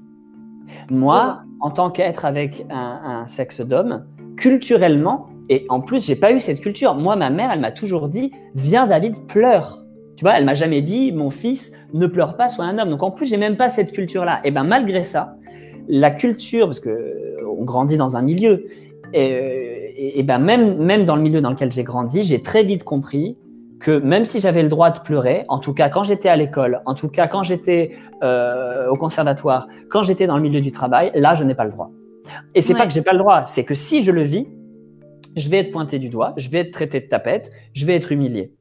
Moi, 0.90 1.42
en 1.60 1.70
tant 1.70 1.90
qu'être 1.90 2.24
avec 2.24 2.64
un, 2.70 3.00
un 3.04 3.26
sexe 3.26 3.60
d'homme, 3.60 4.06
culturellement, 4.36 5.26
et 5.50 5.66
en 5.68 5.80
plus, 5.80 6.06
j'ai 6.06 6.16
pas 6.16 6.32
eu 6.32 6.40
cette 6.40 6.60
culture. 6.60 6.94
Moi, 6.94 7.16
ma 7.16 7.28
mère, 7.28 7.50
elle 7.52 7.60
m'a 7.60 7.72
toujours 7.72 8.08
dit 8.08 8.32
Viens, 8.54 8.86
David, 8.86 9.26
pleure. 9.26 9.79
Tu 10.20 10.24
vois, 10.26 10.36
elle 10.36 10.44
m'a 10.44 10.52
jamais 10.52 10.82
dit 10.82 11.12
Mon 11.12 11.30
fils, 11.30 11.80
ne 11.94 12.06
pleure 12.06 12.36
pas, 12.36 12.50
sois 12.50 12.66
un 12.66 12.76
homme. 12.76 12.90
Donc 12.90 13.02
en 13.02 13.10
plus, 13.10 13.24
j'ai 13.24 13.38
même 13.38 13.56
pas 13.56 13.70
cette 13.70 13.90
culture-là. 13.90 14.40
Et 14.44 14.50
ben 14.50 14.64
malgré 14.64 15.02
ça, 15.02 15.36
la 15.88 16.10
culture, 16.10 16.66
parce 16.66 16.78
que 16.78 17.38
on 17.48 17.64
grandit 17.64 17.96
dans 17.96 18.18
un 18.18 18.20
milieu, 18.20 18.66
et, 19.14 20.22
ben 20.22 20.38
même, 20.38 20.76
même 20.76 21.06
dans 21.06 21.16
le 21.16 21.22
milieu 21.22 21.40
dans 21.40 21.48
lequel 21.48 21.72
j'ai 21.72 21.84
grandi, 21.84 22.22
j'ai 22.22 22.42
très 22.42 22.64
vite 22.64 22.84
compris 22.84 23.38
que 23.80 23.98
même 23.98 24.26
si 24.26 24.40
j'avais 24.40 24.62
le 24.62 24.68
droit 24.68 24.90
de 24.90 25.00
pleurer, 25.00 25.46
en 25.48 25.58
tout 25.58 25.72
cas 25.72 25.88
quand 25.88 26.04
j'étais 26.04 26.28
à 26.28 26.36
l'école, 26.36 26.82
en 26.84 26.92
tout 26.92 27.08
cas 27.08 27.26
quand 27.26 27.42
j'étais 27.42 27.96
euh, 28.22 28.90
au 28.90 28.96
conservatoire, 28.96 29.68
quand 29.88 30.02
j'étais 30.02 30.26
dans 30.26 30.36
le 30.36 30.42
milieu 30.42 30.60
du 30.60 30.70
travail, 30.70 31.12
là 31.14 31.34
je 31.34 31.44
n'ai 31.44 31.54
pas 31.54 31.64
le 31.64 31.70
droit. 31.70 31.90
Et 32.54 32.60
c'est 32.60 32.74
pas 32.74 32.86
que 32.86 32.92
j'ai 32.92 33.00
pas 33.00 33.12
le 33.12 33.18
droit, 33.20 33.46
c'est 33.46 33.64
que 33.64 33.74
si 33.74 34.02
je 34.02 34.12
le 34.12 34.22
vis, 34.22 34.46
je 35.34 35.48
vais 35.48 35.56
être 35.60 35.70
pointé 35.70 35.98
du 35.98 36.10
doigt, 36.10 36.34
je 36.36 36.50
vais 36.50 36.58
être 36.58 36.72
traité 36.72 37.00
de 37.00 37.06
tapette, 37.06 37.50
je 37.72 37.86
vais 37.86 37.94
être 37.94 38.12
humilié. 38.12 38.52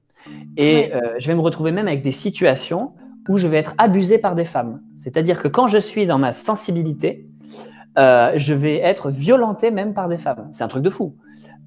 Et 0.59 0.93
euh, 0.93 1.15
je 1.19 1.27
vais 1.27 1.35
me 1.35 1.39
retrouver 1.39 1.71
même 1.71 1.87
avec 1.87 2.01
des 2.01 2.11
situations 2.11 2.91
où 3.29 3.37
je 3.37 3.47
vais 3.47 3.57
être 3.57 3.75
abusé 3.77 4.17
par 4.17 4.35
des 4.35 4.43
femmes. 4.43 4.81
C'est-à-dire 4.97 5.41
que 5.41 5.47
quand 5.47 5.67
je 5.67 5.77
suis 5.77 6.05
dans 6.05 6.17
ma 6.17 6.33
sensibilité, 6.33 7.25
euh, 7.97 8.33
je 8.35 8.53
vais 8.53 8.75
être 8.79 9.09
violenté 9.09 9.71
même 9.71 9.93
par 9.93 10.09
des 10.09 10.17
femmes. 10.17 10.49
C'est 10.51 10.65
un 10.65 10.67
truc 10.67 10.83
de 10.83 10.89
fou. 10.89 11.15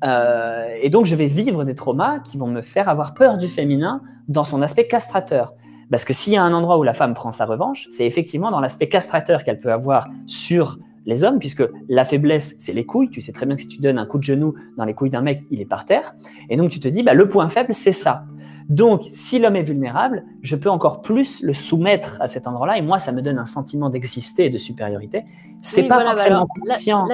Euh, 0.05 0.77
et 0.83 0.91
donc, 0.91 1.07
je 1.07 1.15
vais 1.15 1.27
vivre 1.27 1.65
des 1.65 1.75
traumas 1.75 2.19
qui 2.19 2.37
vont 2.37 2.49
me 2.49 2.61
faire 2.61 2.91
avoir 2.91 3.15
peur 3.15 3.39
du 3.39 3.49
féminin 3.49 4.03
dans 4.29 4.45
son 4.45 4.61
aspect 4.61 4.87
castrateur. 4.87 5.55
Parce 5.91 6.05
que 6.05 6.13
s'il 6.13 6.35
y 6.35 6.37
a 6.37 6.43
un 6.43 6.53
endroit 6.53 6.77
où 6.77 6.83
la 6.83 6.95
femme 6.95 7.15
prend 7.15 7.33
sa 7.33 7.47
revanche, 7.47 7.87
c'est 7.89 8.07
effectivement 8.07 8.51
dans 8.51 8.61
l'aspect 8.61 8.91
castrateur 8.91 9.43
qu'elle 9.43 9.61
peut 9.61 9.73
avoir 9.73 10.09
sur 10.27 10.79
les 11.07 11.25
hommes, 11.25 11.39
puisque 11.39 11.65
la 11.89 12.05
faiblesse, 12.05 12.57
c'est 12.59 12.75
les 12.75 12.85
couilles. 12.85 13.09
Tu 13.09 13.23
sais 13.23 13.33
très 13.33 13.47
bien 13.47 13.57
que 13.57 13.63
si 13.63 13.69
tu 13.69 13.81
donnes 13.81 13.99
un 13.99 14.07
coup 14.07 14.19
de 14.19 14.25
genou 14.25 14.55
dans 14.77 14.85
les 14.85 14.93
couilles 14.93 15.11
d'un 15.11 15.23
mec, 15.23 15.43
il 15.51 15.63
est 15.63 15.67
par 15.67 15.87
terre. 15.87 16.15
Et 16.51 16.59
donc, 16.59 16.71
tu 16.71 16.79
te 16.79 16.89
dis, 16.89 17.03
bah, 17.03 17.15
le 17.15 17.27
point 17.27 17.49
faible, 17.49 17.73
c'est 17.73 17.93
ça. 17.93 18.27
Donc, 18.69 19.03
si 19.09 19.39
l'homme 19.39 19.57
est 19.57 19.63
vulnérable, 19.63 20.25
je 20.43 20.57
peux 20.57 20.71
encore 20.71 21.03
plus 21.03 21.43
le 21.43 21.53
soumettre 21.53 22.17
à 22.21 22.29
cet 22.29 22.47
endroit-là. 22.47 22.79
Et 22.79 22.83
moi, 22.83 22.99
ça 22.99 23.13
me 23.13 23.23
donne 23.23 23.39
un 23.39 23.47
sentiment 23.47 23.91
d'exister 23.91 24.47
et 24.47 24.51
de 24.51 24.59
supériorité. 24.59 25.25
C'est 25.63 25.89
pas 25.89 26.01
forcément 26.01 26.47
conscient. 26.47 27.07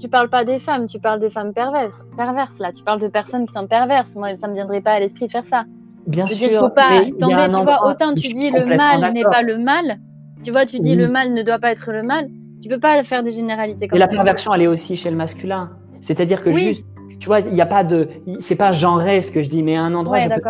tu 0.00 0.08
parles 0.08 0.28
pas 0.28 0.44
des 0.44 0.58
femmes, 0.58 0.86
tu 0.86 0.98
parles 0.98 1.20
des 1.20 1.30
femmes 1.30 1.52
perverses. 1.52 2.04
Perverses, 2.16 2.58
là. 2.58 2.72
Tu 2.72 2.82
parles 2.82 3.00
de 3.00 3.08
personnes 3.08 3.46
qui 3.46 3.52
sont 3.52 3.66
perverses. 3.66 4.14
Moi, 4.16 4.36
ça 4.38 4.48
me 4.48 4.54
viendrait 4.54 4.80
pas 4.80 4.92
à 4.92 5.00
l'esprit 5.00 5.26
de 5.26 5.32
faire 5.32 5.44
ça. 5.44 5.64
Bien 6.06 6.26
sûr. 6.26 6.60
faut 6.60 6.70
pas 6.70 7.00
tomber, 7.20 7.50
tu 7.50 7.62
vois, 7.62 7.86
autant 7.86 8.14
tu 8.14 8.28
dis 8.28 8.50
le 8.50 8.64
mal 8.64 9.12
n'est 9.12 9.24
pas 9.24 9.42
le 9.42 9.58
mal. 9.58 9.98
Tu 10.42 10.50
vois, 10.50 10.66
tu 10.66 10.78
dis 10.80 10.94
le 10.94 11.08
mal 11.08 11.34
ne 11.34 11.42
doit 11.42 11.58
pas 11.58 11.70
être 11.70 11.92
le 11.92 12.02
mal. 12.02 12.28
Tu 12.62 12.68
peux 12.68 12.78
pas 12.78 13.02
faire 13.04 13.22
des 13.22 13.32
généralités 13.32 13.88
comme 13.88 13.96
Et 13.96 14.00
la 14.00 14.08
perversion, 14.08 14.52
elle 14.54 14.62
est 14.62 14.66
aussi 14.66 14.96
chez 14.96 15.10
le 15.10 15.16
masculin. 15.16 15.70
C'est-à-dire 16.00 16.42
que 16.42 16.52
juste, 16.52 16.84
tu 17.18 17.26
vois, 17.26 17.40
il 17.40 17.52
n'y 17.52 17.60
a 17.60 17.66
pas 17.66 17.84
de, 17.84 18.08
c'est 18.38 18.56
pas 18.56 18.72
genré 18.72 19.20
ce 19.20 19.32
que 19.32 19.42
je 19.42 19.48
dis, 19.48 19.62
mais 19.62 19.76
à 19.76 19.82
un 19.82 19.94
endroit, 19.94 20.18
je 20.18 20.28
peux 20.28 20.40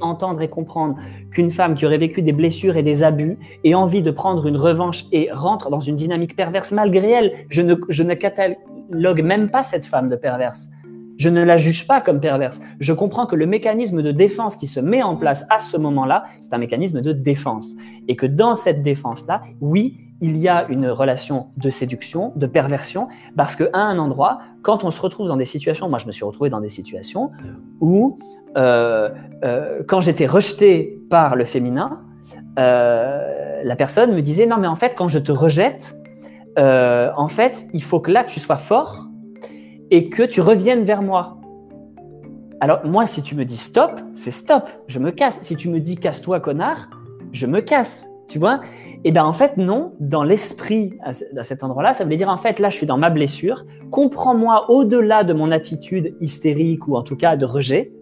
entendre 0.00 0.42
et 0.42 0.48
comprendre 0.48 0.96
qu'une 1.30 1.50
femme 1.50 1.74
qui 1.74 1.86
aurait 1.86 1.98
vécu 1.98 2.22
des 2.22 2.32
blessures 2.32 2.76
et 2.76 2.82
des 2.82 3.02
abus 3.02 3.38
ait 3.64 3.74
envie 3.74 4.02
de 4.02 4.10
prendre 4.10 4.46
une 4.46 4.56
revanche 4.56 5.06
et 5.12 5.30
rentre 5.32 5.70
dans 5.70 5.80
une 5.80 5.96
dynamique 5.96 6.36
perverse 6.36 6.72
malgré 6.72 7.10
elle. 7.10 7.32
Je 7.48 7.62
ne, 7.62 7.74
je 7.88 8.02
ne 8.02 8.14
catalogue 8.14 9.22
même 9.22 9.50
pas 9.50 9.62
cette 9.62 9.86
femme 9.86 10.08
de 10.08 10.16
perverse. 10.16 10.68
Je 11.16 11.28
ne 11.28 11.42
la 11.42 11.58
juge 11.58 11.86
pas 11.86 12.00
comme 12.00 12.18
perverse. 12.18 12.60
Je 12.80 12.92
comprends 12.94 13.26
que 13.26 13.36
le 13.36 13.46
mécanisme 13.46 14.02
de 14.02 14.10
défense 14.10 14.56
qui 14.56 14.66
se 14.66 14.80
met 14.80 15.02
en 15.02 15.16
place 15.16 15.46
à 15.50 15.60
ce 15.60 15.76
moment-là, 15.76 16.24
c'est 16.40 16.54
un 16.54 16.58
mécanisme 16.58 17.02
de 17.02 17.12
défense. 17.12 17.68
Et 18.08 18.16
que 18.16 18.24
dans 18.24 18.54
cette 18.54 18.80
défense-là, 18.80 19.42
oui, 19.60 19.98
il 20.20 20.36
y 20.36 20.48
a 20.48 20.66
une 20.68 20.88
relation 20.88 21.48
de 21.56 21.70
séduction, 21.70 22.32
de 22.36 22.46
perversion, 22.46 23.08
parce 23.36 23.56
qu'à 23.56 23.68
un 23.72 23.98
endroit, 23.98 24.40
quand 24.62 24.84
on 24.84 24.90
se 24.90 25.00
retrouve 25.00 25.28
dans 25.28 25.36
des 25.36 25.46
situations, 25.46 25.88
moi 25.88 25.98
je 25.98 26.06
me 26.06 26.12
suis 26.12 26.24
retrouvé 26.24 26.50
dans 26.50 26.60
des 26.60 26.68
situations 26.68 27.30
où, 27.80 28.18
euh, 28.56 29.10
euh, 29.44 29.82
quand 29.86 30.00
j'étais 30.00 30.26
rejeté 30.26 31.00
par 31.08 31.36
le 31.36 31.44
féminin, 31.44 32.00
euh, 32.58 33.62
la 33.64 33.76
personne 33.76 34.14
me 34.14 34.20
disait, 34.20 34.46
non 34.46 34.58
mais 34.58 34.66
en 34.66 34.76
fait, 34.76 34.94
quand 34.94 35.08
je 35.08 35.18
te 35.18 35.32
rejette, 35.32 35.96
en 36.58 37.28
fait, 37.28 37.66
il 37.72 37.82
faut 37.82 38.00
que 38.00 38.10
là, 38.10 38.22
tu 38.22 38.38
sois 38.38 38.56
fort 38.58 39.06
et 39.90 40.10
que 40.10 40.22
tu 40.22 40.42
reviennes 40.42 40.82
vers 40.82 41.00
moi. 41.00 41.38
Alors 42.60 42.84
moi, 42.84 43.06
si 43.06 43.22
tu 43.22 43.34
me 43.34 43.46
dis 43.46 43.56
stop, 43.56 43.98
c'est 44.14 44.30
stop, 44.30 44.68
je 44.86 44.98
me 44.98 45.10
casse. 45.10 45.40
Si 45.40 45.56
tu 45.56 45.70
me 45.70 45.80
dis 45.80 45.96
casse-toi, 45.96 46.40
connard, 46.40 46.90
je 47.32 47.46
me 47.46 47.60
casse. 47.60 48.06
Tu 48.28 48.38
vois? 48.38 48.60
Eh 49.04 49.12
bien 49.12 49.24
en 49.24 49.32
fait, 49.32 49.56
non, 49.56 49.94
dans 49.98 50.22
l'esprit 50.22 50.98
à 51.02 51.44
cet 51.44 51.64
endroit-là, 51.64 51.94
ça 51.94 52.04
voulait 52.04 52.16
dire 52.16 52.28
en 52.28 52.36
fait, 52.36 52.58
là, 52.58 52.70
je 52.70 52.76
suis 52.76 52.86
dans 52.86 52.98
ma 52.98 53.10
blessure, 53.10 53.64
comprends-moi 53.90 54.70
au-delà 54.70 55.24
de 55.24 55.32
mon 55.32 55.50
attitude 55.50 56.14
hystérique 56.20 56.86
ou 56.86 56.96
en 56.96 57.02
tout 57.02 57.16
cas 57.16 57.36
de 57.36 57.46
rejet, 57.46 57.92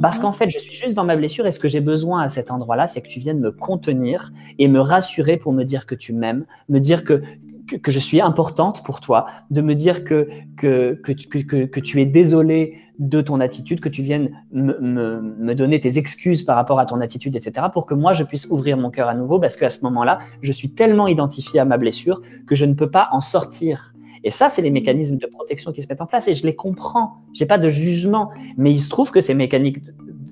parce 0.00 0.18
mhm. 0.18 0.22
qu'en 0.22 0.32
fait, 0.32 0.50
je 0.50 0.58
suis 0.58 0.74
juste 0.74 0.94
dans 0.94 1.04
ma 1.04 1.16
blessure 1.16 1.46
et 1.46 1.50
ce 1.50 1.58
que 1.58 1.68
j'ai 1.68 1.80
besoin 1.80 2.22
à 2.22 2.28
cet 2.28 2.50
endroit-là, 2.50 2.88
c'est 2.88 3.00
que 3.00 3.08
tu 3.08 3.20
viennes 3.20 3.40
me 3.40 3.50
contenir 3.50 4.32
et 4.58 4.68
me 4.68 4.80
rassurer 4.80 5.36
pour 5.36 5.52
me 5.52 5.64
dire 5.64 5.86
que 5.86 5.94
tu 5.94 6.12
m'aimes, 6.12 6.44
me 6.68 6.78
dire 6.78 7.04
que, 7.04 7.22
que, 7.66 7.90
je 7.90 7.98
suis 7.98 8.20
importante 8.20 8.84
pour 8.84 9.00
toi, 9.00 9.26
de 9.50 9.60
me 9.60 9.74
dire 9.74 10.04
que, 10.04 10.28
que, 10.56 11.00
que, 11.02 11.12
que, 11.12 11.64
que 11.64 11.80
tu 11.80 12.00
es 12.00 12.06
désolé 12.06 12.78
de 12.98 13.20
ton 13.20 13.40
attitude, 13.40 13.80
que 13.80 13.88
tu 13.88 14.02
viennes 14.02 14.30
me, 14.52 14.78
me, 14.78 15.20
me, 15.20 15.54
donner 15.54 15.80
tes 15.80 15.98
excuses 15.98 16.42
par 16.42 16.56
rapport 16.56 16.78
à 16.78 16.86
ton 16.86 17.00
attitude, 17.00 17.34
etc., 17.34 17.66
pour 17.72 17.86
que 17.86 17.94
moi, 17.94 18.12
je 18.12 18.22
puisse 18.22 18.46
ouvrir 18.46 18.76
mon 18.76 18.90
cœur 18.90 19.08
à 19.08 19.14
nouveau, 19.14 19.40
parce 19.40 19.56
qu'à 19.56 19.70
ce 19.70 19.82
moment-là, 19.84 20.18
je 20.40 20.52
suis 20.52 20.70
tellement 20.70 21.08
identifié 21.08 21.60
à 21.60 21.64
ma 21.64 21.78
blessure 21.78 22.20
que 22.46 22.54
je 22.54 22.64
ne 22.64 22.74
peux 22.74 22.90
pas 22.90 23.08
en 23.12 23.20
sortir. 23.20 23.92
Et 24.24 24.30
ça, 24.30 24.48
c'est 24.48 24.62
les 24.62 24.70
mécanismes 24.70 25.16
de 25.16 25.26
protection 25.26 25.72
qui 25.72 25.82
se 25.82 25.88
mettent 25.88 26.00
en 26.00 26.06
place, 26.06 26.28
et 26.28 26.34
je 26.34 26.46
les 26.46 26.54
comprends. 26.54 27.16
J'ai 27.32 27.46
pas 27.46 27.58
de 27.58 27.68
jugement, 27.68 28.30
mais 28.56 28.70
il 28.70 28.80
se 28.80 28.88
trouve 28.88 29.10
que 29.10 29.20
ces 29.20 29.34
mécaniques 29.34 29.80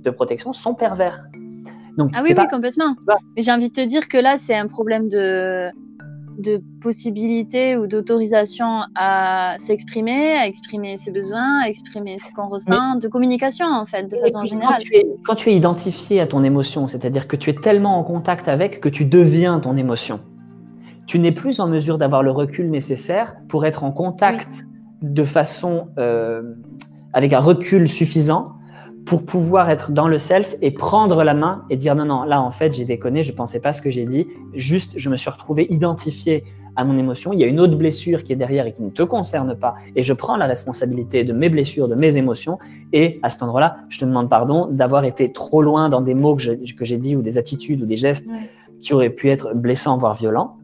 de, 0.02 0.10
protection 0.10 0.52
sont 0.52 0.74
pervers. 0.74 1.24
Donc, 1.96 2.12
ah 2.14 2.20
oui, 2.22 2.32
oui, 2.36 2.44
complètement. 2.48 2.94
Mais 3.36 3.42
j'ai 3.42 3.52
envie 3.52 3.68
de 3.68 3.74
te 3.74 3.84
dire 3.84 4.08
que 4.08 4.16
là, 4.16 4.38
c'est 4.38 4.54
un 4.54 4.68
problème 4.68 5.08
de 5.08 5.70
de 6.38 6.62
possibilité 6.80 7.76
ou 7.76 7.86
d'autorisation 7.86 8.82
à 8.94 9.56
s'exprimer, 9.58 10.32
à 10.32 10.46
exprimer 10.46 10.96
ses 10.98 11.10
besoins, 11.10 11.62
à 11.62 11.68
exprimer 11.68 12.18
ce 12.18 12.32
qu'on 12.34 12.48
ressent, 12.48 12.96
de 12.96 13.08
communication 13.08 13.66
en 13.66 13.86
fait, 13.86 14.04
de 14.04 14.16
façon 14.16 14.44
générale. 14.44 14.78
Quand 14.78 14.84
tu, 14.84 14.96
es, 14.96 15.06
quand 15.24 15.34
tu 15.34 15.50
es 15.50 15.56
identifié 15.56 16.20
à 16.20 16.26
ton 16.26 16.44
émotion, 16.44 16.88
c'est-à-dire 16.88 17.28
que 17.28 17.36
tu 17.36 17.50
es 17.50 17.54
tellement 17.54 17.98
en 17.98 18.04
contact 18.04 18.48
avec 18.48 18.80
que 18.80 18.88
tu 18.88 19.04
deviens 19.04 19.60
ton 19.60 19.76
émotion, 19.76 20.20
tu 21.06 21.18
n'es 21.18 21.32
plus 21.32 21.60
en 21.60 21.66
mesure 21.66 21.98
d'avoir 21.98 22.22
le 22.22 22.30
recul 22.30 22.70
nécessaire 22.70 23.36
pour 23.48 23.66
être 23.66 23.84
en 23.84 23.92
contact 23.92 24.64
de 25.02 25.24
façon 25.24 25.88
euh, 25.98 26.54
avec 27.12 27.32
un 27.32 27.40
recul 27.40 27.88
suffisant 27.88 28.52
pour 29.10 29.24
pouvoir 29.24 29.70
être 29.70 29.90
dans 29.90 30.06
le 30.06 30.18
self 30.18 30.54
et 30.62 30.70
prendre 30.70 31.24
la 31.24 31.34
main 31.34 31.64
et 31.68 31.76
dire 31.76 31.96
non, 31.96 32.04
non, 32.04 32.22
là 32.22 32.40
en 32.40 32.52
fait 32.52 32.72
j'ai 32.72 32.84
déconné, 32.84 33.24
je 33.24 33.32
pensais 33.32 33.58
pas 33.58 33.72
ce 33.72 33.82
que 33.82 33.90
j'ai 33.90 34.04
dit, 34.04 34.28
juste 34.54 34.92
je 34.94 35.10
me 35.10 35.16
suis 35.16 35.28
retrouvé 35.28 35.66
identifié 35.68 36.44
à 36.76 36.84
mon 36.84 36.96
émotion, 36.96 37.32
il 37.32 37.40
y 37.40 37.42
a 37.42 37.48
une 37.48 37.58
autre 37.58 37.74
blessure 37.74 38.22
qui 38.22 38.32
est 38.32 38.36
derrière 38.36 38.68
et 38.68 38.72
qui 38.72 38.84
ne 38.84 38.90
te 38.90 39.02
concerne 39.02 39.56
pas. 39.56 39.74
Et 39.96 40.04
je 40.04 40.12
prends 40.12 40.36
la 40.36 40.46
responsabilité 40.46 41.24
de 41.24 41.32
mes 41.32 41.48
blessures, 41.48 41.88
de 41.88 41.96
mes 41.96 42.18
émotions. 42.18 42.60
Et 42.92 43.18
à 43.24 43.30
cet 43.30 43.42
endroit-là, 43.42 43.78
je 43.88 43.98
te 43.98 44.04
demande 44.04 44.30
pardon 44.30 44.68
d'avoir 44.70 45.04
été 45.04 45.32
trop 45.32 45.60
loin 45.60 45.88
dans 45.88 46.02
des 46.02 46.14
mots 46.14 46.36
que 46.36 46.84
j'ai 46.84 46.96
dit 46.96 47.16
ou 47.16 47.22
des 47.22 47.36
attitudes 47.36 47.82
ou 47.82 47.86
des 47.86 47.96
gestes 47.96 48.30
qui 48.80 48.94
auraient 48.94 49.10
pu 49.10 49.28
être 49.28 49.54
blessants 49.56 49.98
voire 49.98 50.14
violents. 50.14 50.58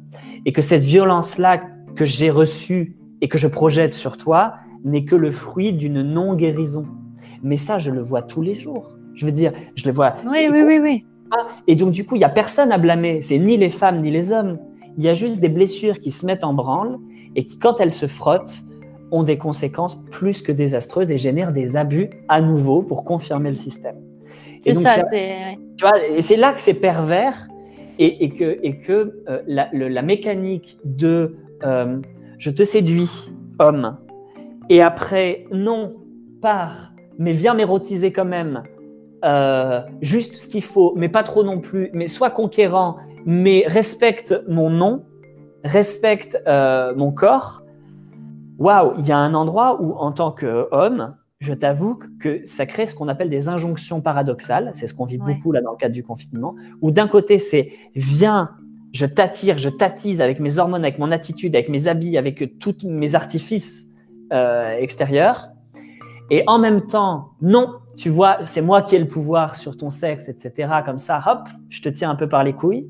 Et 0.44 0.52
que 0.52 0.62
cette 0.62 0.84
violence-là 0.84 1.62
que 1.96 2.04
j'ai 2.04 2.30
reçue 2.30 2.96
et 3.20 3.26
que 3.26 3.38
je 3.38 3.48
projette 3.48 3.92
sur 3.92 4.16
toi 4.16 4.54
n'est 4.84 5.04
que 5.04 5.16
le 5.16 5.32
fruit 5.32 5.72
d'une 5.72 6.02
non-guérison 6.02 6.86
mais 7.46 7.56
ça, 7.56 7.78
je 7.78 7.90
le 7.90 8.02
vois 8.02 8.22
tous 8.22 8.42
les 8.42 8.58
jours. 8.58 8.98
Je 9.14 9.24
veux 9.24 9.32
dire, 9.32 9.52
je 9.76 9.86
le 9.86 9.92
vois. 9.92 10.16
Oui, 10.28 10.48
oui, 10.50 10.62
oui, 10.66 10.78
oui. 10.80 11.04
Et 11.66 11.76
donc, 11.76 11.92
du 11.92 12.04
coup, 12.04 12.16
il 12.16 12.18
n'y 12.18 12.24
a 12.24 12.28
personne 12.28 12.72
à 12.72 12.78
blâmer. 12.78 13.22
C'est 13.22 13.38
ni 13.38 13.56
les 13.56 13.70
femmes 13.70 14.02
ni 14.02 14.10
les 14.10 14.32
hommes. 14.32 14.58
Il 14.98 15.04
y 15.04 15.08
a 15.08 15.14
juste 15.14 15.40
des 15.40 15.48
blessures 15.48 16.00
qui 16.00 16.10
se 16.10 16.26
mettent 16.26 16.44
en 16.44 16.54
branle 16.54 16.98
et 17.36 17.44
qui, 17.44 17.58
quand 17.58 17.80
elles 17.80 17.92
se 17.92 18.06
frottent, 18.06 18.64
ont 19.12 19.22
des 19.22 19.38
conséquences 19.38 20.04
plus 20.10 20.42
que 20.42 20.50
désastreuses 20.50 21.12
et 21.12 21.18
génèrent 21.18 21.52
des 21.52 21.76
abus 21.76 22.10
à 22.28 22.40
nouveau 22.40 22.82
pour 22.82 23.04
confirmer 23.04 23.50
le 23.50 23.56
système. 23.56 23.96
Et 24.64 24.72
donc, 24.72 24.82
ça, 24.82 25.04
tu 25.04 25.82
vois, 25.82 26.04
et 26.04 26.22
c'est 26.22 26.36
là 26.36 26.52
que 26.52 26.60
c'est 26.60 26.80
pervers 26.80 27.46
et, 28.00 28.24
et, 28.24 28.30
que, 28.30 28.58
et 28.62 28.78
que 28.78 29.22
euh, 29.28 29.42
la, 29.46 29.68
la, 29.72 30.02
mécanique 30.02 30.78
de 30.84 31.36
euh, 31.62 32.00
je 32.38 32.50
te 32.50 32.64
séduis, 32.64 33.30
homme, 33.60 33.96
et 34.68 34.82
après, 34.82 35.44
non, 35.52 35.90
par 36.42 36.95
mais 37.18 37.32
viens 37.32 37.54
m'érotiser 37.54 38.12
quand 38.12 38.24
même. 38.24 38.62
Euh, 39.24 39.80
juste 40.02 40.40
ce 40.40 40.48
qu'il 40.48 40.62
faut, 40.62 40.94
mais 40.96 41.08
pas 41.08 41.22
trop 41.22 41.42
non 41.42 41.60
plus. 41.60 41.90
Mais 41.92 42.06
sois 42.06 42.30
conquérant, 42.30 42.96
mais 43.24 43.64
respecte 43.66 44.34
mon 44.48 44.70
nom, 44.70 45.04
respecte 45.64 46.40
euh, 46.46 46.94
mon 46.94 47.12
corps. 47.12 47.62
waouh, 48.58 48.94
il 48.98 49.06
y 49.06 49.12
a 49.12 49.18
un 49.18 49.34
endroit 49.34 49.82
où, 49.82 49.94
en 49.94 50.12
tant 50.12 50.30
qu'homme, 50.30 51.16
je 51.40 51.52
t'avoue 51.52 51.98
que 52.20 52.40
ça 52.44 52.66
crée 52.66 52.86
ce 52.86 52.94
qu'on 52.94 53.08
appelle 53.08 53.30
des 53.30 53.48
injonctions 53.48 54.00
paradoxales. 54.00 54.70
C'est 54.74 54.86
ce 54.86 54.94
qu'on 54.94 55.04
vit 55.04 55.18
beaucoup 55.18 55.52
là 55.52 55.60
dans 55.60 55.72
le 55.72 55.76
cadre 55.76 55.94
du 55.94 56.02
confinement. 56.02 56.54
Où 56.80 56.90
d'un 56.90 57.08
côté, 57.08 57.38
c'est 57.38 57.72
viens, 57.94 58.50
je 58.92 59.06
t'attire, 59.06 59.58
je 59.58 59.68
t'attise 59.68 60.20
avec 60.20 60.40
mes 60.40 60.58
hormones, 60.58 60.84
avec 60.84 60.98
mon 60.98 61.12
attitude, 61.12 61.54
avec 61.54 61.68
mes 61.68 61.88
habits, 61.88 62.16
avec 62.16 62.58
tous 62.58 62.84
mes 62.84 63.14
artifices 63.14 63.88
euh, 64.32 64.76
extérieurs. 64.78 65.48
Et 66.30 66.42
en 66.46 66.58
même 66.58 66.82
temps, 66.82 67.30
non, 67.40 67.76
tu 67.96 68.10
vois, 68.10 68.38
c'est 68.44 68.62
moi 68.62 68.82
qui 68.82 68.96
ai 68.96 68.98
le 68.98 69.06
pouvoir 69.06 69.56
sur 69.56 69.76
ton 69.76 69.90
sexe, 69.90 70.28
etc. 70.28 70.68
Comme 70.84 70.98
ça, 70.98 71.22
hop, 71.26 71.48
je 71.70 71.82
te 71.82 71.88
tiens 71.88 72.10
un 72.10 72.16
peu 72.16 72.28
par 72.28 72.44
les 72.44 72.52
couilles. 72.52 72.88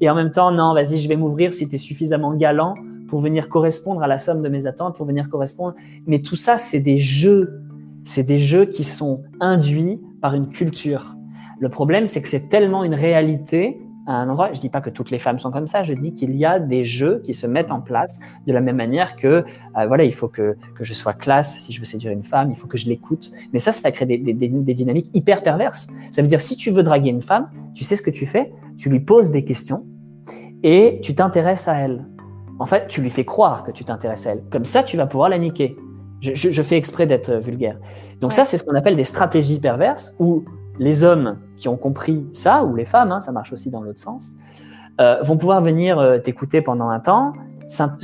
Et 0.00 0.10
en 0.10 0.14
même 0.14 0.32
temps, 0.32 0.50
non, 0.50 0.74
vas-y, 0.74 1.00
je 1.00 1.08
vais 1.08 1.16
m'ouvrir 1.16 1.54
si 1.54 1.68
tu 1.68 1.76
es 1.76 1.78
suffisamment 1.78 2.34
galant 2.34 2.74
pour 3.08 3.20
venir 3.20 3.48
correspondre 3.48 4.02
à 4.02 4.06
la 4.06 4.18
somme 4.18 4.42
de 4.42 4.48
mes 4.48 4.66
attentes, 4.66 4.96
pour 4.96 5.06
venir 5.06 5.28
correspondre. 5.28 5.74
Mais 6.06 6.20
tout 6.20 6.36
ça, 6.36 6.58
c'est 6.58 6.80
des 6.80 6.98
jeux. 6.98 7.62
C'est 8.04 8.24
des 8.24 8.38
jeux 8.38 8.64
qui 8.64 8.84
sont 8.84 9.22
induits 9.40 10.00
par 10.20 10.34
une 10.34 10.48
culture. 10.48 11.14
Le 11.60 11.68
problème, 11.68 12.06
c'est 12.08 12.20
que 12.20 12.28
c'est 12.28 12.48
tellement 12.48 12.82
une 12.82 12.94
réalité 12.94 13.80
à 14.06 14.14
un 14.14 14.28
endroit. 14.28 14.52
Je 14.52 14.60
dis 14.60 14.68
pas 14.68 14.80
que 14.80 14.90
toutes 14.90 15.10
les 15.10 15.18
femmes 15.18 15.38
sont 15.38 15.50
comme 15.50 15.66
ça. 15.66 15.82
Je 15.82 15.94
dis 15.94 16.14
qu'il 16.14 16.34
y 16.36 16.44
a 16.44 16.58
des 16.58 16.84
jeux 16.84 17.22
qui 17.24 17.34
se 17.34 17.46
mettent 17.46 17.70
en 17.70 17.80
place 17.80 18.20
de 18.46 18.52
la 18.52 18.60
même 18.60 18.76
manière 18.76 19.16
que 19.16 19.26
euh, 19.26 19.86
voilà, 19.86 20.04
il 20.04 20.14
faut 20.14 20.28
que, 20.28 20.56
que 20.74 20.84
je 20.84 20.92
sois 20.92 21.12
classe 21.12 21.60
si 21.60 21.72
je 21.72 21.78
veux 21.78 21.84
séduire 21.84 22.12
une 22.12 22.24
femme, 22.24 22.50
il 22.50 22.56
faut 22.56 22.66
que 22.66 22.78
je 22.78 22.88
l'écoute. 22.88 23.30
Mais 23.52 23.58
ça, 23.58 23.72
ça 23.72 23.90
crée 23.92 24.06
des, 24.06 24.18
des, 24.18 24.32
des, 24.34 24.74
dynamiques 24.74 25.10
hyper 25.14 25.42
perverses. 25.42 25.88
Ça 26.10 26.22
veut 26.22 26.28
dire 26.28 26.40
si 26.40 26.56
tu 26.56 26.70
veux 26.70 26.82
draguer 26.82 27.10
une 27.10 27.22
femme, 27.22 27.48
tu 27.74 27.84
sais 27.84 27.96
ce 27.96 28.02
que 28.02 28.10
tu 28.10 28.26
fais, 28.26 28.52
tu 28.76 28.88
lui 28.88 29.00
poses 29.00 29.30
des 29.30 29.44
questions 29.44 29.84
et 30.62 31.00
tu 31.02 31.14
t'intéresses 31.14 31.68
à 31.68 31.74
elle. 31.76 32.06
En 32.58 32.66
fait, 32.66 32.86
tu 32.88 33.00
lui 33.00 33.10
fais 33.10 33.24
croire 33.24 33.64
que 33.64 33.72
tu 33.72 33.84
t'intéresses 33.84 34.26
à 34.26 34.32
elle. 34.32 34.42
Comme 34.50 34.64
ça, 34.64 34.82
tu 34.82 34.96
vas 34.96 35.06
pouvoir 35.06 35.28
la 35.28 35.38
niquer. 35.38 35.76
Je, 36.20 36.34
je, 36.34 36.50
je 36.50 36.62
fais 36.62 36.76
exprès 36.76 37.06
d'être 37.06 37.34
vulgaire. 37.34 37.78
Donc 38.20 38.32
ça, 38.32 38.44
c'est 38.44 38.56
ce 38.56 38.64
qu'on 38.64 38.76
appelle 38.76 38.94
des 38.94 39.04
stratégies 39.04 39.58
perverses 39.58 40.14
où 40.20 40.44
les 40.78 41.04
hommes 41.04 41.38
qui 41.56 41.68
ont 41.68 41.76
compris 41.76 42.26
ça, 42.32 42.64
ou 42.64 42.74
les 42.74 42.84
femmes, 42.84 43.12
hein, 43.12 43.20
ça 43.20 43.32
marche 43.32 43.52
aussi 43.52 43.70
dans 43.70 43.80
l'autre 43.80 44.00
sens, 44.00 44.30
euh, 45.00 45.22
vont 45.22 45.36
pouvoir 45.36 45.62
venir 45.62 45.98
euh, 45.98 46.18
t'écouter 46.18 46.60
pendant 46.60 46.88
un 46.88 47.00
temps, 47.00 47.32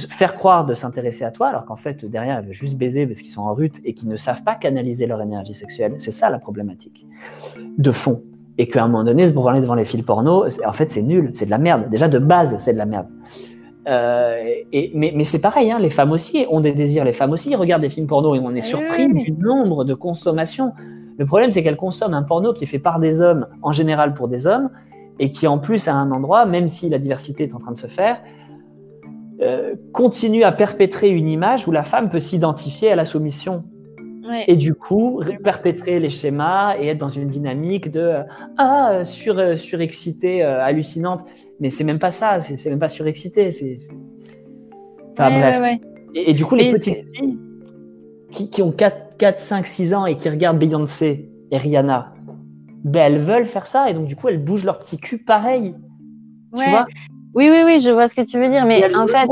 faire 0.09 0.35
croire 0.35 0.65
de 0.65 0.75
s'intéresser 0.75 1.25
à 1.25 1.31
toi, 1.31 1.49
alors 1.49 1.65
qu'en 1.67 1.77
fait, 1.77 2.05
derrière, 2.05 2.39
elles 2.39 2.45
veulent 2.45 2.55
juste 2.55 2.79
baiser 2.79 3.07
parce 3.07 3.21
qu'ils 3.21 3.31
sont 3.31 3.43
en 3.43 3.53
rut 3.53 3.81
et 3.85 3.93
qu'ils 3.93 4.09
ne 4.09 4.17
savent 4.17 4.43
pas 4.43 4.55
canaliser 4.55 5.07
leur 5.07 5.21
énergie 5.21 5.55
sexuelle. 5.55 5.95
C'est 5.99 6.13
ça 6.13 6.31
la 6.31 6.39
problématique 6.39 7.07
de 7.77 7.91
fond. 7.91 8.23
Et 8.57 8.67
qu'à 8.67 8.83
un 8.83 8.89
moment 8.89 9.05
donné, 9.05 9.27
se 9.27 9.35
branler 9.35 9.61
devant 9.61 9.75
les 9.75 9.85
fils 9.85 10.03
porno, 10.03 10.47
en 10.67 10.73
fait, 10.73 10.91
c'est 10.91 11.03
nul, 11.03 11.31
c'est 11.35 11.45
de 11.45 11.51
la 11.51 11.59
merde. 11.59 11.91
Déjà, 11.91 12.09
de 12.09 12.19
base, 12.19 12.57
c'est 12.59 12.73
de 12.73 12.79
la 12.79 12.87
merde. 12.87 13.09
Euh, 13.89 14.43
et, 14.73 14.91
mais, 14.95 15.13
mais 15.15 15.25
c'est 15.25 15.41
pareil, 15.41 15.71
hein, 15.71 15.79
les 15.79 15.91
femmes 15.91 16.13
aussi 16.13 16.45
ont 16.51 16.61
des 16.61 16.73
désirs, 16.73 17.05
les 17.05 17.13
femmes 17.13 17.33
aussi 17.33 17.55
regardent 17.55 17.83
des 17.83 17.89
films 17.89 18.07
porno 18.07 18.35
et 18.35 18.41
on 18.41 18.55
est 18.55 18.61
surpris 18.61 19.09
du 19.09 19.33
nombre 19.33 19.85
de 19.85 19.95
consommations 19.95 20.73
le 21.19 21.27
problème, 21.27 21.51
c'est 21.51 21.63
qu'elle 21.63 21.77
consomme 21.77 22.15
un 22.15 22.23
porno 22.23 22.53
qui 22.53 22.65
est 22.65 22.69
fait 22.69 22.79
par 22.79 23.01
des 23.01 23.21
hommes, 23.21 23.47
en 23.63 23.73
général 23.73 24.15
pour 24.15 24.29
des 24.29 24.47
hommes, 24.47 24.71
et 25.19 25.31
qui 25.31 25.49
en 25.49 25.59
plus 25.59 25.89
à 25.89 25.95
un 25.95 26.13
endroit, 26.13 26.47
même 26.47 26.69
si 26.69 26.89
la 26.89 26.99
diversité 26.99 27.43
est 27.43 27.55
en 27.55 27.59
train 27.59 27.73
de 27.73 27.77
se 27.77 27.89
faire, 27.89 28.23
euh, 29.41 29.75
continue 29.93 30.45
à 30.45 30.53
perpétrer 30.53 31.11
une 31.11 31.29
image 31.29 31.67
où 31.67 31.73
la 31.73 31.83
femme 31.83 32.09
peut 32.09 32.21
s'identifier 32.21 32.91
à 32.91 32.97
la 32.97 33.05
soumission. 33.05 33.65
Et 34.47 34.57
du 34.57 34.75
coup, 34.75 35.23
perpétrer 35.43 35.99
les 35.99 36.11
schémas 36.11 36.77
et 36.79 36.89
être 36.89 36.99
dans 36.99 37.09
une 37.09 37.29
dynamique 37.29 37.91
de 37.91 38.01
euh, 38.01 38.23
ah 38.59 39.03
sur 39.03 39.59
surexcité 39.59 40.45
euh, 40.45 40.63
hallucinante. 40.63 41.25
Mais 41.61 41.71
c'est 41.71 41.83
même 41.83 41.99
pas 41.99 42.11
ça, 42.11 42.39
c'est 42.39 42.69
même 42.69 42.79
pas 42.79 42.91
surexcité. 42.91 43.51
C'est 43.51 43.79
enfin 45.13 45.31
bref. 45.31 45.79
Et, 46.15 46.35
du 46.35 46.45
coup, 46.45 46.57
les 46.57 46.73
petites 46.73 47.07
filles 47.15 47.39
qui, 48.31 48.51
qui 48.51 48.61
ont 48.61 48.71
4 48.71 49.08
4, 49.19 49.41
5, 49.41 49.67
6 49.67 49.95
ans 49.95 50.07
et 50.07 50.17
qui 50.17 50.29
regardent 50.29 50.59
Beyoncé 50.59 51.31
et 51.51 51.57
Rihanna, 51.57 52.13
ben 52.85 53.13
elles 53.13 53.21
veulent 53.21 53.47
faire 53.47 53.67
ça 53.67 53.91
et 53.91 53.95
donc 53.95 54.07
du 54.07 54.17
coup 54.17 54.29
elles 54.29 54.43
bougent 54.43 54.65
leur 54.65 54.79
petit 54.79 54.99
cul 54.99 55.19
pareil. 55.19 55.75
Tu 56.57 56.69
vois? 56.69 56.87
Oui, 57.35 57.51
oui, 57.51 57.63
oui, 57.65 57.81
je 57.81 57.91
vois 57.91 58.09
ce 58.09 58.15
que 58.15 58.23
tu 58.23 58.39
veux 58.39 58.49
dire, 58.49 58.65
mais 58.65 58.97
en 58.97 59.07
fait, 59.07 59.29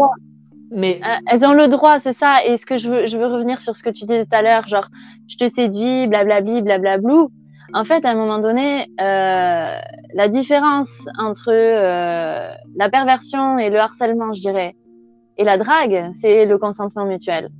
mais... 0.70 1.00
Euh, 1.02 1.16
elles 1.30 1.44
ont 1.44 1.54
le 1.54 1.68
droit, 1.68 1.98
c'est 1.98 2.12
ça. 2.12 2.44
Et 2.44 2.56
ce 2.56 2.66
que 2.66 2.78
je 2.78 2.88
veux, 2.88 3.06
je 3.06 3.16
veux 3.16 3.26
revenir 3.26 3.60
sur 3.60 3.76
ce 3.76 3.82
que 3.82 3.90
tu 3.90 4.04
disais 4.04 4.24
tout 4.24 4.36
à 4.36 4.42
l'heure, 4.42 4.68
genre 4.68 4.88
je 5.28 5.36
te 5.36 5.48
séduis, 5.48 6.06
blablabli, 6.06 6.62
blablablou. 6.62 7.30
En 7.72 7.84
fait, 7.84 8.04
à 8.04 8.10
un 8.10 8.14
moment 8.14 8.38
donné, 8.38 8.86
euh, 9.00 9.78
la 10.14 10.28
différence 10.28 10.90
entre 11.18 11.50
euh, 11.50 12.48
la 12.76 12.90
perversion 12.90 13.58
et 13.58 13.70
le 13.70 13.78
harcèlement, 13.78 14.32
je 14.34 14.40
dirais, 14.40 14.76
et 15.36 15.44
la 15.44 15.58
drague, 15.58 16.12
c'est 16.20 16.46
le 16.46 16.58
consentement 16.58 17.04
mutuel. 17.04 17.50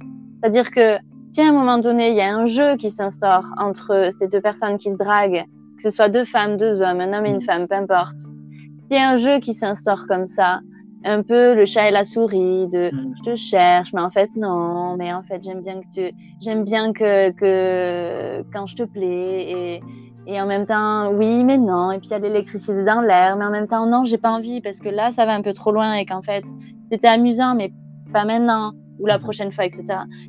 C'est-à-dire 0.41 0.71
que 0.71 0.99
si 1.37 1.43
à 1.43 1.51
un 1.51 1.53
moment 1.53 1.77
donné, 1.77 2.13
il 2.13 2.17
y 2.17 2.23
a 2.23 2.35
un 2.35 2.47
jeu 2.47 2.77
qui 2.77 2.91
s'instaure 2.91 3.45
entre 3.59 4.09
ces 4.19 4.27
deux 4.27 4.41
personnes 4.41 4.79
qui 4.79 4.91
se 4.91 4.97
draguent, 4.97 5.45
que 5.77 5.83
ce 5.83 5.91
soit 5.91 6.09
deux 6.09 6.25
femmes, 6.25 6.57
deux 6.57 6.81
hommes, 6.81 7.03
un 7.03 7.13
homme 7.13 7.27
et 7.27 7.31
une 7.31 7.43
femme, 7.43 7.69
peu 7.69 7.75
importe, 7.75 8.19
s'il 8.23 8.97
y 8.97 8.97
a 8.97 9.11
un 9.11 9.19
jeu 9.19 9.39
qui 9.41 9.53
s'instaure 9.53 10.07
comme 10.09 10.25
ça, 10.25 10.61
un 11.05 11.23
peu 11.23 11.55
le 11.55 11.67
chat 11.67 11.89
et 11.89 11.91
la 11.91 12.05
souris, 12.05 12.69
de 12.69 12.91
mm. 12.91 13.15
je 13.19 13.31
te 13.31 13.37
cherche, 13.37 13.93
mais 13.93 14.01
en 14.01 14.11
fait 14.11 14.31
non, 14.35 14.97
mais 14.97 15.13
en 15.13 15.23
fait 15.25 15.43
j'aime 15.43 15.61
bien 15.61 15.83
que 15.83 15.87
tu, 15.93 16.17
j'aime 16.41 16.65
bien 16.65 16.95
que, 16.95 17.31
que 17.33 18.43
quand 18.55 18.67
je 18.67 18.77
te 18.77 18.85
plais 18.85 19.51
et, 19.51 19.83
et 20.27 20.41
en 20.41 20.47
même 20.47 20.65
temps 20.65 21.13
oui 21.13 21.45
mais 21.45 21.59
non 21.59 21.93
et 21.93 21.99
puis 21.99 22.09
il 22.09 22.13
y 22.13 22.15
a 22.15 22.19
l'électricité 22.19 22.83
dans 22.83 23.03
l'air 23.03 23.37
mais 23.37 23.45
en 23.45 23.51
même 23.51 23.69
temps 23.69 23.85
non 23.85 24.07
j'ai 24.07 24.17
pas 24.17 24.31
envie 24.31 24.63
parce 24.63 24.79
que 24.79 24.89
là 24.89 25.13
ça 25.13 25.27
va 25.27 25.35
un 25.35 25.43
peu 25.43 25.53
trop 25.53 25.71
loin 25.71 25.93
et 25.97 26.07
qu'en 26.07 26.23
fait 26.23 26.45
c'était 26.91 27.09
amusant 27.09 27.55
mais 27.55 27.73
pas 28.11 28.25
maintenant 28.25 28.73
ou 28.99 29.07
la 29.07 29.19
mhm. 29.19 29.23
prochaine 29.23 29.53
fois, 29.53 29.65
etc. 29.65 29.85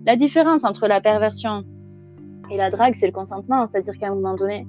La 0.06 0.16
différence 0.16 0.64
entre 0.64 0.88
la 0.88 1.02
perversion 1.02 1.64
et 2.50 2.58
la 2.58 2.70
drague, 2.70 2.96
c'est 2.96 3.08
le 3.08 3.14
consentement. 3.14 3.68
C'est-à-dire 3.68 3.98
qu'à 3.98 4.08
un 4.08 4.16
moment 4.16 4.36
donné, 4.36 4.68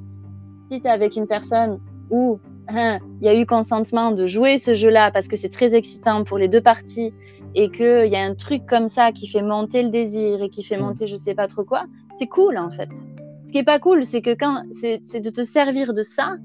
si 0.70 0.80
tu 0.80 0.86
es 0.86 0.90
avec 0.90 1.16
une 1.16 1.26
personne 1.26 1.80
où 2.10 2.40
hein, 2.68 2.98
il 3.20 3.26
y 3.26 3.28
a 3.28 3.34
eu 3.34 3.46
consentement 3.46 4.12
de 4.12 4.26
jouer 4.26 4.58
ce 4.58 4.74
jeu-là 4.74 5.10
parce 5.10 5.28
que 5.28 5.36
c'est 5.36 5.50
très 5.50 5.74
excitant 5.74 6.24
pour 6.24 6.38
les 6.38 6.48
deux 6.48 6.60
parties 6.60 7.12
et 7.54 7.70
qu'il 7.70 8.06
y 8.06 8.16
a 8.16 8.22
un 8.22 8.34
truc 8.34 8.66
comme 8.66 8.88
ça 8.88 9.12
qui 9.12 9.26
fait 9.26 9.42
monter 9.42 9.82
le 9.82 9.90
désir 9.90 10.42
et 10.42 10.50
qui 10.50 10.62
fait 10.62 10.76
mhm. 10.76 10.86
monter 10.86 11.06
je 11.06 11.16
sais 11.16 11.34
pas 11.34 11.46
trop 11.46 11.64
quoi, 11.64 11.84
c'est 12.18 12.26
cool 12.26 12.58
en 12.58 12.70
fait. 12.70 12.90
Ce 13.46 13.52
qui 13.52 13.58
est 13.58 13.64
pas 13.64 13.78
cool, 13.78 14.04
c'est 14.04 14.20
que 14.20 14.34
quand 14.34 14.62
c'est 14.74 15.20
de 15.20 15.30
te 15.30 15.42
servir 15.42 15.94
de 15.94 16.02
ça 16.02 16.36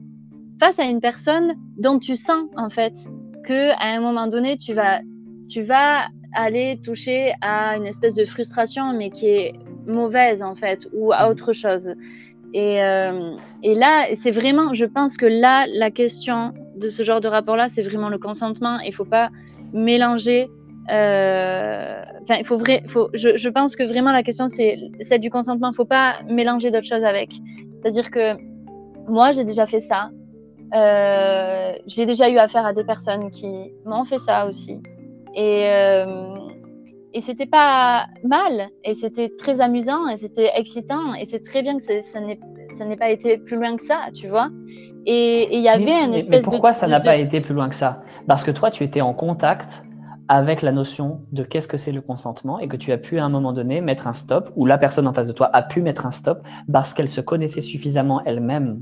face 0.59 0.79
à 0.79 0.85
une 0.85 1.01
personne 1.01 1.55
dont 1.77 1.99
tu 1.99 2.15
sens 2.15 2.45
en 2.55 2.69
fait 2.69 2.93
que 3.43 3.71
à 3.71 3.97
un 3.97 3.99
moment 3.99 4.27
donné 4.27 4.57
tu 4.57 4.73
vas 4.73 5.01
tu 5.49 5.63
vas 5.63 6.07
aller 6.33 6.79
toucher 6.83 7.33
à 7.41 7.77
une 7.77 7.85
espèce 7.85 8.13
de 8.13 8.25
frustration, 8.25 8.93
mais 8.93 9.09
qui 9.09 9.27
est 9.27 9.53
mauvaise 9.85 10.41
en 10.43 10.55
fait, 10.55 10.87
ou 10.93 11.11
à 11.11 11.29
autre 11.29 11.53
chose. 11.53 11.93
Et, 12.53 12.83
euh, 12.83 13.35
et 13.63 13.73
là, 13.73 14.07
c'est 14.15 14.31
vraiment, 14.31 14.73
je 14.73 14.85
pense 14.85 15.17
que 15.17 15.25
là, 15.25 15.65
la 15.73 15.89
question 15.89 16.53
de 16.75 16.87
ce 16.87 17.01
genre 17.03 17.19
de 17.19 17.27
rapport-là, 17.27 17.67
c'est 17.69 17.81
vraiment 17.81 18.09
le 18.09 18.19
consentement. 18.19 18.79
Il 18.79 18.93
faut 18.93 19.05
pas 19.05 19.29
mélanger. 19.73 20.49
Euh, 20.91 22.01
il 22.29 22.45
faut 22.45 22.57
vrai, 22.57 22.83
faut, 22.87 23.09
je, 23.13 23.37
je, 23.37 23.49
pense 23.49 23.75
que 23.75 23.83
vraiment 23.83 24.11
la 24.11 24.21
question, 24.21 24.49
c'est 24.49 24.77
celle 24.99 25.21
du 25.21 25.29
consentement. 25.29 25.71
Il 25.71 25.75
faut 25.75 25.85
pas 25.85 26.17
mélanger 26.29 26.69
d'autres 26.69 26.87
choses 26.87 27.03
avec. 27.03 27.31
C'est-à-dire 27.81 28.11
que 28.11 28.35
moi, 29.07 29.31
j'ai 29.31 29.45
déjà 29.45 29.65
fait 29.65 29.79
ça. 29.79 30.09
Euh, 30.75 31.73
j'ai 31.85 32.05
déjà 32.05 32.29
eu 32.29 32.37
affaire 32.37 32.65
à 32.65 32.73
des 32.73 32.83
personnes 32.83 33.29
qui 33.31 33.71
m'ont 33.85 34.05
fait 34.05 34.17
ça 34.19 34.47
aussi. 34.47 34.81
Et, 35.35 35.65
euh, 35.67 36.35
et 37.13 37.21
c'était 37.21 37.45
pas 37.45 38.05
mal, 38.23 38.69
et 38.83 38.95
c'était 38.95 39.31
très 39.37 39.61
amusant, 39.61 40.07
et 40.07 40.17
c'était 40.17 40.51
excitant, 40.55 41.13
et 41.13 41.25
c'est 41.25 41.43
très 41.43 41.61
bien 41.61 41.77
que 41.77 41.83
ça 41.83 42.85
n'ait 42.85 42.97
pas 42.97 43.09
été 43.09 43.37
plus 43.37 43.55
loin 43.55 43.75
que 43.75 43.85
ça, 43.85 44.09
tu 44.13 44.27
vois. 44.27 44.49
Et 45.05 45.55
il 45.55 45.61
y 45.61 45.67
avait 45.67 45.91
un 45.91 46.13
espèce 46.13 46.45
mais 46.45 46.51
pourquoi 46.51 46.73
ça 46.73 46.87
n'a 46.87 46.99
pas 46.99 47.17
été 47.17 47.41
plus 47.41 47.53
loin 47.53 47.69
que 47.69 47.75
ça? 47.75 48.03
Parce 48.27 48.43
que 48.43 48.51
toi, 48.51 48.71
tu 48.71 48.83
étais 48.83 49.01
en 49.01 49.13
contact 49.13 49.83
avec 50.29 50.61
la 50.61 50.71
notion 50.71 51.21
de 51.33 51.43
qu'est-ce 51.43 51.67
que 51.67 51.77
c'est 51.77 51.91
le 51.91 52.01
consentement 52.01 52.57
et 52.59 52.67
que 52.69 52.77
tu 52.77 52.91
as 52.93 52.97
pu 52.97 53.19
à 53.19 53.25
un 53.25 53.29
moment 53.29 53.51
donné 53.51 53.81
mettre 53.81 54.07
un 54.07 54.13
stop, 54.13 54.51
ou 54.55 54.65
la 54.65 54.77
personne 54.77 55.07
en 55.07 55.13
face 55.13 55.27
de 55.27 55.33
toi 55.33 55.49
a 55.51 55.61
pu 55.61 55.81
mettre 55.81 56.05
un 56.05 56.11
stop 56.11 56.39
parce 56.71 56.93
qu'elle 56.93 57.09
se 57.09 57.21
connaissait 57.21 57.61
suffisamment 57.61 58.23
elle-même. 58.25 58.81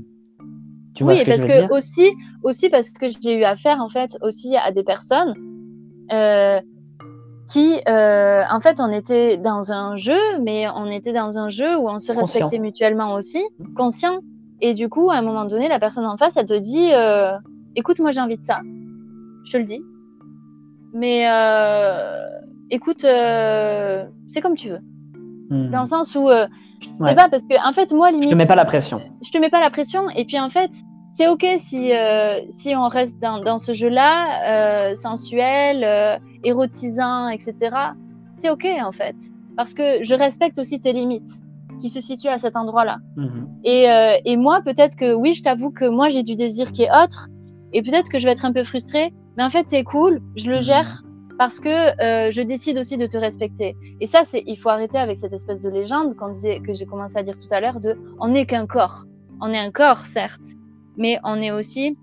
Tu 0.94 1.04
vois 1.04 1.14
oui, 1.14 1.18
ce 1.18 1.24
que 1.24 1.30
parce 1.30 1.42
je 1.42 1.46
veux 1.46 1.52
que 1.52 1.58
dire? 1.58 1.72
aussi, 1.72 2.10
aussi 2.44 2.68
parce 2.68 2.90
que 2.90 3.06
j'ai 3.22 3.38
eu 3.38 3.44
affaire 3.44 3.80
en 3.80 3.88
fait 3.88 4.16
aussi 4.20 4.56
à 4.56 4.70
des 4.70 4.84
personnes 4.84 5.34
qui, 7.52 7.80
euh, 7.86 8.42
en 8.50 8.60
fait, 8.60 8.80
on 8.80 8.90
était 8.90 9.36
dans 9.36 9.72
un 9.72 9.96
jeu, 9.96 10.18
mais 10.40 10.66
on 10.74 10.86
était 10.86 11.12
dans 11.12 11.36
un 11.36 11.50
jeu 11.50 11.76
où 11.76 11.86
on 11.86 12.00
se 12.00 12.10
respectait 12.10 12.58
mutuellement 12.58 13.12
aussi, 13.12 13.42
conscient. 13.76 14.20
Et 14.62 14.72
du 14.72 14.88
coup, 14.88 15.10
à 15.10 15.16
un 15.16 15.22
moment 15.22 15.44
donné, 15.44 15.68
la 15.68 15.78
personne 15.78 16.06
en 16.06 16.16
face, 16.16 16.36
elle 16.36 16.46
te 16.46 16.58
dit 16.58 16.90
euh, 16.94 17.36
Écoute, 17.76 17.98
moi 17.98 18.10
j'ai 18.10 18.20
envie 18.20 18.38
de 18.38 18.44
ça. 18.44 18.60
Je 19.44 19.52
te 19.52 19.56
le 19.58 19.64
dis. 19.64 19.82
Mais 20.94 21.26
écoute, 22.70 23.00
c'est 23.02 24.40
comme 24.40 24.56
tu 24.56 24.70
veux. 24.70 24.80
Hmm. 25.50 25.70
Dans 25.70 25.80
le 25.82 25.86
sens 25.86 26.14
où. 26.14 26.30
C'est 27.06 27.14
pas 27.14 27.28
parce 27.28 27.42
que, 27.42 27.68
en 27.68 27.72
fait, 27.72 27.92
moi, 27.92 28.10
limite. 28.10 28.24
Je 28.24 28.30
te 28.30 28.34
mets 28.34 28.46
pas 28.46 28.56
la 28.56 28.64
pression. 28.64 29.00
Je 29.22 29.30
te 29.30 29.38
mets 29.38 29.50
pas 29.50 29.60
la 29.60 29.70
pression. 29.70 30.08
Et 30.16 30.24
puis, 30.24 30.38
en 30.40 30.50
fait, 30.50 30.70
c'est 31.12 31.28
ok 31.28 31.44
si, 31.58 31.92
euh, 31.92 32.40
si 32.48 32.74
on 32.74 32.88
reste 32.88 33.20
dans, 33.20 33.42
dans 33.42 33.58
ce 33.58 33.72
jeu-là, 33.74 34.90
euh, 34.90 34.96
sensuel, 34.96 35.84
euh, 35.84 36.18
érotisant, 36.42 37.28
etc. 37.28 37.54
C'est 38.38 38.50
ok 38.50 38.66
en 38.82 38.92
fait. 38.92 39.14
parce 39.56 39.74
que 39.74 40.02
je 40.02 40.14
respecte 40.14 40.58
aussi 40.58 40.80
tes 40.80 40.94
limites 40.94 41.30
qui 41.80 41.90
se 41.90 42.00
situent 42.00 42.28
à 42.28 42.38
cet 42.38 42.56
endroit-là. 42.56 42.98
Mhm. 43.16 43.48
Et, 43.64 43.86
et, 44.24 44.36
moi, 44.36 44.60
peut-être 44.62 44.96
que 44.96 45.12
oui, 45.12 45.34
je 45.34 45.42
t'avoue 45.42 45.70
que 45.70 45.84
moi, 45.84 46.10
j'ai 46.10 46.22
du 46.22 46.36
désir 46.36 46.70
qui 46.72 46.84
est 46.84 46.90
autre, 46.90 47.28
et 47.72 47.82
peut-être 47.82 48.08
que 48.08 48.18
je 48.20 48.24
vais 48.24 48.32
être 48.32 48.44
un 48.44 48.52
peu 48.52 48.62
frustrée, 48.62 49.12
mais 49.36 49.42
en 49.42 49.50
fait, 49.50 49.66
c'est 49.66 49.82
cool, 49.82 50.20
je 50.36 50.48
le 50.48 50.56
mhm. 50.56 50.62
gère 50.62 51.02
parce 51.38 51.58
que 51.58 51.70
je 52.30 52.42
décide 52.42 52.78
aussi 52.78 52.96
de 52.96 53.06
te 53.06 53.16
respecter. 53.16 53.74
Et 54.00 54.06
ça, 54.06 54.20
c'est, 54.24 54.44
il 54.46 54.56
faut 54.56 54.68
arrêter 54.68 54.98
avec 54.98 55.18
cette 55.18 55.32
espèce 55.32 55.60
de 55.60 55.68
légende 55.68 56.14
qu'on 56.14 56.28
disait, 56.28 56.60
que 56.60 56.72
j'ai 56.72 56.86
commencé 56.86 57.16
à 57.16 57.24
dire 57.24 57.36
tout 57.36 57.52
à 57.52 57.60
l'heure 57.60 57.80
de, 57.80 57.98
on 58.20 58.28
n'est 58.28 58.46
qu'un 58.46 58.66
corps. 58.66 59.04
On 59.40 59.50
est 59.52 59.58
un 59.58 59.72
corps, 59.72 60.06
certes, 60.06 60.54
mais 60.96 61.18
on 61.24 61.40
est 61.40 61.50
aussi 61.50 61.96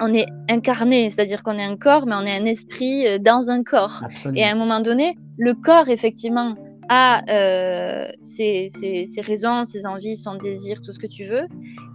on 0.00 0.12
est 0.12 0.26
incarné, 0.48 1.10
c'est-à-dire 1.10 1.42
qu'on 1.42 1.58
est 1.58 1.64
un 1.64 1.76
corps, 1.76 2.06
mais 2.06 2.14
on 2.14 2.26
est 2.26 2.36
un 2.36 2.44
esprit 2.44 3.06
euh, 3.06 3.18
dans 3.18 3.50
un 3.50 3.62
corps. 3.62 4.02
Et 4.34 4.44
à 4.44 4.50
un 4.50 4.54
moment 4.54 4.80
donné, 4.80 5.16
le 5.38 5.54
corps, 5.54 5.88
effectivement, 5.88 6.54
a 6.88 7.22
euh, 7.30 8.06
ses, 8.22 8.70
raisons, 9.24 9.64
ses 9.64 9.86
envies, 9.86 10.16
son 10.16 10.34
désir, 10.34 10.80
tout 10.82 10.92
ce 10.92 10.98
que 10.98 11.06
tu 11.06 11.24
veux. 11.24 11.46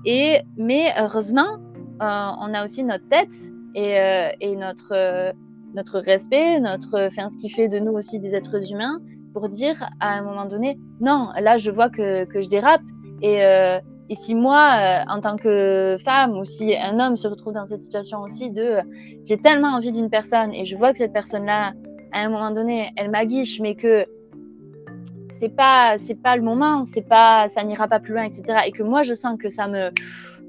Et, 0.06 0.42
mais 0.58 0.94
heureusement, 1.00 1.58
euh, 2.02 2.32
on 2.40 2.54
a 2.54 2.66
aussi 2.66 2.84
notre 2.84 3.08
tête 3.10 3.36
et, 3.76 3.98
et 4.42 4.56
notre, 4.58 5.34
notre 5.76 6.00
respect, 6.00 6.60
notre, 6.60 7.08
enfin, 7.08 7.30
ce 7.30 7.38
qui 7.38 7.50
fait 7.50 7.70
de 7.70 7.80
nous 7.80 7.94
aussi 7.94 8.20
des 8.20 8.36
êtres 8.36 8.70
humains, 8.72 9.00
pour 9.34 9.48
dire 9.48 9.90
à 10.02 10.18
un 10.18 10.24
moment 10.24 10.46
donné, 10.46 10.78
non, 11.00 11.30
là, 11.40 11.58
je 11.58 11.72
vois 11.72 11.90
que, 11.90 12.26
que 12.26 12.42
je 12.42 12.50
dérape. 12.50 12.82
Et, 13.22 13.42
et 14.12 14.16
si 14.16 14.36
moi, 14.36 14.72
euh, 14.76 15.04
en 15.08 15.22
tant 15.22 15.38
que 15.38 15.96
femme, 16.04 16.38
ou 16.38 16.44
si 16.44 16.76
un 16.76 17.00
homme 17.00 17.16
se 17.16 17.30
retrouve 17.30 17.54
dans 17.54 17.66
cette 17.66 17.82
situation 17.82 18.20
aussi 18.20 18.52
de 18.52 18.62
euh, 18.62 18.82
j'ai 19.24 19.38
tellement 19.38 19.70
envie 19.70 19.94
d'une 19.94 20.10
personne 20.10 20.54
et 20.54 20.66
je 20.66 20.76
vois 20.76 20.92
que 20.92 20.98
cette 20.98 21.14
personne-là, 21.14 21.72
à 22.12 22.20
un 22.20 22.28
moment 22.28 22.52
donné, 22.52 22.92
elle 22.98 23.10
m'aguiche, 23.10 23.62
mais 23.62 23.76
que 23.76 24.06
c'est 25.40 25.56
pas 25.56 25.98
c'est 25.98 26.22
pas 26.22 26.36
le 26.36 26.42
moment, 26.42 26.84
c'est 26.84 27.08
pas 27.08 27.48
ça 27.48 27.64
n'ira 27.64 27.88
pas 27.88 28.02
plus 28.02 28.14
loin, 28.14 28.24
etc. 28.24 28.44
Et 28.68 28.74
que 28.74 28.84
moi 28.84 29.04
je 29.04 29.14
sens 29.14 29.38
que 29.40 29.50
ça 29.50 29.70
me 29.70 29.92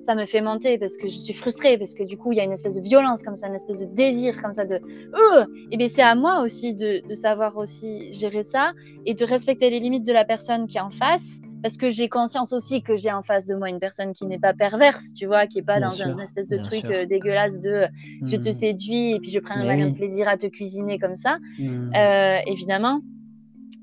ça 0.06 0.16
me 0.16 0.26
fait 0.26 0.40
monter 0.40 0.76
parce 0.76 0.96
que 0.96 1.06
je 1.06 1.16
suis 1.16 1.32
frustrée 1.32 1.78
parce 1.78 1.94
que 1.94 2.02
du 2.02 2.18
coup 2.18 2.32
il 2.32 2.38
y 2.38 2.40
a 2.40 2.44
une 2.44 2.52
espèce 2.52 2.74
de 2.74 2.80
violence 2.80 3.22
comme 3.22 3.36
ça, 3.36 3.46
une 3.46 3.54
espèce 3.54 3.78
de 3.78 3.94
désir 3.94 4.42
comme 4.42 4.54
ça 4.54 4.64
de 4.64 4.74
euh, 4.74 5.46
et 5.70 5.76
bien 5.76 5.86
c'est 5.86 6.02
à 6.02 6.16
moi 6.16 6.42
aussi 6.42 6.74
de, 6.74 7.06
de 7.08 7.14
savoir 7.14 7.56
aussi 7.56 8.12
gérer 8.12 8.42
ça 8.42 8.72
et 9.06 9.14
de 9.14 9.24
respecter 9.24 9.70
les 9.70 9.78
limites 9.78 10.04
de 10.04 10.12
la 10.12 10.24
personne 10.24 10.66
qui 10.66 10.78
est 10.78 10.80
en 10.80 10.90
face 10.90 11.40
parce 11.62 11.76
que 11.76 11.90
j'ai 11.90 12.08
conscience 12.08 12.52
aussi 12.52 12.82
que 12.82 12.96
j'ai 12.96 13.12
en 13.12 13.22
face 13.22 13.46
de 13.46 13.54
moi 13.54 13.68
une 13.68 13.78
personne 13.78 14.12
qui 14.12 14.26
n'est 14.26 14.38
pas 14.38 14.52
perverse, 14.52 15.12
tu 15.14 15.26
vois, 15.26 15.46
qui 15.46 15.58
est 15.58 15.62
pas 15.62 15.80
dans 15.80 15.90
une 15.90 16.18
espèce 16.20 16.48
de 16.48 16.58
truc 16.58 16.84
euh, 16.86 17.06
dégueulasse 17.06 17.60
de 17.60 17.70
euh, 17.70 17.88
je 18.24 18.36
te 18.36 18.50
mmh. 18.50 18.54
séduis 18.54 19.12
et 19.12 19.20
puis 19.20 19.30
je 19.30 19.38
prends 19.38 19.54
un 19.54 19.92
plaisir 19.92 20.28
à 20.28 20.36
te 20.36 20.46
cuisiner 20.46 20.98
comme 20.98 21.16
ça, 21.16 21.38
mmh. 21.58 21.92
euh, 21.94 22.38
évidemment. 22.46 23.00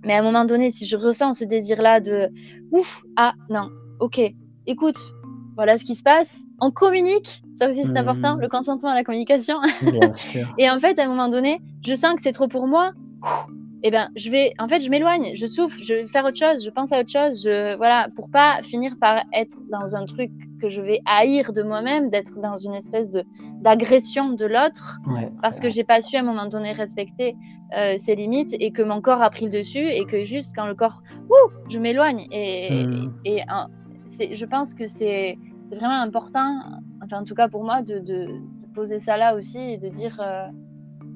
Mais 0.06 0.14
à 0.14 0.20
un 0.20 0.22
moment 0.22 0.46
donné, 0.46 0.72
si 0.72 0.86
je 0.86 0.96
ressens 0.96 1.36
ce 1.36 1.46
désir-là 1.46 2.00
de 2.00 2.30
ouf, 2.72 3.02
ah 3.16 3.34
non, 3.50 3.70
ok, 4.00 4.22
écoute, 4.68 5.00
voilà 5.56 5.78
ce 5.78 5.86
qui 5.86 5.96
se 5.96 6.04
passe, 6.04 6.42
on 6.60 6.72
communique, 6.72 7.44
ça 7.58 7.70
aussi 7.70 7.84
c'est 7.84 7.98
important, 7.98 8.36
mmh. 8.36 8.42
le 8.42 8.48
consentement 8.50 8.90
à 8.90 8.96
la 8.96 9.04
communication. 9.04 9.58
et 10.58 10.70
en 10.70 10.80
fait, 10.80 11.00
à 11.00 11.06
un 11.06 11.08
moment 11.08 11.30
donné, 11.30 11.62
je 11.86 11.96
sens 11.96 12.16
que 12.16 12.22
c'est 12.24 12.34
trop 12.34 12.48
pour 12.48 12.68
moi 12.68 12.92
eh 13.84 13.92
ben, 13.92 14.10
je 14.16 14.30
vais, 14.30 14.54
en 14.60 14.68
fait, 14.68 14.82
je 14.82 14.90
m'éloigne, 14.90 15.32
je 15.36 15.48
souffle, 15.48 15.82
je 15.82 15.94
vais 15.94 16.08
faire 16.08 16.26
autre 16.26 16.38
chose, 16.38 16.64
je 16.64 16.70
pense 16.70 16.92
à 16.92 17.00
autre 17.00 17.12
chose, 17.12 17.44
je, 17.44 17.78
voilà, 17.78 18.08
pour 18.16 18.30
pas 18.30 18.62
finir 18.64 18.96
par 19.00 19.24
être 19.34 19.58
dans 19.72 19.96
un 19.96 20.06
truc 20.06 20.32
que 20.62 20.70
je 20.70 20.82
vais 20.82 21.00
haïr 21.06 21.54
de 21.54 21.64
moi-même, 21.64 22.10
d'être 22.10 22.40
dans 22.42 22.58
une 22.58 22.74
espèce 22.74 23.10
de 23.10 23.24
d'agression 23.62 24.30
de 24.30 24.46
l'autre, 24.46 25.00
parce 25.42 25.60
que 25.60 25.68
j'ai 25.68 25.84
pas 25.84 26.02
su 26.02 26.16
à 26.16 26.22
un 26.22 26.24
moment 26.24 26.46
donné 26.46 26.72
respecter 26.72 27.36
euh, 27.78 27.98
ses 27.98 28.16
limites 28.16 28.56
et 28.58 28.72
que 28.72 28.82
mon 28.82 29.02
corps 29.02 29.22
a 29.22 29.30
pris 29.30 29.46
le 29.46 29.52
dessus 29.52 29.86
et 29.86 30.06
que 30.06 30.24
juste 30.24 30.54
quand 30.56 30.66
le 30.66 30.76
corps, 30.76 31.02
ouh, 31.30 31.52
je 31.70 31.78
m'éloigne 31.78 32.26
et, 32.32 32.86
hmm. 32.86 33.12
et, 33.26 33.44
je 34.34 34.46
pense 34.46 34.74
que 34.74 34.88
c'est 34.88 35.38
vraiment 35.70 36.02
important, 36.02 36.62
enfin 37.04 37.22
en 37.22 37.26
tout 37.26 37.36
cas 37.36 37.50
pour 37.50 37.64
moi, 37.64 37.82
de, 37.82 38.00
de, 38.00 38.28
poser 38.74 39.00
ça 39.00 39.18
là 39.18 39.36
aussi 39.36 39.58
et 39.58 39.78
de 39.78 39.90
dire 39.90 40.18
euh, 40.22 40.48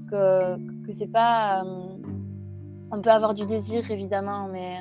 que 0.10 0.86
que 0.86 0.92
c'est 0.92 1.12
pas 1.12 1.64
euh, 1.64 2.03
on 2.94 3.02
peut 3.02 3.10
avoir 3.10 3.34
du 3.34 3.46
désir, 3.46 3.90
évidemment, 3.90 4.48
mais. 4.52 4.78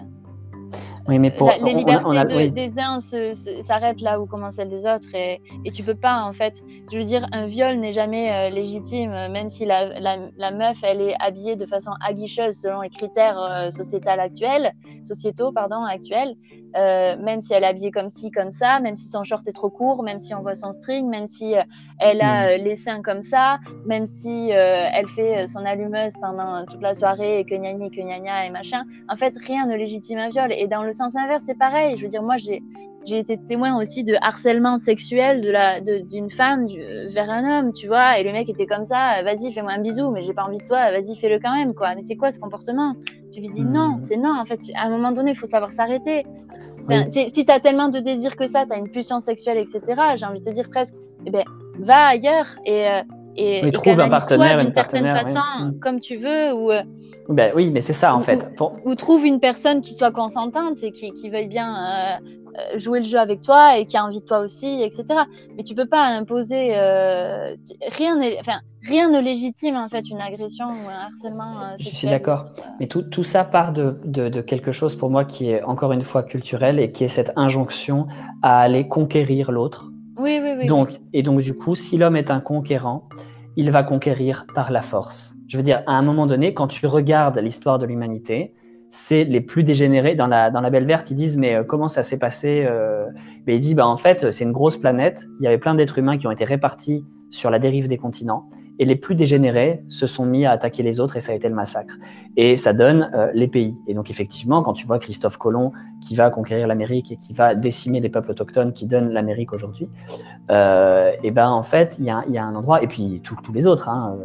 Oui, 1.08 1.18
mais 1.18 1.32
pour, 1.32 1.50
les 1.50 1.74
libertés 1.74 2.50
des 2.50 2.78
uns 2.78 3.00
s'arrêtent 3.62 4.00
là 4.00 4.20
où 4.20 4.26
commencent 4.26 4.54
celles 4.54 4.68
des 4.68 4.86
autres 4.86 5.12
et, 5.14 5.40
et 5.64 5.72
tu 5.72 5.82
peux 5.82 5.96
pas 5.96 6.22
en 6.22 6.32
fait. 6.32 6.62
Je 6.92 6.96
veux 6.96 7.04
dire, 7.04 7.26
un 7.32 7.46
viol 7.46 7.76
n'est 7.78 7.92
jamais 7.92 8.30
euh, 8.30 8.50
légitime, 8.50 9.10
même 9.10 9.50
si 9.50 9.64
la, 9.64 9.98
la, 9.98 10.50
meuf 10.52 10.78
elle 10.84 11.00
est 11.00 11.16
habillée 11.18 11.56
de 11.56 11.66
façon 11.66 11.90
aguicheuse 12.06 12.56
selon 12.56 12.82
les 12.82 12.88
critères 12.88 13.36
euh, 13.36 13.72
sociétaux 13.72 14.10
actuels, 14.10 14.72
sociétaux 15.02 15.50
pardon 15.50 15.82
actuels. 15.84 16.36
Euh, 16.74 17.16
même 17.18 17.42
si 17.42 17.52
elle 17.52 17.64
est 17.64 17.66
habillée 17.66 17.90
comme 17.90 18.08
ci, 18.08 18.30
comme 18.30 18.50
ça, 18.50 18.80
même 18.80 18.96
si 18.96 19.06
son 19.06 19.24
short 19.24 19.46
est 19.46 19.52
trop 19.52 19.68
court, 19.68 20.02
même 20.02 20.18
si 20.18 20.34
on 20.34 20.40
voit 20.40 20.54
son 20.54 20.72
string, 20.72 21.06
même 21.08 21.26
si 21.26 21.54
euh, 21.54 21.62
elle 22.02 22.20
a 22.20 22.42
mm. 22.42 22.48
euh, 22.48 22.56
les 22.64 22.76
seins 22.76 23.02
comme 23.02 23.22
ça, 23.22 23.58
même 23.86 24.06
si 24.06 24.50
elle 24.50 25.08
fait 25.08 25.46
son 25.46 25.64
allumeuse 25.64 26.14
pendant 26.20 26.64
toute 26.66 26.82
la 26.82 26.94
soirée 26.94 27.40
et 27.40 27.44
que 27.44 27.54
gnagni, 27.54 27.90
que 27.90 28.00
gnagna 28.00 28.46
et 28.46 28.50
machin. 28.50 28.82
En 29.08 29.16
fait, 29.16 29.34
rien 29.46 29.66
ne 29.66 29.76
légitime 29.76 30.18
un 30.18 30.30
viol. 30.30 30.52
Et 30.52 30.66
dans 30.66 30.82
le 30.82 30.92
sens 30.92 31.16
inverse, 31.16 31.42
c'est 31.46 31.58
pareil. 31.58 31.96
Je 31.96 32.02
veux 32.02 32.08
dire, 32.08 32.22
moi, 32.22 32.36
j'ai 32.36 32.62
j'ai 33.04 33.18
été 33.18 33.36
témoin 33.36 33.80
aussi 33.80 34.04
de 34.04 34.14
harcèlement 34.20 34.78
sexuel 34.78 35.40
de 35.40 35.50
la 35.50 35.80
d'une 35.80 36.30
femme 36.30 36.66
vers 37.08 37.30
un 37.30 37.58
homme, 37.58 37.72
tu 37.72 37.86
vois, 37.86 38.18
et 38.18 38.22
le 38.22 38.32
mec 38.32 38.48
était 38.48 38.66
comme 38.66 38.84
ça, 38.84 39.22
vas-y, 39.22 39.52
fais-moi 39.52 39.72
un 39.72 39.80
bisou, 39.80 40.10
mais 40.10 40.22
j'ai 40.22 40.32
pas 40.32 40.44
envie 40.44 40.58
de 40.58 40.64
toi, 40.64 40.90
vas-y, 40.90 41.16
fais-le 41.16 41.38
quand 41.40 41.54
même, 41.54 41.74
quoi. 41.74 41.94
Mais 41.94 42.02
c'est 42.04 42.16
quoi 42.16 42.30
ce 42.30 42.38
comportement? 42.38 42.94
Tu 43.32 43.40
lui 43.40 43.48
dis 43.48 43.64
non, 43.64 43.96
mm. 43.96 44.02
c'est 44.02 44.16
non, 44.16 44.38
en 44.38 44.44
fait, 44.44 44.60
à 44.76 44.86
un 44.86 44.90
moment 44.90 45.12
donné, 45.12 45.32
il 45.32 45.36
faut 45.36 45.46
savoir 45.46 45.72
s'arrêter. 45.72 46.24
Si 47.10 47.44
tu 47.44 47.52
as 47.52 47.60
tellement 47.60 47.88
de 47.88 48.00
désir 48.00 48.36
que 48.36 48.46
ça, 48.46 48.66
tu 48.66 48.72
as 48.72 48.76
une 48.76 48.90
pulsion 48.90 49.20
sexuelle, 49.20 49.58
etc., 49.58 49.80
j'ai 50.16 50.26
envie 50.26 50.40
de 50.40 50.44
te 50.44 50.50
dire 50.50 50.68
presque, 50.68 50.94
eh 51.26 51.30
ben, 51.30 51.44
va 51.78 52.06
ailleurs 52.06 52.46
et, 52.64 52.88
euh, 52.88 53.02
et, 53.36 53.72
trouve 53.72 54.00
un 54.00 54.08
partenaire 54.08 54.60
d'une 54.60 54.72
certaine 54.72 55.08
façon, 55.10 55.40
mm. 55.60 55.78
comme 55.80 56.00
tu 56.00 56.16
veux. 56.16 56.52
Ou, 56.52 56.70
euh, 56.70 56.82
ben, 57.28 57.52
oui, 57.54 57.70
mais 57.70 57.80
c'est 57.80 57.92
ça 57.92 58.14
en 58.14 58.20
fait. 58.20 58.46
Ou, 58.84 58.94
trouve 58.94 59.24
une 59.24 59.40
personne 59.40 59.80
qui 59.80 59.94
soit 59.94 60.10
consentante 60.10 60.82
et 60.82 60.92
qui, 60.92 61.12
qui 61.12 61.30
veuille 61.30 61.48
bien 61.48 61.74
euh, 61.74 62.78
jouer 62.78 63.00
le 63.00 63.06
jeu 63.06 63.18
avec 63.18 63.42
toi 63.42 63.78
et 63.78 63.86
qui 63.86 63.96
a 63.96 64.04
envie 64.04 64.20
de 64.20 64.24
toi 64.26 64.40
aussi, 64.40 64.82
etc. 64.82 65.04
Mais 65.56 65.62
tu 65.62 65.74
peux 65.74 65.86
pas 65.86 66.02
imposer. 66.04 66.74
rien, 67.96 68.20
enfin, 68.40 68.60
rien 68.86 69.10
ne 69.10 69.20
légitime 69.20 69.76
en 69.76 69.88
fait 69.88 70.08
une 70.08 70.20
agression 70.20 70.66
ou 70.66 70.88
un 70.88 71.06
harcèlement. 71.06 71.60
Euh, 71.60 71.76
je 71.78 71.88
suis 71.88 72.08
d'accord. 72.08 72.44
Mais 72.80 72.86
tout, 72.86 73.02
tout, 73.02 73.24
ça 73.24 73.44
part 73.44 73.72
de, 73.72 73.98
de, 74.04 74.40
quelque 74.40 74.72
chose 74.72 74.94
pour 74.94 75.10
moi 75.10 75.24
qui 75.24 75.50
est 75.50 75.62
encore 75.62 75.92
une 75.92 76.02
fois 76.02 76.22
culturel 76.22 76.78
et 76.78 76.92
qui 76.92 77.04
est 77.04 77.08
cette 77.08 77.32
injonction 77.36 78.06
à 78.42 78.60
aller 78.60 78.88
conquérir 78.88 79.52
l'autre. 79.52 79.91
Oui, 80.18 80.40
oui, 80.42 80.50
oui. 80.58 80.66
Donc, 80.66 81.00
Et 81.12 81.22
donc 81.22 81.40
du 81.40 81.54
coup, 81.54 81.74
si 81.74 81.98
l'homme 81.98 82.16
est 82.16 82.30
un 82.30 82.40
conquérant, 82.40 83.08
il 83.56 83.70
va 83.70 83.82
conquérir 83.82 84.46
par 84.54 84.70
la 84.70 84.82
force. 84.82 85.34
Je 85.48 85.56
veux 85.56 85.62
dire, 85.62 85.82
à 85.86 85.92
un 85.92 86.02
moment 86.02 86.26
donné, 86.26 86.54
quand 86.54 86.68
tu 86.68 86.86
regardes 86.86 87.38
l'histoire 87.38 87.78
de 87.78 87.86
l'humanité, 87.86 88.54
c'est 88.88 89.24
les 89.24 89.40
plus 89.40 89.64
dégénérés. 89.64 90.14
Dans 90.14 90.26
la, 90.26 90.50
dans 90.50 90.60
la 90.60 90.70
Belle 90.70 90.86
Verte, 90.86 91.10
ils 91.10 91.14
disent 91.14 91.38
Mais 91.38 91.54
euh, 91.54 91.64
comment 91.64 91.88
ça 91.88 92.02
s'est 92.02 92.18
passé 92.18 92.64
euh... 92.66 93.06
Il 93.46 93.58
dit 93.60 93.74
bah, 93.74 93.86
En 93.86 93.96
fait, 93.96 94.30
c'est 94.30 94.44
une 94.44 94.52
grosse 94.52 94.76
planète. 94.76 95.26
Il 95.40 95.44
y 95.44 95.46
avait 95.46 95.58
plein 95.58 95.74
d'êtres 95.74 95.98
humains 95.98 96.18
qui 96.18 96.26
ont 96.26 96.30
été 96.30 96.44
répartis 96.44 97.04
sur 97.30 97.50
la 97.50 97.58
dérive 97.58 97.88
des 97.88 97.96
continents 97.96 98.48
et 98.78 98.84
les 98.84 98.96
plus 98.96 99.14
dégénérés 99.14 99.82
se 99.88 100.06
sont 100.06 100.24
mis 100.24 100.46
à 100.46 100.52
attaquer 100.52 100.82
les 100.82 101.00
autres 101.00 101.16
et 101.16 101.20
ça 101.20 101.32
a 101.32 101.34
été 101.34 101.48
le 101.48 101.54
massacre. 101.54 101.94
Et 102.36 102.56
ça 102.56 102.72
donne 102.72 103.10
euh, 103.14 103.30
les 103.34 103.48
pays. 103.48 103.76
Et 103.86 103.94
donc 103.94 104.10
effectivement, 104.10 104.62
quand 104.62 104.72
tu 104.72 104.86
vois 104.86 104.98
Christophe 104.98 105.36
Colomb 105.36 105.72
qui 106.00 106.14
va 106.14 106.30
conquérir 106.30 106.66
l'Amérique 106.66 107.12
et 107.12 107.16
qui 107.16 107.32
va 107.32 107.54
décimer 107.54 108.00
les 108.00 108.08
peuples 108.08 108.30
autochtones 108.30 108.72
qui 108.72 108.86
donnent 108.86 109.10
l'Amérique 109.10 109.52
aujourd'hui, 109.52 109.88
euh, 110.50 111.12
et 111.22 111.30
ben 111.30 111.50
en 111.50 111.62
fait 111.62 111.96
il 111.98 112.06
y, 112.06 112.10
a, 112.10 112.44
un 112.44 112.54
endroit 112.54 112.82
et 112.82 112.86
puis 112.86 113.20
tous 113.22 113.52
les 113.52 113.66
autres. 113.66 113.88
Hein, 113.88 114.16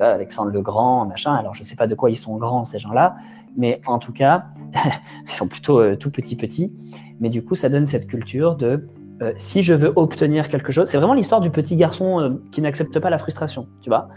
euh, 0.00 0.14
Alexandre 0.14 0.50
le 0.50 0.60
Grand, 0.60 1.06
machin. 1.06 1.34
Alors 1.34 1.54
je 1.54 1.62
sais 1.62 1.76
pas 1.76 1.86
de 1.86 1.94
quoi 1.94 2.10
ils 2.10 2.16
sont 2.16 2.36
grands 2.36 2.64
ces 2.64 2.78
gens-là, 2.78 3.16
mais 3.56 3.80
en 3.86 3.98
tout 3.98 4.12
cas 4.12 4.46
ils 5.24 5.32
sont 5.32 5.46
plutôt 5.46 5.80
euh, 5.80 5.96
tout 5.96 6.10
petits 6.10 6.36
petits. 6.36 6.74
Mais 7.20 7.28
du 7.28 7.44
coup 7.44 7.54
ça 7.54 7.68
donne 7.68 7.86
cette 7.86 8.06
culture 8.06 8.56
de 8.56 8.86
euh, 9.22 9.32
si 9.36 9.62
je 9.62 9.72
veux 9.72 9.92
obtenir 9.94 10.48
quelque 10.48 10.72
chose, 10.72 10.88
c'est 10.88 10.96
vraiment 10.96 11.14
l'histoire 11.14 11.40
du 11.40 11.50
petit 11.50 11.76
garçon 11.76 12.20
euh, 12.20 12.30
qui 12.50 12.60
n'accepte 12.60 12.98
pas 12.98 13.10
la 13.10 13.18
frustration, 13.18 13.68
tu 13.80 13.88
vois. 13.88 14.08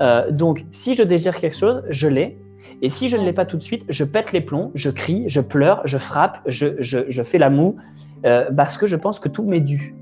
Euh, 0.00 0.30
donc, 0.30 0.64
si 0.70 0.94
je 0.94 1.02
désire 1.02 1.36
quelque 1.36 1.56
chose, 1.56 1.82
je 1.90 2.08
l'ai. 2.08 2.38
Et 2.80 2.88
si 2.88 3.08
je 3.08 3.16
ne 3.16 3.24
l'ai 3.24 3.32
pas 3.32 3.44
tout 3.44 3.58
de 3.58 3.62
suite, 3.62 3.84
je 3.88 4.04
pète 4.04 4.32
les 4.32 4.40
plombs, 4.40 4.70
je 4.74 4.90
crie, 4.90 5.24
je 5.26 5.40
pleure, 5.40 5.82
je 5.84 5.98
frappe, 5.98 6.40
je, 6.46 6.68
je, 6.80 7.22
fais 7.22 7.38
la 7.38 7.48
moue, 7.48 7.76
parce 8.22 8.76
que 8.76 8.86
je 8.86 8.96
pense 8.96 9.20
que 9.20 9.28
tout 9.28 9.44
m'est 9.44 9.60
dû. 9.60 9.94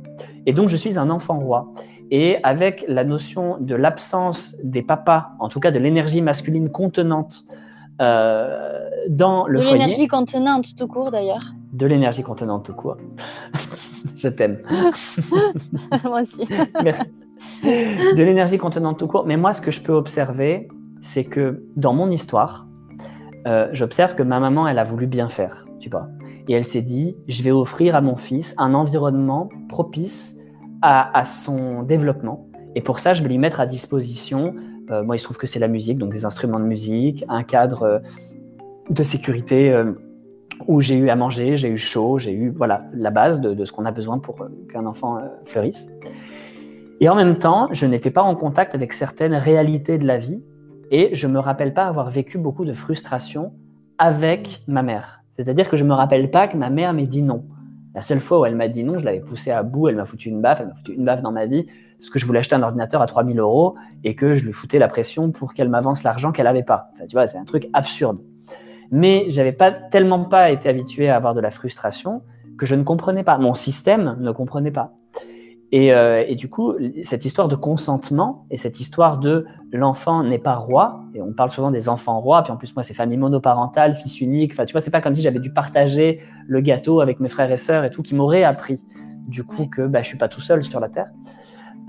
Et 0.47 0.53
donc, 0.53 0.71
je 0.71 0.77
suis 0.77 0.99
un 0.99 1.11
enfant 1.11 1.39
roi. 1.39 1.73
Et 2.11 2.39
avec 2.43 2.85
la 2.89 3.05
notion 3.05 3.59
de 3.61 3.75
l'absence 3.75 4.57
des 4.65 4.83
papas, 4.83 5.33
en 5.41 5.49
tout 5.49 5.61
cas 5.61 5.71
de 5.71 5.79
l'énergie 5.79 6.23
masculine 6.23 6.71
contenante 6.71 7.45
dans 7.99 9.47
le 9.47 9.61
foyer. 9.61 9.75
De 9.75 9.79
l'énergie 9.79 10.09
contenante 10.09 10.75
tout 10.77 10.89
court 10.89 11.11
d'ailleurs. 11.11 11.55
De 11.75 11.87
l'énergie 11.87 12.23
contenante 12.23 12.65
tout 12.65 12.73
court. 12.73 12.97
Je 14.17 14.29
t'aime. 14.29 14.59
moi 16.05 16.23
aussi. 16.23 16.47
De 17.65 18.23
l'énergie 18.23 18.59
contenante 18.59 18.99
tout 18.99 19.09
court. 19.09 19.27
Mais 19.27 19.37
moi, 19.37 19.53
ce 19.53 19.61
que 19.61 19.73
je 19.73 19.81
peux 19.81 19.93
observer, 19.93 20.69
c'est 21.01 21.25
que 21.25 21.65
dans 21.77 21.93
mon 21.93 22.11
histoire, 22.13 22.67
euh, 23.49 23.69
j'observe 23.73 24.15
que 24.15 24.23
ma 24.23 24.39
maman, 24.39 24.69
elle 24.69 24.79
a 24.79 24.85
voulu 24.85 25.09
bien 25.09 25.29
faire, 25.29 25.67
tu 25.81 25.91
vois. 25.91 26.09
Et 26.47 26.55
elle 26.55 26.65
s'est 26.65 26.83
dit, 26.83 27.17
je 27.27 27.43
vais 27.43 27.51
offrir 27.51 27.97
à 27.97 28.01
mon 28.01 28.17
fils 28.17 28.55
un 28.59 28.73
environnement 28.73 29.49
propice 29.69 30.39
à, 30.81 31.25
son 31.25 31.83
développement. 31.83 32.47
Et 32.77 32.83
pour 32.83 33.01
ça, 33.01 33.15
je 33.15 33.23
vais 33.23 33.29
lui 33.31 33.39
mettre 33.39 33.59
à 33.59 33.67
disposition, 33.67 34.55
euh, 34.91 35.03
moi 35.03 35.17
il 35.17 35.19
se 35.19 35.25
trouve 35.25 35.39
que 35.39 35.47
c'est 35.47 35.59
la 35.59 35.69
musique, 35.69 35.97
donc 35.99 36.13
des 36.13 36.25
instruments 36.27 36.61
de 36.61 36.67
musique, 36.67 37.25
un 37.29 37.43
cadre 37.43 37.83
euh, 37.83 37.99
de 38.91 39.03
sécurité 39.03 39.73
où 40.67 40.81
j'ai 40.81 40.97
eu 40.97 41.11
à 41.11 41.17
manger, 41.17 41.57
j'ai 41.57 41.69
eu 41.69 41.79
chaud, 41.79 42.19
j'ai 42.19 42.33
eu 42.33 42.51
voilà 42.51 42.85
la 42.95 43.11
base 43.11 43.41
de, 43.41 43.65
ce 43.65 43.73
qu'on 43.73 43.85
a 43.85 43.93
besoin 43.93 44.19
pour 44.19 44.37
qu'un 44.69 44.87
enfant 44.87 45.19
fleurisse. 45.45 45.89
Et 47.01 47.09
en 47.09 47.17
même 47.17 47.39
temps, 47.39 47.69
je 47.73 47.87
n'étais 47.87 48.11
pas 48.11 48.23
en 48.23 48.35
contact 48.37 48.75
avec 48.75 48.93
certaines 48.93 49.35
réalités 49.35 49.99
de 49.99 50.07
la 50.07 50.19
vie 50.19 50.43
et 50.91 51.15
je 51.15 51.27
ne 51.27 51.33
me 51.33 51.39
rappelle 51.39 51.75
pas 51.75 51.87
avoir 51.87 52.11
vécu 52.11 52.39
beaucoup 52.39 52.65
de 52.65 52.73
frustration 52.73 53.53
avec 53.99 54.63
ma 54.67 54.83
mère. 54.83 55.21
C'est-à-dire 55.33 55.69
que 55.69 55.77
je 55.77 55.85
ne 55.85 55.89
me 55.89 55.95
rappelle 55.95 56.31
pas 56.31 56.47
que 56.47 56.57
ma 56.57 56.71
mère 56.71 56.93
m'ait 56.93 57.07
dit 57.07 57.23
non. 57.23 57.45
La 57.95 58.03
seule 58.03 58.21
fois 58.21 58.41
où 58.41 58.47
elle 58.47 58.57
m'a 58.57 58.69
dit 58.69 58.85
non, 58.85 58.99
je 58.99 59.05
l'avais 59.05 59.21
poussée 59.21 59.51
à 59.51 59.63
bout, 59.63 59.89
elle 59.89 59.97
m'a 59.97 60.05
foutu 60.05 60.29
une 60.29 60.41
baffe, 60.41 60.61
elle 60.61 60.69
m'a 60.69 60.75
foutu 60.75 60.95
une 60.95 61.05
baffe 61.05 61.23
dans 61.23 61.33
ma 61.33 61.47
vie, 61.47 61.67
parce 61.99 62.11
que 62.11 62.19
je 62.19 62.27
voulais 62.27 62.41
acheter 62.41 62.55
un 62.55 62.63
ordinateur 62.63 63.03
à 63.03 63.07
3000 63.07 63.39
euros 63.39 63.77
et 64.03 64.15
que 64.15 64.35
je 64.35 64.45
lui 64.45 64.53
foutais 64.53 64.79
la 64.79 64.89
pression 64.89 65.31
pour 65.31 65.55
qu'elle 65.55 65.69
m'avance 65.69 66.03
l'argent 66.03 66.33
qu'elle 66.33 66.47
n'avait 66.47 66.63
pas. 66.63 66.91
tu 67.09 67.15
vois, 67.15 67.27
c'est 67.27 67.39
un 67.39 67.45
truc 67.45 67.69
absurde. 67.73 68.19
Mais 68.91 69.27
j'avais 69.29 69.53
pas 69.53 69.73
tellement 69.73 70.25
pas 70.25 70.51
été 70.51 70.69
habitué 70.69 71.09
à 71.09 71.17
avoir 71.17 71.35
de 71.35 71.41
la 71.41 71.51
frustration 71.51 72.23
que 72.59 72.67
je 72.67 72.75
ne 72.75 72.83
comprenais 72.83 73.25
pas. 73.25 73.39
Mon 73.39 73.55
système 73.55 74.17
ne 74.21 74.31
comprenait 74.31 74.71
pas. 74.71 74.95
Euh, 75.75 76.25
et, 76.27 76.37
du 76.37 76.49
coup, 76.49 76.75
cette 77.03 77.25
histoire 77.25 77.49
de 77.49 77.57
consentement 77.57 78.47
et 78.51 78.57
cette 78.57 78.79
histoire 78.79 79.19
de 79.19 79.45
l'enfant 79.73 80.23
n'est 80.23 80.39
pas 80.39 80.55
roi, 80.55 81.03
et 81.15 81.21
on 81.21 81.33
parle 81.33 81.51
souvent 81.51 81.73
des 81.73 81.89
enfants 81.89 82.21
rois, 82.21 82.43
puis 82.43 82.53
en 82.53 82.57
plus, 82.57 82.77
moi, 82.77 82.85
c'est 82.85 82.95
famille 82.95 83.19
monoparentale, 83.19 83.95
fils 83.95 84.21
unique, 84.21 84.53
enfin, 84.53 84.67
tu 84.67 84.73
vois, 84.73 84.81
c'est 84.81 84.93
pas 84.93 85.01
comme 85.01 85.17
si 85.17 85.23
j'avais 85.23 85.41
dû 85.41 85.53
partager 85.53 86.21
le 86.47 86.61
gâteau 86.61 87.01
avec 87.01 87.19
mes 87.19 87.29
frères 87.29 87.51
et 87.51 87.57
sœurs 87.57 87.85
et 87.85 87.91
tout, 87.91 88.03
qui 88.03 88.15
m'aurait 88.15 88.45
appris, 88.45 88.85
du 89.27 89.43
coup, 89.43 89.67
que 89.67 89.83
bah, 89.83 90.03
je 90.03 90.09
suis 90.09 90.19
pas 90.19 90.29
tout 90.29 90.41
seul 90.41 90.63
sur 90.63 90.79
la 90.79 90.89
terre. 90.89 91.09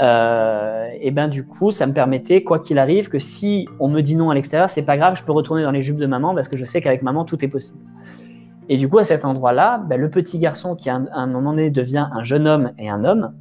Euh, 0.02 0.88
et 1.00 1.12
ben 1.12 1.28
du 1.28 1.46
coup, 1.46 1.72
ça 1.72 1.88
me 1.88 1.94
permettait, 1.94 2.44
quoi 2.44 2.60
qu'il 2.60 2.80
arrive, 2.80 3.10
que 3.10 3.20
si 3.20 3.68
on 3.80 3.88
me 3.88 4.02
dit 4.02 4.16
non 4.16 4.30
à 4.30 4.36
l'extérieur, 4.36 4.70
c'est 4.70 4.86
pas 4.86 4.98
grave, 4.98 5.18
je 5.18 5.24
peux 5.24 5.32
retourner 5.32 5.64
dans 5.64 5.72
les 5.72 5.82
jupes 5.82 5.98
de 5.98 6.06
maman 6.06 6.36
parce 6.36 6.48
que 6.48 6.58
je 6.58 6.66
sais 6.66 6.82
qu'avec 6.82 7.02
maman 7.02 7.24
tout 7.24 7.44
est 7.44 7.48
possible. 7.48 7.80
Et 8.68 8.78
du 8.78 8.90
coup, 8.90 8.98
à 8.98 9.04
cet 9.04 9.26
endroit-là, 9.26 9.78
ben, 9.88 10.00
le 10.00 10.10
petit 10.10 10.40
garçon 10.40 10.76
qui 10.76 10.90
à 10.90 10.96
un 10.96 11.28
moment 11.28 11.52
donné 11.52 11.70
devient 11.70 12.08
un 12.12 12.24
jeune 12.24 12.48
homme 12.48 12.72
et 12.78 12.90
un 12.90 13.06
homme, 13.06 13.34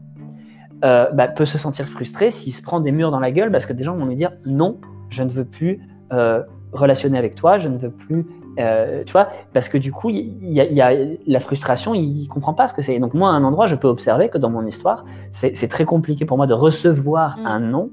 euh, 0.85 1.11
bah, 1.13 1.29
peut 1.29 1.47
se 1.47 1.57
sentir 1.57 1.89
frustré 1.89 2.31
s'il 2.31 2.53
se 2.53 2.63
prend 2.63 2.79
des 2.79 2.93
murs 2.93 3.11
dans 3.11 3.21
la 3.21 3.31
gueule 3.31 3.51
parce 3.51 3.65
que 3.65 3.73
des 3.73 3.85
gens 3.85 3.97
vont 3.97 4.05
lui 4.05 4.17
dire 4.17 4.33
non, 4.45 4.81
je 5.09 5.23
ne 5.23 5.31
veux 5.31 5.47
plus 5.47 5.81
euh, 6.13 6.43
relationner 6.73 7.17
avec 7.17 7.37
toi, 7.37 7.59
je 7.59 7.69
ne 7.69 7.79
veux 7.79 7.91
plus, 7.91 8.27
euh, 8.59 9.03
tu 9.05 9.13
vois, 9.13 9.29
parce 9.53 9.69
que 9.69 9.79
du 9.79 9.93
coup, 9.93 10.11
il 10.11 10.53
y, 10.53 10.81
a 10.81 10.93
la 11.27 11.41
frustration, 11.41 11.95
il 11.95 12.27
comprend 12.29 12.55
pas 12.55 12.69
ce 12.69 12.75
que 12.75 12.83
c'est. 12.83 12.99
Donc 12.99 13.15
moi, 13.15 13.31
à 13.31 13.33
un 13.33 13.45
endroit, 13.45 13.67
je 13.67 13.75
peux 13.75 13.89
observer 13.89 14.29
que 14.29 14.39
dans 14.39 14.51
mon 14.51 14.67
histoire, 14.67 15.05
c'est 15.31 15.69
très 15.69 15.85
compliqué 15.85 16.25
pour 16.25 16.37
moi 16.37 16.47
de 16.47 16.55
recevoir 16.55 17.39
mm. 17.39 17.47
un 17.47 17.61
non 17.61 17.91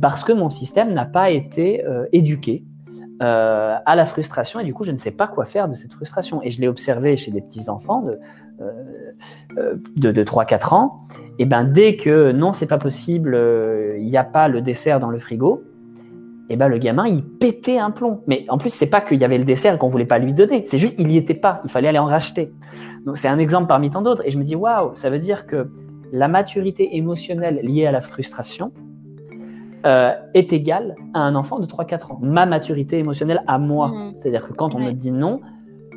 parce 0.00 0.22
que 0.22 0.32
mon 0.32 0.50
système 0.50 0.94
n'a 0.94 1.04
pas 1.04 1.30
été 1.30 1.84
éduqué 2.12 2.64
euh, 3.22 3.76
à 3.84 3.96
la 3.96 4.06
frustration 4.06 4.60
et 4.60 4.64
du 4.64 4.72
coup 4.72 4.82
je 4.84 4.92
ne 4.92 4.96
sais 4.96 5.10
pas 5.10 5.28
quoi 5.28 5.44
faire 5.44 5.68
de 5.68 5.74
cette 5.74 5.92
frustration 5.92 6.40
et 6.42 6.50
je 6.50 6.58
l'ai 6.58 6.68
observé 6.68 7.18
chez 7.18 7.30
des 7.30 7.42
petits 7.42 7.68
enfants 7.68 8.00
de, 8.00 8.18
euh, 8.62 9.74
de, 9.94 10.10
de 10.10 10.24
3-4 10.24 10.74
ans 10.74 11.04
et 11.38 11.44
ben 11.44 11.64
dès 11.64 11.96
que 11.96 12.32
non 12.32 12.54
c'est 12.54 12.66
pas 12.66 12.78
possible 12.78 13.34
euh, 13.34 13.98
il 13.98 14.06
n'y 14.06 14.16
a 14.16 14.24
pas 14.24 14.48
le 14.48 14.62
dessert 14.62 15.00
dans 15.00 15.10
le 15.10 15.18
frigo 15.18 15.62
et 16.50 16.56
ben 16.56 16.68
le 16.68 16.78
gamin 16.78 17.06
il 17.06 17.24
pétait 17.24 17.78
un 17.78 17.90
plomb. 17.90 18.22
Mais 18.26 18.44
en 18.48 18.58
plus 18.58 18.70
c'est 18.70 18.90
pas 18.90 19.00
qu'il 19.00 19.20
y 19.20 19.24
avait 19.24 19.38
le 19.38 19.44
dessert 19.44 19.78
qu'on 19.78 19.88
voulait 19.88 20.04
pas 20.04 20.18
lui 20.18 20.34
donner. 20.34 20.64
C'est 20.66 20.78
juste 20.78 20.96
il 20.98 21.06
n'y 21.06 21.16
était 21.16 21.34
pas. 21.34 21.62
Il 21.64 21.70
fallait 21.70 21.88
aller 21.88 21.98
en 21.98 22.06
racheter. 22.06 22.52
Donc 23.06 23.16
c'est 23.16 23.28
un 23.28 23.38
exemple 23.38 23.68
parmi 23.68 23.88
tant 23.88 24.02
d'autres. 24.02 24.22
Et 24.26 24.30
je 24.30 24.38
me 24.38 24.42
dis 24.42 24.56
waouh 24.56 24.90
ça 24.94 25.08
veut 25.08 25.20
dire 25.20 25.46
que 25.46 25.70
la 26.12 26.26
maturité 26.28 26.96
émotionnelle 26.96 27.60
liée 27.62 27.86
à 27.86 27.92
la 27.92 28.00
frustration 28.00 28.72
euh, 29.86 30.12
est 30.34 30.52
égal 30.52 30.96
à 31.14 31.20
un 31.20 31.36
enfant 31.36 31.60
de 31.60 31.66
3-4 31.66 32.12
ans. 32.12 32.18
Ma 32.20 32.46
maturité 32.46 32.98
émotionnelle 32.98 33.42
à 33.46 33.58
moi. 33.58 33.88
Mhm. 33.88 34.14
C'est-à-dire 34.16 34.46
que 34.46 34.52
quand 34.52 34.74
on 34.74 34.80
me 34.80 34.90
dit 34.90 35.12
non, 35.12 35.40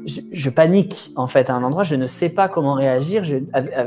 je, 0.06 0.50
panique 0.50 1.12
en 1.16 1.28
fait 1.28 1.50
à 1.50 1.56
un 1.56 1.64
endroit, 1.64 1.84
je 1.84 1.96
ne 1.96 2.06
sais 2.08 2.30
pas 2.30 2.48
comment 2.48 2.76
réagir. 2.76 3.24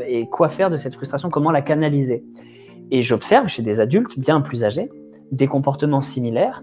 Et 0.08 0.28
quoi 0.28 0.48
faire 0.48 0.68
de 0.68 0.76
cette 0.76 0.94
frustration, 0.94 1.30
comment 1.30 1.52
la 1.52 1.62
canaliser? 1.62 2.24
Et 2.90 3.02
j'observe 3.02 3.46
chez 3.46 3.62
des 3.62 3.78
adultes 3.78 4.18
bien 4.18 4.40
plus 4.40 4.64
âgés 4.64 4.90
des 5.32 5.46
comportements 5.46 6.02
similaires. 6.02 6.62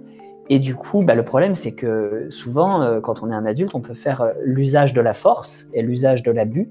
Et 0.49 0.59
du 0.59 0.75
coup, 0.75 1.03
bah, 1.03 1.15
le 1.15 1.23
problème, 1.23 1.55
c'est 1.55 1.73
que 1.73 2.27
souvent, 2.29 2.81
euh, 2.81 2.99
quand 2.99 3.23
on 3.23 3.31
est 3.31 3.33
un 3.33 3.45
adulte, 3.45 3.75
on 3.75 3.81
peut 3.81 3.93
faire 3.93 4.21
euh, 4.21 4.33
l'usage 4.43 4.93
de 4.93 5.01
la 5.01 5.13
force 5.13 5.67
et 5.73 5.81
l'usage 5.81 6.23
de 6.23 6.31
l'abus. 6.31 6.69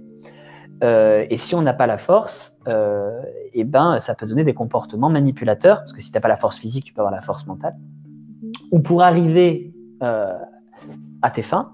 Euh, 0.85 1.25
et 1.31 1.37
si 1.37 1.55
on 1.55 1.63
n'a 1.63 1.73
pas 1.73 1.87
la 1.87 1.97
force, 1.97 2.59
euh, 2.69 3.21
eh 3.55 3.65
ben, 3.65 3.99
ça 3.99 4.15
peut 4.15 4.27
donner 4.27 4.45
des 4.45 4.55
comportements 4.55 5.09
manipulateurs, 5.09 5.79
parce 5.81 5.93
que 5.93 6.03
si 6.03 6.11
tu 6.11 6.17
n'as 6.17 6.21
pas 6.21 6.29
la 6.29 6.37
force 6.37 6.59
physique, 6.59 6.85
tu 6.85 6.93
peux 6.93 7.01
avoir 7.01 7.15
la 7.15 7.21
force 7.21 7.47
mentale. 7.47 7.77
Ou 8.73 8.81
pour 8.81 9.03
arriver 9.03 9.73
à 10.01 11.31
tes 11.31 11.43
fins, 11.43 11.71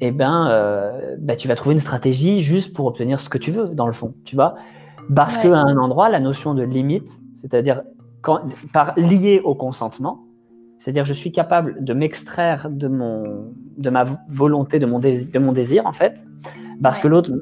eh 0.00 0.12
ben, 0.12 1.16
bah, 1.18 1.34
tu 1.34 1.48
vas 1.48 1.56
trouver 1.56 1.72
une 1.72 1.80
stratégie 1.80 2.40
juste 2.40 2.72
pour 2.72 2.86
obtenir 2.86 3.18
ce 3.18 3.28
que 3.28 3.38
tu 3.38 3.50
veux, 3.50 3.66
dans 3.70 3.88
le 3.88 3.92
fond, 3.92 4.14
tu 4.24 4.36
vois. 4.36 4.54
Parce 5.12 5.38
qu'à 5.38 5.56
un 5.56 5.76
endroit, 5.76 6.08
la 6.08 6.20
notion 6.20 6.54
de 6.54 6.62
limite, 6.62 7.10
c'est-à-dire 7.34 7.82
par 8.72 8.94
lié 8.96 9.40
au 9.44 9.54
consentement, 9.54 10.24
c'est-à-dire 10.78 11.04
je 11.04 11.12
suis 11.12 11.32
capable 11.32 11.82
de 11.82 11.92
m'extraire 11.92 12.68
de, 12.70 12.88
mon, 12.88 13.52
de 13.76 13.90
ma 13.90 14.04
volonté, 14.28 14.78
de 14.78 14.86
mon, 14.86 14.98
de 14.98 15.38
mon 15.38 15.52
désir, 15.52 15.86
en 15.86 15.92
fait, 15.92 16.24
parce 16.82 16.98
que 16.98 17.08
l'autre 17.08 17.32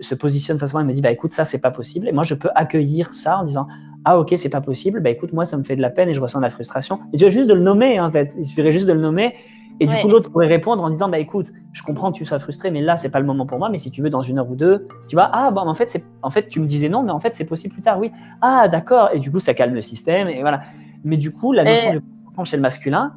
se 0.00 0.14
positionne 0.14 0.58
facilement 0.58 0.80
et 0.80 0.84
me 0.84 0.92
dit 0.92 1.00
bah 1.00 1.12
écoute 1.12 1.32
ça 1.32 1.44
c'est 1.44 1.60
pas 1.60 1.70
possible. 1.70 2.08
Et 2.08 2.12
moi 2.12 2.24
je 2.24 2.34
peux 2.34 2.50
accueillir 2.54 3.14
ça 3.14 3.38
en 3.38 3.44
disant 3.44 3.68
ah 4.04 4.18
ok 4.18 4.34
c'est 4.36 4.50
pas 4.50 4.60
possible. 4.60 5.00
Bah 5.00 5.10
écoute 5.10 5.32
moi 5.32 5.44
ça 5.44 5.56
me 5.56 5.62
fait 5.62 5.76
de 5.76 5.80
la 5.80 5.90
peine 5.90 6.08
et 6.08 6.14
je 6.14 6.20
ressens 6.20 6.38
de 6.38 6.44
la 6.44 6.50
frustration. 6.50 6.98
Et 7.12 7.16
tu 7.16 7.24
as 7.24 7.28
juste 7.28 7.48
de 7.48 7.54
le 7.54 7.60
nommer 7.60 7.98
hein, 7.98 8.06
en 8.06 8.10
fait. 8.10 8.34
Il 8.36 8.44
suffirait 8.44 8.72
juste 8.72 8.86
de 8.86 8.92
le 8.92 9.00
nommer 9.00 9.34
et 9.80 9.86
du 9.86 9.96
coup 9.96 10.08
l'autre 10.08 10.30
pourrait 10.30 10.46
répondre 10.46 10.82
en 10.82 10.90
disant 10.90 11.08
bah 11.08 11.18
écoute 11.18 11.52
je 11.72 11.82
comprends 11.82 12.12
que 12.12 12.18
tu 12.18 12.24
sois 12.24 12.38
frustré 12.38 12.70
mais 12.70 12.82
là 12.82 12.96
c'est 12.96 13.10
pas 13.10 13.18
le 13.18 13.26
moment 13.26 13.46
pour 13.46 13.58
moi 13.58 13.70
mais 13.70 13.78
si 13.78 13.90
tu 13.90 14.02
veux 14.02 14.10
dans 14.10 14.22
une 14.22 14.38
heure 14.38 14.50
ou 14.50 14.54
deux 14.54 14.86
tu 15.08 15.16
vois 15.16 15.30
ah 15.32 15.50
bon 15.50 15.62
en 15.62 15.74
fait 15.74 15.90
c'est 15.90 16.04
en 16.22 16.30
fait 16.30 16.48
tu 16.48 16.60
me 16.60 16.66
disais 16.66 16.88
non 16.88 17.02
mais 17.02 17.12
en 17.12 17.20
fait 17.20 17.34
c'est 17.34 17.46
possible 17.46 17.74
plus 17.74 17.82
tard 17.82 17.98
oui. 17.98 18.12
Ah 18.42 18.68
d'accord. 18.68 19.08
Et 19.12 19.18
du 19.18 19.30
coup 19.30 19.40
ça 19.40 19.54
calme 19.54 19.74
le 19.74 19.82
système 19.82 20.28
et 20.28 20.40
voilà. 20.42 20.60
Mais 21.02 21.16
du 21.16 21.32
coup 21.32 21.52
la 21.52 21.64
notion 21.64 21.94
de 21.94 22.44
chez 22.44 22.56
le 22.56 22.62
masculin 22.62 23.12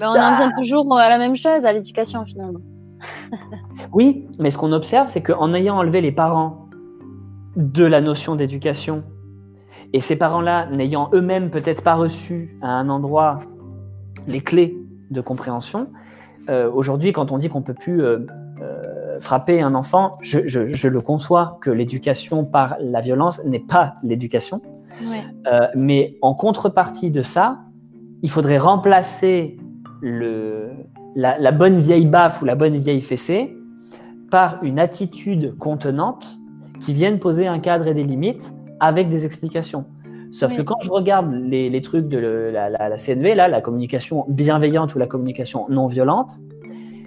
on 0.00 0.06
en 0.06 0.36
vient 0.36 0.52
toujours 0.58 0.98
à 0.98 1.08
la 1.08 1.18
même 1.18 1.36
chose 1.36 1.64
à 1.64 1.72
l'éducation 1.72 2.24
finalement. 2.24 2.60
Oui, 3.92 4.26
mais 4.38 4.50
ce 4.50 4.58
qu'on 4.58 4.72
observe, 4.72 5.08
c'est 5.08 5.22
qu'en 5.22 5.52
ayant 5.54 5.76
enlevé 5.76 6.00
les 6.00 6.12
parents 6.12 6.68
de 7.56 7.84
la 7.84 8.00
notion 8.00 8.36
d'éducation, 8.36 9.04
et 9.92 10.00
ces 10.00 10.16
parents-là 10.16 10.66
n'ayant 10.66 11.10
eux-mêmes 11.12 11.50
peut-être 11.50 11.82
pas 11.82 11.94
reçu 11.94 12.56
à 12.62 12.68
un 12.68 12.88
endroit 12.88 13.40
les 14.28 14.40
clés 14.40 14.76
de 15.12 15.20
compréhension, 15.20 15.88
euh, 16.48 16.70
aujourd'hui, 16.70 17.12
quand 17.12 17.30
on 17.30 17.38
dit 17.38 17.48
qu'on 17.48 17.62
peut 17.62 17.74
plus 17.74 18.02
euh, 18.02 18.26
euh, 18.60 19.20
frapper 19.20 19.60
un 19.62 19.74
enfant, 19.74 20.18
je, 20.20 20.88
le 20.88 21.00
conçois 21.00 21.58
que 21.60 21.70
l'éducation 21.70 22.44
par 22.44 22.76
la 22.80 23.00
violence 23.00 23.44
n'est 23.44 23.60
pas 23.60 23.94
l'éducation. 24.02 24.60
mais 25.74 26.16
en 26.20 26.34
contrepartie 26.34 27.10
de 27.10 27.22
ça, 27.22 27.60
il 28.22 28.30
faudrait 28.30 28.58
remplacer 28.58 29.56
le, 30.00 30.70
la, 31.14 31.52
bonne 31.52 31.80
vieille 31.80 32.06
baffe 32.06 32.42
ou 32.42 32.44
la 32.44 32.54
bonne 32.54 32.76
vieille 32.76 33.00
fessée 33.00 33.56
par 34.30 34.62
une 34.62 34.78
attitude 34.78 35.56
contenante 35.58 36.38
qui 36.80 36.92
vienne 36.92 37.18
poser 37.18 37.46
un 37.46 37.58
cadre 37.58 37.86
et 37.86 37.94
des 37.94 38.04
limites 38.04 38.52
avec 38.80 39.08
des 39.08 39.24
explications. 39.24 39.84
Sauf 40.32 40.56
que 40.56 40.62
quand 40.62 40.80
je 40.80 40.90
regarde 40.90 41.30
les, 41.32 41.82
trucs 41.82 42.08
de 42.08 42.18
la, 42.18 42.70
la, 42.70 42.96
CNV, 42.96 43.34
là, 43.34 43.48
la 43.48 43.60
communication 43.60 44.24
bienveillante 44.28 44.94
ou 44.94 44.98
la 44.98 45.06
communication 45.06 45.66
non 45.68 45.86
violente, 45.86 46.40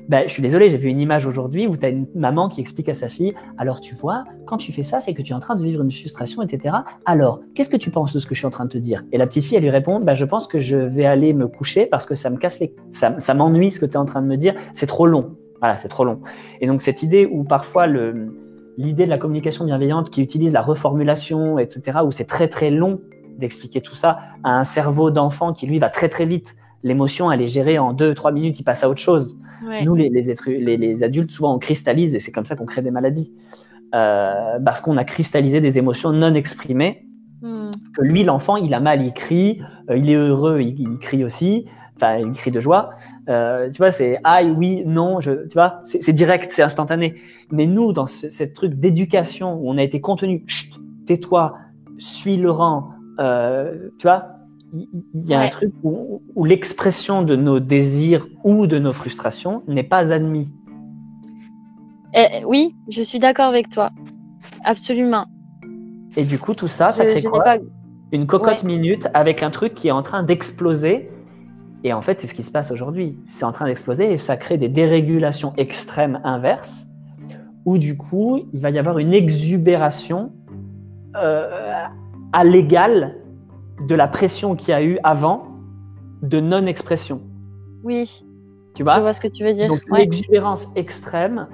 ben, 0.08 0.26
je 0.28 0.32
suis 0.32 0.44
désolé, 0.44 0.70
j'ai 0.70 0.78
vu 0.78 0.90
une 0.90 1.00
image 1.00 1.26
aujourd'hui 1.26 1.66
où 1.66 1.76
tu 1.76 1.86
as 1.86 1.90
une 1.90 2.06
maman 2.14 2.48
qui 2.48 2.62
explique 2.62 2.90
à 2.90 2.94
sa 2.94 3.08
fille 3.08 3.34
Alors, 3.58 3.82
tu 3.82 3.96
vois, 3.96 4.24
quand 4.46 4.58
tu 4.58 4.72
fais 4.72 4.84
ça, 4.84 5.02
c'est 5.02 5.16
que 5.16 5.24
tu 5.24 5.32
es 5.32 5.36
en 5.36 5.40
train 5.40 5.56
de 5.56 5.64
vivre 5.64 5.82
une 5.82 5.90
frustration, 5.90 6.44
etc. 6.44 6.76
Alors, 7.06 7.42
qu'est-ce 7.56 7.72
que 7.72 7.78
tu 7.78 7.90
penses 7.90 8.14
de 8.14 8.20
ce 8.20 8.28
que 8.28 8.36
je 8.36 8.40
suis 8.40 8.46
en 8.46 8.52
train 8.52 8.66
de 8.66 8.70
te 8.70 8.78
dire? 8.78 9.04
Et 9.12 9.18
la 9.18 9.26
petite 9.26 9.46
fille, 9.46 9.58
elle 9.58 9.64
lui 9.64 9.72
répond 9.72 10.00
ben, 10.00 10.14
Je 10.14 10.26
pense 10.26 10.48
que 10.48 10.60
je 10.60 10.76
vais 10.76 11.06
aller 11.06 11.34
me 11.34 11.48
coucher 11.48 11.88
parce 11.88 12.06
que 12.06 12.14
ça 12.14 12.30
me 12.30 12.38
casse 12.38 12.60
les. 12.60 12.76
Ça, 12.92 13.20
ça 13.20 13.34
m'ennuie 13.34 13.72
ce 13.72 13.80
que 13.80 13.88
tu 13.88 13.94
es 13.94 13.98
en 13.98 14.06
train 14.06 14.22
de 14.22 14.28
me 14.28 14.38
dire, 14.38 14.54
c'est 14.74 14.86
trop 14.86 15.08
long. 15.08 15.36
Voilà, 15.60 15.76
c'est 15.76 15.88
trop 15.88 16.06
long. 16.06 16.20
Et 16.62 16.68
donc, 16.68 16.84
cette 16.84 17.02
idée 17.02 17.26
où 17.26 17.44
parfois 17.44 17.88
le. 17.88 18.28
L'idée 18.78 19.06
de 19.06 19.10
la 19.10 19.18
communication 19.18 19.64
bienveillante 19.64 20.10
qui 20.10 20.22
utilise 20.22 20.52
la 20.52 20.62
reformulation, 20.62 21.58
etc., 21.60 22.00
où 22.06 22.12
c'est 22.12 22.26
très 22.26 22.50
très 22.50 22.70
long 22.70 23.00
d'expliquer 23.38 23.82
tout 23.82 23.96
ça 23.96 24.20
à 24.44 24.58
un 24.58 24.64
cerveau 24.64 25.12
d'enfant 25.12 25.54
qui 25.54 25.68
lui 25.68 25.80
va 25.80 25.90
très 25.90 26.10
très 26.10 26.26
vite 26.26 26.56
l'émotion, 26.86 27.32
elle 27.32 27.42
est 27.42 27.48
gérée 27.50 27.80
en 27.80 27.92
deux, 27.92 28.14
trois 28.14 28.32
minutes, 28.32 28.60
il 28.60 28.64
passe 28.64 28.84
à 28.84 28.90
autre 28.90 29.02
chose. 29.02 29.38
Nous, 29.84 29.96
les, 29.96 30.10
les, 30.10 31.04
adultes, 31.04 31.32
souvent, 31.32 31.56
on 31.56 31.60
cristallise 31.60 32.14
et 32.14 32.20
c'est 32.20 32.32
comme 32.32 32.46
ça 32.46 32.56
qu'on 32.56 32.68
crée 32.68 32.84
des 32.84 32.92
maladies. 32.92 33.34
Euh, 33.96 34.60
parce 34.64 34.82
qu'on 34.82 34.96
a 34.98 35.04
cristallisé 35.04 35.62
des 35.62 35.78
émotions 35.78 36.12
non 36.12 36.34
exprimées. 36.36 37.08
Hmm. 37.42 37.72
Que 37.98 38.04
lui, 38.04 38.24
l'enfant, 38.24 38.56
il 38.56 38.74
a 38.74 38.80
mal, 38.80 39.04
il 39.04 39.14
crie, 39.14 39.62
euh, 39.90 39.98
il 39.98 40.10
est 40.10 40.16
heureux, 40.16 40.62
il, 40.62 40.98
crie 41.00 41.24
aussi. 41.24 41.66
enfin, 41.96 42.20
une 42.20 42.34
cri 42.34 42.52
de 42.52 42.60
joie. 42.60 42.92
Euh, 43.30 43.70
tu 43.72 43.78
vois, 43.78 43.90
c'est 43.90 44.20
aïe, 44.24 44.54
oui, 44.56 44.84
non, 44.86 45.22
je, 45.22 45.48
tu 45.48 45.54
vois, 45.54 45.82
c'est 45.86 46.14
direct, 46.14 46.52
c'est 46.52 46.64
instantané. 46.64 47.16
Mais 47.52 47.66
nous, 47.66 47.94
dans 47.94 48.06
ce 48.06 48.30
cette 48.30 48.54
truc 48.54 48.76
d'éducation 48.76 49.56
où 49.56 49.72
on 49.72 49.78
a 49.78 49.84
été 49.84 50.02
contenu, 50.02 50.46
tais-toi, 51.08 51.58
suis 51.98 52.38
le 52.38 52.52
rang, 52.52 52.95
euh, 53.20 53.90
tu 53.98 54.04
vois, 54.04 54.28
il 54.74 55.26
y, 55.26 55.34
a 55.34 55.40
un 55.40 55.50
truc 55.50 55.72
où, 55.84 56.22
où 56.36 56.44
l'expression 56.44 57.22
de 57.22 57.36
nos 57.36 57.60
désirs 57.60 58.28
ou 58.44 58.68
de 58.68 58.78
nos 58.78 58.92
frustrations 58.92 59.64
n'est 59.68 59.84
pas 59.84 60.12
admis. 60.12 60.52
Eh, 62.14 62.44
oui, 62.46 62.76
je 62.90 63.02
suis 63.02 63.20
d'accord 63.20 63.48
avec 63.48 63.70
toi. 63.70 63.92
Absolument. 64.64 65.26
Et 66.18 66.24
du 66.24 66.40
coup, 66.40 66.54
tout 66.54 66.68
ça, 66.68 66.92
ça 66.92 67.06
crée 67.06 67.22
quoi 67.22 67.44
Une 68.12 68.26
cocotte 68.26 68.64
minute 68.64 69.08
avec 69.14 69.44
un 69.44 69.50
truc 69.50 69.74
qui 69.74 69.90
est 69.90 69.92
en 69.92 70.02
train 70.02 70.24
d'exploser. 70.24 71.10
Et 71.84 71.94
en 71.94 72.02
fait, 72.02 72.22
c'est 72.22 72.28
ce 72.28 72.34
qui 72.34 72.44
se 72.44 72.52
passe 72.52 72.72
aujourd'hui. 72.72 73.18
C'est 73.28 73.46
en 73.46 73.52
train 73.52 73.66
d'exploser 73.66 74.12
et 74.12 74.18
ça 74.18 74.38
crée 74.38 74.58
des 74.58 74.70
dérégulations 74.70 75.54
extrêmes 75.58 76.20
inverses 76.24 76.88
où 77.66 77.78
du 77.78 77.98
coup, 77.98 78.48
il 78.54 78.62
va 78.62 78.70
y 78.70 78.80
avoir 78.80 79.00
une 79.00 79.14
exubération 79.14 80.32
euh, 81.16 81.74
à 82.36 82.44
l'égal 82.44 83.16
de 83.88 83.96
la 83.96 84.10
pression 84.10 84.58
qu'il 84.58 84.70
y 84.70 84.74
a 84.74 84.84
eu 84.84 85.00
avant 85.04 85.48
de 86.22 86.42
non-expression. 86.42 87.22
Oui. 87.82 88.26
Tu 88.76 88.84
vois? 88.84 88.98
Je 88.98 89.02
vois 89.02 89.14
ce 89.14 89.22
que 89.22 89.30
tu 89.30 89.46
veux 89.46 89.54
dire. 89.54 89.70
Donc, 89.70 89.80
l'exubérance 89.90 90.68
extrême 90.76 91.48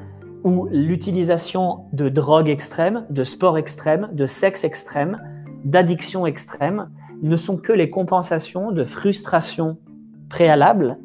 ou 0.44 0.68
l'utilisation 0.72 1.86
de 1.94 2.10
drogue 2.10 2.50
extrême, 2.50 3.06
de 3.12 3.24
sport 3.24 3.60
extrême, 3.60 4.10
de 4.12 4.26
sexe 4.26 4.64
extrême, 4.64 5.22
d'addiction 5.66 6.26
extrême 6.26 6.90
ne 7.22 7.36
sont 7.36 7.58
que 7.58 7.72
les 7.72 7.92
compensations 7.92 8.72
de 8.72 8.84
frustration 8.84 9.78
préalable 10.30 10.98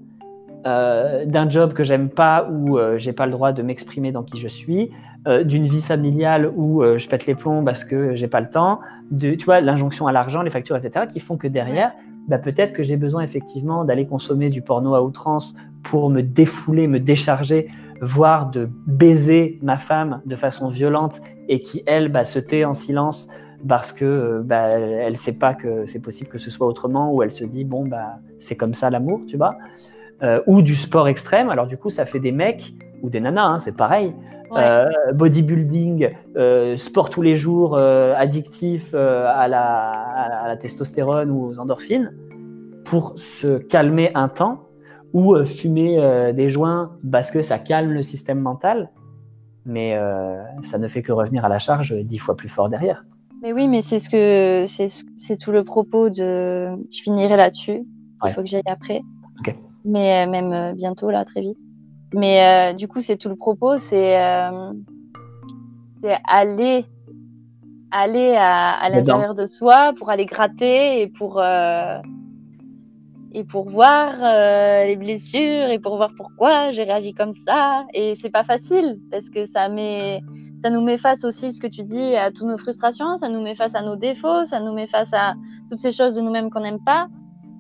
euh, 0.67 1.27
d'un 1.27 1.51
job 1.51 1.75
que 1.75 1.85
j'aime 1.85 2.09
pas 2.09 2.49
où 2.51 2.79
euh, 2.79 2.97
j'ai 2.97 3.13
pas 3.13 3.27
le 3.27 3.33
droit 3.33 3.53
de 3.53 3.61
m'exprimer 3.61 4.11
dans 4.11 4.23
qui 4.23 4.39
je 4.39 4.49
suis, 4.49 4.91
euh, 5.27 5.45
d'une 5.45 5.67
vie 5.67 5.83
familiale 5.83 6.51
où 6.55 6.83
je 6.83 7.09
pète 7.09 7.27
les 7.27 7.35
plombs 7.35 7.65
parce 7.65 7.85
que 7.85 8.15
j'ai 8.15 8.29
pas 8.29 8.41
le 8.41 8.49
temps, 8.49 8.81
de 9.11 9.35
tu 9.35 9.45
vois 9.45 9.61
l'injonction 9.61 10.07
à 10.07 10.13
l'argent, 10.13 10.43
les 10.43 10.51
factures, 10.51 10.77
etc. 10.77 11.07
qui 11.13 11.21
font 11.21 11.37
que 11.37 11.49
derrière, 11.49 11.93
bah, 12.29 12.39
peut-être 12.39 12.73
que 12.73 12.83
j'ai 12.83 12.97
besoin 12.97 13.23
effectivement 13.23 13.85
d'aller 13.85 14.07
consommer 14.07 14.51
du 14.51 14.63
porno 14.63 14.95
à 14.95 15.03
outrance 15.03 15.55
pour 15.83 16.11
me 16.11 16.23
défouler, 16.23 16.89
me 16.89 16.99
décharger 16.99 17.69
voire 18.01 18.51
de 18.51 18.69
baiser 18.87 19.59
ma 19.63 19.79
femme 19.79 20.21
de 20.27 20.37
façon 20.37 20.69
violente 20.69 21.21
et 21.49 21.61
qui, 21.61 21.83
elle, 21.87 22.11
bah, 22.11 22.25
se 22.25 22.39
tait 22.39 22.65
en 22.65 22.75
silence 22.75 23.29
parce 23.67 23.93
que 23.93 24.05
euh, 24.05 24.43
bah, 24.45 24.69
elle 24.69 25.17
sait 25.17 25.33
pas 25.33 25.55
que 25.55 25.87
c'est 25.87 26.01
possible 26.01 26.31
que 26.31 26.39
ce 26.39 26.51
soit 26.51 26.67
autrement, 26.67 27.13
ou 27.13 27.23
elle 27.23 27.33
se 27.33 27.45
dit, 27.45 27.65
bon, 27.65 27.87
bah, 27.87 28.19
c'est 28.39 28.57
comme 28.57 28.75
ça 28.75 28.91
l'amour, 28.91 29.23
tu 29.27 29.37
vois. 29.37 29.57
Euh, 30.23 30.41
ou 30.47 30.63
du 30.63 30.75
sport 30.75 31.09
extrême, 31.09 31.51
alors 31.51 31.67
du 31.67 31.77
coup, 31.77 31.91
ça 31.91 32.07
fait 32.07 32.21
des 32.21 32.33
mecs, 32.33 32.75
ou 33.03 33.11
des 33.11 33.21
nanas, 33.21 33.47
hein, 33.47 33.59
c'est 33.59 33.77
pareil. 33.77 34.15
Euh, 34.53 34.87
bodybuilding, 35.13 36.11
sport 36.77 37.11
tous 37.11 37.23
les 37.23 37.37
jours, 37.37 37.77
addictif 37.77 38.95
à 38.95 39.49
la, 39.49 39.91
à 39.91 40.49
la 40.49 40.57
testostérone 40.57 41.31
ou 41.31 41.47
aux 41.47 41.59
endorphines, 41.59 42.13
pour 42.85 43.19
se 43.19 43.59
calmer 43.59 44.11
un 44.15 44.29
temps 44.29 44.67
ou 45.13 45.35
euh, 45.35 45.45
fumer 45.45 45.99
euh, 45.99 46.33
des 46.33 46.49
joints 46.49 46.93
parce 47.11 47.31
que 47.31 47.43
ça 47.43 47.59
calme 47.59 47.93
le 47.93 48.03
système 48.03 48.41
mental, 48.41 48.91
mais 49.65 49.97
euh, 49.97 50.43
ça 50.63 50.79
ne 50.79 50.89
fait 50.89 51.03
que 51.03 51.13
revenir 51.13 51.45
à 51.45 51.49
la 51.49 51.59
charge 51.59 51.95
dix 52.05 52.19
fois 52.19 52.37
plus 52.37 52.49
fort 52.49 52.69
derrière. 52.69 53.05
Mais 53.43 53.53
oui, 53.53 53.69
mais 53.69 53.83
c'est 53.83 53.99
ce 53.99 54.09
que 54.09 54.67
c'est 54.67 55.37
tout 55.37 55.53
le 55.53 55.65
propos 55.65 56.11
de. 56.11 56.69
Je 56.91 57.03
finirai 57.03 57.37
là-dessus. 57.37 57.83
Il 58.25 58.33
faut 58.33 58.43
que 58.43 58.47
j'aille 58.47 58.63
après. 58.67 59.03
Mais 59.85 60.27
même 60.27 60.75
bientôt 60.75 61.11
là, 61.11 61.25
très 61.25 61.43
vite. 61.43 61.59
Mais 62.15 62.75
du 62.75 62.89
coup, 62.89 63.03
c'est 63.03 63.17
tout 63.17 63.29
le 63.29 63.37
propos, 63.37 63.79
c'est 63.79 64.17
aller 66.25 66.87
aller 67.93 68.35
à, 68.37 68.71
à 68.73 68.89
l'intérieur 68.89 69.35
de 69.35 69.47
soi 69.47 69.93
pour 69.99 70.11
aller 70.11 70.27
gratter 70.27 71.01
et 71.03 71.07
pour 71.09 71.41
et 73.37 73.45
pour 73.45 73.69
voir 73.69 74.15
euh, 74.23 74.87
les 74.87 74.97
blessures 74.97 75.69
et 75.69 75.79
pour 75.79 75.97
voir 75.97 76.11
pourquoi 76.17 76.71
j'ai 76.71 76.85
réagi 76.85 77.13
comme 77.13 77.35
ça. 77.35 77.85
Et 77.93 78.15
c'est 78.17 78.31
pas 78.31 78.45
facile 78.45 78.99
parce 79.11 79.29
que 79.29 79.45
ça 79.45 79.69
met, 79.69 80.23
ça 80.65 80.71
nous 80.71 80.81
met 80.81 80.97
face 80.97 81.23
aussi, 81.23 81.53
ce 81.53 81.61
que 81.61 81.67
tu 81.67 81.85
dis, 81.85 82.17
à 82.17 82.31
toutes 82.31 82.47
nos 82.47 82.57
frustrations, 82.57 83.19
ça 83.19 83.29
nous 83.29 83.43
met 83.43 83.55
face 83.55 83.75
à 83.75 83.83
nos 83.83 83.97
défauts, 83.97 84.47
ça 84.47 84.59
nous 84.61 84.73
met 84.73 84.87
face 84.87 85.13
à 85.13 85.35
toutes 85.69 85.79
ces 85.79 85.93
choses 85.93 86.15
de 86.15 86.23
nous-mêmes 86.23 86.49
qu'on 86.49 86.61
n'aime 86.61 86.83
pas. 86.83 87.09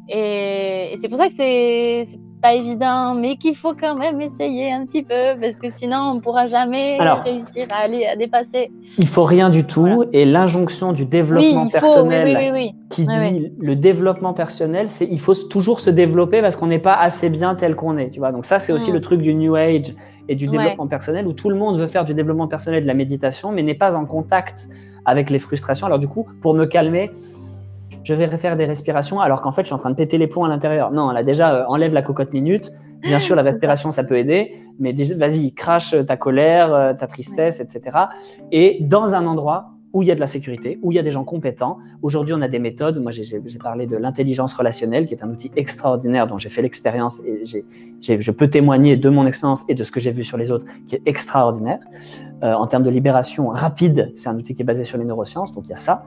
Et, 0.08 0.94
et 0.94 0.98
c'est 0.98 1.10
pour 1.10 1.18
ça 1.18 1.28
que 1.28 1.34
c'est 1.34 2.08
pas 2.40 2.54
évident, 2.54 3.14
mais 3.14 3.36
qu'il 3.36 3.56
faut 3.56 3.74
quand 3.74 3.96
même 3.96 4.20
essayer 4.20 4.72
un 4.72 4.86
petit 4.86 5.02
peu, 5.02 5.38
parce 5.40 5.56
que 5.60 5.70
sinon 5.70 5.96
on 5.96 6.14
ne 6.14 6.20
pourra 6.20 6.46
jamais 6.46 6.98
réussir 7.24 7.66
à 7.70 7.84
aller 7.84 8.06
à 8.06 8.16
dépasser. 8.16 8.70
Il 8.98 9.06
faut 9.06 9.24
rien 9.24 9.50
du 9.50 9.64
tout, 9.64 10.04
et 10.12 10.24
l'injonction 10.24 10.92
du 10.92 11.06
développement 11.06 11.68
personnel 11.68 12.72
qui 12.90 13.06
dit 13.06 13.52
le 13.58 13.76
développement 13.76 14.32
personnel, 14.32 14.88
c'est 14.88 15.06
il 15.06 15.20
faut 15.20 15.34
toujours 15.34 15.80
se 15.80 15.90
développer 15.90 16.40
parce 16.40 16.56
qu'on 16.56 16.66
n'est 16.66 16.78
pas 16.78 16.94
assez 16.94 17.30
bien 17.30 17.54
tel 17.54 17.74
qu'on 17.74 17.96
est, 17.98 18.10
tu 18.10 18.20
vois. 18.20 18.32
Donc 18.32 18.46
ça, 18.46 18.58
c'est 18.58 18.72
aussi 18.72 18.92
le 18.92 19.00
truc 19.00 19.20
du 19.20 19.34
New 19.34 19.54
Age 19.54 19.94
et 20.28 20.34
du 20.34 20.46
développement 20.46 20.86
personnel 20.86 21.26
où 21.26 21.32
tout 21.32 21.50
le 21.50 21.56
monde 21.56 21.78
veut 21.78 21.86
faire 21.86 22.04
du 22.04 22.14
développement 22.14 22.48
personnel, 22.48 22.82
de 22.82 22.88
la 22.88 22.94
méditation, 22.94 23.52
mais 23.52 23.62
n'est 23.62 23.74
pas 23.74 23.96
en 23.96 24.06
contact 24.06 24.68
avec 25.04 25.30
les 25.30 25.38
frustrations. 25.38 25.86
Alors 25.86 25.98
du 25.98 26.08
coup, 26.08 26.26
pour 26.42 26.54
me 26.54 26.66
calmer, 26.66 27.10
je 28.06 28.14
vais 28.14 28.26
refaire 28.26 28.56
des 28.56 28.66
respirations 28.66 29.20
alors 29.20 29.42
qu'en 29.42 29.50
fait, 29.50 29.62
je 29.62 29.66
suis 29.66 29.74
en 29.74 29.78
train 29.78 29.90
de 29.90 29.96
péter 29.96 30.16
les 30.16 30.28
plombs 30.28 30.44
à 30.44 30.48
l'intérieur. 30.48 30.92
Non, 30.92 31.10
là, 31.10 31.24
déjà, 31.24 31.52
euh, 31.52 31.64
enlève 31.66 31.92
la 31.92 32.02
cocotte 32.02 32.32
minute. 32.32 32.70
Bien 33.02 33.18
sûr, 33.18 33.34
la 33.34 33.42
respiration, 33.42 33.90
ça 33.90 34.04
peut 34.04 34.16
aider, 34.16 34.52
mais 34.78 34.92
vas-y, 34.92 35.52
crache 35.52 35.94
ta 36.06 36.16
colère, 36.16 36.72
euh, 36.72 36.92
ta 36.94 37.08
tristesse, 37.08 37.60
etc. 37.60 37.98
Et 38.52 38.78
dans 38.80 39.16
un 39.16 39.26
endroit 39.26 39.75
où 39.92 40.02
il 40.02 40.08
y 40.08 40.10
a 40.10 40.14
de 40.14 40.20
la 40.20 40.26
sécurité, 40.26 40.78
où 40.82 40.92
il 40.92 40.96
y 40.96 40.98
a 40.98 41.02
des 41.02 41.10
gens 41.10 41.24
compétents. 41.24 41.78
Aujourd'hui, 42.02 42.34
on 42.34 42.42
a 42.42 42.48
des 42.48 42.58
méthodes. 42.58 43.00
Moi, 43.00 43.12
j'ai 43.12 43.40
parlé 43.58 43.86
de 43.86 43.96
l'intelligence 43.96 44.52
relationnelle, 44.54 45.06
qui 45.06 45.14
est 45.14 45.24
un 45.24 45.30
outil 45.30 45.50
extraordinaire 45.56 46.26
dont 46.26 46.38
j'ai 46.38 46.50
fait 46.50 46.62
l'expérience 46.62 47.20
et 47.24 47.42
je 48.02 48.30
peux 48.30 48.48
témoigner 48.48 48.96
de 48.96 49.08
mon 49.08 49.26
expérience 49.26 49.64
et 49.68 49.74
de 49.74 49.84
ce 49.84 49.90
que 49.90 50.00
j'ai 50.00 50.10
vu 50.10 50.24
sur 50.24 50.36
les 50.36 50.50
autres, 50.50 50.66
qui 50.86 50.96
est 50.96 51.02
extraordinaire. 51.06 51.78
Euh, 52.42 52.52
en 52.52 52.66
termes 52.66 52.82
de 52.82 52.90
libération 52.90 53.48
rapide, 53.48 54.12
c'est 54.16 54.28
un 54.28 54.36
outil 54.36 54.54
qui 54.54 54.62
est 54.62 54.66
basé 54.66 54.84
sur 54.84 54.98
les 54.98 55.04
neurosciences, 55.04 55.52
donc 55.52 55.64
il 55.66 55.70
y 55.70 55.74
a 55.74 55.76
ça 55.76 56.04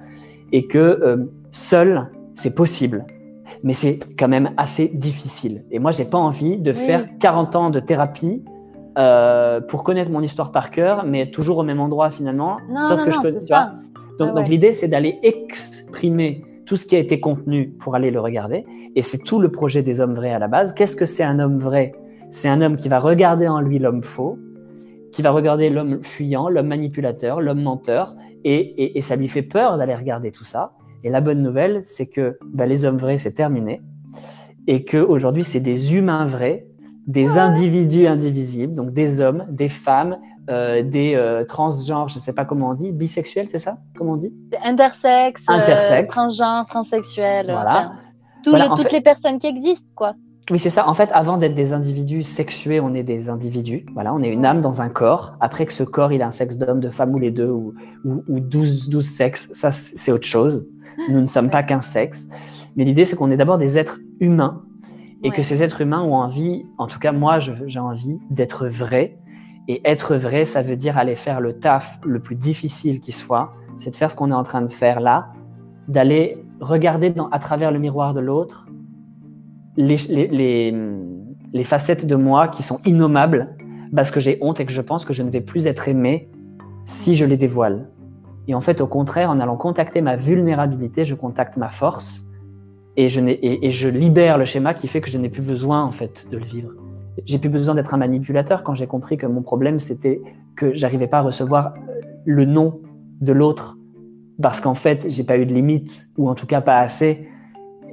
et 0.51 0.67
que 0.67 0.77
euh, 0.77 1.31
seul, 1.51 2.09
c'est 2.33 2.55
possible. 2.55 3.05
Mais 3.63 3.73
c'est 3.73 3.99
quand 4.17 4.27
même 4.27 4.51
assez 4.57 4.87
difficile. 4.87 5.63
Et 5.71 5.79
moi, 5.79 5.91
j'ai 5.91 6.05
pas 6.05 6.17
envie 6.17 6.57
de 6.57 6.71
faire 6.71 7.07
40 7.19 7.55
ans 7.55 7.69
de 7.69 7.79
thérapie 7.79 8.43
euh, 8.99 9.61
pour 9.61 9.83
connaître 9.83 10.11
mon 10.11 10.21
histoire 10.21 10.51
par 10.51 10.71
cœur, 10.71 11.05
mais 11.05 11.31
toujours 11.31 11.57
au 11.59 11.63
même 11.63 11.79
endroit 11.79 12.09
finalement. 12.09 12.57
sauf 12.87 13.03
que 13.03 13.11
je 13.11 13.19
connais. 13.19 13.39
Tu 13.39 13.47
vois 13.47 13.71
donc, 14.19 14.35
donc 14.35 14.49
l'idée, 14.49 14.73
c'est 14.73 14.89
d'aller 14.89 15.17
exprimer 15.23 16.43
tout 16.65 16.75
ce 16.75 16.85
qui 16.85 16.95
a 16.95 16.99
été 16.99 17.19
contenu 17.19 17.69
pour 17.69 17.95
aller 17.95 18.11
le 18.11 18.19
regarder. 18.19 18.65
Et 18.95 19.01
c'est 19.01 19.19
tout 19.19 19.39
le 19.39 19.49
projet 19.49 19.81
des 19.81 20.01
hommes 20.01 20.13
vrais 20.13 20.33
à 20.33 20.39
la 20.39 20.47
base. 20.47 20.73
Qu'est-ce 20.73 20.95
que 20.95 21.05
c'est 21.05 21.23
un 21.23 21.39
homme 21.39 21.57
vrai? 21.57 21.93
C'est 22.31 22.49
un 22.49 22.61
homme 22.61 22.75
qui 22.75 22.89
va 22.89 22.99
regarder 22.99 23.47
en 23.47 23.61
lui 23.61 23.79
l'homme 23.79 24.03
faux, 24.03 24.37
qui 25.11 25.21
va 25.21 25.31
regarder 25.31 25.69
l'homme 25.69 26.03
fuyant, 26.03 26.49
l'homme 26.49 26.67
manipulateur, 26.67 27.41
l'homme 27.41 27.61
menteur, 27.61 28.15
et, 28.43 29.01
ça 29.01 29.15
lui 29.15 29.27
fait 29.27 29.41
peur 29.41 29.77
d'aller 29.77 29.95
regarder 29.95 30.31
tout 30.31 30.43
ça. 30.43 30.73
Et 31.03 31.09
la 31.09 31.21
bonne 31.21 31.41
nouvelle, 31.41 31.81
c'est 31.83 32.07
que 32.07 32.37
bah, 32.43 32.65
les 32.65 32.85
hommes 32.85 32.97
vrais, 32.97 33.17
c'est 33.17 33.33
terminé, 33.33 33.81
et 34.67 34.85
qu'aujourd'hui, 34.85 35.43
c'est 35.43 35.61
des 35.61 35.95
humains 35.95 36.25
vrais, 36.25 36.67
des 37.09 37.39
individus 37.39 38.05
indivisibles, 38.05 38.75
donc 38.75 38.93
des 38.93 39.19
hommes, 39.19 39.47
des 39.49 39.67
femmes, 39.67 40.19
euh, 40.51 40.83
des 40.83 41.15
euh, 41.15 41.43
transgenres, 41.43 42.07
je 42.07 42.19
ne 42.19 42.21
sais 42.21 42.33
pas 42.33 42.45
comment 42.45 42.69
on 42.69 42.73
dit, 42.75 42.91
bisexuels, 42.91 43.47
c'est 43.49 43.57
ça 43.57 43.79
Comment 43.97 44.11
on 44.11 44.15
dit? 44.15 44.31
Intersexe, 44.63 45.43
euh, 45.49 46.03
transgenre, 46.07 46.67
transsexuel. 46.67 47.47
Voilà. 47.47 47.93
toutes 48.43 48.91
les 48.91 49.01
personnes 49.01 49.39
qui 49.39 49.47
existent, 49.47 49.89
quoi. 49.95 50.13
Oui, 50.51 50.59
c'est 50.59 50.69
ça. 50.69 50.87
En 50.87 50.93
fait, 50.93 51.09
avant 51.11 51.37
d'être 51.37 51.55
des 51.55 51.73
individus 51.73 52.21
sexués, 52.21 52.79
on 52.79 52.93
est 52.93 53.03
des 53.03 53.27
individus. 53.27 53.87
Voilà, 53.95 54.13
on 54.13 54.21
est 54.21 54.29
une 54.29 54.45
âme 54.45 54.61
dans 54.61 54.81
un 54.81 54.89
corps. 54.89 55.35
Après 55.39 55.65
que 55.65 55.73
ce 55.73 55.83
corps, 55.83 56.11
il 56.11 56.21
a 56.21 56.27
un 56.27 56.31
sexe 56.31 56.57
d'homme, 56.57 56.79
de 56.79 56.89
femme 56.89 57.13
ou 57.13 57.19
les 57.19 57.31
deux, 57.31 57.49
ou, 57.49 57.73
ou, 58.05 58.23
ou 58.27 58.39
12, 58.39 58.89
12 58.89 59.05
sexes, 59.05 59.49
ça, 59.53 59.71
c'est 59.71 60.11
autre 60.11 60.27
chose. 60.27 60.67
Nous 61.09 61.21
ne 61.21 61.27
sommes 61.27 61.49
pas 61.49 61.63
qu'un 61.63 61.81
sexe. 61.81 62.27
Mais 62.75 62.83
l'idée, 62.83 63.05
c'est 63.05 63.15
qu'on 63.15 63.31
est 63.31 63.37
d'abord 63.37 63.57
des 63.57 63.79
êtres 63.79 63.99
humains 64.19 64.63
et 65.23 65.31
que 65.31 65.43
ces 65.43 65.63
êtres 65.63 65.81
humains 65.81 66.01
ont 66.01 66.15
envie, 66.15 66.65
en 66.77 66.87
tout 66.87 66.99
cas, 66.99 67.11
moi, 67.11 67.39
j'ai 67.39 67.79
envie 67.79 68.19
d'être 68.29 68.67
vrai. 68.67 69.17
Et 69.67 69.81
être 69.85 70.15
vrai, 70.15 70.45
ça 70.45 70.61
veut 70.61 70.77
dire 70.77 70.97
aller 70.97 71.15
faire 71.15 71.41
le 71.41 71.59
taf 71.59 71.99
le 72.03 72.19
plus 72.19 72.35
difficile 72.35 73.01
qui 73.01 73.11
soit. 73.11 73.53
C'est 73.79 73.91
de 73.91 73.95
faire 73.95 74.09
ce 74.09 74.15
qu'on 74.15 74.31
est 74.31 74.35
en 74.35 74.43
train 74.43 74.61
de 74.61 74.71
faire 74.71 74.99
là, 74.99 75.27
d'aller 75.87 76.43
regarder 76.59 77.09
dans, 77.09 77.29
à 77.29 77.39
travers 77.39 77.71
le 77.71 77.79
miroir 77.79 78.13
de 78.13 78.19
l'autre 78.19 78.65
les, 79.79 80.73
les, 81.53 81.63
facettes 81.63 82.05
de 82.05 82.15
moi 82.15 82.47
qui 82.47 82.63
sont 82.63 82.79
innommables 82.85 83.55
parce 83.95 84.11
que 84.11 84.19
j'ai 84.19 84.37
honte 84.41 84.59
et 84.59 84.65
que 84.65 84.71
je 84.71 84.81
pense 84.81 85.05
que 85.05 85.13
je 85.13 85.23
ne 85.23 85.29
vais 85.29 85.41
plus 85.41 85.67
être 85.67 85.87
aimé 85.87 86.29
si 86.83 87.15
je 87.15 87.25
les 87.25 87.37
dévoile. 87.37 87.89
Et 88.47 88.55
en 88.55 88.61
fait, 88.61 88.81
au 88.81 88.87
contraire, 88.87 89.29
en 89.29 89.39
allant 89.39 89.57
contacter 89.57 90.01
ma 90.01 90.15
vulnérabilité, 90.15 91.05
je 91.05 91.15
contacte 91.15 91.55
ma 91.57 91.69
force 91.69 92.28
et 93.03 93.09
je, 93.09 93.19
et, 93.21 93.67
et 93.67 93.71
je 93.71 93.87
libère 93.89 94.37
le 94.37 94.45
schéma 94.45 94.73
qui 94.73 94.87
fait 94.87 95.01
que 95.01 95.09
je 95.09 95.17
n'ai 95.17 95.29
plus 95.29 95.41
besoin 95.41 95.83
en 95.83 95.91
fait 95.91 96.27
de 96.31 96.37
le 96.37 96.43
vivre. 96.45 96.71
J'ai 97.25 97.37
plus 97.39 97.49
besoin 97.49 97.75
d'être 97.75 97.93
un 97.93 97.97
manipulateur 97.97 98.63
quand 98.63 98.75
j'ai 98.75 98.87
compris 98.87 99.17
que 99.17 99.25
mon 99.25 99.41
problème 99.41 99.79
c'était 99.79 100.21
que 100.55 100.73
j'arrivais 100.73 101.07
pas 101.07 101.19
à 101.19 101.21
recevoir 101.21 101.73
le 102.25 102.45
nom 102.45 102.79
de 103.21 103.33
l'autre 103.33 103.77
parce 104.41 104.61
qu'en 104.61 104.75
fait 104.75 105.05
j'ai 105.09 105.23
pas 105.23 105.37
eu 105.37 105.45
de 105.45 105.53
limite 105.53 106.07
ou 106.17 106.29
en 106.29 106.35
tout 106.35 106.45
cas 106.47 106.61
pas 106.61 106.77
assez. 106.77 107.27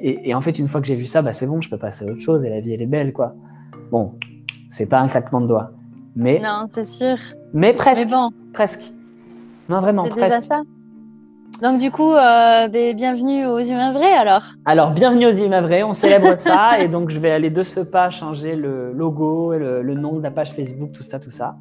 Et, 0.03 0.29
et 0.31 0.35
en 0.35 0.41
fait 0.41 0.59
une 0.59 0.69
fois 0.69 0.81
que 0.81 0.87
j'ai 0.87 0.95
vu 0.97 1.07
ça, 1.07 1.23
bah 1.23 1.33
c'est 1.33 1.47
bon, 1.47 1.61
je 1.61 1.71
peux 1.71 1.79
passer 1.79 2.05
à 2.07 2.13
autre 2.13 2.21
chose 2.21 2.45
et 2.45 2.51
la 2.51 2.61
vie 2.61 2.73
elle 2.75 2.83
est 2.83 2.87
belle 2.87 3.13
quoi. 3.13 3.35
Bon, 3.91 4.15
c'est 4.71 4.89
pas 4.89 5.01
un 5.01 5.09
claquement 5.09 5.41
de 5.41 5.47
doigts, 5.49 5.71
mais 6.17 6.39
Non, 6.41 6.67
c'est 6.75 6.85
sûr. 6.87 7.17
mais 7.55 7.73
presque, 7.73 8.07
Mais 8.07 8.13
bon, 8.13 8.31
presque. 8.53 8.83
Non 9.69 9.81
vraiment 9.81 10.05
c'est 10.05 10.15
déjà 10.15 10.27
presque. 10.41 10.49
ça. 10.49 10.63
Donc 11.63 11.79
du 11.81 11.91
coup, 11.91 12.13
euh, 12.13 12.69
ben, 12.69 12.95
bienvenue 12.95 13.47
aux 13.47 13.59
humains 13.61 13.93
vrais 13.93 14.13
alors. 14.13 14.43
Alors, 14.67 14.91
bienvenue 14.91 15.27
aux 15.27 15.33
Humains 15.33 15.63
Vrais, 15.63 15.83
on 15.85 15.95
célèbre 15.95 16.39
ça 16.39 16.79
et 16.83 16.89
donc 16.89 17.09
je 17.09 17.19
vais 17.19 17.31
aller 17.31 17.49
de 17.49 17.63
ce 17.63 17.81
pas 17.81 18.11
changer 18.11 18.55
le 18.57 18.93
logo, 18.93 19.55
et 19.55 19.59
le, 19.59 19.81
le 19.81 19.95
nom 19.95 20.15
de 20.19 20.23
la 20.23 20.31
page 20.31 20.53
Facebook, 20.53 20.93
tout 20.93 21.03
ça, 21.03 21.19
tout 21.19 21.31
ça. 21.31 21.57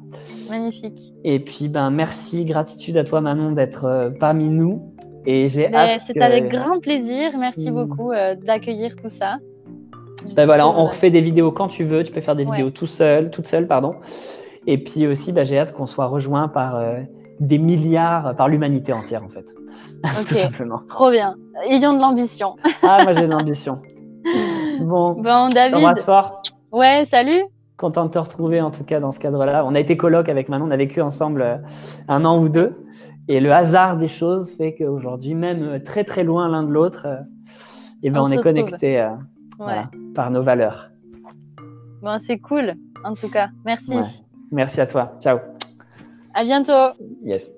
Magnifique. 0.50 0.98
Et 1.24 1.38
puis, 1.40 1.68
ben, 1.68 1.90
merci, 1.90 2.44
gratitude 2.44 2.98
à 2.98 3.04
toi 3.04 3.22
Manon 3.22 3.52
d'être 3.52 3.86
euh, 3.86 4.10
parmi 4.10 4.50
nous 4.50 4.92
et 5.24 5.48
j'ai 5.48 5.68
Ben, 5.68 5.74
hâte. 5.76 6.00
c'est 6.06 6.12
que- 6.12 6.20
avec 6.20 6.50
grand 6.50 6.78
plaisir. 6.78 7.30
Merci 7.38 7.70
Mm. 7.70 7.74
beaucoup 7.74 8.12
euh, 8.12 8.34
d'accueillir 8.34 8.96
tout 8.96 9.08
ça. 9.08 9.36
Ben 10.34 10.44
voilà, 10.44 10.68
on 10.68 10.84
refait 10.84 11.10
des 11.10 11.20
vidéos 11.22 11.52
quand 11.52 11.68
tu 11.68 11.84
veux, 11.84 12.02
tu 12.04 12.12
peux 12.12 12.20
faire 12.20 12.36
des 12.36 12.44
Ouais. 12.44 12.56
vidéos 12.56 12.70
tout 12.70 12.86
seul, 12.86 13.30
toute 13.30 13.46
seule, 13.46 13.66
pardon. 13.66 13.94
Et 14.66 14.76
puis 14.76 15.06
aussi, 15.06 15.32
ben, 15.32 15.46
j'ai 15.46 15.58
hâte 15.58 15.72
qu'on 15.72 15.86
soit 15.86 16.06
rejoint 16.06 16.48
par 16.48 16.76
euh, 16.76 16.98
des 17.40 17.58
milliards, 17.58 18.34
par 18.36 18.48
l'humanité 18.48 18.92
entière 18.92 19.22
en 19.22 19.28
fait, 19.28 19.46
tout 20.26 20.34
simplement. 20.34 20.80
Trop 20.88 21.10
bien. 21.10 21.34
Ayons 21.68 21.94
de 21.94 22.00
l'ambition. 22.00 22.56
Ah, 22.82 23.02
moi 23.04 23.12
j'ai 23.12 23.22
de 23.22 23.32
l'ambition. 23.32 23.80
Bon, 24.80 25.12
Bon, 25.12 25.48
David. 25.48 26.00
fort. 26.00 26.42
Ouais, 26.72 27.04
salut. 27.10 27.42
Content 27.76 28.06
de 28.06 28.10
te 28.10 28.18
retrouver 28.18 28.60
en 28.60 28.70
tout 28.70 28.82
cas 28.84 28.98
dans 29.00 29.12
ce 29.12 29.20
cadre-là. 29.20 29.64
On 29.64 29.74
a 29.74 29.80
été 29.80 29.96
coloc 29.96 30.28
avec 30.28 30.48
Manon, 30.48 30.66
on 30.66 30.70
a 30.70 30.76
vécu 30.76 31.00
ensemble 31.00 31.42
euh, 31.42 31.56
un 32.08 32.24
an 32.24 32.38
ou 32.42 32.48
deux. 32.48 32.76
Et 33.28 33.40
le 33.40 33.52
hasard 33.52 33.96
des 33.96 34.08
choses 34.08 34.52
fait 34.56 34.74
qu'aujourd'hui, 34.74 35.34
même 35.34 35.62
euh, 35.62 35.78
très 35.78 36.04
très 36.04 36.24
loin 36.24 36.48
l'un 36.48 36.62
de 36.64 36.70
l'autre, 36.72 37.06
euh, 37.06 37.16
eh 38.02 38.10
ben, 38.10 38.20
On 38.20 38.28
est 38.28 38.40
connectés 38.42 39.00
euh, 39.00 39.10
Ouais. 39.10 39.64
voilà, 39.64 39.90
par 40.14 40.30
nos 40.30 40.42
valeurs. 40.42 40.90
Bon, 42.02 42.18
c'est 42.26 42.38
cool. 42.38 42.74
En 43.04 43.14
tout 43.14 43.30
cas, 43.30 43.48
merci. 43.64 43.96
Ouais. 43.96 44.02
Merci 44.52 44.80
à 44.80 44.86
toi. 44.86 45.12
Ciao. 45.20 45.38
À 46.36 46.44
bientôt. 46.44 46.92
Yes. 47.24 47.50